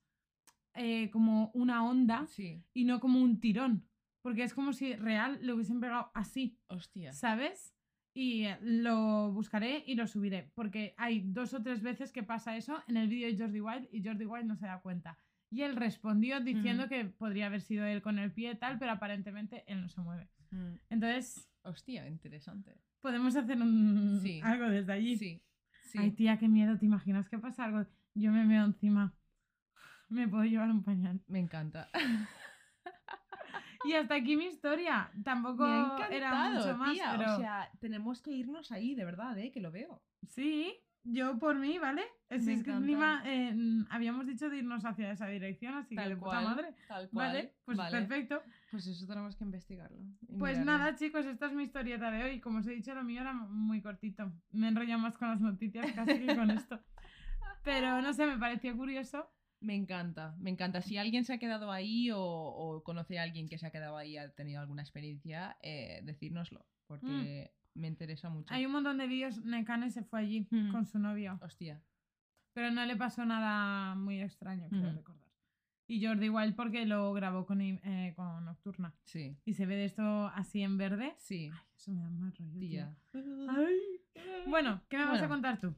eh, 0.75 1.11
como 1.11 1.51
una 1.55 1.85
onda 1.85 2.27
Sí. 2.27 2.63
y 2.75 2.85
no 2.85 3.01
como 3.01 3.21
un 3.21 3.41
tirón. 3.41 3.87
Porque 4.23 4.45
es 4.45 4.55
como 4.55 4.73
si 4.73 4.95
real 4.95 5.39
le 5.43 5.53
hubiesen 5.53 5.81
pegado 5.81 6.11
así. 6.15 6.57
Hostia. 6.69 7.13
¿Sabes? 7.13 7.75
Y 8.15 8.45
eh, 8.45 8.59
lo 8.61 9.33
buscaré 9.33 9.83
y 9.87 9.95
lo 9.97 10.07
subiré, 10.07 10.51
porque 10.55 10.95
hay 10.99 11.21
dos 11.25 11.55
o 11.55 11.63
tres 11.63 11.83
veces 11.83 12.13
que 12.13 12.23
pasa 12.23 12.57
eso 12.57 12.83
en 12.87 12.97
el 12.99 13.09
vídeo 13.09 13.27
de 13.29 13.39
Jordi 13.39 13.61
Wild 13.61 13.89
y 13.91 14.05
Jordi 14.05 14.27
Wild 14.27 14.47
no 14.47 14.57
se 14.57 14.67
da 14.67 14.81
cuenta. 14.81 15.19
Y 15.51 15.63
él 15.63 15.77
respondió 15.77 16.41
diciendo 16.41 16.87
Mm. 16.87 16.89
que 16.89 17.05
podría 17.07 17.47
haber 17.47 17.61
sido 17.63 17.85
él 17.85 18.01
con 18.01 18.19
el 18.19 18.31
pie 18.33 18.53
y 18.53 18.57
tal, 18.57 18.79
pero 18.79 18.93
aparentemente 18.93 19.65
él 19.67 19.81
no 19.83 19.89
se 19.89 20.01
mueve. 20.01 20.29
Mm. 20.51 20.75
Entonces, 20.91 21.49
Hostia, 21.65 22.07
interesante. 22.09 22.77
podemos 23.01 23.35
hacer 23.37 23.61
un... 23.61 24.21
Sí. 24.23 24.41
algo 24.45 24.69
desde 24.69 24.93
allí. 24.93 25.17
Sí. 25.17 25.43
sí. 25.85 25.99
Ay, 25.99 26.11
tía, 26.13 26.39
qué 26.39 26.49
miedo, 26.49 26.77
¿te 26.79 26.87
imaginas 26.87 27.29
que 27.29 27.39
pasa 27.39 27.65
algo? 27.65 27.85
Yo 28.15 28.31
me 28.31 28.47
veo 28.47 28.65
encima. 28.65 29.15
Me 30.13 30.29
puedo 30.29 30.45
llevar 30.45 30.71
un 30.71 30.83
pañal. 30.85 31.21
Me 31.27 31.39
encanta. 31.39 31.89
Y 33.85 33.95
hasta 33.95 34.15
aquí 34.15 34.37
mi 34.37 34.47
historia. 34.47 35.11
Tampoco 35.25 35.65
Me 36.09 36.17
era 36.17 36.51
mucho 36.51 36.77
más, 36.77 36.93
tía. 36.93 37.15
pero... 37.17 37.35
O 37.35 37.39
sea, 37.39 37.69
tenemos 37.81 38.23
que 38.23 38.31
irnos 38.31 38.71
ahí, 38.71 38.95
de 38.95 39.05
verdad, 39.05 39.37
¿eh? 39.39 39.51
Que 39.51 39.61
lo 39.61 39.73
veo. 39.73 40.01
Sí, 40.29 40.73
yo 41.03 41.37
por 41.39 41.59
mí, 41.59 41.79
¿vale? 41.79 42.03
Es, 42.29 42.45
Me 42.45 42.53
es 42.53 42.63
que 42.63 42.71
encanta. 42.71 42.87
encima 42.87 43.23
eh, 43.25 43.85
habíamos 43.91 44.27
dicho 44.27 44.49
de 44.49 44.59
irnos 44.59 44.85
hacia 44.85 45.11
esa 45.11 45.27
dirección, 45.27 45.75
así 45.75 45.97
que 45.97 46.09
de 46.09 46.17
puta 46.17 46.41
madre. 46.43 46.77
Tal 46.87 47.11
cual. 47.11 47.27
Vale, 47.27 47.55
pues 47.65 47.79
perfecto. 47.91 48.41
Pues 48.71 48.87
eso 48.87 49.05
tenemos 49.07 49.35
que 49.35 49.45
investigarlo. 49.45 49.99
Pues 50.39 50.59
mirarlo. 50.61 50.79
nada, 50.79 50.95
chicos, 50.95 51.27
esta 51.27 51.47
es 51.47 51.53
mi 51.53 51.65
historieta 51.65 52.11
de 52.13 52.23
hoy. 52.23 52.41
Como 52.41 52.59
os 52.59 52.67
he 52.69 52.71
dicho, 52.73 52.95
lo 52.95 53.03
mío 53.03 53.21
era 53.23 53.33
muy 53.33 53.83
cortito. 53.83 54.31
Me 54.53 54.67
he 54.67 54.69
enrollado 54.71 55.01
más 55.01 55.19
con 55.19 55.29
las 55.29 55.41
noticias 55.41 55.91
casi 55.93 56.21
que 56.25 56.37
con 56.37 56.51
esto. 56.53 56.79
Pero 57.65 58.01
no 58.01 58.13
sé, 58.13 58.27
me 58.27 58.39
pareció 58.39 58.77
curioso. 58.77 59.29
Me 59.63 59.75
encanta, 59.75 60.35
me 60.41 60.51
encanta. 60.51 60.83
Si 60.83 60.99
alguien 60.99 61.25
se 61.25 61.33
ha 61.35 61.39
quedado 61.39 61.71
ahí 61.71 62.11
o, 62.11 62.21
o 62.21 62.83
conoce 62.83 63.19
a 63.19 63.23
alguien 63.23 63.49
que 63.49 63.59
se 63.59 63.67
ha 63.67 63.71
quedado 63.71 63.97
ahí 63.97 64.13
y 64.13 64.17
ha 64.19 64.31
tenido 64.35 64.61
alguna 64.61 64.83
experiencia, 64.83 65.57
eh, 65.63 66.01
decírnoslo, 66.05 66.67
porque 66.87 67.53
me 67.75 67.87
interesa 67.89 68.29
mucho. 68.29 68.53
Mm. 68.53 68.57
Hay 68.57 68.67
un 68.67 68.73
montón 68.73 68.99
de 68.99 69.07
vídeos. 69.07 69.43
Nekane 69.45 69.91
se 69.91 70.03
fue 70.03 70.21
allí 70.21 70.47
Mm. 70.51 70.73
con 70.73 70.85
su 70.87 70.99
novio. 70.99 71.39
Hostia. 71.43 71.81
Pero 72.55 72.71
no 72.71 72.85
le 72.85 72.97
pasó 72.97 73.25
nada 73.25 73.95
muy 73.95 74.21
extraño, 74.21 74.69
creo 74.69 74.93
Mm. 74.93 74.97
recordar. 74.97 75.29
Y 75.89 76.05
Jordi 76.05 76.27
igual 76.27 76.55
porque 76.55 76.87
lo 76.87 77.13
grabó 77.13 77.45
con, 77.47 77.61
eh, 77.61 78.13
con 78.17 78.45
Nocturna. 78.45 78.95
Sí, 79.05 79.37
Y 79.45 79.55
se 79.55 79.67
ve 79.67 79.77
de 79.77 79.85
esto 79.87 80.27
así 80.29 80.63
en 80.63 80.77
verde. 80.79 81.15
sí, 81.19 81.51
Ay, 81.53 81.61
eso 81.77 81.93
me 81.93 82.03
da 82.03 82.11
más 82.11 82.37
rollo. 82.39 82.59
tía. 82.59 82.97
Ay. 83.49 83.79
Bueno, 84.47 84.83
¿qué 84.89 84.99
me 84.99 85.05
vas 85.07 85.23
a 85.23 85.29
contar 85.29 85.61
tú? 85.61 85.75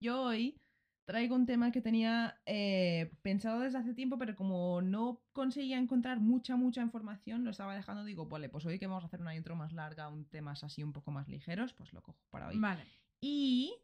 Yo 0.00 0.22
hoy 0.22 0.60
traigo 1.08 1.34
un 1.34 1.46
tema 1.46 1.72
que 1.72 1.80
tenía 1.80 2.38
eh, 2.44 3.10
pensado 3.22 3.60
desde 3.60 3.78
hace 3.78 3.94
tiempo, 3.94 4.18
pero 4.18 4.36
como 4.36 4.82
no 4.82 5.22
conseguía 5.32 5.78
encontrar 5.78 6.20
mucha, 6.20 6.54
mucha 6.54 6.82
información, 6.82 7.44
lo 7.44 7.50
estaba 7.50 7.74
dejando. 7.74 8.04
Digo, 8.04 8.26
vale, 8.26 8.50
pues 8.50 8.66
hoy 8.66 8.78
que 8.78 8.86
vamos 8.86 9.04
a 9.04 9.06
hacer 9.06 9.22
una 9.22 9.34
intro 9.34 9.56
más 9.56 9.72
larga, 9.72 10.08
un 10.08 10.26
temas 10.26 10.64
así 10.64 10.82
un 10.82 10.92
poco 10.92 11.10
más 11.10 11.26
ligeros, 11.26 11.72
pues 11.72 11.94
lo 11.94 12.02
cojo 12.02 12.20
para 12.28 12.48
hoy. 12.48 12.58
Vale. 12.58 12.84
Y 13.22 13.74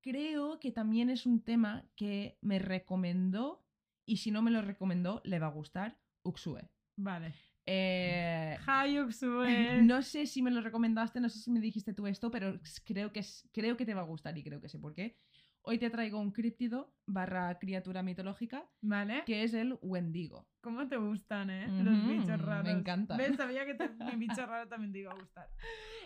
creo 0.00 0.58
que 0.58 0.72
también 0.72 1.10
es 1.10 1.26
un 1.26 1.42
tema 1.42 1.84
que 1.96 2.38
me 2.40 2.58
recomendó, 2.58 3.62
y 4.06 4.16
si 4.16 4.30
no 4.30 4.40
me 4.40 4.50
lo 4.50 4.62
recomendó, 4.62 5.20
le 5.22 5.38
va 5.38 5.48
a 5.48 5.50
gustar, 5.50 5.98
Uxue. 6.22 6.66
Vale. 6.96 7.34
Eh, 7.66 8.56
Hi, 8.66 8.98
Uxue. 9.00 9.82
no 9.82 10.00
sé 10.00 10.24
si 10.24 10.40
me 10.40 10.50
lo 10.50 10.62
recomendaste, 10.62 11.20
no 11.20 11.28
sé 11.28 11.40
si 11.40 11.50
me 11.50 11.60
dijiste 11.60 11.92
tú 11.92 12.06
esto, 12.06 12.30
pero 12.30 12.58
creo 12.84 13.12
que, 13.12 13.22
creo 13.52 13.76
que 13.76 13.84
te 13.84 13.92
va 13.92 14.00
a 14.00 14.04
gustar 14.04 14.38
y 14.38 14.42
creo 14.42 14.62
que 14.62 14.70
sé 14.70 14.78
por 14.78 14.94
qué. 14.94 15.18
Hoy 15.62 15.78
te 15.78 15.90
traigo 15.90 16.18
un 16.18 16.32
críptido 16.32 16.94
barra 17.06 17.58
criatura 17.58 18.02
mitológica 18.02 18.68
Vale. 18.80 19.24
que 19.26 19.44
es 19.44 19.52
el 19.54 19.78
Wendigo. 19.82 20.48
¿Cómo 20.62 20.88
te 20.88 20.96
gustan, 20.96 21.50
eh? 21.50 21.66
Los 21.82 22.06
bichos 22.08 22.28
me 22.28 22.36
raros. 22.36 22.68
encanta. 22.68 23.16
¿Ves? 23.16 23.36
Sabía 23.36 23.66
que 23.66 23.74
te- 23.74 23.88
mi 24.04 24.16
bicho 24.16 24.46
raro 24.46 24.68
también 24.68 24.92
te 24.92 25.00
iba 25.00 25.12
a 25.12 25.16
gustar. 25.18 25.50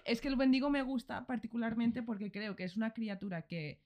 Es 0.05 0.21
que 0.21 0.29
el 0.29 0.35
Wendigo 0.39 0.71
me 0.71 0.83
gusta 0.83 1.27
particularmente 1.27 2.03
porque 2.03 2.31
creo 2.33 2.57
que 2.57 2.65
es 2.65 2.77
una 2.77 2.93
criatura 2.93 3.43
que, 3.47 3.83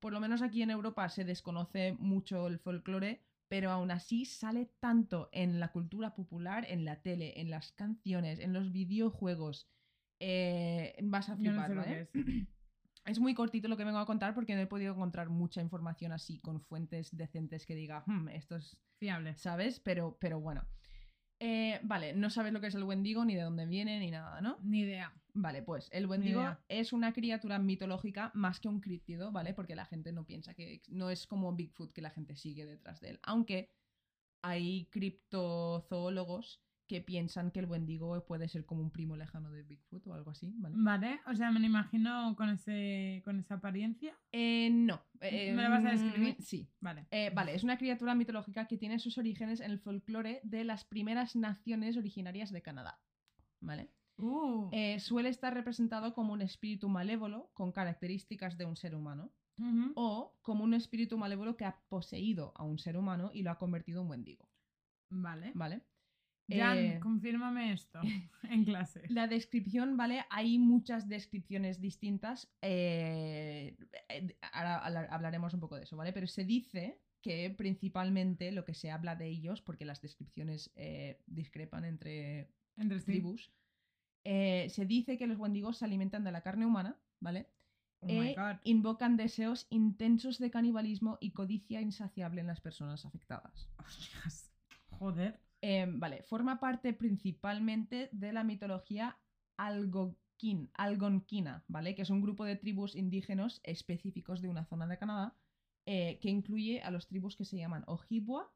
por 0.00 0.12
lo 0.12 0.20
menos 0.20 0.42
aquí 0.42 0.62
en 0.62 0.70
Europa, 0.70 1.08
se 1.08 1.24
desconoce 1.24 1.92
mucho 1.98 2.48
el 2.48 2.58
folclore, 2.58 3.22
pero 3.48 3.70
aún 3.70 3.90
así 3.90 4.24
sale 4.24 4.66
tanto 4.80 5.28
en 5.32 5.60
la 5.60 5.68
cultura 5.70 6.14
popular, 6.14 6.66
en 6.68 6.84
la 6.84 7.00
tele, 7.00 7.40
en 7.40 7.48
las 7.50 7.70
canciones, 7.72 8.38
en 8.40 8.52
los 8.52 8.72
videojuegos. 8.72 9.68
Eh, 10.20 10.96
vas 11.04 11.28
a 11.28 11.36
Yo 11.36 11.52
no 11.52 11.64
flipar, 11.64 11.68
sé 11.68 11.74
¿vale? 11.74 12.08
es. 13.04 13.18
Muy 13.18 13.34
cortito 13.34 13.68
lo 13.68 13.76
que 13.76 13.84
vengo 13.84 13.98
a 13.98 14.06
contar 14.06 14.34
porque 14.34 14.54
no 14.54 14.60
he 14.60 14.66
podido 14.66 14.94
encontrar 14.94 15.28
mucha 15.28 15.60
información 15.60 16.12
así 16.12 16.38
con 16.38 16.60
fuentes 16.60 17.16
decentes 17.16 17.66
que 17.66 17.74
diga, 17.74 18.04
"Hmm, 18.06 18.28
esto 18.28 18.56
es 18.56 18.76
Fiable. 18.98 19.34
¿sabes? 19.36 19.80
Pero, 19.80 20.16
pero 20.20 20.40
bueno. 20.40 20.64
Eh, 21.40 21.80
vale, 21.82 22.12
no 22.12 22.30
sabes 22.30 22.52
lo 22.52 22.60
que 22.60 22.68
es 22.68 22.74
el 22.76 22.84
Wendigo, 22.84 23.24
ni 23.24 23.34
de 23.34 23.42
dónde 23.42 23.66
viene, 23.66 23.98
ni 23.98 24.12
nada, 24.12 24.40
¿no? 24.40 24.58
Ni 24.62 24.82
idea. 24.82 25.12
Vale, 25.34 25.60
pues 25.62 25.88
el 25.90 26.06
Wendigo 26.06 26.56
es 26.68 26.92
una 26.92 27.12
criatura 27.12 27.58
mitológica 27.58 28.30
más 28.34 28.60
que 28.60 28.68
un 28.68 28.80
críptido, 28.80 29.32
¿vale? 29.32 29.52
Porque 29.52 29.74
la 29.74 29.84
gente 29.84 30.12
no 30.12 30.24
piensa 30.24 30.54
que 30.54 30.82
no 30.86 31.10
es 31.10 31.26
como 31.26 31.52
Bigfoot 31.52 31.92
que 31.92 32.00
la 32.00 32.10
gente 32.10 32.36
sigue 32.36 32.64
detrás 32.64 33.00
de 33.00 33.10
él. 33.10 33.20
Aunque 33.24 33.72
hay 34.44 34.86
criptozoólogos 34.92 36.62
que 36.86 37.00
piensan 37.00 37.50
que 37.50 37.60
el 37.60 37.66
Wendigo 37.66 38.24
puede 38.26 38.48
ser 38.48 38.64
como 38.66 38.82
un 38.82 38.90
primo 38.90 39.16
lejano 39.16 39.50
de 39.50 39.62
Bigfoot 39.62 40.06
o 40.08 40.14
algo 40.14 40.30
así, 40.30 40.52
¿vale? 40.58 40.74
Vale. 40.78 41.20
O 41.26 41.34
sea, 41.34 41.50
me 41.50 41.60
lo 41.60 41.66
imagino 41.66 42.34
con, 42.36 42.50
ese, 42.50 43.22
con 43.24 43.38
esa 43.40 43.54
apariencia. 43.54 44.14
Eh, 44.30 44.70
no. 44.70 45.02
eh, 45.20 45.52
¿Me 45.54 45.62
lo 45.62 45.70
vas 45.70 45.84
a 45.84 45.88
mm, 45.88 45.90
describir? 45.92 46.36
Sí. 46.40 46.68
Vale. 46.80 47.06
Eh, 47.10 47.30
vale, 47.34 47.54
es 47.54 47.64
una 47.64 47.78
criatura 47.78 48.14
mitológica 48.14 48.66
que 48.66 48.76
tiene 48.78 48.98
sus 48.98 49.18
orígenes 49.18 49.60
en 49.60 49.70
el 49.70 49.78
folclore 49.78 50.40
de 50.44 50.64
las 50.64 50.84
primeras 50.84 51.36
naciones 51.36 51.96
originarias 51.96 52.50
de 52.52 52.62
Canadá. 52.62 53.00
¿Vale? 53.60 53.90
Uh. 54.18 54.68
Eh, 54.72 55.00
suele 55.00 55.28
estar 55.28 55.54
representado 55.54 56.14
como 56.14 56.32
un 56.32 56.42
espíritu 56.42 56.88
malévolo 56.88 57.50
con 57.54 57.72
características 57.72 58.58
de 58.58 58.66
un 58.66 58.76
ser 58.76 58.94
humano 58.94 59.32
o 59.94 60.34
como 60.42 60.64
un 60.64 60.74
espíritu 60.74 61.16
malévolo 61.16 61.56
que 61.56 61.64
ha 61.64 61.78
poseído 61.88 62.52
a 62.56 62.64
un 62.64 62.78
ser 62.78 62.96
humano 62.96 63.30
y 63.32 63.42
lo 63.42 63.50
ha 63.52 63.58
convertido 63.58 64.02
en 64.02 64.08
Wendigo. 64.08 64.48
Vale. 65.08 65.52
¿Vale? 65.54 65.82
Jan, 66.48 66.78
Eh, 66.78 66.98
confírmame 67.00 67.72
esto 67.72 68.00
en 68.50 68.64
clase. 68.64 69.02
La 69.08 69.26
descripción, 69.26 69.96
¿vale? 69.96 70.24
Hay 70.30 70.58
muchas 70.58 71.08
descripciones 71.08 71.80
distintas. 71.80 72.52
eh, 72.62 73.76
eh, 74.08 74.36
ahora 74.52 74.78
habla- 74.78 75.08
hablaremos 75.10 75.54
un 75.54 75.60
poco 75.60 75.76
de 75.76 75.84
eso, 75.84 75.96
¿vale? 75.96 76.12
Pero 76.12 76.26
se 76.26 76.44
dice 76.44 77.00
que 77.22 77.50
principalmente 77.50 78.50
lo 78.50 78.64
que 78.64 78.74
se 78.74 78.90
habla 78.90 79.14
de 79.14 79.28
ellos, 79.28 79.62
porque 79.62 79.84
las 79.84 80.00
descripciones 80.02 80.72
eh, 80.74 81.22
discrepan 81.26 81.84
entre 81.84 82.50
Entre 82.76 83.00
tribus, 83.00 83.52
se 84.24 84.84
dice 84.86 85.16
que 85.18 85.26
los 85.26 85.38
wendigos 85.38 85.78
se 85.78 85.84
alimentan 85.84 86.24
de 86.24 86.32
la 86.32 86.42
carne 86.42 86.66
humana, 86.66 86.96
¿vale? 87.20 87.46
Oh 88.00 88.08
God. 88.08 88.56
invocan 88.64 89.16
deseos 89.16 89.68
intensos 89.70 90.38
de 90.38 90.50
canibalismo 90.50 91.18
y 91.20 91.30
codicia 91.30 91.80
insaciable 91.80 92.40
en 92.40 92.48
las 92.48 92.60
personas 92.60 93.04
afectadas. 93.06 93.68
Hostias. 93.78 94.50
Joder. 94.90 95.38
Em, 95.64 96.00
vale, 96.00 96.22
forma 96.24 96.58
parte 96.58 96.92
principalmente 96.92 98.08
de 98.12 98.32
la 98.32 98.42
mitología 98.42 99.16
algonquin- 99.56 100.70
algonquina, 100.74 101.64
¿vale? 101.68 101.94
Que 101.94 102.02
es 102.02 102.10
un 102.10 102.20
grupo 102.20 102.44
de 102.44 102.56
tribus 102.56 102.96
indígenas 102.96 103.60
específicos 103.62 104.42
de 104.42 104.48
una 104.48 104.64
zona 104.64 104.88
de 104.88 104.98
Canadá 104.98 105.36
eh, 105.86 106.18
que 106.20 106.30
incluye 106.30 106.82
a 106.82 106.90
los 106.90 107.06
tribus 107.06 107.36
que 107.36 107.44
se 107.44 107.56
llaman 107.56 107.84
Ojibwa, 107.86 108.52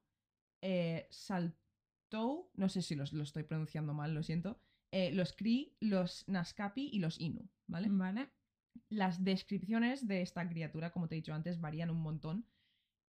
eh, 0.62 1.06
Saltou, 1.10 2.50
no 2.54 2.68
sé 2.68 2.82
si 2.82 2.96
los, 2.96 3.12
lo 3.12 3.22
estoy 3.22 3.44
pronunciando 3.44 3.94
mal, 3.94 4.12
lo 4.12 4.22
siento, 4.24 4.58
eh, 4.92 5.12
los 5.12 5.32
Cree, 5.32 5.76
los 5.80 6.24
Naskapi 6.28 6.88
y 6.92 6.98
los 6.98 7.20
Inu, 7.20 7.48
¿vale? 7.68 7.88
Vale. 7.90 8.30
Las 8.88 9.22
descripciones 9.22 10.06
de 10.06 10.22
esta 10.22 10.48
criatura, 10.48 10.90
como 10.90 11.06
te 11.08 11.14
he 11.14 11.22
dicho 11.22 11.34
antes, 11.34 11.60
varían 11.60 11.90
un 11.90 12.00
montón, 12.00 12.46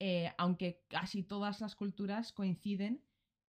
eh, 0.00 0.32
aunque 0.36 0.84
casi 0.88 1.22
todas 1.22 1.60
las 1.60 1.74
culturas 1.76 2.32
coinciden 2.32 3.05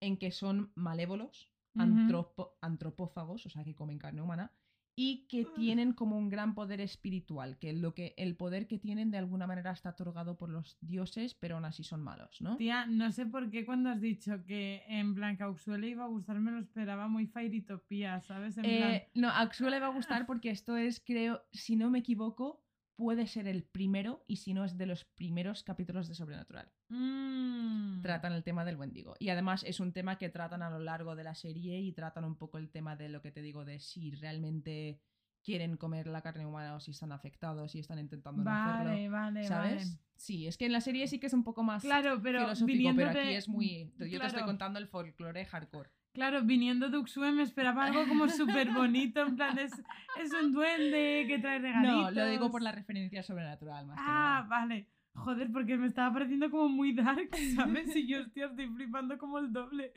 en 0.05 0.17
que 0.17 0.31
son 0.31 0.71
malévolos, 0.75 1.51
antropo- 1.75 2.53
antropófagos, 2.61 3.45
o 3.45 3.49
sea, 3.49 3.63
que 3.63 3.75
comen 3.75 3.97
carne 3.99 4.21
humana, 4.21 4.51
y 4.97 5.27
que 5.27 5.43
tienen 5.55 5.91
como 5.91 6.17
un 6.17 6.29
gran 6.29 6.55
poder 6.55 6.79
espiritual, 6.79 7.57
que, 7.59 7.73
lo 7.73 7.93
que 7.93 8.13
el 8.15 8.37
poder 8.37 8.65
que 8.65 8.77
tienen 8.79 9.11
de 9.11 9.17
alguna 9.17 9.45
manera 9.45 9.71
está 9.71 9.89
otorgado 9.89 10.37
por 10.37 10.49
los 10.49 10.77
dioses, 10.79 11.35
pero 11.35 11.55
aún 11.55 11.65
así 11.65 11.83
son 11.83 12.01
malos, 12.01 12.39
¿no? 12.39 12.55
Tía, 12.55 12.85
no 12.85 13.11
sé 13.11 13.25
por 13.25 13.49
qué 13.49 13.65
cuando 13.65 13.89
has 13.89 13.99
dicho 13.99 14.45
que 14.45 14.83
en 14.87 15.13
plan 15.13 15.35
Cauxuele 15.35 15.89
iba 15.89 16.05
a 16.05 16.07
gustarme 16.07 16.51
lo 16.51 16.59
esperaba 16.59 17.09
muy 17.09 17.27
Fairytopía, 17.27 18.21
¿sabes? 18.21 18.57
En 18.57 18.63
plan, 18.63 18.93
Eh, 18.93 19.11
no, 19.15 19.27
a 19.27 19.41
Axu 19.41 19.67
le 19.67 19.81
va 19.81 19.87
a 19.87 19.89
gustar 19.93 20.25
porque 20.25 20.49
esto 20.49 20.77
es, 20.77 21.01
creo, 21.01 21.43
si 21.51 21.75
no 21.75 21.89
me 21.89 21.99
equivoco, 21.99 22.64
puede 22.95 23.27
ser 23.27 23.47
el 23.47 23.63
primero 23.63 24.23
y 24.27 24.37
si 24.37 24.53
no 24.53 24.63
es 24.63 24.77
de 24.77 24.85
los 24.85 25.03
primeros 25.05 25.63
capítulos 25.63 26.07
de 26.07 26.15
Sobrenatural. 26.15 26.71
mm, 26.89 28.01
Tratan 28.01 28.33
el 28.33 28.43
tema 28.43 28.63
del 28.65 28.77
Wendigo. 28.77 29.15
Y 29.19 29.29
además 29.29 29.63
es 29.63 29.79
un 29.79 29.91
tema 29.91 30.17
que 30.17 30.29
tratan 30.29 30.61
a 30.63 30.69
lo 30.69 30.79
largo 30.79 31.15
de 31.15 31.23
la 31.23 31.35
serie 31.35 31.79
y 31.81 31.91
tratan 31.91 32.23
un 32.23 32.35
poco 32.35 32.57
el 32.57 32.69
tema 32.69 32.95
de 32.95 33.09
lo 33.09 33.21
que 33.21 33.31
te 33.31 33.41
digo, 33.41 33.65
de 33.65 33.79
si 33.79 34.11
realmente 34.11 35.01
quieren 35.43 35.77
comer 35.77 36.07
la 36.07 36.21
carne 36.21 36.45
humana 36.45 36.75
o 36.75 36.79
si 36.79 36.91
están 36.91 37.11
afectados, 37.11 37.71
si 37.71 37.79
están 37.79 37.99
intentando 37.99 38.43
no 38.43 38.49
Vale, 38.49 38.91
hacerlo. 38.91 39.11
vale, 39.11 39.43
¿Sabes? 39.47 39.75
vale. 39.91 39.99
Sí, 40.15 40.47
es 40.47 40.57
que 40.57 40.65
en 40.65 40.71
la 40.71 40.81
serie 40.81 41.07
sí 41.07 41.19
que 41.19 41.27
es 41.27 41.33
un 41.33 41.43
poco 41.43 41.61
más 41.61 41.83
Claro, 41.83 42.19
pero 42.21 42.39
filosófico, 42.41 42.93
pero 42.95 43.09
aquí 43.11 43.33
es 43.33 43.47
muy... 43.47 43.93
Yo 43.99 44.19
te 44.19 44.25
estoy 44.27 44.43
contando 44.43 44.79
el 44.79 44.87
folclore 44.87 45.45
hardcore. 45.45 45.89
Claro, 46.15 46.41
viniendo 46.43 46.89
de 46.89 46.97
Uxue 46.97 47.31
me 47.33 47.43
esperaba 47.43 47.85
algo 47.85 48.07
como 48.07 48.27
súper 48.29 48.71
bonito, 48.71 49.21
en 49.21 49.35
plan, 49.35 49.59
es, 49.59 49.71
es 50.19 50.33
un 50.33 50.53
duende 50.53 51.25
que 51.27 51.37
trae 51.39 51.59
regalitos. 51.59 52.15
No, 52.15 52.21
lo 52.23 52.27
digo 52.29 52.49
por 52.49 52.61
la 52.61 52.71
referencia 52.71 53.21
sobrenatural 53.21 53.85
más 53.85 53.97
que 53.97 54.03
Ah, 54.07 54.45
nada. 54.45 54.47
vale. 54.47 54.87
Joder, 55.13 55.51
porque 55.51 55.77
me 55.77 55.87
estaba 55.87 56.13
pareciendo 56.13 56.49
como 56.49 56.67
muy 56.69 56.93
dark, 56.93 57.29
¿sabes? 57.55 57.95
Y 57.95 58.07
yo, 58.07 58.21
hostia, 58.21 58.45
estoy 58.47 58.67
flipando 58.69 59.17
como 59.17 59.39
el 59.39 59.51
doble. 59.53 59.93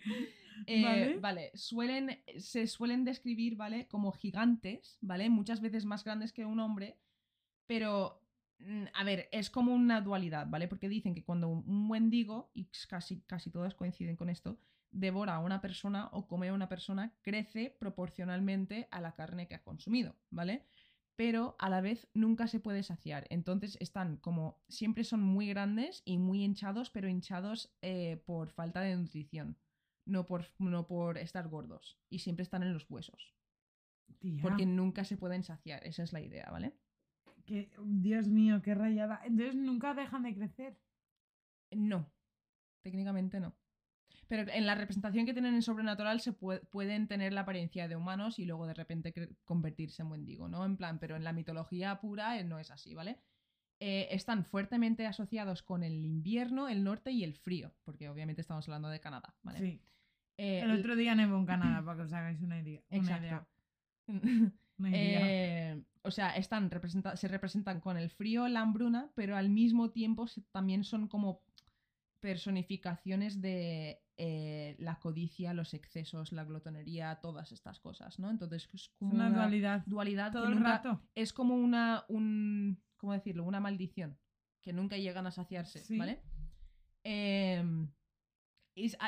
Eh, 0.67 0.83
¿Vale? 0.83 1.19
vale, 1.21 1.51
suelen, 1.55 2.21
se 2.39 2.67
suelen 2.67 3.05
describir, 3.05 3.55
¿vale? 3.57 3.87
Como 3.87 4.11
gigantes, 4.13 4.99
¿vale? 5.01 5.31
Muchas 5.31 5.61
veces 5.61 5.85
más 5.85 6.03
grandes 6.05 6.33
que 6.33 6.45
un 6.45 6.59
hombre, 6.59 6.99
pero, 7.67 8.21
mm, 8.59 8.85
a 8.95 9.05
ver, 9.05 9.29
es 9.31 9.51
como 9.51 9.73
una 9.73 10.01
dualidad, 10.01 10.49
¿vale? 10.49 10.67
Porque 10.67 10.89
dicen 10.89 11.15
que 11.15 11.23
cuando 11.25 11.49
un 11.49 11.89
mendigo, 11.89 12.51
y 12.55 12.67
casi, 12.89 13.21
casi 13.23 13.51
todas 13.53 13.75
coinciden 13.77 14.17
con 14.17 14.29
esto, 14.31 14.59
devora 14.91 15.35
a 15.35 15.41
una 15.41 15.61
persona 15.61 16.09
o 16.13 16.27
come 16.27 16.49
a 16.49 16.55
una 16.55 16.69
persona, 16.69 17.15
crece 17.23 17.77
proporcionalmente 17.79 18.89
a 18.91 19.01
la 19.01 19.15
carne 19.15 19.47
que 19.47 19.55
ha 19.55 19.63
consumido, 19.63 20.17
¿vale? 20.31 20.67
Pero 21.17 21.57
a 21.59 21.69
la 21.69 21.81
vez 21.81 22.09
nunca 22.15 22.47
se 22.47 22.61
puede 22.61 22.83
saciar. 22.83 23.27
Entonces 23.31 23.77
están 23.81 24.17
como, 24.19 24.63
siempre 24.69 25.05
son 25.05 25.23
muy 25.23 25.49
grandes 25.49 26.03
y 26.05 26.19
muy 26.19 26.45
hinchados, 26.45 26.91
pero 26.91 27.09
hinchados 27.09 27.75
eh, 27.83 28.23
por 28.25 28.51
falta 28.51 28.81
de 28.81 28.97
nutrición 28.97 29.57
no 30.09 30.25
por, 30.27 30.47
no 30.59 30.87
por 30.87 31.19
estar 31.19 31.49
gordos. 31.49 31.99
Y 32.09 32.21
siempre 32.21 32.43
están 32.43 32.63
en 32.63 32.73
los 32.73 32.91
huesos. 32.91 33.35
Tía, 34.19 34.43
Porque 34.43 34.65
nunca 34.67 35.05
se 35.05 35.17
pueden 35.17 35.45
saciar. 35.45 35.87
Esa 35.87 36.03
es 36.03 36.13
la 36.13 36.21
idea, 36.21 36.49
¿vale? 36.51 36.75
que, 37.49 37.71
Dios 37.83 38.29
mío, 38.29 38.61
qué 38.63 38.75
rayada. 38.75 39.21
Entonces 39.25 39.55
nunca 39.55 39.95
dejan 39.95 40.23
de 40.23 40.35
crecer. 40.35 40.79
No. 41.71 42.11
Técnicamente 42.83 43.41
no. 43.41 43.57
Pero 44.29 44.51
en 44.53 44.67
la 44.67 44.75
representación 44.75 45.25
que 45.27 45.33
tienen 45.33 45.55
en 45.55 45.63
Sobrenatural 45.63 46.21
se 46.21 46.33
pue- 46.39 46.61
pueden 46.69 47.09
tener 47.09 47.33
la 47.33 47.41
apariencia 47.41 47.89
de 47.89 47.97
humanos 47.97 48.39
y 48.39 48.45
luego 48.45 48.67
de 48.67 48.75
repente 48.75 49.13
convertirse 49.45 50.03
en 50.03 50.09
Wendigo, 50.11 50.49
¿no? 50.49 50.65
En 50.65 50.77
plan, 50.77 50.99
pero 50.99 51.17
en 51.17 51.25
la 51.25 51.33
mitología 51.33 51.99
pura 52.01 52.39
eh, 52.39 52.45
no 52.45 52.59
es 52.59 52.71
así, 52.71 52.95
¿vale? 52.95 53.19
Eh, 53.81 54.09
están 54.11 54.45
fuertemente 54.45 55.07
asociados 55.07 55.63
con 55.63 55.83
el 55.83 56.05
invierno, 56.05 56.69
el 56.69 56.85
norte 56.85 57.11
y 57.13 57.25
el 57.25 57.35
frío, 57.35 57.73
porque 57.85 58.09
obviamente 58.09 58.41
estamos 58.43 58.69
hablando 58.69 58.89
de 58.89 59.01
Canadá, 59.01 59.35
¿vale? 59.43 59.59
Sí. 59.61 59.81
Eh, 60.37 60.61
El 60.61 60.73
otro 60.73 60.95
día 60.95 61.15
nevó 61.15 61.39
en 61.39 61.47
Canadá, 61.47 61.83
para 61.85 61.97
que 61.97 62.03
os 62.05 62.13
hagáis 62.13 62.41
una 62.43 62.61
idea. 62.61 62.83
Una 62.91 63.19
idea. 63.19 63.49
Una 64.79 64.91
idea. 64.91 65.21
Eh, 65.73 65.83
o 66.03 66.11
sea, 66.11 66.37
están 66.37 66.71
representa- 66.71 67.17
se 67.17 67.29
representan 67.29 67.81
con 67.81 67.97
el 67.97 68.11
frío, 68.11 68.47
la 68.49 68.61
hambruna, 68.61 69.11
pero 69.15 69.37
al 69.37 69.49
mismo 69.51 69.91
tiempo 69.91 70.27
se- 70.29 70.43
también 70.53 70.85
son 70.85 71.09
como 71.09 71.43
personificaciones 72.21 73.41
de 73.41 74.03
eh, 74.17 74.77
la 74.79 74.99
codicia, 74.99 75.55
los 75.55 75.75
excesos, 75.75 76.33
la 76.33 76.45
glotonería, 76.45 77.21
todas 77.23 77.53
estas 77.53 77.79
cosas, 77.81 78.19
¿no? 78.19 78.31
Entonces 78.31 78.65
es 78.67 78.75
es 78.75 78.89
como 78.99 79.15
una 79.15 79.31
dualidad. 79.31 79.85
dualidad 79.87 80.33
Todo 80.33 80.43
que 80.45 80.49
el 80.49 80.55
nunca- 80.57 80.71
rato. 80.79 81.03
es 81.15 81.33
como 81.33 81.55
una, 81.55 82.05
un, 82.09 82.83
¿cómo 82.97 83.13
decirlo? 83.13 83.45
Una 83.45 83.61
maldición 83.61 84.19
que 84.61 84.73
nunca 84.73 84.97
llegan 84.97 85.27
a 85.27 85.31
saciarse, 85.31 85.79
Sí. 85.85 85.97
¿vale? 85.97 86.23
Em, 87.05 87.91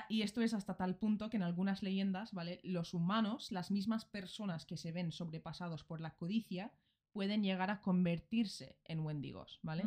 y 0.09 0.23
esto 0.23 0.41
es 0.43 0.53
hasta 0.55 0.77
tal 0.77 0.97
punto 0.97 1.31
que 1.31 1.37
en 1.37 1.43
algunas 1.45 1.83
leyendas, 1.83 2.33
¿vale? 2.33 2.61
Los 2.65 2.93
humanos, 2.95 3.53
las 3.53 3.71
mismas 3.71 4.05
personas 4.05 4.65
que 4.67 4.77
se 4.77 4.91
ven 4.93 5.13
sobrepasados 5.13 5.85
por 5.85 6.01
la 6.01 6.15
codicia, 6.17 6.73
pueden 7.13 7.43
llegar 7.43 7.71
a 7.71 7.81
convertirse 7.81 8.79
en 8.85 9.01
wendigos, 9.01 9.59
¿vale? 9.63 9.85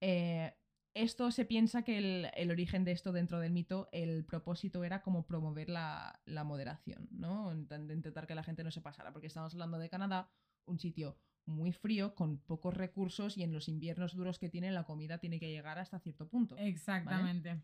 Eh, 0.00 0.52
esto 0.94 1.30
se 1.30 1.44
piensa 1.44 1.82
que 1.82 1.98
el, 1.98 2.28
el 2.34 2.50
origen 2.50 2.84
de 2.84 2.92
esto 2.92 3.12
dentro 3.12 3.38
del 3.38 3.52
mito, 3.52 3.88
el 3.92 4.24
propósito 4.24 4.82
era 4.84 5.02
como 5.02 5.26
promover 5.26 5.68
la, 5.68 6.20
la 6.24 6.44
moderación, 6.44 7.08
¿no? 7.12 7.54
De 7.54 7.94
intentar 7.94 8.26
que 8.26 8.34
la 8.34 8.42
gente 8.42 8.64
no 8.64 8.70
se 8.70 8.80
pasara, 8.80 9.12
porque 9.12 9.28
estamos 9.28 9.52
hablando 9.54 9.78
de 9.78 9.88
Canadá, 9.88 10.30
un 10.66 10.78
sitio 10.78 11.16
muy 11.46 11.72
frío, 11.72 12.14
con 12.14 12.38
pocos 12.38 12.74
recursos 12.74 13.38
y 13.38 13.42
en 13.42 13.52
los 13.52 13.68
inviernos 13.68 14.14
duros 14.14 14.38
que 14.38 14.48
tiene 14.50 14.70
la 14.70 14.84
comida 14.84 15.18
tiene 15.18 15.40
que 15.40 15.50
llegar 15.50 15.78
hasta 15.78 15.98
cierto 15.98 16.28
punto. 16.28 16.56
Exactamente. 16.58 17.62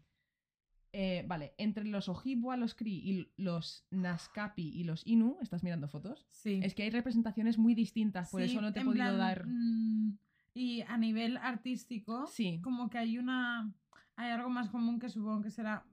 Eh, 0.97 1.25
vale, 1.27 1.55
entre 1.59 1.85
los 1.85 2.09
Ojibwa, 2.09 2.57
los 2.57 2.75
Cree 2.77 2.93
y 2.95 3.33
los 3.37 3.85
Naskapi 3.91 4.62
y 4.62 4.85
los 4.85 5.05
Inu, 5.07 5.39
¿estás 5.43 5.64
mirando 5.64 5.89
fotos? 5.89 6.25
Sí. 6.31 6.61
Es 6.62 6.75
que 6.75 6.85
hay 6.85 6.91
representaciones 6.91 7.59
muy 7.59 7.75
distintas, 7.75 8.31
por 8.31 8.41
Sí, 8.43 8.53
eso 8.53 8.61
no 8.61 8.72
te 8.72 8.79
he 8.79 8.85
podido 8.85 9.05
plan, 9.05 9.18
dar... 9.18 9.45
mm, 9.45 10.18
Y 10.55 10.83
a 10.83 10.97
nivel 10.97 11.37
artístico, 11.37 12.27
Sí. 12.29 12.61
como 12.63 12.89
que 12.89 12.99
hay 12.99 13.19
una. 13.19 13.73
Hay 14.17 14.31
algo 14.31 14.49
más 14.49 14.71
común 14.71 15.01
que 15.01 15.09
supongo 15.09 15.43
que 15.43 15.51
será. 15.51 15.85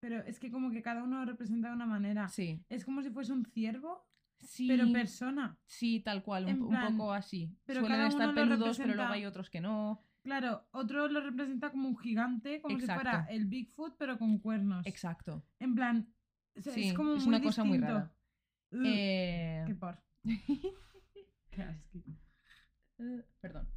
Pero 0.00 0.22
es 0.24 0.38
que 0.40 0.50
como 0.50 0.70
que 0.70 0.82
cada 0.82 1.02
uno 1.04 1.18
lo 1.20 1.26
representa 1.26 1.68
de 1.68 1.74
una 1.74 1.86
manera. 1.86 2.28
Sí. 2.28 2.64
Es 2.68 2.84
como 2.84 3.02
si 3.02 3.10
fuese 3.10 3.32
un 3.32 3.44
ciervo, 3.44 4.06
Sí. 4.38 4.66
pero 4.68 4.90
persona. 4.92 5.58
Sí, 5.66 6.00
tal 6.00 6.22
cual, 6.22 6.46
un, 6.46 6.70
poco 6.96 7.12
así. 7.12 7.54
pero 7.66 7.80
Suelen 7.80 7.98
cada 7.98 8.08
estar 8.08 8.28
uno 8.30 8.34
peludos, 8.34 8.78
pero 8.78 8.94
luego 8.94 9.12
hay 9.12 9.24
otros 9.26 9.50
que 9.50 9.60
no. 9.60 10.02
Claro, 10.22 10.66
otro 10.72 11.06
lo 11.08 11.20
representa 11.20 11.70
como 11.70 11.88
un 11.88 11.96
gigante, 11.98 12.60
como 12.60 12.78
si 12.80 12.86
fuera 12.86 13.10
Exacto. 13.12 13.32
el 13.32 13.46
Bigfoot, 13.46 13.96
pero 13.98 14.18
con 14.18 14.38
cuernos. 14.38 14.84
Exacto. 14.86 15.44
En 15.60 15.74
plan, 15.74 16.08
o 16.56 16.60
sea, 16.60 16.72
Sí, 16.72 16.88
es 16.88 16.94
como 16.94 17.14
es 17.14 17.20
muy 17.26 17.28
una 17.36 17.42
cosa 17.42 17.64
muy 17.64 17.78
rara. 17.78 18.12
Eh, 18.72 19.62
Qué 19.66 19.74
por. 19.74 20.02
Qué 21.50 21.62
asco. 21.62 21.98
Perdón. 23.40 23.68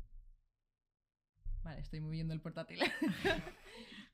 Vale, 1.70 1.82
estoy 1.82 1.99
moviendo 1.99 2.34
el 2.34 2.41
portátil. 2.41 2.80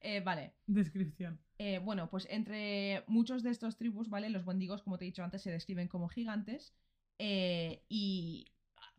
Eh, 0.01 0.19
vale. 0.19 0.53
Descripción. 0.67 1.39
Eh, 1.57 1.79
bueno, 1.79 2.09
pues 2.11 2.27
entre 2.29 3.03
muchos 3.07 3.41
de 3.41 3.49
estos 3.49 3.75
tribus, 3.75 4.07
¿vale? 4.07 4.29
Los 4.29 4.45
wendigos, 4.45 4.83
como 4.83 4.99
te 4.99 5.05
he 5.05 5.07
dicho 5.07 5.23
antes, 5.23 5.41
se 5.41 5.49
describen 5.49 5.87
como 5.87 6.09
gigantes. 6.09 6.75
eh, 7.17 7.83
y. 7.89 8.51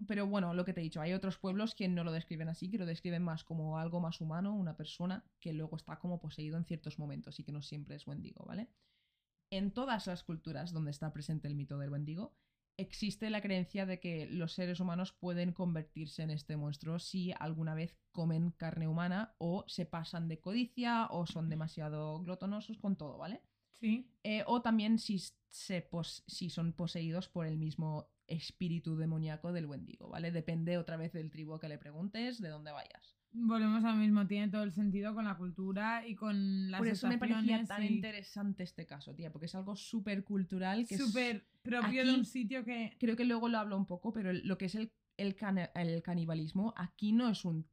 Pero 0.09 0.27
bueno, 0.27 0.53
lo 0.53 0.65
que 0.65 0.73
te 0.73 0.81
he 0.81 0.85
dicho, 0.85 1.01
hay 1.01 1.13
otros 1.13 1.39
pueblos 1.39 1.75
que 1.75 1.87
no 1.89 2.03
lo 2.03 2.13
describen 2.13 2.49
así, 2.49 2.69
que 2.71 2.79
lo 2.79 2.87
describen 2.87 3.23
más 3.23 3.45
como 3.45 3.79
algo 3.79 4.01
más 4.01 4.21
humano, 4.21 4.55
una 4.55 4.77
persona 4.77 5.25
que 5.39 5.53
luego 5.53 5.77
está 5.77 5.99
como 5.99 6.19
poseído 6.19 6.57
en 6.57 6.65
ciertos 6.65 6.99
momentos 6.99 7.39
y 7.39 7.45
que 7.45 7.53
no 7.53 7.63
siempre 7.63 7.97
es 7.97 8.07
wendigo, 8.07 8.45
¿vale? 8.45 8.69
En 9.51 9.73
todas 9.73 10.07
las 10.07 10.23
culturas 10.25 10.73
donde 10.73 10.91
está 10.91 11.13
presente 11.13 11.49
el 11.49 11.55
mito 11.55 11.79
del 11.79 11.91
wendigo, 11.91 12.35
existe 12.79 13.31
la 13.31 13.41
creencia 13.41 13.87
de 13.87 14.01
que 14.01 14.27
los 14.27 14.53
seres 14.53 14.81
humanos 14.81 15.13
pueden 15.13 15.53
convertirse 15.53 16.23
en 16.23 16.31
este 16.31 16.57
monstruo 16.57 16.99
si 16.99 17.33
alguna 17.39 17.75
vez 17.75 17.97
comen 18.13 18.51
carne 18.51 18.89
humana 18.89 19.35
o 19.39 19.65
se 19.67 19.87
pasan 19.87 20.29
de 20.29 20.41
codicia 20.41 21.07
o 21.11 21.27
son 21.27 21.49
demasiado 21.49 22.21
glotonosos 22.21 22.79
con 22.79 22.97
todo, 22.97 23.19
¿vale? 23.19 23.43
Sí. 23.73 24.11
Eh, 24.23 24.43
o 24.47 24.63
también 24.63 24.99
si, 24.99 25.19
se 25.49 25.83
pos- 25.83 26.25
si 26.27 26.51
son 26.51 26.73
poseídos 26.73 27.29
por 27.29 27.47
el 27.47 27.59
mismo 27.59 28.11
espíritu 28.27 28.97
demoníaco 28.97 29.53
del 29.53 29.67
wendigo, 29.67 30.09
¿vale? 30.09 30.33
Depende 30.33 30.79
otra 30.79 30.97
vez 30.97 31.13
del 31.13 31.31
tribu 31.31 31.59
que 31.59 31.69
le 31.69 31.79
preguntes, 31.79 32.41
de 32.41 32.49
dónde 32.49 32.73
vayas. 32.73 33.16
Volvemos 33.39 33.85
a 33.85 33.91
lo 33.91 33.97
mismo, 33.97 34.27
tiene 34.27 34.49
todo 34.49 34.63
el 34.63 34.73
sentido 34.73 35.15
con 35.15 35.25
la 35.25 35.37
cultura 35.37 36.07
y 36.07 36.15
con 36.15 36.71
las 36.71 36.79
Por 36.79 36.89
eso 36.89 37.09
me 37.09 37.19
parecía 37.19 37.65
tan 37.65 37.83
y 37.83 37.87
interesante 37.87 38.63
este 38.63 38.87
caso, 38.87 39.15
tía, 39.15 39.31
porque 39.31 39.47
es 39.47 39.55
algo 39.55 39.77
súper 39.77 40.25
cultural 40.25 40.87
que 40.87 40.97
súper 40.97 41.47
propio 41.63 42.05
de 42.07 42.15
un 42.15 42.25
sitio 42.25 42.65
que... 42.65 42.97
creo 42.99 43.17
que 43.17 43.25
luego 43.25 43.49
lo 43.49 43.59
hablo 43.59 43.77
un 43.77 43.87
poco, 43.87 44.13
pero 44.13 44.33
lo 44.33 44.57
que 44.59 44.67
es 44.67 44.75
el, 44.75 44.93
el, 45.17 45.35
cana- 45.35 45.71
el 45.75 46.03
canibalismo 46.03 46.73
aquí 46.77 47.13
no 47.13 47.29
es 47.29 47.45
un 47.45 47.67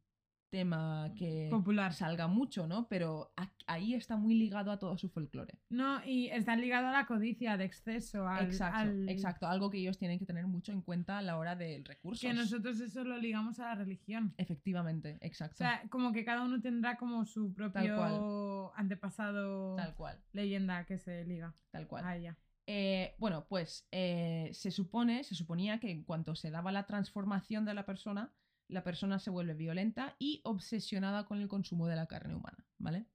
tema 0.54 1.12
que 1.18 1.48
Popular. 1.50 1.94
salga 1.94 2.28
mucho, 2.28 2.68
¿no? 2.68 2.88
Pero 2.88 3.34
a- 3.36 3.52
ahí 3.66 3.96
está 3.96 4.18
muy 4.18 4.36
ligado 4.36 4.72
a 4.72 4.78
todo 4.78 4.96
su 5.00 5.10
folclore. 5.10 5.58
No, 5.70 6.06
y 6.06 6.28
está 6.28 6.56
ligado 6.56 6.88
a 6.90 6.92
la 6.92 7.08
codicia 7.08 7.58
de 7.58 7.66
exceso, 7.66 8.28
al, 8.28 8.46
exacto, 8.46 8.78
al- 8.80 9.10
exacto. 9.10 9.48
Algo 9.48 9.72
que 9.72 9.80
ellos 9.80 9.98
tienen 9.98 10.20
que 10.20 10.28
tener 10.28 10.46
mucho 10.46 10.72
en 10.72 10.82
cuenta 10.84 11.18
a 11.18 11.22
la 11.24 11.38
hora 11.40 11.56
del 11.56 11.84
recurso. 11.84 12.28
Que 12.28 12.34
nosotros 12.36 12.80
eso 12.80 13.04
lo 13.04 13.18
ligamos 13.18 13.60
a 13.60 13.66
la 13.70 13.76
religión. 13.76 14.36
Efectivamente, 14.38 15.18
O 15.22 15.26
exacto. 15.26 15.58
sea, 15.58 15.82
como 15.90 16.12
que 16.14 16.24
cada 16.24 16.44
uno 16.44 16.62
tendrá 16.62 16.98
como 16.98 17.26
su 17.26 17.52
propio 17.56 17.96
cual. 17.98 18.72
antepasado 18.76 19.76
tal 19.76 19.96
cual, 19.96 20.20
leyenda 20.34 20.86
que 20.86 21.00
se 21.00 21.26
liga 21.26 21.56
tal 21.72 21.88
cual. 21.88 22.06
a 22.06 22.16
ella. 22.16 22.38
Eh, 22.68 23.16
bueno, 23.18 23.46
pues 23.50 23.88
eh, 23.92 24.50
se 24.54 24.70
supone, 24.72 25.24
se 25.24 25.36
suponía 25.36 25.80
que 25.80 25.90
en 25.92 26.04
cuanto 26.04 26.36
se 26.36 26.52
daba 26.52 26.72
la 26.72 26.86
transformación 26.86 27.66
de 27.66 27.74
la 27.74 27.86
persona, 27.86 28.32
la 28.68 28.84
persona 28.84 29.20
se 29.20 29.30
vuelve 29.30 29.54
violenta 29.54 30.16
y 30.20 30.42
obsesionada 30.44 31.26
con 31.26 31.42
el 31.42 31.48
consumo 31.48 31.88
de 31.88 31.96
la 31.96 32.08
carne 32.08 32.36
humana, 32.36 32.66
¿vale? 32.78 33.06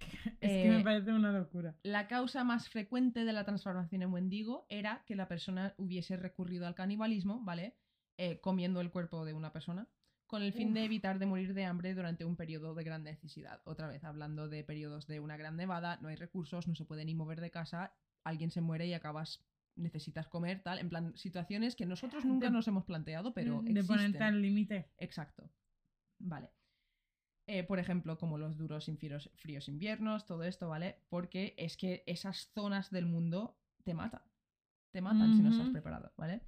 Es 0.40 0.58
que 0.58 0.68
me 0.68 0.80
Eh, 0.80 0.84
parece 0.84 1.12
una 1.12 1.32
locura. 1.32 1.76
La 1.82 2.06
causa 2.08 2.44
más 2.44 2.68
frecuente 2.68 3.24
de 3.24 3.32
la 3.32 3.44
transformación 3.44 4.02
en 4.02 4.12
Wendigo 4.12 4.66
era 4.68 5.02
que 5.06 5.16
la 5.16 5.28
persona 5.28 5.74
hubiese 5.78 6.16
recurrido 6.16 6.66
al 6.66 6.74
canibalismo, 6.74 7.42
¿vale? 7.44 7.76
Eh, 8.16 8.40
comiendo 8.40 8.80
el 8.80 8.90
cuerpo 8.90 9.24
de 9.24 9.34
una 9.34 9.52
persona, 9.52 9.88
con 10.26 10.42
el 10.42 10.52
fin 10.52 10.74
de 10.74 10.84
evitar 10.84 11.18
de 11.18 11.26
morir 11.26 11.54
de 11.54 11.64
hambre 11.64 11.94
durante 11.94 12.24
un 12.24 12.36
periodo 12.36 12.74
de 12.74 12.84
gran 12.84 13.04
necesidad. 13.04 13.60
Otra 13.64 13.88
vez, 13.88 14.04
hablando 14.04 14.48
de 14.48 14.64
periodos 14.64 15.06
de 15.06 15.20
una 15.20 15.36
gran 15.36 15.56
nevada, 15.56 15.98
no 16.02 16.08
hay 16.08 16.16
recursos, 16.16 16.66
no 16.68 16.74
se 16.74 16.84
puede 16.84 17.04
ni 17.04 17.14
mover 17.14 17.40
de 17.40 17.50
casa, 17.50 17.94
alguien 18.24 18.50
se 18.50 18.60
muere 18.60 18.86
y 18.86 18.92
acabas, 18.94 19.44
necesitas 19.78 20.28
comer, 20.28 20.62
tal, 20.62 20.78
en 20.78 20.88
plan, 20.88 21.16
situaciones 21.16 21.74
que 21.76 21.86
nosotros 21.86 22.24
nunca 22.24 22.46
De- 22.48 22.52
nos 22.52 22.68
hemos 22.68 22.84
planteado, 22.84 23.32
pero 23.32 23.62
de 23.62 23.82
ponerte 23.84 24.18
existen. 24.18 24.22
al 24.22 24.42
límite. 24.42 24.90
Exacto. 24.98 25.50
Vale. 26.18 26.50
Eh, 27.46 27.62
por 27.64 27.78
ejemplo, 27.78 28.18
como 28.18 28.36
los 28.36 28.58
duros 28.58 28.88
y 28.88 28.96
fríos, 28.96 29.68
inviernos, 29.68 30.26
todo 30.26 30.42
esto, 30.44 30.68
¿vale? 30.68 31.00
Porque 31.08 31.54
es 31.56 31.76
que 31.78 32.02
esas 32.06 32.50
zonas 32.52 32.90
del 32.90 33.06
mundo 33.06 33.58
te 33.84 33.94
matan. 33.94 34.20
Te 34.90 35.00
matan 35.00 35.34
si 35.34 35.42
no 35.42 35.50
estás 35.50 35.70
preparado, 35.70 36.12
¿vale? 36.16 36.42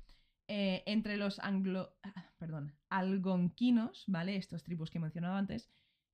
Eh, 0.48 0.82
entre 0.86 1.16
los 1.16 1.38
anglo... 1.38 1.96
ah, 2.02 2.32
Perdón, 2.38 2.74
algonquinos, 2.88 4.04
¿vale? 4.08 4.36
Estos 4.36 4.62
tribus 4.64 4.90
que 4.90 4.98
he 4.98 5.00
mencionado 5.00 5.36
antes, 5.36 5.70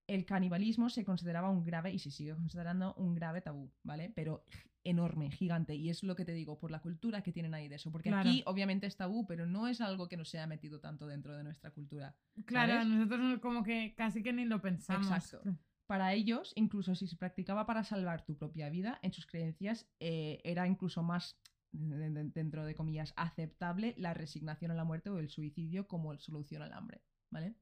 el 0.07 0.25
canibalismo 0.25 0.89
se 0.91 1.05
consideraba 1.05 1.51
un 1.51 1.65
grave, 1.65 1.93
y 1.93 1.99
se 1.99 2.11
sigue 2.11 2.35
considerando 2.35 2.95
un 2.95 3.15
grave 3.15 3.41
tabú, 3.41 3.73
¿vale? 3.83 4.13
Pero 4.15 4.45
enorme, 4.89 5.31
gigante, 5.31 5.75
y 5.75 5.91
es 5.91 6.03
lo 6.03 6.17
que 6.17 6.25
te 6.25 6.33
digo, 6.33 6.59
por 6.59 6.71
la 6.71 6.81
cultura 6.81 7.23
que 7.23 7.33
tienen 7.33 7.55
ahí 7.55 7.69
de 7.69 7.77
eso. 7.77 7.91
Porque 7.93 8.09
Claro. 8.11 8.29
aquí 8.31 8.43
obviamente 8.47 8.87
es 8.87 8.97
tabú, 8.97 9.27
pero 9.27 9.47
no 9.47 9.69
es 9.69 9.81
algo 9.81 10.09
que 10.09 10.17
nos 10.17 10.29
se 10.31 10.39
ha 10.39 10.47
metido 10.47 10.81
tanto 10.81 11.07
dentro 11.07 11.37
de 11.37 11.45
nuestra 11.45 11.71
cultura. 11.71 12.15
Claro, 12.45 12.73
¿Sabes? 12.75 12.87
nosotros 12.89 13.21
no- 13.21 13.41
como 13.41 13.63
que 13.63 13.95
casi 13.97 14.23
que 14.23 14.33
ni 14.33 14.45
lo 14.45 14.61
pensamos. 14.63 15.07
Exacto. 15.07 15.43
Para 15.87 16.15
ellos, 16.15 16.53
incluso 16.57 16.95
si 16.97 17.07
se 17.07 17.17
practicaba 17.17 17.65
para 17.67 17.85
salvar 17.85 18.25
tu 18.25 18.37
propia 18.37 18.69
vida, 18.71 18.99
en 19.03 19.13
sus 19.13 19.27
creencias 19.27 19.87
eh, 20.01 20.41
era 20.43 20.67
incluso 20.67 21.03
más, 21.03 21.39
de- 21.73 22.11
de- 22.11 22.25
dentro 22.31 22.65
de 22.65 22.75
comillas, 22.75 23.13
aceptable 23.17 23.95
la 23.99 24.13
resignación 24.15 24.71
a 24.71 24.75
la 24.75 24.85
muerte 24.85 25.11
o 25.11 25.19
el 25.19 25.29
suicidio 25.29 25.87
como 25.87 26.17
solución 26.19 26.63
al 26.63 26.73
hambre, 26.73 27.03
¿vale? 27.31 27.55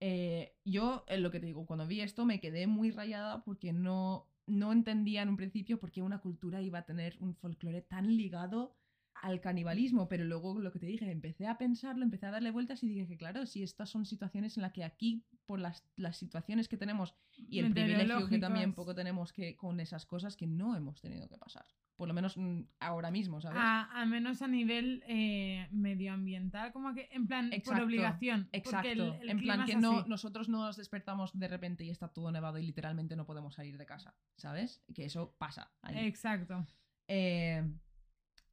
Eh, 0.00 0.54
yo, 0.64 1.04
eh, 1.08 1.18
lo 1.18 1.30
que 1.30 1.40
te 1.40 1.46
digo, 1.46 1.66
cuando 1.66 1.86
vi 1.86 2.00
esto 2.00 2.24
me 2.24 2.40
quedé 2.40 2.66
muy 2.66 2.90
rayada 2.90 3.42
porque 3.44 3.72
no, 3.72 4.28
no 4.46 4.72
entendía 4.72 5.22
en 5.22 5.28
un 5.28 5.36
principio 5.36 5.78
por 5.78 5.90
qué 5.90 6.02
una 6.02 6.20
cultura 6.20 6.60
iba 6.62 6.80
a 6.80 6.86
tener 6.86 7.16
un 7.20 7.34
folclore 7.34 7.82
tan 7.82 8.16
ligado 8.16 8.76
al 9.14 9.40
canibalismo, 9.40 10.08
pero 10.08 10.24
luego 10.24 10.58
lo 10.58 10.70
que 10.72 10.78
te 10.78 10.86
dije, 10.86 11.10
empecé 11.10 11.46
a 11.46 11.56
pensarlo, 11.56 12.04
empecé 12.04 12.26
a 12.26 12.30
darle 12.30 12.50
vueltas 12.50 12.82
y 12.82 12.88
dije 12.88 13.06
que 13.06 13.16
claro, 13.16 13.46
si 13.46 13.62
estas 13.62 13.88
son 13.88 14.04
situaciones 14.04 14.56
en 14.56 14.62
las 14.62 14.72
que 14.72 14.84
aquí, 14.84 15.24
por 15.46 15.60
las, 15.60 15.84
las 15.96 16.16
situaciones 16.16 16.68
que 16.68 16.76
tenemos 16.76 17.14
y 17.36 17.60
el 17.60 17.72
privilegio 17.72 18.28
que 18.28 18.38
también 18.38 18.74
poco 18.74 18.94
tenemos 18.94 19.32
que 19.32 19.56
con 19.56 19.80
esas 19.80 20.04
cosas 20.04 20.36
que 20.36 20.46
no 20.46 20.76
hemos 20.76 21.00
tenido 21.00 21.28
que 21.28 21.38
pasar. 21.38 21.64
Por 21.96 22.08
lo 22.08 22.14
menos 22.14 22.36
mm, 22.36 22.62
ahora 22.80 23.10
mismo, 23.12 23.40
¿sabes? 23.40 23.58
A, 23.60 24.02
a 24.02 24.04
menos 24.06 24.42
a 24.42 24.48
nivel 24.48 25.04
eh, 25.06 25.68
medioambiental, 25.70 26.72
como 26.72 26.92
que 26.92 27.08
en 27.12 27.26
plan 27.28 27.50
por 27.64 27.80
obligación. 27.80 28.48
Exacto. 28.52 28.88
el- 28.88 29.00
el 29.22 29.28
en 29.30 29.38
plan 29.38 29.64
que 29.64 29.76
no, 29.76 30.04
nosotros 30.06 30.48
no 30.48 30.58
nos 30.64 30.76
despertamos 30.76 31.38
de 31.38 31.46
repente 31.46 31.84
y 31.84 31.90
está 31.90 32.08
todo 32.08 32.32
nevado 32.32 32.58
y 32.58 32.66
literalmente 32.66 33.14
no 33.14 33.26
podemos 33.26 33.54
salir 33.54 33.78
de 33.78 33.86
casa, 33.86 34.16
¿sabes? 34.36 34.82
Que 34.92 35.04
eso 35.04 35.34
pasa. 35.38 35.70
ahí. 35.82 36.06
Exacto. 36.06 36.66
Eh, 37.06 37.62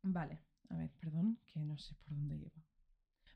vale, 0.03 0.39
a 0.69 0.75
ver, 0.75 0.91
perdón, 0.99 1.39
que 1.47 1.59
no 1.61 1.77
sé 1.77 1.95
por 1.95 2.09
dónde 2.15 2.35
iba. 2.37 2.51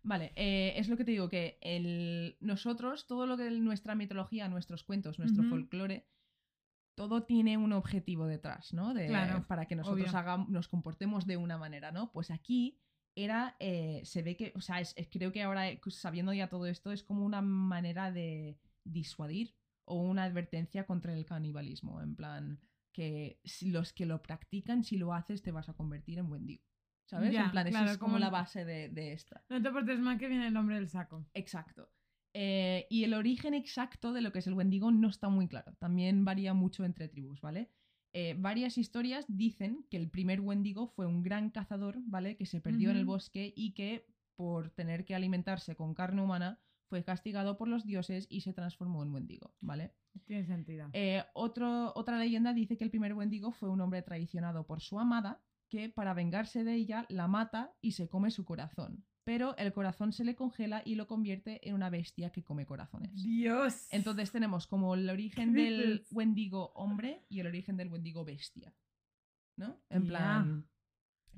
Vale, 0.04 0.34
eh, 0.36 0.74
es 0.78 0.88
lo 0.88 0.98
que 0.98 1.04
te 1.04 1.12
digo, 1.12 1.30
que 1.30 1.58
el, 1.62 2.38
nosotros, 2.40 3.08
todo 3.08 3.26
lo 3.26 3.38
que 3.38 3.48
es 3.48 3.54
nuestra 3.54 3.96
mitología, 3.96 4.48
nuestros 4.48 4.84
cuentos, 4.84 5.18
nuestro 5.18 5.44
folclore, 5.50 6.06
todo 6.96 7.24
tiene 7.24 7.58
un 7.58 7.74
objetivo 7.74 8.26
detrás, 8.26 8.74
¿no? 8.74 8.94
De, 8.94 9.08
Claro, 9.08 9.46
para 9.48 9.66
que 9.68 9.76
nosotros 9.76 10.08
hagamos, 10.16 10.50
nos 10.50 10.68
comportemos 10.68 11.26
de 11.28 11.38
una 11.38 11.58
manera, 11.58 11.92
¿no? 11.92 12.12
Pues 12.12 12.32
aquí 12.32 12.80
era, 13.16 13.56
eh, 13.60 14.02
se 14.06 14.22
ve 14.24 14.36
que, 14.36 14.52
o 14.56 14.62
sea, 14.62 14.80
es- 14.82 14.94
es- 14.98 15.10
creo 15.12 15.32
que 15.32 15.44
ahora, 15.44 15.70
eh, 15.70 15.80
sabiendo 15.90 16.34
ya 16.34 16.50
todo 16.50 16.66
esto, 16.68 16.92
es 16.92 17.04
como 17.04 17.26
una 17.26 17.42
manera 17.42 18.12
de 18.12 18.58
disuadir 18.84 19.56
o 19.86 20.02
una 20.02 20.24
advertencia 20.24 20.86
contra 20.86 21.14
el 21.14 21.26
canibalismo, 21.26 22.02
en 22.02 22.16
plan, 22.16 22.60
que 22.92 23.40
si 23.44 23.72
los 23.72 23.94
que 23.94 24.06
lo 24.06 24.22
practican, 24.22 24.84
si 24.84 24.98
lo 24.98 25.14
haces, 25.14 25.42
te 25.42 25.52
vas 25.52 25.70
a 25.70 25.74
convertir 25.74 26.18
en 26.20 26.32
Wendigo. 26.32 26.64
¿Sabes? 27.08 27.34
Ya, 27.34 27.46
en 27.46 27.52
plan, 27.52 27.68
esa 27.68 27.86
es 27.92 27.98
como 28.00 28.14
como 28.14 28.20
la 28.20 28.30
base 28.32 28.66
de, 28.66 28.90
de 28.90 29.14
esta. 29.14 29.44
No 29.50 29.62
te 29.62 29.70
portes 29.70 30.00
mal 30.00 30.18
que 30.18 30.28
viene 30.28 30.48
el 30.48 30.58
hombre 30.58 30.76
del 30.76 30.90
saco. 30.90 31.24
Exacto. 31.36 31.92
Eh, 32.38 32.86
y 32.90 33.06
el 33.06 33.14
origen 33.14 33.54
exacto 33.54 34.12
de 34.12 34.20
lo 34.22 34.34
que 34.34 34.40
es 34.40 34.48
el 34.48 34.54
Wendigo 34.56 34.92
no 34.92 35.08
está 35.08 35.30
muy 35.30 35.48
claro. 35.48 35.74
También 35.80 36.26
varía 36.26 36.54
mucho 36.54 36.84
entre 36.84 37.08
tribus, 37.08 37.40
¿vale? 37.40 37.72
Eh, 38.14 38.36
varias 38.38 38.78
historias 38.78 39.26
dicen 39.30 39.86
que 39.90 39.96
el 39.96 40.10
primer 40.10 40.42
Wendigo 40.42 40.88
fue 40.88 41.06
un 41.06 41.22
gran 41.22 41.50
cazador, 41.50 41.96
¿vale? 42.06 42.36
Que 42.36 42.46
se 42.46 42.60
perdió 42.60 42.90
en 42.92 42.98
el 42.98 43.06
bosque 43.06 43.54
y 43.56 43.74
que 43.74 44.06
por 44.36 44.70
tener 44.72 45.06
que 45.06 45.16
alimentarse 45.16 45.76
con 45.78 45.94
carne 45.94 46.22
humana 46.22 46.60
fue 46.90 47.04
castigado 47.06 47.58
por 47.58 47.68
los 47.70 47.86
dioses 47.86 48.28
y 48.30 48.42
se 48.42 48.52
transformó 48.54 49.02
en 49.04 49.14
Wendigo, 49.14 49.54
¿vale? 49.62 49.94
Tiene 50.26 50.46
sentido. 50.46 50.90
Eh, 50.94 51.24
otro- 51.34 51.94
otra 51.96 52.20
leyenda 52.20 52.54
dice 52.54 52.76
que 52.78 52.84
el 52.84 52.90
primer 52.92 53.14
Wendigo 53.14 53.52
fue 53.54 53.70
un 53.70 53.80
hombre 53.82 54.02
traicionado 54.02 54.66
por 54.68 54.82
su 54.82 55.00
amada, 55.00 55.42
que 55.70 55.90
para 55.90 56.14
vengarse 56.14 56.64
de 56.66 56.74
ella 56.76 57.06
la 57.10 57.28
mata 57.28 57.74
y 57.82 57.94
se 57.94 58.08
come 58.10 58.30
su 58.30 58.44
corazón. 58.46 59.06
Pero 59.26 59.58
el 59.58 59.74
corazón 59.74 60.14
se 60.14 60.24
le 60.24 60.36
congela 60.36 60.84
y 60.86 60.96
lo 60.96 61.08
convierte 61.08 61.68
en 61.68 61.74
una 61.76 61.90
bestia 61.90 62.32
que 62.32 62.44
come 62.44 62.66
corazones. 62.66 63.12
Dios. 63.24 63.88
Entonces 63.92 64.32
tenemos 64.32 64.68
como 64.68 64.94
el 64.94 65.10
origen 65.10 65.54
¿Qué 65.54 65.62
del 65.64 65.92
dices? 65.98 66.08
Wendigo 66.14 66.72
hombre 66.76 67.26
y 67.28 67.40
el 67.40 67.48
origen 67.48 67.76
del 67.76 67.90
Wendigo 67.90 68.24
bestia. 68.24 68.74
¿No? 69.58 69.82
En 69.90 70.06
plan. 70.08 70.68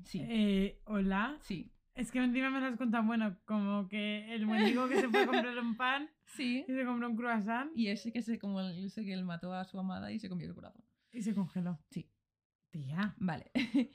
Sí. 0.04 0.20
Eh, 0.22 0.80
Hola. 0.84 1.38
Sí. 1.40 1.72
Es 1.94 2.12
que 2.12 2.18
encima 2.22 2.50
me 2.50 2.60
lo 2.60 2.66
has 2.66 2.76
contado, 2.76 3.02
bueno, 3.04 3.36
como 3.44 3.88
que 3.88 4.32
el 4.34 4.46
mendigo 4.46 4.88
que 4.88 5.00
se 5.00 5.08
fue 5.08 5.22
a 5.22 5.26
comprar 5.26 5.58
un 5.58 5.76
pan 5.76 6.08
Sí. 6.26 6.64
y 6.68 6.72
se 6.72 6.84
compró 6.84 7.08
un 7.08 7.16
croissant 7.16 7.70
y, 7.74 7.84
Y 7.86 7.88
ese 7.88 8.12
que 8.12 8.22
se 8.22 8.38
como 8.38 8.60
el- 8.60 8.84
ese 8.84 9.04
que 9.04 9.14
él 9.14 9.24
mató 9.24 9.52
a 9.54 9.64
su 9.64 9.78
amada 9.80 10.12
y 10.12 10.18
se 10.20 10.28
comió 10.28 10.46
el 10.46 10.54
corazón. 10.54 10.84
se 11.20 11.34
congeló. 11.34 11.80
Sí. 11.90 12.08
Tía. 12.70 13.14
Vale. 13.18 13.50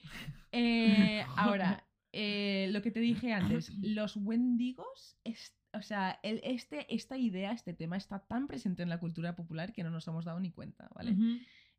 Eh, 0.55 1.25
ahora, 1.35 1.82
eh, 2.13 2.67
lo 2.71 2.81
que 2.81 2.91
te 2.91 2.99
dije 3.01 3.33
antes, 3.33 3.69
los 3.81 4.15
Wendigos, 4.17 5.17
es- 5.23 5.55
o 5.73 5.81
sea, 5.81 6.19
el- 6.23 6.39
este, 6.43 6.85
esta 6.93 7.17
idea, 7.17 7.51
este 7.51 7.73
tema 7.73 7.97
está 7.97 8.19
tan 8.19 8.47
presente 8.47 8.83
en 8.83 8.89
la 8.89 8.99
cultura 8.99 9.35
popular 9.35 9.73
que 9.73 9.83
no 9.83 9.89
nos 9.89 10.07
hemos 10.07 10.23
dado 10.25 10.39
ni 10.39 10.51
cuenta, 10.51 10.89
¿vale? 10.95 11.15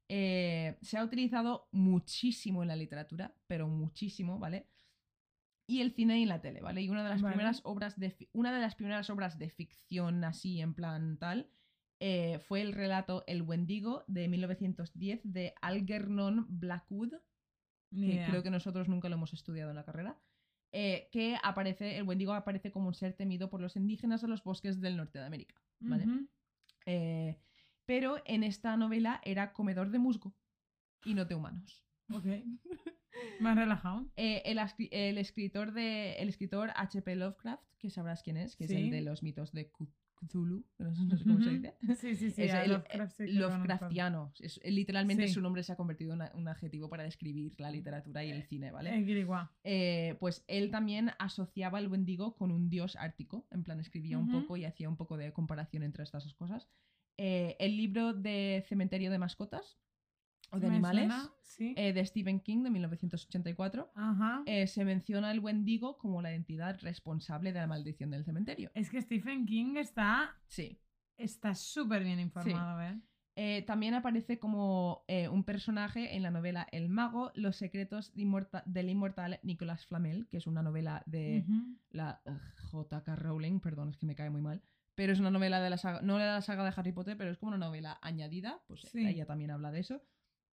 Eh, 0.09 0.77
se 0.83 0.99
ha 0.99 1.05
utilizado 1.05 1.69
muchísimo 1.73 2.63
en 2.63 2.69
la 2.69 2.77
literatura, 2.77 3.35
pero 3.47 3.69
muchísimo, 3.69 4.39
¿vale? 4.39 4.67
Y 5.67 5.81
el 5.81 5.93
cine 5.95 6.19
y 6.21 6.27
la 6.27 6.43
tele, 6.43 6.61
¿vale? 6.61 6.83
Y 6.83 6.91
una 6.91 7.03
de 7.05 7.09
las 7.09 7.23
Vale. 7.23 7.35
primeras 7.37 7.61
obras 7.65 7.99
de 7.99 8.15
una 8.33 8.53
de 8.53 8.61
las 8.61 8.75
primeras 8.75 9.09
obras 9.09 9.39
de 9.39 9.49
ficción 9.49 10.23
así 10.25 10.61
en 10.61 10.75
plan 10.75 11.17
tal 11.19 11.49
eh, 12.01 12.39
fue 12.41 12.61
el 12.61 12.73
relato 12.75 13.25
El 13.27 13.41
Wendigo 13.43 14.05
de 14.07 14.29
1910 14.29 15.21
de 15.25 15.55
Algernon 15.63 16.45
Blackwood, 16.51 17.15
que 17.93 18.25
creo 18.29 18.43
que 18.43 18.51
nosotros 18.51 18.89
nunca 18.89 19.09
lo 19.09 19.15
hemos 19.15 19.33
estudiado 19.33 19.71
en 19.71 19.77
la 19.77 19.85
carrera, 19.85 20.19
eh, 20.77 21.09
que 21.13 21.37
aparece, 21.41 21.99
el 21.99 22.03
Wendigo 22.03 22.33
aparece 22.33 22.73
como 22.73 22.89
un 22.89 22.95
ser 22.95 23.13
temido 23.13 23.49
por 23.49 23.61
los 23.61 23.77
indígenas 23.77 24.23
de 24.23 24.27
los 24.27 24.43
bosques 24.43 24.81
del 24.81 24.97
norte 24.97 25.21
de 25.21 25.25
América, 25.25 25.55
¿vale? 25.79 26.05
Eh, 26.85 27.39
pero 27.87 28.17
en 28.25 28.43
esta 28.43 28.77
novela 28.77 29.21
era 29.25 29.53
comedor 29.53 29.91
de 29.91 30.01
musgo 30.01 30.35
y 31.05 31.15
no 31.15 31.27
de 31.27 31.37
humanos. 31.37 31.85
Ok. 32.13 32.27
Más 33.41 33.57
relajado. 33.57 34.11
Eh, 34.17 34.43
el, 34.47 34.59
el 34.91 35.19
escritor 35.19 35.73
de 35.73 36.15
el 36.15 36.29
escritor 36.29 36.73
H.P. 36.75 37.15
Lovecraft, 37.15 37.63
que 37.79 37.89
sabrás 37.89 38.25
quién 38.25 38.37
es, 38.37 38.57
que 38.57 38.65
es 38.65 38.73
el 38.73 38.91
de 38.91 39.01
los 39.01 39.23
mitos 39.23 39.53
de 39.53 39.71
Cthulhu, 40.15 40.65
no 40.79 40.95
sé, 40.95 41.25
cómo 41.25 41.41
se 41.43 41.51
dice. 41.51 41.75
Sí, 42.01 42.15
sí, 42.15 42.31
sí. 42.31 42.43
Es 42.43 42.55
el- 42.55 42.71
Lovecraft 42.71 43.17
sí. 43.17 43.27
Lovecraftiano. 43.33 44.33
Es- 44.39 44.61
eh, 44.63 44.71
literalmente 44.71 45.27
Sí. 45.29 45.35
su 45.35 45.41
nombre 45.41 45.63
se 45.63 45.73
ha 45.73 45.77
convertido 45.77 46.15
en 46.15 46.23
un 46.35 46.49
adjetivo 46.49 46.89
para 46.89 47.03
describir 47.05 47.55
la 47.59 47.71
literatura 47.71 48.25
y 48.25 48.31
el 48.31 48.43
cine, 48.45 48.71
¿vale? 48.71 48.95
Eh, 48.97 49.03
Guiriguá. 49.03 49.53
Eh, 49.65 50.17
pues 50.21 50.45
él 50.49 50.71
también 50.71 51.11
asociaba 51.19 51.79
al 51.79 51.89
Wendigo 51.89 52.37
con 52.37 52.51
un 52.51 52.69
dios 52.71 52.97
ártico. 52.97 53.47
En 53.51 53.65
plan, 53.65 53.81
escribía 53.81 54.19
un 54.19 54.31
poco 54.31 54.57
y 54.57 54.65
hacía 54.65 54.89
un 54.89 54.97
poco 54.97 55.17
de 55.17 55.33
comparación 55.33 55.83
entre 55.83 56.05
estas 56.05 56.25
dos 56.25 56.35
cosas. 56.35 56.69
Eh, 57.17 57.57
el 57.61 57.77
libro 57.77 58.13
de 58.13 58.65
Cementerio 58.69 59.11
de 59.11 59.19
Mascotas 59.19 59.79
o 60.55 60.61
de 60.61 60.69
Me 60.69 60.75
animales 60.77 61.07
suena, 61.09 61.31
Sí. 61.43 61.75
eh, 61.77 61.93
de 61.93 62.05
Stephen 62.07 62.41
King 62.41 62.63
de 62.65 62.71
1984 62.71 63.93
Ajá. 63.95 64.43
eh, 64.47 64.67
se 64.67 64.85
menciona 64.85 65.31
al 65.31 65.41
Wendigo 65.41 65.99
como 65.99 66.21
la 66.23 66.33
entidad 66.33 66.79
responsable 66.81 67.53
de 67.53 67.61
la 67.61 67.67
maldición 67.67 68.11
del 68.11 68.25
cementerio. 68.25 68.71
Es 68.75 68.91
que 68.91 69.01
Stephen 69.01 69.47
King 69.47 69.77
está 69.77 70.35
Sí. 70.47 70.79
está 71.17 71.55
súper 71.55 72.03
bien 72.05 72.19
informado, 72.21 72.81
¿eh? 72.83 73.01
Eh, 73.37 73.63
también 73.67 73.95
aparece 73.95 74.39
como 74.39 75.05
eh, 75.09 75.29
un 75.29 75.43
personaje 75.43 76.15
en 76.15 76.23
la 76.23 76.31
novela 76.31 76.69
El 76.71 76.89
Mago, 76.89 77.33
Los 77.35 77.57
secretos 77.57 78.15
de 78.15 78.23
inmorta- 78.23 78.63
del 78.65 78.89
inmortal 78.89 79.41
Nicolas 79.43 79.87
Flamel, 79.87 80.29
que 80.29 80.37
es 80.37 80.47
una 80.47 80.63
novela 80.63 81.03
de 81.07 81.45
la 81.91 82.21
J.K. 82.71 83.17
Rowling, 83.17 83.59
perdón, 83.61 83.91
es 83.91 83.97
que 83.97 84.07
me 84.07 84.15
cae 84.15 84.31
muy 84.31 84.41
mal, 84.41 84.63
pero 84.95 85.13
es 85.13 85.19
una 85.19 85.33
novela 85.33 85.61
de 85.61 85.69
la 85.71 85.79
saga, 85.79 86.01
no 86.03 86.17
de 86.19 86.27
la 86.27 86.43
saga 86.43 86.63
de 86.65 86.73
Harry 86.77 86.93
Potter, 86.93 87.17
pero 87.17 87.33
es 87.33 87.39
como 87.39 87.49
una 87.51 87.59
novela 87.67 87.99
añadida, 88.03 88.61
pues 88.69 88.83
Sí. 88.83 89.05
ella 89.05 89.27
también 89.27 89.51
habla 89.51 89.73
de 89.73 89.81
eso. 89.81 90.01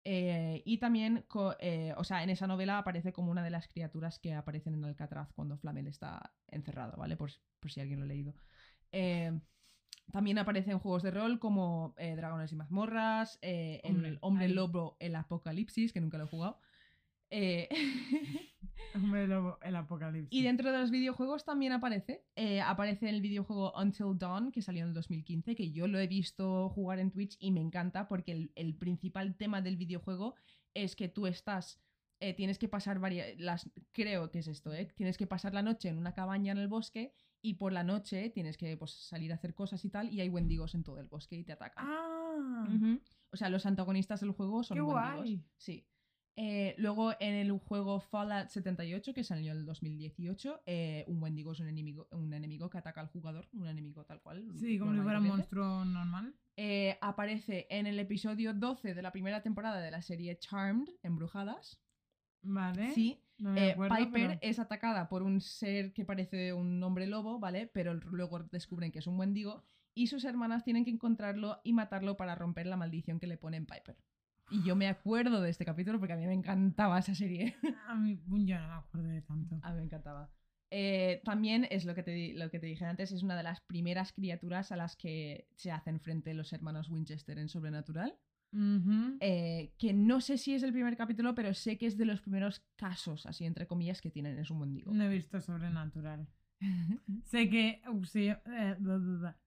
Eh, 0.04 0.62
y 0.64 0.78
también, 0.78 1.24
eh, 1.60 1.94
o 1.96 2.04
sea, 2.04 2.22
en 2.22 2.30
esa 2.30 2.46
novela 2.46 2.78
aparece 2.78 3.12
como 3.12 3.30
una 3.30 3.44
de 3.44 3.50
las 3.50 3.68
criaturas 3.68 4.18
que 4.18 4.34
aparecen 4.34 4.74
en 4.74 4.84
Alcatraz 4.84 5.32
cuando 5.32 5.56
Flamel 5.56 5.86
está 5.86 6.32
encerrado, 6.48 6.96
¿vale? 6.96 7.16
Por, 7.16 7.30
por 7.60 7.70
si 7.70 7.80
alguien 7.80 8.00
lo 8.00 8.04
ha 8.04 8.08
leído. 8.08 8.34
Eh, 8.90 9.38
también 10.10 10.38
aparece 10.38 10.72
en 10.72 10.80
juegos 10.80 11.02
de 11.02 11.12
rol 11.12 11.38
como 11.38 11.94
Dragones 11.96 12.52
y 12.52 12.56
mazmorras, 12.56 13.38
eh, 13.40 13.80
el 13.84 14.18
Hombre. 14.20 14.48
Lobo, 14.48 14.96
el 14.98 15.14
Apocalipsis, 15.14 15.92
que 15.92 16.00
nunca 16.00 16.18
lo 16.18 16.24
he 16.24 16.28
jugado. 16.28 16.60
Hombre 18.94 19.24
el 19.24 19.76
apocalipsis. 19.76 20.28
Y 20.30 20.42
dentro 20.42 20.70
de 20.70 20.78
los 20.78 20.90
videojuegos 20.90 21.44
también 21.44 21.72
aparece. 21.72 22.24
eh, 22.36 22.60
aparece 22.60 23.08
en 23.08 23.14
el 23.14 23.20
videojuego 23.22 23.72
Until 23.74 24.18
Dawn, 24.18 24.52
que 24.52 24.60
salió 24.62 24.82
en 24.82 24.88
el 24.88 24.94
2015, 24.94 25.54
que 25.54 25.70
yo 25.72 25.86
lo 25.86 25.98
he 25.98 26.06
visto 26.06 26.68
jugar 26.70 26.98
en 26.98 27.10
Twitch 27.10 27.36
y 27.40 27.50
me 27.52 27.60
encanta 27.60 28.06
porque 28.08 28.32
el, 28.32 28.52
el 28.54 28.74
principal 28.74 29.34
tema 29.36 29.62
del 29.62 29.76
videojuego 29.76 30.34
es 30.74 30.94
que 30.96 31.08
tú 31.08 31.26
estás. 31.26 31.80
eh, 32.20 32.34
tienes 32.34 32.58
que 32.58 32.68
pasar 32.68 32.98
varias. 33.00 33.28
Las, 33.38 33.68
creo 33.92 34.30
que 34.30 34.40
es 34.40 34.46
esto, 34.48 34.72
¿eh? 34.72 34.86
Tienes 34.94 35.16
que 35.18 35.26
pasar 35.26 35.54
la 35.54 35.62
noche 35.62 35.88
en 35.88 35.96
una 35.98 36.12
cabaña 36.14 36.52
en 36.52 36.58
el 36.58 36.68
bosque 36.68 37.12
y 37.40 37.54
por 37.54 37.72
la 37.72 37.82
noche 37.82 38.30
tienes 38.30 38.56
que 38.56 38.76
pues, 38.76 38.92
salir 38.92 39.32
a 39.32 39.34
hacer 39.36 39.54
cosas 39.54 39.84
y 39.84 39.90
tal, 39.90 40.12
y 40.12 40.20
hay 40.20 40.28
wendigos 40.28 40.74
en 40.76 40.84
todo 40.84 41.00
el 41.00 41.08
bosque 41.08 41.34
y 41.36 41.42
te 41.44 41.52
atacan. 41.52 41.84
Ah. 41.88 42.66
O 43.32 43.36
sea, 43.36 43.48
los 43.48 43.64
antagonistas 43.66 44.20
del 44.20 44.30
juego 44.32 44.62
son 44.62 44.76
Qué 44.76 44.82
wendigos. 44.82 45.16
guay. 45.16 45.44
Sí. 45.56 45.84
Eh, 46.36 46.74
luego 46.78 47.12
en 47.20 47.34
el 47.34 47.52
juego 47.52 48.00
Fallout 48.00 48.48
78, 48.48 49.12
que 49.12 49.22
salió 49.22 49.52
en 49.52 49.58
el 49.58 49.66
2018, 49.66 50.62
eh, 50.66 51.04
un 51.06 51.22
wendigo 51.22 51.52
es 51.52 51.60
un 51.60 51.68
enemigo, 51.68 52.08
un 52.10 52.32
enemigo 52.32 52.70
que 52.70 52.78
ataca 52.78 53.02
al 53.02 53.08
jugador, 53.08 53.48
un 53.52 53.66
enemigo 53.66 54.04
tal 54.04 54.20
cual. 54.22 54.50
sí, 54.56 54.78
como 54.78 54.94
si 54.94 55.00
fuera 55.00 55.18
un 55.18 55.26
monstruo 55.28 55.84
normal. 55.84 56.34
Eh, 56.56 56.96
aparece 57.02 57.66
en 57.70 57.86
el 57.86 57.98
episodio 57.98 58.54
12 58.54 58.94
de 58.94 59.02
la 59.02 59.12
primera 59.12 59.42
temporada 59.42 59.80
de 59.80 59.90
la 59.90 60.00
serie 60.02 60.38
Charmed, 60.38 60.88
Embrujadas. 61.02 61.80
Vale. 62.42 62.92
Sí. 62.92 63.20
No 63.38 63.56
Eh, 63.56 63.72
acuerdo, 63.72 63.96
Piper 63.96 64.12
pero- 64.28 64.38
es 64.42 64.58
atacada 64.58 65.08
por 65.08 65.22
un 65.22 65.40
ser 65.40 65.92
que 65.92 66.04
parece 66.04 66.52
un 66.52 66.82
hombre 66.82 67.06
lobo, 67.06 67.38
¿vale? 67.40 67.66
Pero 67.66 67.94
luego 67.94 68.40
descubren 68.44 68.90
que 68.92 69.00
es 69.00 69.06
un 69.06 69.18
wendigo 69.18 69.64
y 69.94 70.06
sus 70.06 70.24
hermanas 70.24 70.64
tienen 70.64 70.84
que 70.84 70.90
encontrarlo 70.90 71.60
y 71.64 71.72
matarlo 71.72 72.16
para 72.16 72.34
romper 72.34 72.66
la 72.66 72.76
maldición 72.76 73.18
que 73.20 73.26
le 73.26 73.36
ponen 73.36 73.66
Piper. 73.66 73.96
Y 74.50 74.62
yo 74.62 74.76
me 74.76 74.88
acuerdo 74.88 75.40
de 75.40 75.50
este 75.50 75.64
capítulo 75.64 75.98
porque 75.98 76.12
a 76.12 76.16
mí 76.16 76.26
me 76.26 76.34
encantaba 76.34 76.98
esa 76.98 77.14
serie. 77.14 77.56
A 77.88 77.94
mí, 77.94 78.20
yo 78.44 78.58
no 78.58 78.68
me 78.68 78.74
acuerdo 78.74 79.08
de 79.08 79.22
tanto. 79.22 79.58
a 79.62 79.70
mí 79.70 79.76
me 79.76 79.84
encantaba. 79.84 80.30
Eh, 80.74 81.20
también 81.24 81.66
es 81.70 81.84
lo 81.84 81.94
que, 81.94 82.02
te, 82.02 82.32
lo 82.34 82.50
que 82.50 82.58
te 82.58 82.66
dije 82.66 82.84
antes, 82.86 83.12
es 83.12 83.22
una 83.22 83.36
de 83.36 83.42
las 83.42 83.60
primeras 83.60 84.12
criaturas 84.12 84.72
a 84.72 84.76
las 84.76 84.96
que 84.96 85.46
se 85.54 85.70
hacen 85.70 86.00
frente 86.00 86.32
los 86.32 86.52
hermanos 86.54 86.88
Winchester 86.88 87.38
en 87.38 87.48
Sobrenatural. 87.48 88.16
Ujú. 88.52 89.16
Eh, 89.20 89.74
que 89.78 89.92
no 89.92 90.20
sé 90.20 90.38
si 90.38 90.54
es 90.54 90.62
el 90.62 90.72
primer 90.72 90.96
capítulo, 90.96 91.34
pero 91.34 91.52
sé 91.54 91.76
que 91.78 91.86
es 91.86 91.96
de 91.98 92.06
los 92.06 92.20
primeros 92.20 92.60
casos, 92.76 93.26
así 93.26 93.44
entre 93.44 93.66
comillas, 93.66 94.00
que 94.00 94.10
tienen. 94.10 94.38
Es 94.38 94.50
un 94.50 94.60
wendigo. 94.60 94.92
No 94.92 95.04
he 95.04 95.08
visto 95.08 95.40
Sobrenatural. 95.40 96.26
sé 97.24 97.48
que 97.48 97.80
Uxu, 97.90 98.18
eh. 98.18 98.76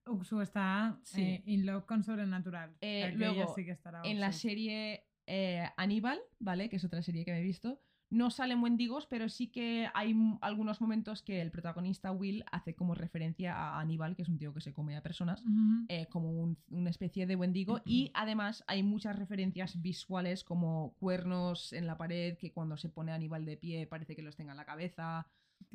Uxu 0.07 0.41
está 0.41 0.97
Sí. 1.03 1.21
eh, 1.21 1.43
in 1.45 1.65
love 1.65 1.85
con 1.85 2.03
Sobrenatural. 2.03 2.75
Eh, 2.81 3.13
luego, 3.15 3.53
sí 3.55 3.65
que 3.65 3.71
estará 3.71 4.01
en 4.03 4.19
la 4.19 4.31
serie 4.31 5.03
eh, 5.27 5.63
Aníbal, 5.77 6.19
¿vale? 6.39 6.69
Que 6.69 6.75
es 6.75 6.83
otra 6.83 7.01
serie 7.01 7.25
que 7.25 7.31
me 7.31 7.39
he 7.39 7.43
visto. 7.43 7.79
No 8.11 8.29
salen 8.29 8.61
wendigos, 8.61 9.07
pero 9.07 9.27
sí 9.29 9.47
que 9.47 9.89
hay 9.95 10.15
algunos 10.41 10.79
momentos 10.79 11.23
que 11.23 11.41
el 11.41 11.49
protagonista 11.49 12.11
Will 12.11 12.45
hace 12.51 12.75
como 12.75 12.93
referencia 12.93 13.55
a 13.55 13.79
Aníbal, 13.79 14.15
que 14.15 14.21
es 14.21 14.29
un 14.29 14.37
tío 14.37 14.53
que 14.53 14.61
se 14.61 14.73
come 14.73 14.95
a 14.95 15.01
personas, 15.01 15.43
eh, 15.89 16.05
como 16.11 16.29
un- 16.31 16.57
una 16.69 16.91
especie 16.91 17.25
de 17.25 17.35
wendigo. 17.35 17.81
Y 17.83 18.11
además 18.13 18.63
hay 18.67 18.83
muchas 18.83 19.17
referencias 19.17 19.81
visuales 19.81 20.43
como 20.43 20.93
cuernos 20.99 21.73
en 21.73 21.87
la 21.87 21.97
pared, 21.97 22.37
que 22.37 22.51
cuando 22.53 22.77
se 22.77 22.89
pone 22.89 23.11
Aníbal 23.11 23.43
de 23.43 23.57
pie 23.57 23.87
parece 23.87 24.15
que 24.15 24.21
los 24.21 24.35
tenga 24.35 24.51
en 24.51 24.57
la 24.57 24.65
cabeza. 24.65 25.25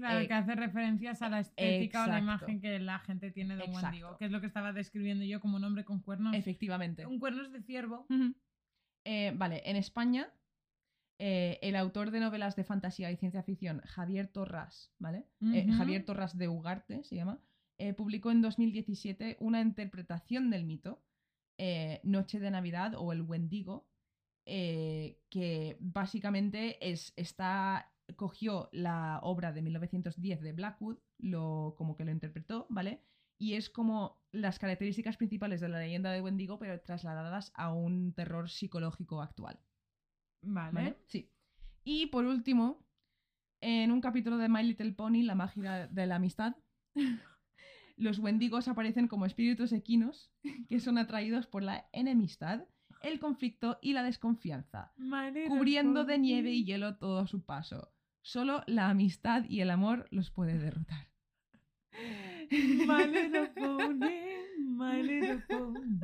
Claro, 0.01 0.20
eh, 0.20 0.28
que 0.28 0.35
hace 0.35 0.55
referencias 0.55 1.20
a 1.23 1.28
la 1.28 1.40
estética 1.40 2.05
o 2.05 2.07
la 2.07 2.19
imagen 2.19 2.61
que 2.61 2.78
la 2.78 2.98
gente 3.01 3.31
tiene 3.31 3.57
de 3.57 3.65
un 3.65 3.74
wendigo, 3.74 4.16
que 4.16 4.24
es 4.24 4.31
lo 4.31 4.40
que 4.40 4.47
estaba 4.47 4.73
describiendo 4.73 5.24
yo 5.24 5.40
como 5.40 5.57
un 5.57 5.65
hombre 5.65 5.85
con 5.85 6.01
cuernos. 6.01 6.35
Efectivamente. 6.35 7.07
Un 7.07 7.19
cuernos 7.19 7.52
de 7.52 7.62
ciervo. 7.62 8.07
Eh, 9.05 9.32
vale, 9.36 9.62
en 9.65 9.77
España, 9.77 10.32
eh, 11.19 11.59
el 11.62 11.77
autor 11.77 12.11
de 12.11 12.20
novelas 12.20 12.57
de 12.57 12.65
fantasía 12.65 13.11
y 13.11 13.16
ciencia 13.16 13.43
ficción, 13.43 13.81
Javier 13.85 14.28
Torras, 14.28 14.90
¿vale? 14.98 15.27
Javier 15.77 16.05
Torras 16.05 16.36
de 16.36 16.48
Ugarte 16.48 17.05
se 17.05 17.16
llama, 17.16 17.39
publicó 17.97 18.31
en 18.31 18.43
2017 18.43 19.36
una 19.40 19.61
interpretación 19.61 20.51
del 20.51 20.65
mito, 20.65 21.02
Noche 22.05 22.40
de 22.40 22.51
Navidad 22.51 22.94
o 22.97 23.12
El 23.12 23.23
Wendigo, 23.23 23.86
que 24.44 25.77
básicamente 25.78 26.90
es, 26.90 27.12
está, 27.16 27.93
cogió 28.16 28.69
la 28.73 29.20
obra 29.23 29.53
de 29.53 29.62
1910 29.62 30.41
de 30.41 30.53
Blackwood, 30.53 30.99
lo, 31.19 31.74
como 31.77 31.97
que 31.97 32.05
lo 32.05 32.11
interpretó, 32.11 32.66
¿vale? 32.70 33.03
Y 33.39 33.55
es 33.55 33.70
como 33.70 34.23
las 34.32 34.59
características 34.59 35.16
principales 35.16 35.61
de 35.61 35.69
la 35.69 35.78
leyenda 35.78 36.12
de 36.12 36.20
Wendigo, 36.20 36.59
pero 36.59 36.81
trasladadas 36.81 37.53
a 37.55 37.73
un 37.73 38.12
terror 38.12 38.51
psicológico 38.51 39.23
actual. 39.23 39.59
Vale. 40.43 40.73
¿Vale? 40.73 40.99
Sí. 41.07 41.32
Y 41.85 42.07
por 42.07 42.27
último, 42.27 42.87
en 43.61 43.93
un 43.93 44.01
capítulo 44.01 44.37
de 44.39 44.49
My 44.49 44.62
Little 44.62 44.93
Pony, 44.93 45.23
La 45.23 45.35
magia 45.35 45.87
de 45.87 46.07
la 46.07 46.16
amistad, 46.16 46.57
los 47.97 48.19
wendigos 48.19 48.69
aparecen 48.69 49.09
como 49.09 49.27
espíritus 49.27 49.73
equinos 49.73 50.32
que 50.69 50.81
son 50.81 50.99
atraídos 50.99 51.47
por 51.47 51.62
la 51.62 51.89
enemistad, 51.93 52.66
el 53.03 53.19
conflicto 53.19 53.78
y 53.81 53.93
la 53.93 54.03
desconfianza, 54.03 54.93
cubriendo 55.49 56.05
de 56.05 56.19
nieve 56.19 56.51
y 56.53 56.65
hielo 56.65 56.97
todo 56.97 57.27
su 57.27 57.45
paso. 57.45 57.93
Solo 58.22 58.62
la 58.66 58.88
amistad 58.90 59.44
y 59.48 59.60
el 59.60 59.70
amor 59.70 60.06
los 60.10 60.30
puede 60.30 60.59
derrotar. 60.59 61.09
My 62.51 63.06
little 63.06 63.48
pony, 63.55 64.20
my 64.59 65.02
little 65.02 65.42
pony. 65.48 65.98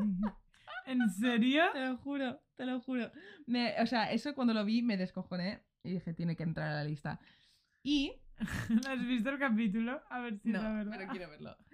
¿En 0.87 1.09
serio? 1.11 1.65
Te 1.73 1.81
lo 1.81 1.97
juro, 1.97 2.41
te 2.57 2.65
lo 2.67 2.81
juro. 2.81 3.11
Me- 3.47 3.75
o 3.81 3.87
sea, 3.87 4.13
eso 4.13 4.35
cuando 4.35 4.55
lo 4.55 4.65
vi 4.65 4.83
me 4.83 4.97
descojoné 4.97 5.63
y 5.83 5.91
dije, 5.93 6.15
tiene 6.15 6.37
que 6.37 6.45
entrar 6.45 6.69
a 6.71 6.75
la 6.77 6.85
lista. 6.85 7.19
Y... 7.83 8.13
¿Has 8.89 9.07
visto 9.07 9.31
el 9.31 9.39
capítulo? 9.39 10.01
A 10.11 10.21
ver 10.21 10.39
si 10.39 10.51
no, 10.51 10.63
la 10.63 10.73
verdad. 10.73 10.97
pero 10.99 11.11
quiero 11.11 11.31
verlo. 11.31 11.57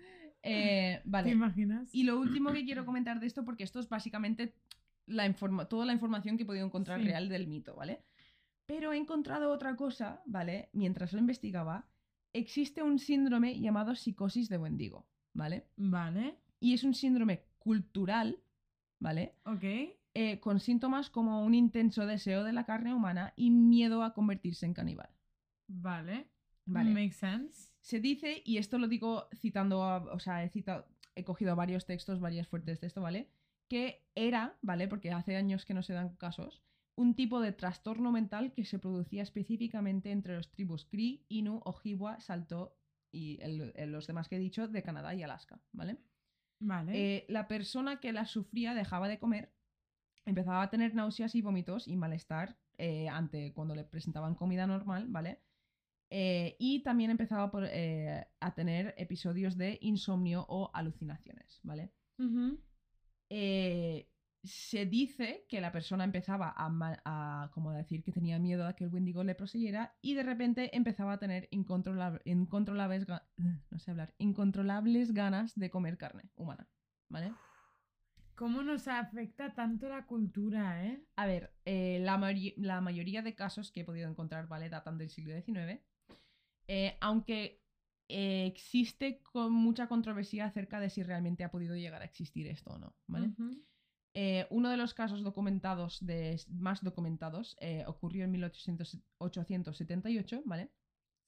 Eh, 0.44 0.98
¿Te 1.04 1.08
vale. 1.08 1.30
imaginas? 1.30 1.88
Y 1.94 2.02
lo 2.02 2.18
último 2.18 2.52
que 2.52 2.64
quiero 2.64 2.84
comentar 2.84 3.20
de 3.20 3.28
esto, 3.28 3.44
porque 3.44 3.62
esto 3.62 3.78
es 3.78 3.88
básicamente 3.88 4.56
la 5.06 5.24
informa 5.24 5.66
toda 5.66 5.86
la 5.86 5.92
información 5.92 6.36
que 6.36 6.42
he 6.42 6.46
podido 6.46 6.66
encontrar 6.66 6.98
Sí. 6.98 7.06
real 7.06 7.28
del 7.28 7.46
mito, 7.46 7.76
¿vale? 7.76 8.02
Pero 8.74 8.92
he 8.92 8.96
encontrado 8.96 9.50
otra 9.52 9.76
cosa, 9.76 10.22
¿vale? 10.26 10.70
Mientras 10.72 11.12
lo 11.12 11.18
investigaba, 11.18 11.86
existe 12.32 12.82
un 12.82 12.98
síndrome 12.98 13.60
llamado 13.60 13.94
psicosis 13.94 14.48
de 14.48 14.56
Wendigo, 14.58 15.06
¿vale? 15.34 15.66
Vale, 15.76 16.38
Y 16.60 16.72
es 16.74 16.82
un 16.84 16.94
síndrome 16.94 17.44
cultural, 17.58 18.38
¿vale? 18.98 19.34
ok. 19.44 19.64
Eh, 20.14 20.40
con 20.40 20.60
síntomas 20.60 21.10
como 21.10 21.44
un 21.44 21.54
intenso 21.54 22.06
deseo 22.06 22.44
de 22.44 22.52
la 22.52 22.64
carne 22.64 22.92
humana 22.94 23.32
y 23.36 23.50
miedo 23.50 24.02
a 24.02 24.12
convertirse 24.14 24.66
en 24.66 24.74
caníbal. 24.74 25.10
Vale. 25.68 26.28
Vale. 26.64 26.90
Makes 26.92 27.14
sense. 27.16 27.70
Se 27.80 27.98
dice, 27.98 28.42
y 28.44 28.58
esto 28.58 28.78
lo 28.78 28.88
digo 28.88 29.28
citando, 29.34 29.82
a- 29.84 29.98
o 30.14 30.18
sea, 30.20 30.44
he 30.44 30.48
citado, 30.50 30.86
he 31.14 31.24
cogido 31.24 31.56
varios 31.56 31.86
textos, 31.86 32.20
varias 32.20 32.46
fuentes 32.48 32.80
de 32.80 32.86
esto, 32.86 33.00
¿vale? 33.02 33.28
Que 33.68 34.06
era, 34.14 34.56
¿vale? 34.62 34.86
Porque 34.86 35.10
hace 35.10 35.36
años 35.36 35.64
que 35.66 35.74
no 35.74 35.82
se 35.82 35.92
dan 35.94 36.14
casos, 36.16 36.62
un 36.94 37.14
tipo 37.14 37.40
de 37.40 37.52
trastorno 37.52 38.12
mental 38.12 38.52
que 38.52 38.64
se 38.64 38.78
producía 38.78 39.22
específicamente 39.22 40.10
entre 40.10 40.36
los 40.36 40.50
tribus 40.50 40.84
Cree, 40.84 41.24
Innu, 41.28 41.60
Ojibwa, 41.64 42.20
Salto 42.20 42.76
y 43.10 43.38
el- 43.42 43.72
el- 43.76 43.92
los 43.92 44.06
demás 44.06 44.28
que 44.28 44.36
he 44.36 44.38
dicho 44.38 44.68
de 44.68 44.82
Canadá 44.82 45.14
y 45.14 45.22
Alaska, 45.22 45.60
¿vale? 45.72 45.98
Vale. 46.60 46.92
Eh, 47.16 47.26
la 47.28 47.48
persona 47.48 47.98
que 48.00 48.12
la 48.12 48.26
sufría 48.26 48.74
dejaba 48.74 49.08
de 49.08 49.18
comer, 49.18 49.52
empezaba 50.24 50.62
a 50.62 50.70
tener 50.70 50.94
náuseas 50.94 51.34
y 51.34 51.42
vómitos 51.42 51.88
y 51.88 51.96
malestar 51.96 52.58
eh, 52.78 53.08
ante 53.08 53.52
cuando 53.52 53.74
le 53.74 53.84
presentaban 53.84 54.34
comida 54.34 54.66
normal, 54.66 55.06
¿vale? 55.08 55.40
Eh, 56.10 56.56
y 56.58 56.82
también 56.82 57.10
empezaba 57.10 57.50
por, 57.50 57.64
a 57.64 58.54
tener 58.54 58.94
episodios 58.98 59.56
de 59.56 59.78
insomnio 59.80 60.44
o 60.48 60.70
alucinaciones, 60.74 61.60
¿vale? 61.62 61.90
Eh, 63.30 64.11
se 64.44 64.86
dice 64.86 65.46
que 65.48 65.60
la 65.60 65.70
persona 65.70 66.04
empezaba 66.04 66.52
a, 66.56 67.50
como 67.54 67.72
decir 67.72 68.02
que 68.02 68.12
tenía 68.12 68.38
miedo 68.38 68.66
a 68.66 68.74
que 68.74 68.84
el 68.84 68.90
Wendigo 68.90 69.22
le 69.22 69.34
poseyera 69.34 69.96
y 70.00 70.14
de 70.14 70.22
repente 70.22 70.76
empezaba 70.76 71.12
a 71.12 71.18
tener 71.18 71.48
incontrolab- 71.50 72.20
incontrolables, 72.24 73.06
no 73.70 73.78
sé 73.78 73.90
hablar, 73.90 74.14
incontrolables 74.18 75.12
ganas 75.12 75.54
de 75.54 75.70
comer 75.70 75.96
carne 75.96 76.30
humana, 76.34 76.68
¿vale? 77.08 77.32
¿Cómo 78.34 78.62
nos 78.62 78.88
afecta 78.88 79.54
tanto 79.54 79.88
la 79.88 80.06
cultura, 80.06 80.84
eh? 80.86 81.04
A 81.16 81.26
ver, 81.26 81.54
eh, 81.64 82.00
la, 82.02 82.18
la 82.56 82.80
mayoría 82.80 83.22
de 83.22 83.34
casos 83.34 83.70
que 83.70 83.80
he 83.80 83.84
podido 83.84 84.10
encontrar, 84.10 84.48
¿vale? 84.48 84.68
Datan 84.68 84.98
del 84.98 85.10
siglo 85.10 85.34
XIX. 85.34 85.80
Eh, 86.66 86.96
aunque 87.00 87.62
eh, 88.08 88.46
existe 88.46 89.20
con 89.22 89.52
mucha 89.52 89.86
controversia 89.86 90.46
acerca 90.46 90.80
de 90.80 90.90
si 90.90 91.02
realmente 91.02 91.44
ha 91.44 91.50
podido 91.50 91.76
llegar 91.76 92.02
a 92.02 92.06
existir 92.06 92.46
esto 92.48 92.72
o 92.72 92.78
no, 92.78 92.96
¿vale? 93.06 93.28
Eh, 94.14 94.46
uno 94.50 94.68
de 94.68 94.76
los 94.76 94.92
casos 94.92 95.22
documentados, 95.22 96.04
de, 96.04 96.38
más 96.50 96.82
documentados, 96.82 97.56
eh, 97.60 97.82
ocurrió 97.86 98.24
en 98.24 98.32
1878, 98.32 100.42
¿vale? 100.44 100.70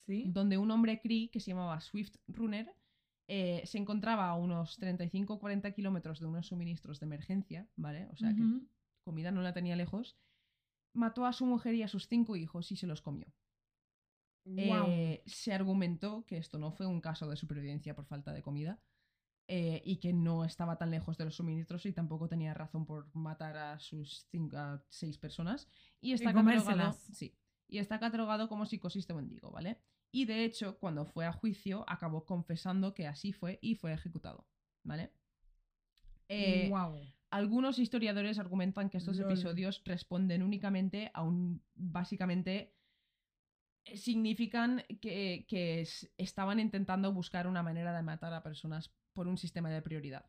Sí. 0.07 0.25
Donde 0.27 0.59
un 0.59 0.71
hombre 0.71 1.01
Cree 1.01 1.31
que 1.31 1.41
se 1.41 1.53
llamaba 1.53 1.81
Swift 1.81 2.17
Runner 2.29 2.71
eh, 3.27 3.63
se 3.65 3.79
encontraba 3.79 4.29
a 4.29 4.37
unos 4.37 4.79
35-40 4.79 5.75
kilómetros 5.75 6.21
de 6.21 6.27
unos 6.27 6.49
suministros 6.49 7.01
de 7.01 7.07
emergencia, 7.07 7.67
¿vale? 7.77 8.07
O 8.13 8.17
sea 8.17 8.35
que 8.35 8.43
comida 9.03 9.31
no 9.31 9.41
la 9.41 9.55
tenía 9.55 9.77
lejos, 9.77 10.19
mató 10.95 11.25
a 11.25 11.33
su 11.33 11.47
mujer 11.47 11.75
y 11.75 11.83
a 11.83 11.89
sus 11.89 12.07
cinco 12.07 12.37
hijos 12.37 12.71
y 12.71 12.77
se 12.77 12.87
los 12.87 13.01
comió. 13.01 13.33
Eh, 14.47 15.23
se 15.25 15.55
argumentó 15.55 16.27
que 16.27 16.37
esto 16.37 16.59
no 16.59 16.71
fue 16.71 16.87
un 16.87 17.01
caso 17.01 17.27
de 17.31 17.37
supervivencia 17.37 17.95
por 17.95 18.05
falta 18.05 18.35
de 18.35 18.43
comida 18.43 18.79
eh, 19.47 19.83
y 19.85 19.97
que 19.99 20.13
no 20.13 20.45
estaba 20.45 20.77
tan 20.79 20.91
lejos 20.91 21.19
de 21.19 21.25
los 21.27 21.37
suministros 21.37 21.85
y 21.87 21.93
tampoco 21.93 22.29
tenía 22.29 22.55
razón 22.55 22.87
por 22.87 23.15
matar 23.15 23.57
a 23.57 23.79
sus 23.79 24.27
cinco, 24.31 24.57
a 24.57 24.85
seis 24.89 25.19
personas. 25.19 25.69
Y 26.01 26.13
está, 26.13 26.33
catalogado, 26.33 26.93
sí, 27.13 27.37
y 27.69 27.79
está 27.79 27.99
catalogado 27.99 28.49
como 28.49 28.65
psicosis 28.67 29.07
de 29.07 29.15
Wendigo, 29.15 29.51
¿vale? 29.51 29.79
Y 30.11 30.27
de 30.27 30.45
hecho, 30.45 30.79
cuando 30.79 31.05
fue 31.07 31.27
a 31.27 31.33
juicio, 31.33 31.85
acabó 31.89 32.25
confesando 32.25 32.95
que 32.95 33.07
así 33.07 33.33
fue 33.33 33.59
y 33.61 33.75
fue 33.75 33.93
ejecutado, 33.93 34.47
¿vale? 34.85 35.11
Eh, 36.29 36.71
algunos 37.31 37.79
historiadores 37.79 38.39
argumentan 38.39 38.89
que 38.89 38.99
estos 38.99 39.19
Lol. 39.19 39.31
episodios 39.31 39.83
responden 39.85 40.43
únicamente 40.43 41.11
a 41.15 41.23
un. 41.23 41.63
básicamente. 41.75 42.75
eh, 43.87 43.97
significan 43.99 44.83
que, 45.03 45.45
que 45.49 45.83
es- 45.83 46.11
estaban 46.17 46.59
intentando 46.61 47.13
buscar 47.13 47.47
una 47.47 47.63
manera 47.63 47.95
de 47.95 48.03
matar 48.03 48.33
a 48.33 48.43
personas 48.43 48.95
por 49.15 49.29
un 49.29 49.39
sistema 49.39 49.71
de 49.71 49.81
prioridad. 49.83 50.27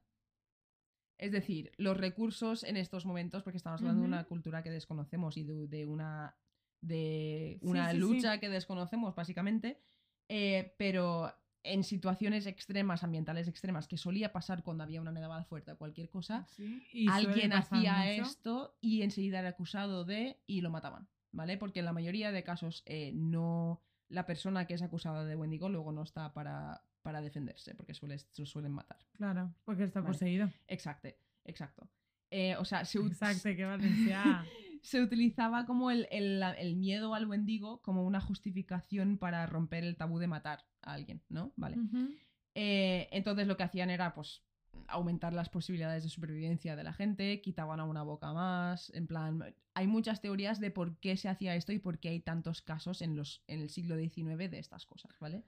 Es 1.17 1.31
decir, 1.31 1.71
los 1.77 1.97
recursos 1.97 2.63
en 2.63 2.77
estos 2.77 3.05
momentos, 3.05 3.43
porque 3.43 3.57
estamos 3.57 3.81
hablando 3.81 4.01
de 4.01 4.07
una 4.07 4.23
cultura 4.25 4.63
que 4.63 4.69
desconocemos 4.69 5.37
y 5.37 5.43
de, 5.43 5.67
de 5.67 5.85
una. 5.85 6.35
de 6.81 7.57
Sí, 7.61 7.67
una 7.67 7.89
sí, 7.91 7.95
sí. 7.95 7.99
lucha 7.99 8.39
que 8.39 8.49
desconocemos, 8.49 9.15
básicamente. 9.15 9.81
eh, 10.29 10.73
pero 10.77 11.33
en 11.63 11.83
situaciones 11.83 12.45
extremas, 12.45 13.03
ambientales 13.03 13.47
extremas, 13.47 13.87
que 13.87 13.97
solía 13.97 14.31
pasar 14.31 14.61
cuando 14.61 14.83
había 14.83 15.01
una 15.01 15.11
nevada 15.11 15.43
fuerte 15.45 15.71
o 15.71 15.77
cualquier 15.79 16.09
cosa, 16.09 16.45
y 16.93 17.05
suele 17.07 17.27
alguien 17.29 17.53
hacía 17.53 17.93
mucho. 17.97 18.21
esto 18.21 18.77
y 18.81 19.01
enseguida 19.01 19.39
era 19.39 19.49
acusado 19.49 20.05
de 20.05 20.39
y 20.45 20.61
lo 20.61 20.69
mataban, 20.69 21.07
¿vale? 21.31 21.57
Porque 21.57 21.79
en 21.79 21.85
la 21.85 21.93
mayoría 21.93 22.31
de 22.31 22.43
casos 22.43 22.83
eh, 22.85 23.13
no 23.15 23.81
la 24.09 24.27
persona 24.27 24.67
que 24.67 24.75
es 24.75 24.83
acusada 24.83 25.25
de 25.25 25.35
Wendigo 25.35 25.67
luego 25.69 25.91
no 25.91 26.03
está 26.03 26.33
para, 26.35 26.83
para 27.05 27.21
defenderse, 27.21 27.75
porque 27.75 27.93
suele, 27.93 28.17
se 28.17 28.45
suelen 28.47 28.71
matar. 28.71 28.97
Claro, 29.13 29.53
porque 29.63 29.83
está 29.83 30.01
Vale. 30.01 30.11
poseído. 30.13 30.49
Exacto, 30.67 31.07
exacto. 31.43 31.87
Eh, 32.31 32.55
o 32.57 32.65
sea, 32.65 32.83
se, 32.83 32.97
Exacto, 32.97 33.43
que 33.55 33.63
Valencia. 34.09 34.43
se 34.81 34.99
utilizaba 35.03 35.67
como 35.67 35.91
el, 35.91 36.07
el- 36.09 36.41
el 36.57 36.75
miedo 36.75 37.13
al 37.13 37.27
Wendigo 37.27 37.83
como 37.83 38.03
una 38.05 38.19
justificación 38.21 39.19
para 39.19 39.45
romper 39.45 39.83
el 39.83 39.97
tabú 39.97 40.17
de 40.17 40.25
matar 40.27 40.65
a 40.81 40.93
alguien, 40.93 41.21
¿no? 41.29 41.53
Vale. 41.57 41.77
Eh, 42.55 43.07
entonces 43.11 43.45
lo 43.47 43.55
que 43.55 43.63
hacían 43.63 43.91
era 43.91 44.13
pues 44.15 44.41
aumentar 44.87 45.31
las 45.33 45.49
posibilidades 45.49 46.03
de 46.03 46.09
supervivencia 46.09 46.75
de 46.75 46.83
la 46.83 46.91
gente, 46.93 47.39
quitaban 47.41 47.79
a 47.79 47.85
una 47.85 48.01
boca 48.03 48.33
más, 48.33 48.91
en 48.95 49.05
plan, 49.07 49.55
hay 49.75 49.87
muchas 49.87 50.21
teorías 50.21 50.59
de 50.59 50.71
por 50.71 50.97
qué 50.99 51.17
se 51.17 51.29
hacía 51.29 51.55
esto 51.55 51.71
y 51.71 51.79
por 51.79 51.99
qué 51.99 52.09
hay 52.09 52.19
tantos 52.21 52.61
casos 52.61 53.01
en, 53.01 53.15
los, 53.15 53.43
en 53.47 53.61
el 53.61 53.69
siglo 53.69 53.95
XIX 53.97 54.49
de 54.49 54.59
estas 54.59 54.85
cosas, 54.85 55.11
¿vale? 55.19 55.43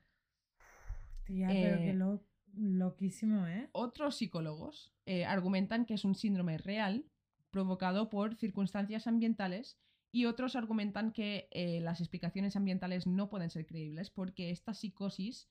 Tía, 1.27 1.47
pero 1.49 1.77
qué 1.83 1.89
Eh, 1.91 1.93
lo- 1.93 2.23
loquísimo, 2.53 3.45
¿eh? 3.47 3.69
Otros 3.73 4.15
psicólogos 4.15 4.93
eh, 5.05 5.25
argumentan 5.25 5.85
que 5.85 5.93
es 5.93 6.05
un 6.05 6.15
síndrome 6.15 6.57
real 6.57 7.05
provocado 7.51 8.09
por 8.09 8.35
circunstancias 8.35 9.05
ambientales 9.07 9.77
y 10.11 10.25
otros 10.25 10.55
argumentan 10.55 11.11
que 11.11 11.47
eh, 11.51 11.81
las 11.81 11.99
explicaciones 12.01 12.55
ambientales 12.55 13.05
no 13.05 13.29
pueden 13.29 13.49
ser 13.49 13.65
creíbles 13.65 14.09
porque 14.09 14.49
esta 14.51 14.73
psicosis 14.73 15.49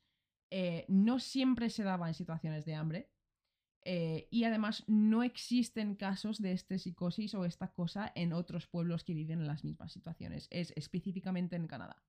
no 0.88 1.18
siempre 1.18 1.70
se 1.70 1.82
daba 1.82 2.06
en 2.08 2.14
situaciones 2.14 2.64
de 2.64 2.74
hambre 2.76 3.10
y 4.30 4.44
además 4.44 4.84
no 4.86 5.22
existen 5.24 5.96
casos 5.96 6.40
de 6.40 6.52
esta 6.52 6.78
psicosis 6.78 7.34
o 7.34 7.44
esta 7.44 7.72
cosa 7.72 8.12
en 8.14 8.32
otros 8.32 8.66
pueblos 8.66 9.04
que 9.04 9.12
viven 9.14 9.40
en 9.40 9.46
las 9.48 9.64
mismas 9.64 9.92
situaciones. 9.92 10.46
Es 10.50 10.72
específicamente 10.76 11.56
en 11.56 11.66
Canadá. 11.66 12.02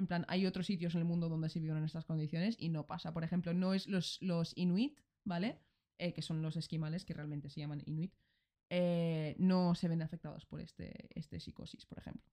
En 0.00 0.06
plan, 0.06 0.24
hay 0.28 0.46
otros 0.46 0.64
sitios 0.66 0.94
en 0.94 1.00
el 1.02 1.04
mundo 1.06 1.28
donde 1.28 1.50
se 1.50 1.60
viven 1.60 1.76
en 1.76 1.84
estas 1.84 2.06
condiciones 2.06 2.56
y 2.58 2.70
no 2.70 2.86
pasa. 2.86 3.12
Por 3.12 3.22
ejemplo, 3.22 3.52
no 3.52 3.74
es 3.74 3.86
los, 3.86 4.16
los 4.22 4.56
inuit, 4.56 4.98
¿vale? 5.24 5.60
Eh, 5.98 6.14
que 6.14 6.22
son 6.22 6.40
los 6.40 6.56
esquimales, 6.56 7.04
que 7.04 7.12
realmente 7.12 7.50
se 7.50 7.60
llaman 7.60 7.82
inuit, 7.84 8.14
eh, 8.70 9.36
no 9.38 9.74
se 9.74 9.88
ven 9.88 10.00
afectados 10.00 10.46
por 10.46 10.60
este, 10.62 11.10
este 11.18 11.38
psicosis, 11.38 11.84
por 11.84 11.98
ejemplo. 11.98 12.32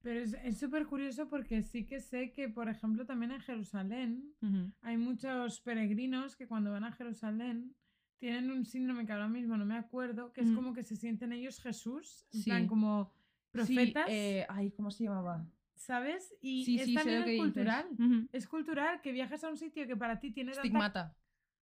Pero 0.00 0.20
es 0.20 0.58
súper 0.58 0.86
curioso 0.86 1.28
porque 1.28 1.62
sí 1.62 1.84
que 1.84 2.00
sé 2.00 2.32
que, 2.32 2.48
por 2.48 2.70
ejemplo, 2.70 3.04
también 3.04 3.32
en 3.32 3.40
Jerusalén 3.42 4.34
hay 4.80 4.96
muchos 4.96 5.60
peregrinos 5.60 6.36
que 6.36 6.46
cuando 6.48 6.70
van 6.70 6.84
a 6.84 6.92
Jerusalén 6.92 7.74
tienen 8.16 8.50
un 8.50 8.64
síndrome 8.64 9.04
que 9.04 9.12
ahora 9.12 9.28
mismo 9.28 9.58
no 9.58 9.66
me 9.66 9.76
acuerdo, 9.76 10.32
que 10.32 10.40
es 10.40 10.48
Mm. 10.48 10.54
como 10.54 10.72
que 10.72 10.84
se 10.84 10.96
sienten 10.96 11.32
ellos 11.34 11.60
Jesús, 11.60 12.24
en 12.32 12.40
Sí. 12.40 12.50
plan 12.50 12.66
como 12.66 13.12
profetas, 13.50 14.06
Sí, 14.06 14.12
eh, 14.14 14.46
ay, 14.48 14.70
¿cómo 14.70 14.90
se 14.90 15.04
llamaba? 15.04 15.46
¿Sabes? 15.78 16.34
Y 16.40 16.64
Sí, 16.64 16.78
es 16.78 16.86
sí, 16.86 16.94
también 16.94 17.22
es 17.26 17.38
cultural. 17.38 17.86
Es 18.32 18.48
cultural 18.48 19.00
que 19.00 19.12
viajes 19.12 19.44
a 19.44 19.48
un 19.48 19.56
sitio 19.56 19.86
que 19.86 19.96
para 19.96 20.20
ti 20.20 20.32
tiene 20.32 20.52
tanta... 20.52 20.68
Stigmata. 20.68 21.16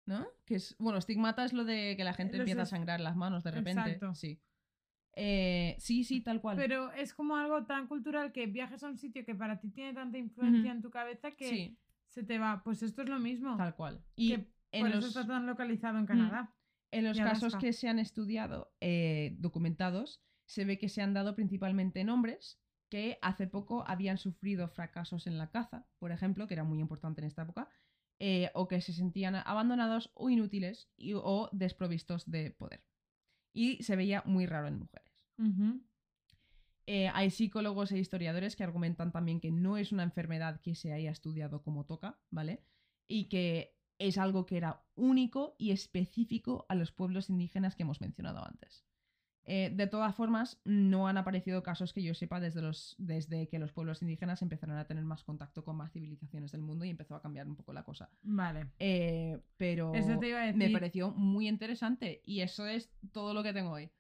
¿No? 0.07 0.27
Que 0.45 0.57
es, 0.57 0.77
bueno, 0.79 1.01
stigmata 1.01 1.45
es 1.45 1.53
lo 1.53 1.65
de 1.65 1.95
que 1.97 2.05
la 2.05 2.13
gente 2.13 2.35
Los 2.35 2.41
empieza 2.41 2.63
a 2.63 2.67
sangrar 2.67 3.01
las 3.01 3.17
manos 3.17 3.43
de 3.43 3.51
repente. 3.51 3.81
Exacto. 3.81 4.15
Sí. 4.15 4.41
Eh, 5.17 5.77
sí, 5.79 6.05
sí, 6.05 6.21
tal 6.21 6.41
cual. 6.41 6.57
Pero 6.57 6.93
es 6.93 7.15
como 7.15 7.37
algo 7.37 7.65
tan 7.65 7.87
cultural 7.87 8.33
que 8.33 8.47
viajes 8.47 8.83
a 8.83 8.89
un 8.89 8.99
sitio 8.99 9.25
que 9.25 9.35
para 9.35 9.61
ti 9.61 9.71
tiene 9.71 9.95
tanta 9.95 10.19
influencia 10.19 10.73
en 10.73 10.83
tu 10.83 10.91
cabeza 10.91 11.31
que 11.31 11.49
sí, 11.49 11.79
se 12.09 12.23
te 12.23 12.39
va. 12.39 12.63
Pues 12.65 12.83
esto 12.83 13.03
es 13.03 13.09
lo 13.09 13.19
mismo. 13.19 13.57
tal 13.57 13.75
cual. 13.77 14.05
Y 14.17 14.31
que 14.31 14.53
en 14.73 14.83
por 14.83 14.95
los, 14.95 14.99
eso 14.99 15.21
está 15.21 15.27
tan 15.27 15.47
localizado 15.47 15.99
en 15.99 16.07
Canadá. 16.07 16.55
en 16.91 17.05
los 17.05 17.19
casos 17.19 17.57
que 17.57 17.73
se 17.73 17.89
han 17.89 17.99
estudiado, 17.99 18.75
eh, 18.81 19.37
documentados, 19.39 20.23
se 20.47 20.65
ve 20.65 20.79
que 20.79 20.89
se 20.89 21.01
han 21.01 21.15
dado 21.15 21.35
principalmente 21.35 22.01
en 22.01 22.11
hombres 22.11 22.61
que 22.95 23.19
hace 23.23 23.49
poco 23.49 23.83
habían 23.89 24.19
sufrido 24.19 24.69
fracasos 24.69 25.27
en 25.27 25.37
la 25.37 25.51
caza, 25.51 25.85
por 25.99 26.13
ejemplo, 26.13 26.47
que 26.47 26.55
era 26.55 26.63
muy 26.63 26.79
importante 26.79 27.21
en 27.21 27.27
esta 27.27 27.43
época, 27.43 27.69
eh, 28.21 28.53
o 28.55 28.69
que 28.69 28.81
se 28.81 28.93
sentían 28.93 29.35
abandonados 29.35 30.13
o 30.15 30.31
inútiles 30.31 30.89
y- 30.97 31.15
o 31.15 31.49
desprovistos 31.51 32.31
de 32.31 32.53
poder. 32.53 32.85
Y 33.53 33.83
se 33.83 33.97
veía 33.97 34.23
muy 34.27 34.47
raro 34.47 34.69
en 34.69 34.79
mujeres. 34.79 35.13
Eh, 36.87 37.09
hay 37.13 37.31
psicólogos 37.31 37.91
e 37.91 37.99
historiadores 37.99 38.55
que 38.55 38.63
argumentan 38.63 39.11
también 39.11 39.41
que 39.41 39.51
no 39.51 39.77
es 39.77 39.91
una 39.91 40.05
enfermedad 40.05 40.61
que 40.61 40.77
se 40.77 40.93
haya 40.93 41.11
estudiado 41.11 41.65
como 41.65 41.87
toca, 41.87 42.21
¿vale? 42.31 42.63
Y 43.09 43.29
que 43.29 43.77
es 43.99 44.19
algo 44.19 44.47
que 44.47 44.57
era 44.59 44.85
único 44.95 45.57
y 45.59 45.73
específico 45.73 46.65
a 46.69 46.77
los 46.77 46.93
pueblos 46.93 47.29
indígenas 47.29 47.75
que 47.75 47.83
hemos 47.83 48.01
mencionado 48.01 48.47
antes. 48.47 48.85
Eh, 49.47 49.71
de 49.75 49.87
todas 49.87 50.15
formas, 50.15 50.61
no 50.65 51.07
han 51.07 51.19
aparecido 51.19 51.63
casos 51.63 51.93
que 51.93 52.03
yo 52.03 52.15
sepa 52.15 52.41
desde, 52.41 52.63
los, 52.63 52.95
desde 52.99 53.49
que 53.49 53.59
los 53.59 53.73
pueblos 53.73 54.01
indígenas 54.01 54.41
empezaron 54.41 54.77
a 54.79 54.87
tener 54.87 55.05
más 55.05 55.23
contacto 55.23 55.65
con 55.65 55.77
más 55.77 55.93
civilizaciones 55.93 56.53
del 56.53 56.63
mundo 56.63 56.85
y 56.85 56.91
empezó 56.91 57.15
a 57.15 57.21
cambiar 57.23 57.47
un 57.47 57.57
poco 57.57 57.73
la 57.73 57.83
cosa. 57.83 58.11
Vale. 58.23 58.69
Eh, 58.79 59.39
pero 59.57 59.93
Eso 59.95 60.19
te 60.19 60.29
iba 60.29 60.43
a 60.43 60.47
me 60.47 60.53
decir. 60.53 60.73
pareció 60.73 61.11
muy 61.13 61.49
interesante 61.49 62.23
y 62.25 62.41
eso 62.41 62.67
es 62.67 62.91
todo 63.13 63.35
lo 63.35 63.43
que 63.43 63.53
tengo 63.53 63.73
hoy. 63.73 63.91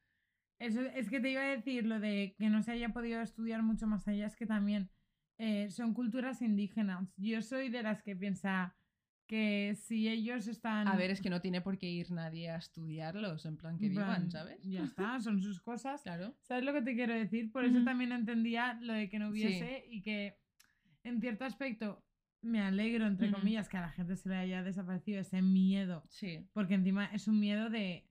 Eso, 0.59 0.81
es 0.81 1.11
que 1.11 1.21
te 1.21 1.31
iba 1.31 1.43
a 1.43 1.57
decir 1.57 1.85
lo 1.85 2.01
de 2.01 2.35
que 2.39 2.49
no 2.49 2.63
se 2.63 2.73
haya 2.73 2.89
podido 2.91 3.21
estudiar 3.21 3.63
mucho 3.63 3.87
más 3.87 4.07
allá, 4.09 4.27
es 4.27 4.37
que 4.37 4.47
también 4.47 4.89
eh, 5.39 5.69
son 5.71 5.93
culturas 5.95 6.41
indígenas. 6.43 7.13
Yo 7.17 7.43
soy 7.43 7.69
de 7.69 7.83
las 7.83 8.03
que 8.03 8.17
piensa, 8.17 8.77
que 9.27 9.75
si 9.77 10.09
ellos 10.09 10.47
están... 10.49 10.87
A 10.87 10.97
ver, 10.97 11.11
es 11.11 11.21
que 11.21 11.31
no 11.31 11.41
tiene 11.41 11.61
por 11.61 11.79
qué 11.79 11.89
ir 11.89 12.11
nadie 12.11 12.51
a 12.51 12.57
estudiarlos, 12.57 13.47
en 13.47 13.57
plan 13.57 13.79
que 13.79 13.89
vivan, 13.89 14.31
¿sabes? 14.31 14.63
Ya 14.63 14.85
está, 14.85 15.21
son 15.21 15.41
sus 15.41 15.61
cosas. 15.61 16.03
Claro. 16.03 16.35
¿Sabes 16.43 16.65
lo 16.65 16.73
que 16.73 16.83
te 16.83 16.95
quiero 16.95 17.15
decir? 17.15 17.51
Por 17.51 17.65
eso 17.65 17.83
también 17.85 18.13
entendía 18.13 18.79
lo 18.83 18.93
de 18.93 19.09
que 19.09 19.19
no 19.19 19.27
Sí. 19.27 19.33
hubiese 19.33 19.85
y 19.89 20.03
que 20.03 20.37
en 21.05 21.21
cierto 21.21 21.45
aspecto 21.45 22.05
me 22.43 22.61
alegro, 22.61 23.07
entre 23.07 23.33
comillas, 23.33 23.69
que 23.71 23.79
a 23.79 23.83
la 23.83 23.91
gente 23.91 24.17
se 24.17 24.29
le 24.29 24.37
haya 24.37 24.63
desaparecido 24.63 25.21
ese 25.21 25.41
miedo. 25.41 26.05
Sí. 26.09 26.47
Porque 26.53 26.75
encima 26.75 27.07
es 27.07 27.27
un 27.27 27.41
miedo 27.41 27.71
de, 27.71 28.07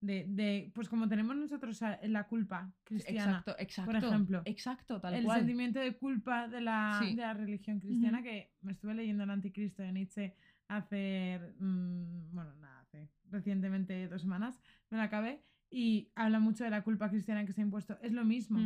de, 0.00 0.24
de 0.28 0.70
pues 0.74 0.88
como 0.88 1.06
tenemos 1.06 1.36
nosotros 1.36 1.78
la 2.04 2.24
culpa 2.26 2.72
cristiana, 2.84 3.20
Exacto, 3.40 3.56
exacto. 3.58 3.96
ejemplo, 3.98 4.42
Exacto, 4.46 5.00
tal 5.02 5.12
el 5.14 5.24
cual. 5.24 5.40
sentimiento 5.40 5.80
de 5.80 5.94
culpa 5.96 6.48
de 6.48 6.62
la, 6.62 6.98
Sí. 7.02 7.14
de 7.14 7.20
la 7.22 7.34
religión 7.34 7.78
cristiana, 7.80 8.22
que 8.22 8.52
me 8.62 8.72
estuve 8.72 8.94
leyendo 8.94 9.24
el 9.24 9.30
Anticristo 9.30 9.82
de 9.82 9.92
Nietzsche 9.92 10.34
hace, 10.68 11.40
mm, 11.58 12.34
bueno, 12.34 12.54
nada, 12.56 12.80
hace 12.80 13.08
recientemente 13.30 14.08
dos 14.08 14.22
semanas, 14.22 14.60
me 14.90 14.98
lo 14.98 15.04
acabé, 15.04 15.42
y 15.70 16.12
habla 16.14 16.38
mucho 16.38 16.64
de 16.64 16.70
la 16.70 16.84
culpa 16.84 17.10
cristiana 17.10 17.44
que 17.44 17.52
se 17.52 17.60
ha 17.60 17.64
impuesto. 17.64 17.98
Es 18.00 18.12
lo 18.12 18.24
mismo. 18.24 18.60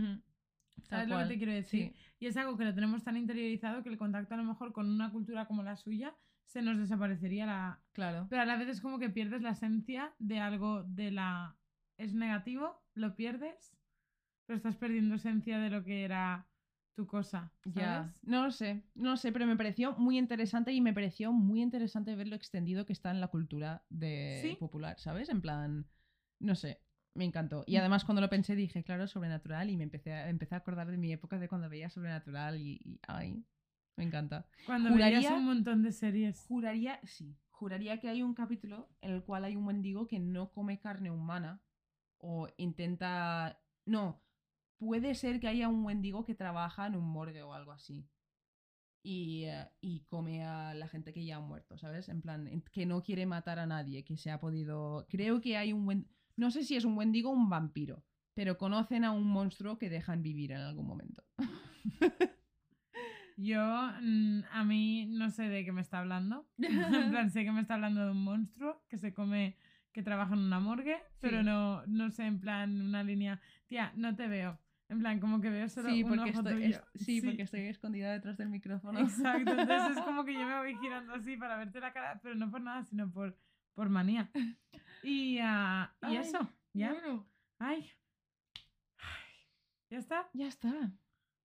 ¿Sabes 0.83 1.09
lo 1.09 1.19
que 1.19 1.25
te 1.25 1.39
quiero 1.39 1.53
decir? 1.53 1.93
sí. 1.93 1.97
Y 2.21 2.27
es 2.27 2.37
algo 2.37 2.57
que 2.57 2.65
lo 2.65 2.75
tenemos 2.75 3.05
tan 3.05 3.17
interiorizado 3.17 3.83
que 3.83 3.89
el 3.89 3.97
contacto 3.97 4.35
a 4.35 4.37
lo 4.37 4.45
mejor 4.45 4.73
con 4.73 4.91
una 4.91 5.11
cultura 5.11 5.47
como 5.47 5.63
la 5.63 5.77
suya 5.77 6.15
se 6.45 6.63
nos 6.63 6.79
desaparecería 6.79 7.47
la... 7.47 7.81
Claro. 7.93 8.27
Pero 8.29 8.43
a 8.43 8.45
la 8.45 8.57
vez 8.57 8.69
es 8.69 8.81
como 8.81 8.99
que 8.99 9.11
pierdes 9.11 9.43
la 9.43 9.51
esencia 9.51 10.15
de 10.19 10.41
algo 10.41 10.83
de 10.83 11.11
la... 11.11 11.57
Es 11.97 12.15
negativo, 12.15 12.83
lo 12.95 13.15
pierdes, 13.17 13.77
pero 14.47 14.57
estás 14.57 14.77
perdiendo 14.77 15.15
esencia 15.15 15.59
de 15.59 15.71
lo 15.71 15.85
que 15.85 16.05
era 16.05 16.48
tu 16.99 17.07
cosa. 17.07 17.53
¿sabes? 17.63 17.77
Ya, 17.77 18.13
no 18.23 18.43
lo 18.43 18.51
sé, 18.51 18.83
no 18.97 19.11
lo 19.11 19.17
sé, 19.17 19.31
pero 19.31 19.47
me 19.47 19.55
pareció 19.57 19.93
muy 19.93 20.19
interesante 20.19 20.73
y 20.73 20.81
me 20.81 20.93
pareció 20.93 21.33
muy 21.33 21.63
interesante 21.63 22.17
ver 22.17 22.27
lo 22.27 22.35
extendido 22.35 22.85
que 22.85 22.93
está 22.93 23.13
en 23.13 23.21
la 23.21 23.29
cultura 23.29 23.85
de 23.89 24.41
Sí. 24.43 24.57
popular, 24.59 24.99
¿sabes? 24.99 25.29
En 25.29 25.41
plan, 25.41 25.87
no 26.41 26.57
sé, 26.57 26.83
me 27.15 27.25
encantó. 27.25 27.63
Y 27.69 27.77
Mm. 27.77 27.79
además 27.79 28.05
cuando 28.05 28.21
lo 28.21 28.29
pensé 28.29 28.57
dije, 28.57 28.83
claro, 28.83 29.07
sobrenatural 29.07 29.71
y 29.71 29.77
me 29.77 29.85
empecé 29.85 30.13
a, 30.13 30.29
empecé 30.29 30.57
a 30.57 30.59
acordar 30.59 30.91
de 30.91 30.99
mi 30.99 31.13
época 31.13 31.39
de 31.39 31.49
cuando 31.49 31.69
veía 31.69 31.89
sobrenatural 31.89 32.61
y, 32.61 32.81
y 32.85 32.99
ay, 33.07 33.45
me 33.97 34.03
encanta. 34.03 34.49
Cuando 34.67 34.91
veías 34.93 35.23
Juraría- 35.23 35.37
un 35.37 35.45
montón 35.45 35.83
de 35.85 35.93
series. 35.93 36.47
Juraría, 36.49 36.99
sí, 37.05 37.37
juraría 37.51 38.01
que 38.01 38.09
hay 38.09 38.23
un 38.25 38.35
capítulo 38.35 38.89
en 39.03 39.13
el 39.13 39.23
cual 39.23 39.45
hay 39.45 39.55
un 39.55 39.67
mendigo 39.67 40.09
que 40.09 40.19
no 40.19 40.51
come 40.51 40.81
carne 40.81 41.13
humana 41.13 41.61
o 42.19 42.49
intenta... 42.57 43.61
No, 43.87 44.21
puede 44.79 45.15
ser 45.15 45.41
que 45.41 45.49
haya 45.49 45.69
un 45.69 45.85
mendigo 45.85 46.25
que 46.25 46.35
trabaja 46.35 46.87
en 46.87 46.97
un 46.97 47.05
morgue 47.09 47.43
o 47.43 47.53
algo 47.53 47.73
así. 47.73 48.09
Y, 49.03 49.45
eh, 49.45 49.67
y 49.81 50.01
come 50.05 50.45
a 50.45 50.75
la 50.75 50.89
gente 50.89 51.13
que 51.13 51.25
ya 51.25 51.37
ha 51.37 51.41
muerto, 51.41 51.79
¿sabes? 51.79 52.09
En 52.09 52.21
plan, 52.21 52.63
que 52.73 52.85
no 52.87 53.03
quiere 53.03 53.27
matar 53.27 53.59
a 53.59 53.67
nadie, 53.67 54.05
que 54.05 54.17
se 54.17 54.31
ha 54.31 54.41
podido... 54.41 55.07
Creo 55.09 55.41
que 55.41 55.57
hay 55.57 55.73
un 55.73 55.85
buen... 55.85 56.09
No 56.37 56.51
sé 56.51 56.65
si 56.65 56.77
es 56.77 56.85
un 56.85 56.97
wendigo 56.97 57.31
o 57.31 57.35
un 57.35 57.49
vampiro, 57.49 58.05
pero 58.35 58.59
conocen 58.59 59.05
a 59.05 59.13
un 59.13 59.25
monstruo 59.27 59.79
que 59.79 59.89
dejan 59.91 60.23
vivir 60.23 60.53
en 60.53 60.59
algún 60.59 60.87
momento. 60.87 61.25
Yo, 63.37 63.63
mm, 64.03 64.41
a 64.51 64.65
mí 64.65 65.07
no 65.07 65.31
sé 65.31 65.49
de 65.49 65.65
qué 65.65 65.73
me 65.73 65.81
está 65.81 66.01
hablando. 66.01 66.47
en 66.59 67.11
plan, 67.11 67.31
sé 67.31 67.45
que 67.45 67.53
me 67.53 67.61
está 67.61 67.75
hablando 67.75 68.05
de 68.05 68.11
un 68.11 68.25
monstruo 68.25 68.83
que 68.89 68.99
se 68.99 69.15
come, 69.15 69.57
que 69.93 70.03
trabaja 70.03 70.35
en 70.35 70.41
una 70.41 70.59
morgue, 70.61 70.97
pero 71.21 71.39
Sí. 71.39 71.45
no, 71.45 71.87
no 71.87 72.11
sé, 72.11 72.27
en 72.27 72.41
plan, 72.41 72.81
una 72.81 73.05
línea. 73.05 73.41
Tía, 73.69 73.93
no 73.97 74.15
te 74.17 74.27
veo. 74.27 74.59
En 74.91 74.99
plan, 75.01 75.21
como 75.21 75.41
que 75.41 75.51
veo 75.51 75.69
solo 75.69 75.91
Sí, 75.91 76.03
un 76.03 76.09
porque 76.11 76.31
ojo 76.31 76.39
estoy, 76.41 76.55
tuyo. 76.55 76.67
es- 76.95 77.05
sí, 77.05 77.21
porque 77.21 77.43
estoy 77.43 77.61
escondida 77.69 78.13
detrás 78.13 78.39
del 78.39 78.49
micrófono. 78.49 78.99
Exacto, 79.01 79.51
entonces 79.51 79.97
es 79.99 80.03
como 80.03 80.25
que 80.25 80.33
yo 80.33 80.47
me 80.47 80.59
voy 80.59 80.75
girando 80.81 81.13
así 81.15 81.37
para 81.37 81.57
verte 81.59 81.79
la 81.81 81.93
cara, 81.93 82.19
pero 82.23 82.35
no 82.37 82.51
por 82.51 82.61
nada, 82.63 82.83
sino 82.85 83.11
por, 83.11 83.37
por 83.75 83.89
manía. 83.91 84.31
Y, 85.03 85.37
y 85.37 85.39
Ay, 85.41 86.17
eso, 86.17 86.39
¿ya? 86.73 86.93
Bueno, 86.93 87.29
Ay. 87.59 87.91
Ay. 88.99 89.05
¿Ya 89.91 89.99
está? 89.99 90.29
ya 90.33 90.47
está. 90.49 90.93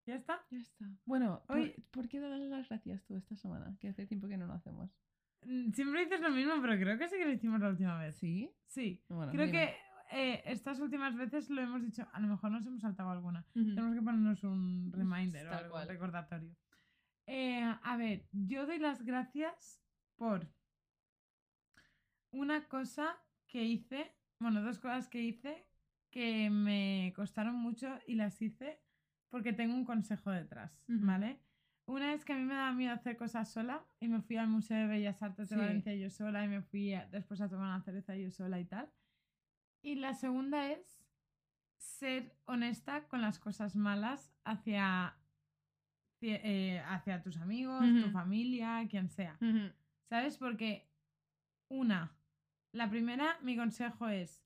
¿Ya 0.06 0.16
está? 0.16 0.46
Ya 0.50 0.60
está. 0.60 0.86
Bueno, 1.06 1.44
¿por, 1.48 1.58
Hoy- 1.58 1.76
por 1.92 2.08
qué 2.10 2.20
darle 2.20 2.50
las 2.50 2.68
gracias 2.70 3.04
tú 3.06 3.16
esta 3.16 3.36
semana? 3.36 3.76
Que 3.80 3.90
hace 3.90 4.06
tiempo 4.06 4.28
que 4.28 4.38
no 4.38 4.48
lo 4.48 4.54
hacemos. 4.54 4.90
Mm, 5.46 5.72
Siempre 5.72 6.02
dices 6.06 6.20
lo 6.22 6.30
mismo, 6.30 6.54
pero 6.62 6.78
creo 6.78 6.98
que 6.98 7.08
sí 7.08 7.18
que 7.18 7.26
lo 7.26 7.32
hicimos 7.32 7.60
la 7.62 7.70
última 7.70 7.98
vez. 7.98 8.16
¿Sí? 8.16 8.50
Sí. 8.68 9.02
Bueno, 9.10 9.32
Creo 9.32 9.50
que 9.52 9.76
eh, 10.16 10.42
estas 10.46 10.80
últimas 10.80 11.16
veces 11.16 11.50
lo 11.50 11.62
hemos 11.62 11.82
dicho, 11.84 12.08
a 12.14 12.20
lo 12.20 12.28
mejor 12.28 12.52
nos 12.52 12.66
hemos 12.66 12.82
saltado 12.82 13.10
alguna. 13.10 13.46
Tenemos 13.54 13.94
que 13.96 14.02
ponernos 14.02 14.44
un 14.44 14.92
reminder 14.94 15.48
o 15.48 15.50
Tal 15.50 15.60
algo, 15.60 15.72
cual. 15.72 15.88
recordatorio. 15.88 16.56
Eh, 17.26 17.62
a 17.84 17.98
ver, 17.98 18.28
yo 18.32 18.66
doy 18.66 18.80
las 18.80 19.04
gracias 19.04 19.82
por 20.16 20.48
una 22.32 22.68
cosa 22.68 23.18
que 23.48 23.64
hice, 23.64 24.16
bueno, 24.40 24.62
dos 24.62 24.80
cosas 24.80 25.08
que 25.08 25.22
hice 25.22 25.68
que 26.10 26.50
me 26.50 27.12
costaron 27.16 27.56
mucho 27.56 27.88
y 28.06 28.16
las 28.16 28.40
hice 28.42 28.80
porque 29.30 29.52
tengo 29.54 29.74
un 29.74 29.86
consejo 29.86 30.30
detrás. 30.32 30.84
¿vale? 30.88 31.40
Una 31.86 32.14
es 32.14 32.24
que 32.24 32.34
a 32.34 32.38
mí 32.38 32.44
me 32.44 32.54
daba 32.54 32.72
miedo 32.74 32.94
hacer 32.94 33.18
cosas 33.18 33.52
sola 33.52 33.84
y 34.00 34.08
me 34.08 34.22
fui 34.22 34.38
al 34.38 34.48
Museo 34.48 34.78
de 34.78 34.88
Bellas 34.88 35.22
Artes 35.24 35.50
de 35.50 35.56
Sí. 35.56 35.62
Valencia 35.62 35.96
yo 35.96 36.10
sola 36.10 36.46
y 36.46 36.48
me 36.50 36.62
fui 36.62 36.94
a- 36.94 37.08
después 37.08 37.42
a 37.42 37.50
tomar 37.50 37.68
una 37.68 37.82
cerveza 37.82 38.16
yo 38.16 38.30
sola 38.32 38.60
y 38.60 38.66
tal. 38.66 38.90
Y 39.84 39.96
la 39.96 40.14
segunda 40.14 40.72
es 40.72 41.04
ser 41.78 42.34
honesta 42.46 43.06
con 43.10 43.22
las 43.22 43.38
cosas 43.38 43.76
malas 43.76 44.34
hacia, 44.46 45.18
eh, 46.22 46.82
hacia 46.88 47.22
tus 47.22 47.38
amigos, 47.38 47.86
tu 48.02 48.10
familia, 48.10 48.88
quien 48.90 49.10
sea. 49.10 49.38
¿Sabes? 50.06 50.38
Porque, 50.38 50.90
una, 51.68 52.16
la 52.72 52.90
primera, 52.90 53.38
mi 53.42 53.58
consejo 53.58 54.08
es, 54.08 54.42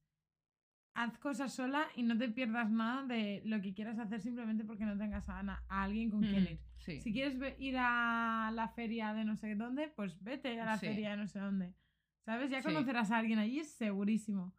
haz 0.96 1.20
cosas 1.20 1.54
sola 1.54 1.86
y 1.96 2.02
no 2.02 2.18
te 2.18 2.30
pierdas 2.30 2.72
nada 2.72 3.04
de 3.04 3.44
lo 3.46 3.62
que 3.62 3.76
quieras 3.76 4.00
hacer 4.00 4.20
simplemente 4.20 4.64
porque 4.66 4.86
no 4.86 4.98
tengas 4.98 5.30
a, 5.30 5.64
alguien 5.70 6.10
con 6.10 6.22
quien 6.22 6.48
ir. 6.48 6.60
Sí. 6.78 7.00
Si 7.02 7.14
quieres 7.14 7.38
ir 7.60 7.76
a 7.78 8.50
la 8.56 8.70
feria 8.70 9.14
de 9.14 9.24
no 9.24 9.36
sé 9.36 9.54
dónde, 9.54 9.90
pues 9.90 10.20
vete 10.24 10.60
a 10.60 10.66
la 10.66 10.78
Sí. 10.80 10.88
feria 10.88 11.12
de 11.12 11.18
no 11.18 11.28
sé 11.28 11.38
dónde. 11.40 11.76
¿Sabes? 12.26 12.50
Ya 12.50 12.62
Sí. 12.62 12.68
conocerás 12.68 13.12
a 13.12 13.18
alguien 13.18 13.38
allí, 13.38 13.64
segurísimo. 13.64 14.57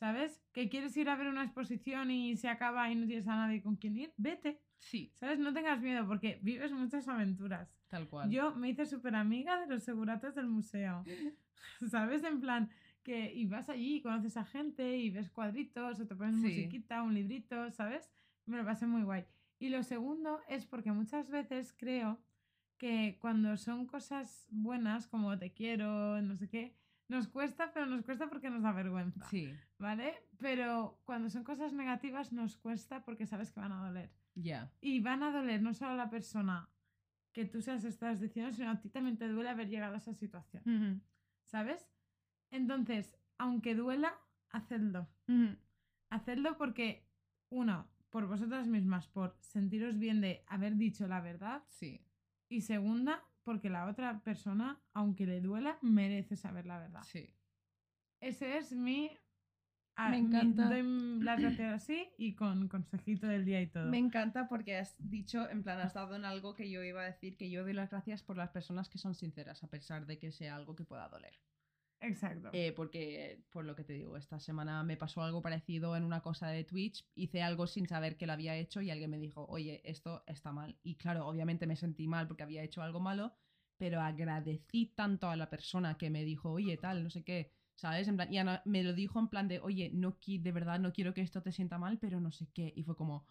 ¿Sabes? 0.00 0.40
Que 0.54 0.70
quieres 0.70 0.96
ir 0.96 1.10
a 1.10 1.14
ver 1.16 1.26
una 1.28 1.44
exposición 1.44 2.10
y 2.10 2.34
se 2.38 2.48
acaba 2.48 2.90
y 2.90 2.94
no 2.94 3.06
tienes 3.06 3.28
a 3.28 3.36
nadie 3.36 3.62
con 3.62 3.76
quien 3.76 3.98
ir, 3.98 4.14
vete. 4.16 4.58
Sí, 4.78 5.12
¿Sabes? 5.14 5.38
No 5.38 5.52
tengas 5.52 5.82
miedo 5.82 6.08
porque 6.08 6.38
vives 6.42 6.72
muchas 6.72 7.06
aventuras. 7.06 7.76
tal 7.88 8.08
cual. 8.08 8.30
Yo 8.30 8.54
me 8.54 8.70
hice 8.70 8.86
súper 8.86 9.14
amiga 9.14 9.60
de 9.60 9.66
los 9.66 9.82
seguratos 9.84 10.34
del 10.34 10.46
museo. 10.48 11.04
¿Sabes? 11.90 12.24
En 12.24 12.40
plan, 12.40 12.70
que 13.02 13.30
y 13.30 13.44
vas 13.44 13.68
allí 13.68 13.96
y 13.96 14.00
conoces 14.00 14.38
a 14.38 14.46
gente 14.46 14.96
y 14.96 15.10
ves 15.10 15.28
cuadritos 15.30 16.00
o 16.00 16.06
te 16.06 16.14
pones 16.16 16.36
Sí. 16.36 16.40
musiquita, 16.40 17.02
un 17.02 17.12
librito, 17.12 17.70
¿sabes? 17.70 18.10
Me 18.46 18.56
lo 18.56 18.64
pasé 18.64 18.86
muy 18.86 19.02
guay. 19.02 19.26
Y 19.58 19.68
lo 19.68 19.82
segundo 19.82 20.40
es 20.48 20.64
porque 20.64 20.92
muchas 20.92 21.28
veces 21.28 21.74
creo 21.76 22.18
que 22.78 23.18
cuando 23.20 23.58
son 23.58 23.84
cosas 23.86 24.46
buenas, 24.50 25.06
como 25.06 25.38
te 25.38 25.52
quiero, 25.52 26.22
no 26.22 26.36
sé 26.38 26.48
qué, 26.48 26.74
nos 27.10 27.28
cuesta, 27.28 27.72
pero 27.74 27.86
nos 27.86 28.02
cuesta 28.04 28.28
porque 28.28 28.48
nos 28.50 28.62
da 28.62 28.72
vergüenza. 28.72 29.26
Sí, 29.28 29.52
¿Vale? 29.78 30.14
Pero 30.38 31.00
cuando 31.04 31.28
son 31.28 31.44
cosas 31.44 31.72
negativas 31.72 32.32
nos 32.32 32.56
cuesta 32.56 33.04
porque 33.04 33.26
sabes 33.26 33.50
que 33.52 33.60
van 33.60 33.72
a 33.72 33.84
doler. 33.86 34.10
ya. 34.34 34.70
Y 34.80 35.00
van 35.00 35.22
a 35.22 35.32
doler 35.32 35.60
no 35.60 35.74
solo 35.74 35.90
a 35.92 35.96
la 35.96 36.08
persona 36.10 36.70
que 37.32 37.44
tú 37.44 37.60
seas 37.62 37.84
estás 37.84 38.20
diciendo, 38.20 38.52
sino 38.52 38.70
a 38.70 38.80
ti 38.80 38.88
también 38.88 39.18
te 39.18 39.28
duele 39.28 39.50
haber 39.50 39.68
llegado 39.68 39.94
a 39.94 39.98
esa 39.98 40.14
situación. 40.14 41.02
¿Sabes? 41.44 41.88
Entonces, 42.50 43.16
aunque 43.38 43.74
duela, 43.74 44.18
hacedlo. 44.50 45.08
Ujú. 45.28 45.56
Hacedlo 46.10 46.56
porque, 46.56 47.06
uno, 47.50 47.88
por 48.10 48.26
vosotras 48.26 48.66
mismas, 48.66 49.06
por 49.08 49.36
sentiros 49.40 49.98
bien 49.98 50.20
de 50.20 50.44
haber 50.46 50.76
dicho 50.76 51.06
la 51.06 51.20
verdad. 51.20 51.62
Sí, 51.68 52.04
Y 52.48 52.62
segunda, 52.62 53.22
porque 53.44 53.70
la 53.70 53.86
otra 53.86 54.20
persona, 54.20 54.78
aunque 54.92 55.26
le 55.26 55.40
duela, 55.40 55.78
merece 55.82 56.36
saber 56.36 56.66
la 56.66 56.78
verdad. 56.78 57.02
sí. 57.04 57.34
Ese 58.20 58.58
es 58.58 58.72
mi... 58.72 59.10
Me 59.96 60.10
mi- 60.22 60.26
encanta. 60.26 60.68
doy 60.68 60.82
las 61.22 61.40
gracias 61.40 61.74
así 61.74 62.08
y 62.16 62.34
con 62.34 62.68
consejito 62.68 63.26
del 63.26 63.44
día 63.44 63.60
y 63.60 63.66
todo. 63.66 63.90
Me 63.90 63.98
encanta 63.98 64.48
porque 64.48 64.76
has 64.78 64.94
dicho, 64.98 65.48
en 65.50 65.62
plan, 65.62 65.78
has 65.80 65.94
dado 65.94 66.16
en 66.16 66.24
algo 66.24 66.54
que 66.54 66.70
yo 66.70 66.82
iba 66.82 67.02
a 67.02 67.06
decir, 67.06 67.36
que 67.36 67.50
yo 67.50 67.62
doy 67.64 67.72
las 67.74 67.90
gracias 67.90 68.22
por 68.22 68.36
las 68.36 68.50
personas 68.50 68.88
que 68.88 68.98
son 68.98 69.14
sinceras, 69.14 69.62
a 69.62 69.68
pesar 69.68 70.06
de 70.06 70.18
que 70.18 70.32
sea 70.32 70.56
algo 70.56 70.74
que 70.74 70.84
pueda 70.84 71.08
doler. 71.08 71.34
Exacto. 72.00 72.48
Eh, 72.52 72.72
porque, 72.72 73.42
por 73.50 73.64
lo 73.64 73.76
que 73.76 73.84
te 73.84 73.92
digo, 73.92 74.16
esta 74.16 74.40
semana 74.40 74.82
me 74.82 74.96
pasó 74.96 75.22
algo 75.22 75.42
parecido 75.42 75.96
en 75.96 76.04
una 76.04 76.22
cosa 76.22 76.48
de 76.48 76.64
Twitch. 76.64 77.06
Hice 77.14 77.42
algo 77.42 77.66
sin 77.66 77.86
saber 77.86 78.16
que 78.16 78.26
lo 78.26 78.32
había 78.32 78.56
hecho 78.56 78.80
y 78.80 78.90
alguien 78.90 79.10
me 79.10 79.18
dijo, 79.18 79.44
oye, 79.48 79.82
esto 79.84 80.24
está 80.26 80.52
mal. 80.52 80.78
Y 80.82 80.96
claro, 80.96 81.26
obviamente 81.26 81.66
me 81.66 81.76
sentí 81.76 82.08
mal 82.08 82.26
porque 82.26 82.42
había 82.42 82.62
hecho 82.62 82.82
algo 82.82 83.00
malo, 83.00 83.34
pero 83.76 84.00
agradecí 84.00 84.92
tanto 84.96 85.28
a 85.28 85.36
la 85.36 85.50
persona 85.50 85.98
que 85.98 86.10
me 86.10 86.24
dijo, 86.24 86.50
oye, 86.50 86.76
tal, 86.76 87.04
no 87.04 87.10
sé 87.10 87.22
qué. 87.22 87.52
¿Sabes? 87.74 88.08
En 88.08 88.16
plan, 88.16 88.32
y 88.32 88.36
Ana 88.36 88.60
me 88.66 88.82
lo 88.82 88.92
dijo 88.92 89.18
en 89.18 89.28
plan 89.28 89.48
de, 89.48 89.58
oye, 89.60 89.90
no, 89.92 90.18
de 90.26 90.52
verdad 90.52 90.78
no 90.80 90.92
quiero 90.92 91.14
que 91.14 91.22
esto 91.22 91.42
te 91.42 91.52
sienta 91.52 91.78
mal, 91.78 91.98
pero 91.98 92.20
no 92.20 92.30
sé 92.30 92.46
qué. 92.52 92.72
Y 92.76 92.82
fue 92.82 92.94
como, 92.94 93.26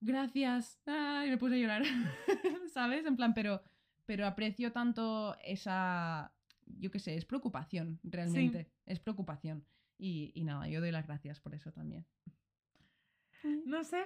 gracias. 0.00 0.80
Ay, 0.86 1.28
me 1.30 1.36
puse 1.36 1.56
a 1.56 1.58
llorar. 1.58 1.82
¿Sabes? 2.72 3.04
En 3.04 3.16
plan, 3.16 3.34
pero, 3.34 3.62
pero 4.06 4.26
aprecio 4.26 4.72
tanto 4.72 5.36
esa, 5.44 6.32
yo 6.66 6.90
qué 6.90 6.98
sé, 6.98 7.16
es 7.16 7.24
preocupación, 7.24 7.98
realmente. 8.02 8.70
Es 8.86 9.00
preocupación. 9.00 9.64
Y, 9.98 10.32
y 10.34 10.44
nada, 10.44 10.68
yo 10.68 10.80
doy 10.80 10.90
las 10.90 11.06
gracias 11.06 11.40
por 11.40 11.54
eso 11.54 11.72
también. 11.72 12.04
No 13.66 13.82
sé. 13.84 14.04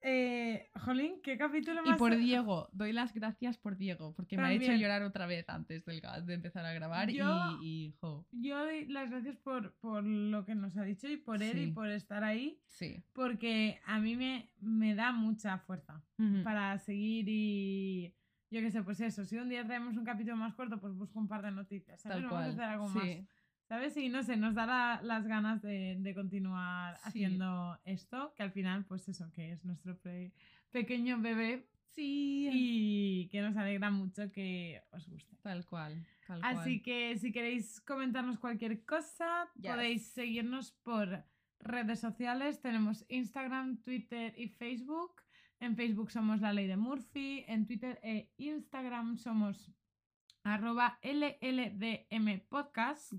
Eh, 0.00 0.70
Jolín, 0.84 1.20
¿qué 1.24 1.36
capítulo 1.36 1.82
Y 1.84 1.88
más? 1.88 1.98
por 1.98 2.16
Diego, 2.16 2.68
doy 2.72 2.92
las 2.92 3.12
gracias 3.12 3.58
por 3.58 3.76
Diego, 3.76 4.14
porque 4.14 4.36
me 4.36 4.44
ha 4.44 4.52
hecho 4.52 4.72
llorar 4.72 5.02
otra 5.02 5.26
vez 5.26 5.48
antes 5.48 5.84
del 5.84 6.00
de 6.24 6.34
empezar 6.34 6.64
a 6.64 6.72
grabar. 6.72 7.10
Yo- 7.10 7.58
Y, 7.60 7.86
y, 7.86 7.92
jo, 8.00 8.24
Yo 8.30 8.58
doy 8.58 8.86
las 8.86 9.10
gracias 9.10 9.36
por, 9.38 9.74
por 9.80 10.04
lo 10.04 10.44
que 10.44 10.54
nos 10.54 10.76
ha 10.76 10.84
dicho 10.84 11.08
y 11.08 11.16
por 11.16 11.42
él 11.42 11.58
y 11.58 11.72
por 11.72 11.90
estar 11.90 12.22
ahí, 12.22 12.60
sí. 12.66 13.02
porque 13.12 13.80
a 13.86 13.98
mí 13.98 14.14
me, 14.16 14.52
me 14.60 14.94
da 14.94 15.10
mucha 15.12 15.58
fuerza 15.58 16.00
para 16.44 16.78
seguir 16.78 17.24
y... 17.28 18.14
Yo 18.50 18.60
qué 18.60 18.70
sé, 18.70 18.82
pues 18.82 19.00
eso, 19.00 19.24
si 19.24 19.36
un 19.36 19.48
día 19.48 19.66
traemos 19.66 19.96
un 19.96 20.04
capítulo 20.04 20.36
más 20.36 20.54
corto, 20.54 20.80
pues 20.80 20.94
busco 20.94 21.18
un 21.18 21.28
par 21.28 21.42
de 21.42 21.50
noticias, 21.50 22.00
¿sabes? 22.00 22.16
Tal 22.18 22.24
Vamos 22.24 22.38
a 22.38 22.40
cual. 22.40 22.50
hacer 22.50 22.64
algo 22.64 22.88
sí. 22.88 22.98
más. 22.98 23.28
¿Sabes? 23.68 23.96
Y 23.98 24.08
no 24.08 24.22
sé, 24.22 24.36
nos 24.38 24.54
dará 24.54 25.02
las 25.02 25.26
ganas 25.26 25.60
de, 25.60 25.96
de 26.00 26.14
continuar 26.14 26.96
Sí. 26.96 27.02
haciendo 27.04 27.78
esto, 27.84 28.32
que 28.34 28.42
al 28.42 28.50
final, 28.52 28.86
pues 28.86 29.06
eso, 29.10 29.30
que 29.32 29.52
es 29.52 29.62
nuestro 29.66 29.98
pre- 29.98 30.32
pequeño 30.70 31.20
bebé 31.20 31.68
Sí. 31.90 32.48
y 32.50 33.28
que 33.28 33.42
nos 33.42 33.54
alegra 33.58 33.90
mucho 33.90 34.32
que 34.32 34.80
os 34.92 35.06
guste. 35.10 35.36
Tal 35.42 35.66
cual. 35.66 36.06
Tal 36.26 36.40
Así 36.42 36.80
cual. 36.80 36.82
que 36.82 37.18
si 37.18 37.30
queréis 37.32 37.80
comentarnos 37.82 38.38
cualquier 38.38 38.84
cosa, 38.86 39.46
Yes. 39.56 39.70
podéis 39.72 40.06
seguirnos 40.12 40.72
por 40.82 41.24
redes 41.60 42.00
sociales. 42.00 42.62
Tenemos 42.62 43.04
Instagram, 43.10 43.82
Twitter 43.82 44.32
y 44.38 44.48
Facebook. 44.48 45.20
En 45.60 45.74
Facebook 45.76 46.10
somos 46.10 46.40
La 46.40 46.52
Ley 46.52 46.66
de 46.66 46.76
Murphy. 46.76 47.44
En 47.48 47.66
Twitter 47.66 47.98
e 48.02 48.30
Instagram 48.36 49.18
somos 49.18 49.72
arroba 50.44 50.98
LLDM 51.02 52.40
Podcast. 52.48 53.12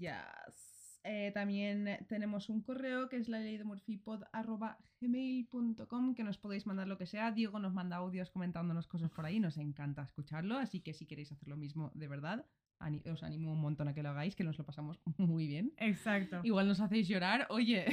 Eh, 1.04 1.32
también 1.34 2.06
tenemos 2.08 2.50
un 2.50 2.62
correo 2.62 3.10
que 3.10 3.18
es 3.18 3.30
la 3.30 3.40
ley 3.40 3.58
de 3.58 3.66
gmail.com 5.02 6.16
que 6.16 6.24
nos 6.24 6.38
podéis 6.38 6.66
mandar 6.66 6.88
lo 6.88 6.98
que 6.98 7.06
sea. 7.06 7.32
Diego 7.32 7.60
nos 7.60 7.74
manda 7.74 7.98
audios 7.98 8.30
comentándonos 8.30 8.88
cosas 8.88 9.12
por 9.12 9.26
ahí, 9.26 9.40
nos 9.40 9.58
encanta 9.58 10.04
escucharlo, 10.04 10.58
así 10.58 10.82
que 10.82 10.94
si 10.94 11.06
queréis 11.06 11.32
hacer 11.32 11.48
lo 11.48 11.58
mismo 11.58 11.92
de 11.94 12.08
verdad, 12.08 12.46
os 13.12 13.24
animo 13.24 13.52
un 13.54 13.60
montón 13.62 13.88
a 13.88 13.94
que 13.94 14.02
lo 14.04 14.10
hagáis, 14.10 14.36
que 14.36 14.44
nos 14.44 14.58
lo 14.58 14.66
pasamos 14.66 15.00
muy 15.18 15.48
bien. 15.48 15.74
Exacto. 15.78 16.40
Igual 16.44 16.68
nos 16.68 16.80
hacéis 16.80 17.08
llorar, 17.08 17.46
oye. 17.50 17.86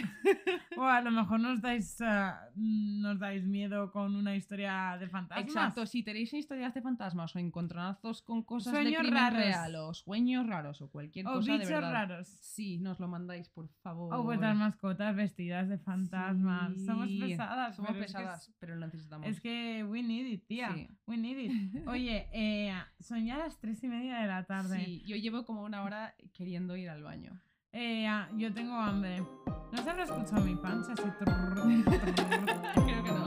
O 0.76 0.84
a 0.84 1.00
lo 1.00 1.10
mejor 1.10 1.40
nos 1.40 1.60
dais, 1.60 2.00
ah, 2.00 2.38
nos 2.54 3.18
dais 3.18 3.44
miedo 3.44 3.90
con 3.90 4.14
una 4.14 4.36
historia 4.36 4.96
de 5.00 5.08
fantasmas. 5.08 5.46
Exacto, 5.46 5.86
si 5.86 6.02
tenéis 6.02 6.32
historias 6.34 6.74
de 6.74 6.82
fantasmas 6.82 7.34
o 7.34 7.38
encontronazos 7.38 8.22
con 8.22 8.42
cosas 8.42 8.72
de 8.72 8.80
Sueños 8.82 9.00
crimen 9.00 9.14
raros. 9.18 9.38
real 9.38 9.74
o 9.76 9.94
sueños 9.94 10.46
raros 10.46 10.80
o 10.82 10.90
cualquier 10.90 11.26
O 11.26 11.32
cosa 11.34 11.52
de 11.52 11.58
bichos 11.58 11.70
verdad. 11.70 11.92
raros. 11.92 12.28
Sí, 12.40 12.78
nos 12.78 13.00
lo 13.00 13.08
mandáis, 13.08 13.48
por 13.48 13.68
favor. 13.82 14.14
O 14.14 14.22
vuestras 14.22 14.56
mascotas 14.56 15.16
vestidas 15.16 15.68
de 15.68 15.78
fantasmas. 15.78 16.72
Somos 16.84 17.08
Sí, 17.08 17.18
pesadas. 17.20 17.76
Somos 17.76 17.92
pero 17.92 18.04
es 18.04 18.12
que 18.12 18.18
pesadas, 18.18 18.54
pero 18.60 18.76
lo 18.76 18.86
necesitamos. 18.86 19.26
Es 19.28 19.40
que 19.40 19.84
we 19.84 20.02
need 20.02 20.26
it, 20.26 20.46
tía. 20.46 20.72
Sí. 20.74 20.88
We 21.06 21.16
need 21.16 21.38
it. 21.38 21.52
Oye, 21.88 22.28
eh, 22.32 22.72
son 23.00 23.24
ya 23.24 23.38
las 23.38 23.58
tres 23.58 23.82
y 23.82 23.88
media 23.88 24.18
de 24.20 24.26
la 24.26 24.44
tarde. 24.44 24.75
Sí, 24.78 25.02
yo 25.06 25.16
llevo 25.16 25.44
como 25.44 25.62
una 25.62 25.82
hora 25.82 26.14
queriendo 26.32 26.76
ir 26.76 26.88
al 26.88 27.02
baño. 27.02 27.40
Eh, 27.72 28.06
ah, 28.06 28.28
yo 28.36 28.52
tengo 28.54 28.74
hambre. 28.74 29.22
¿No 29.72 29.82
se 29.82 29.90
habrá 29.90 30.04
escuchado 30.04 30.42
mi 30.42 30.54
pancha 30.54 30.92
así? 30.92 31.02
Creo 32.86 33.04
que 33.04 33.10
no. 33.12 33.25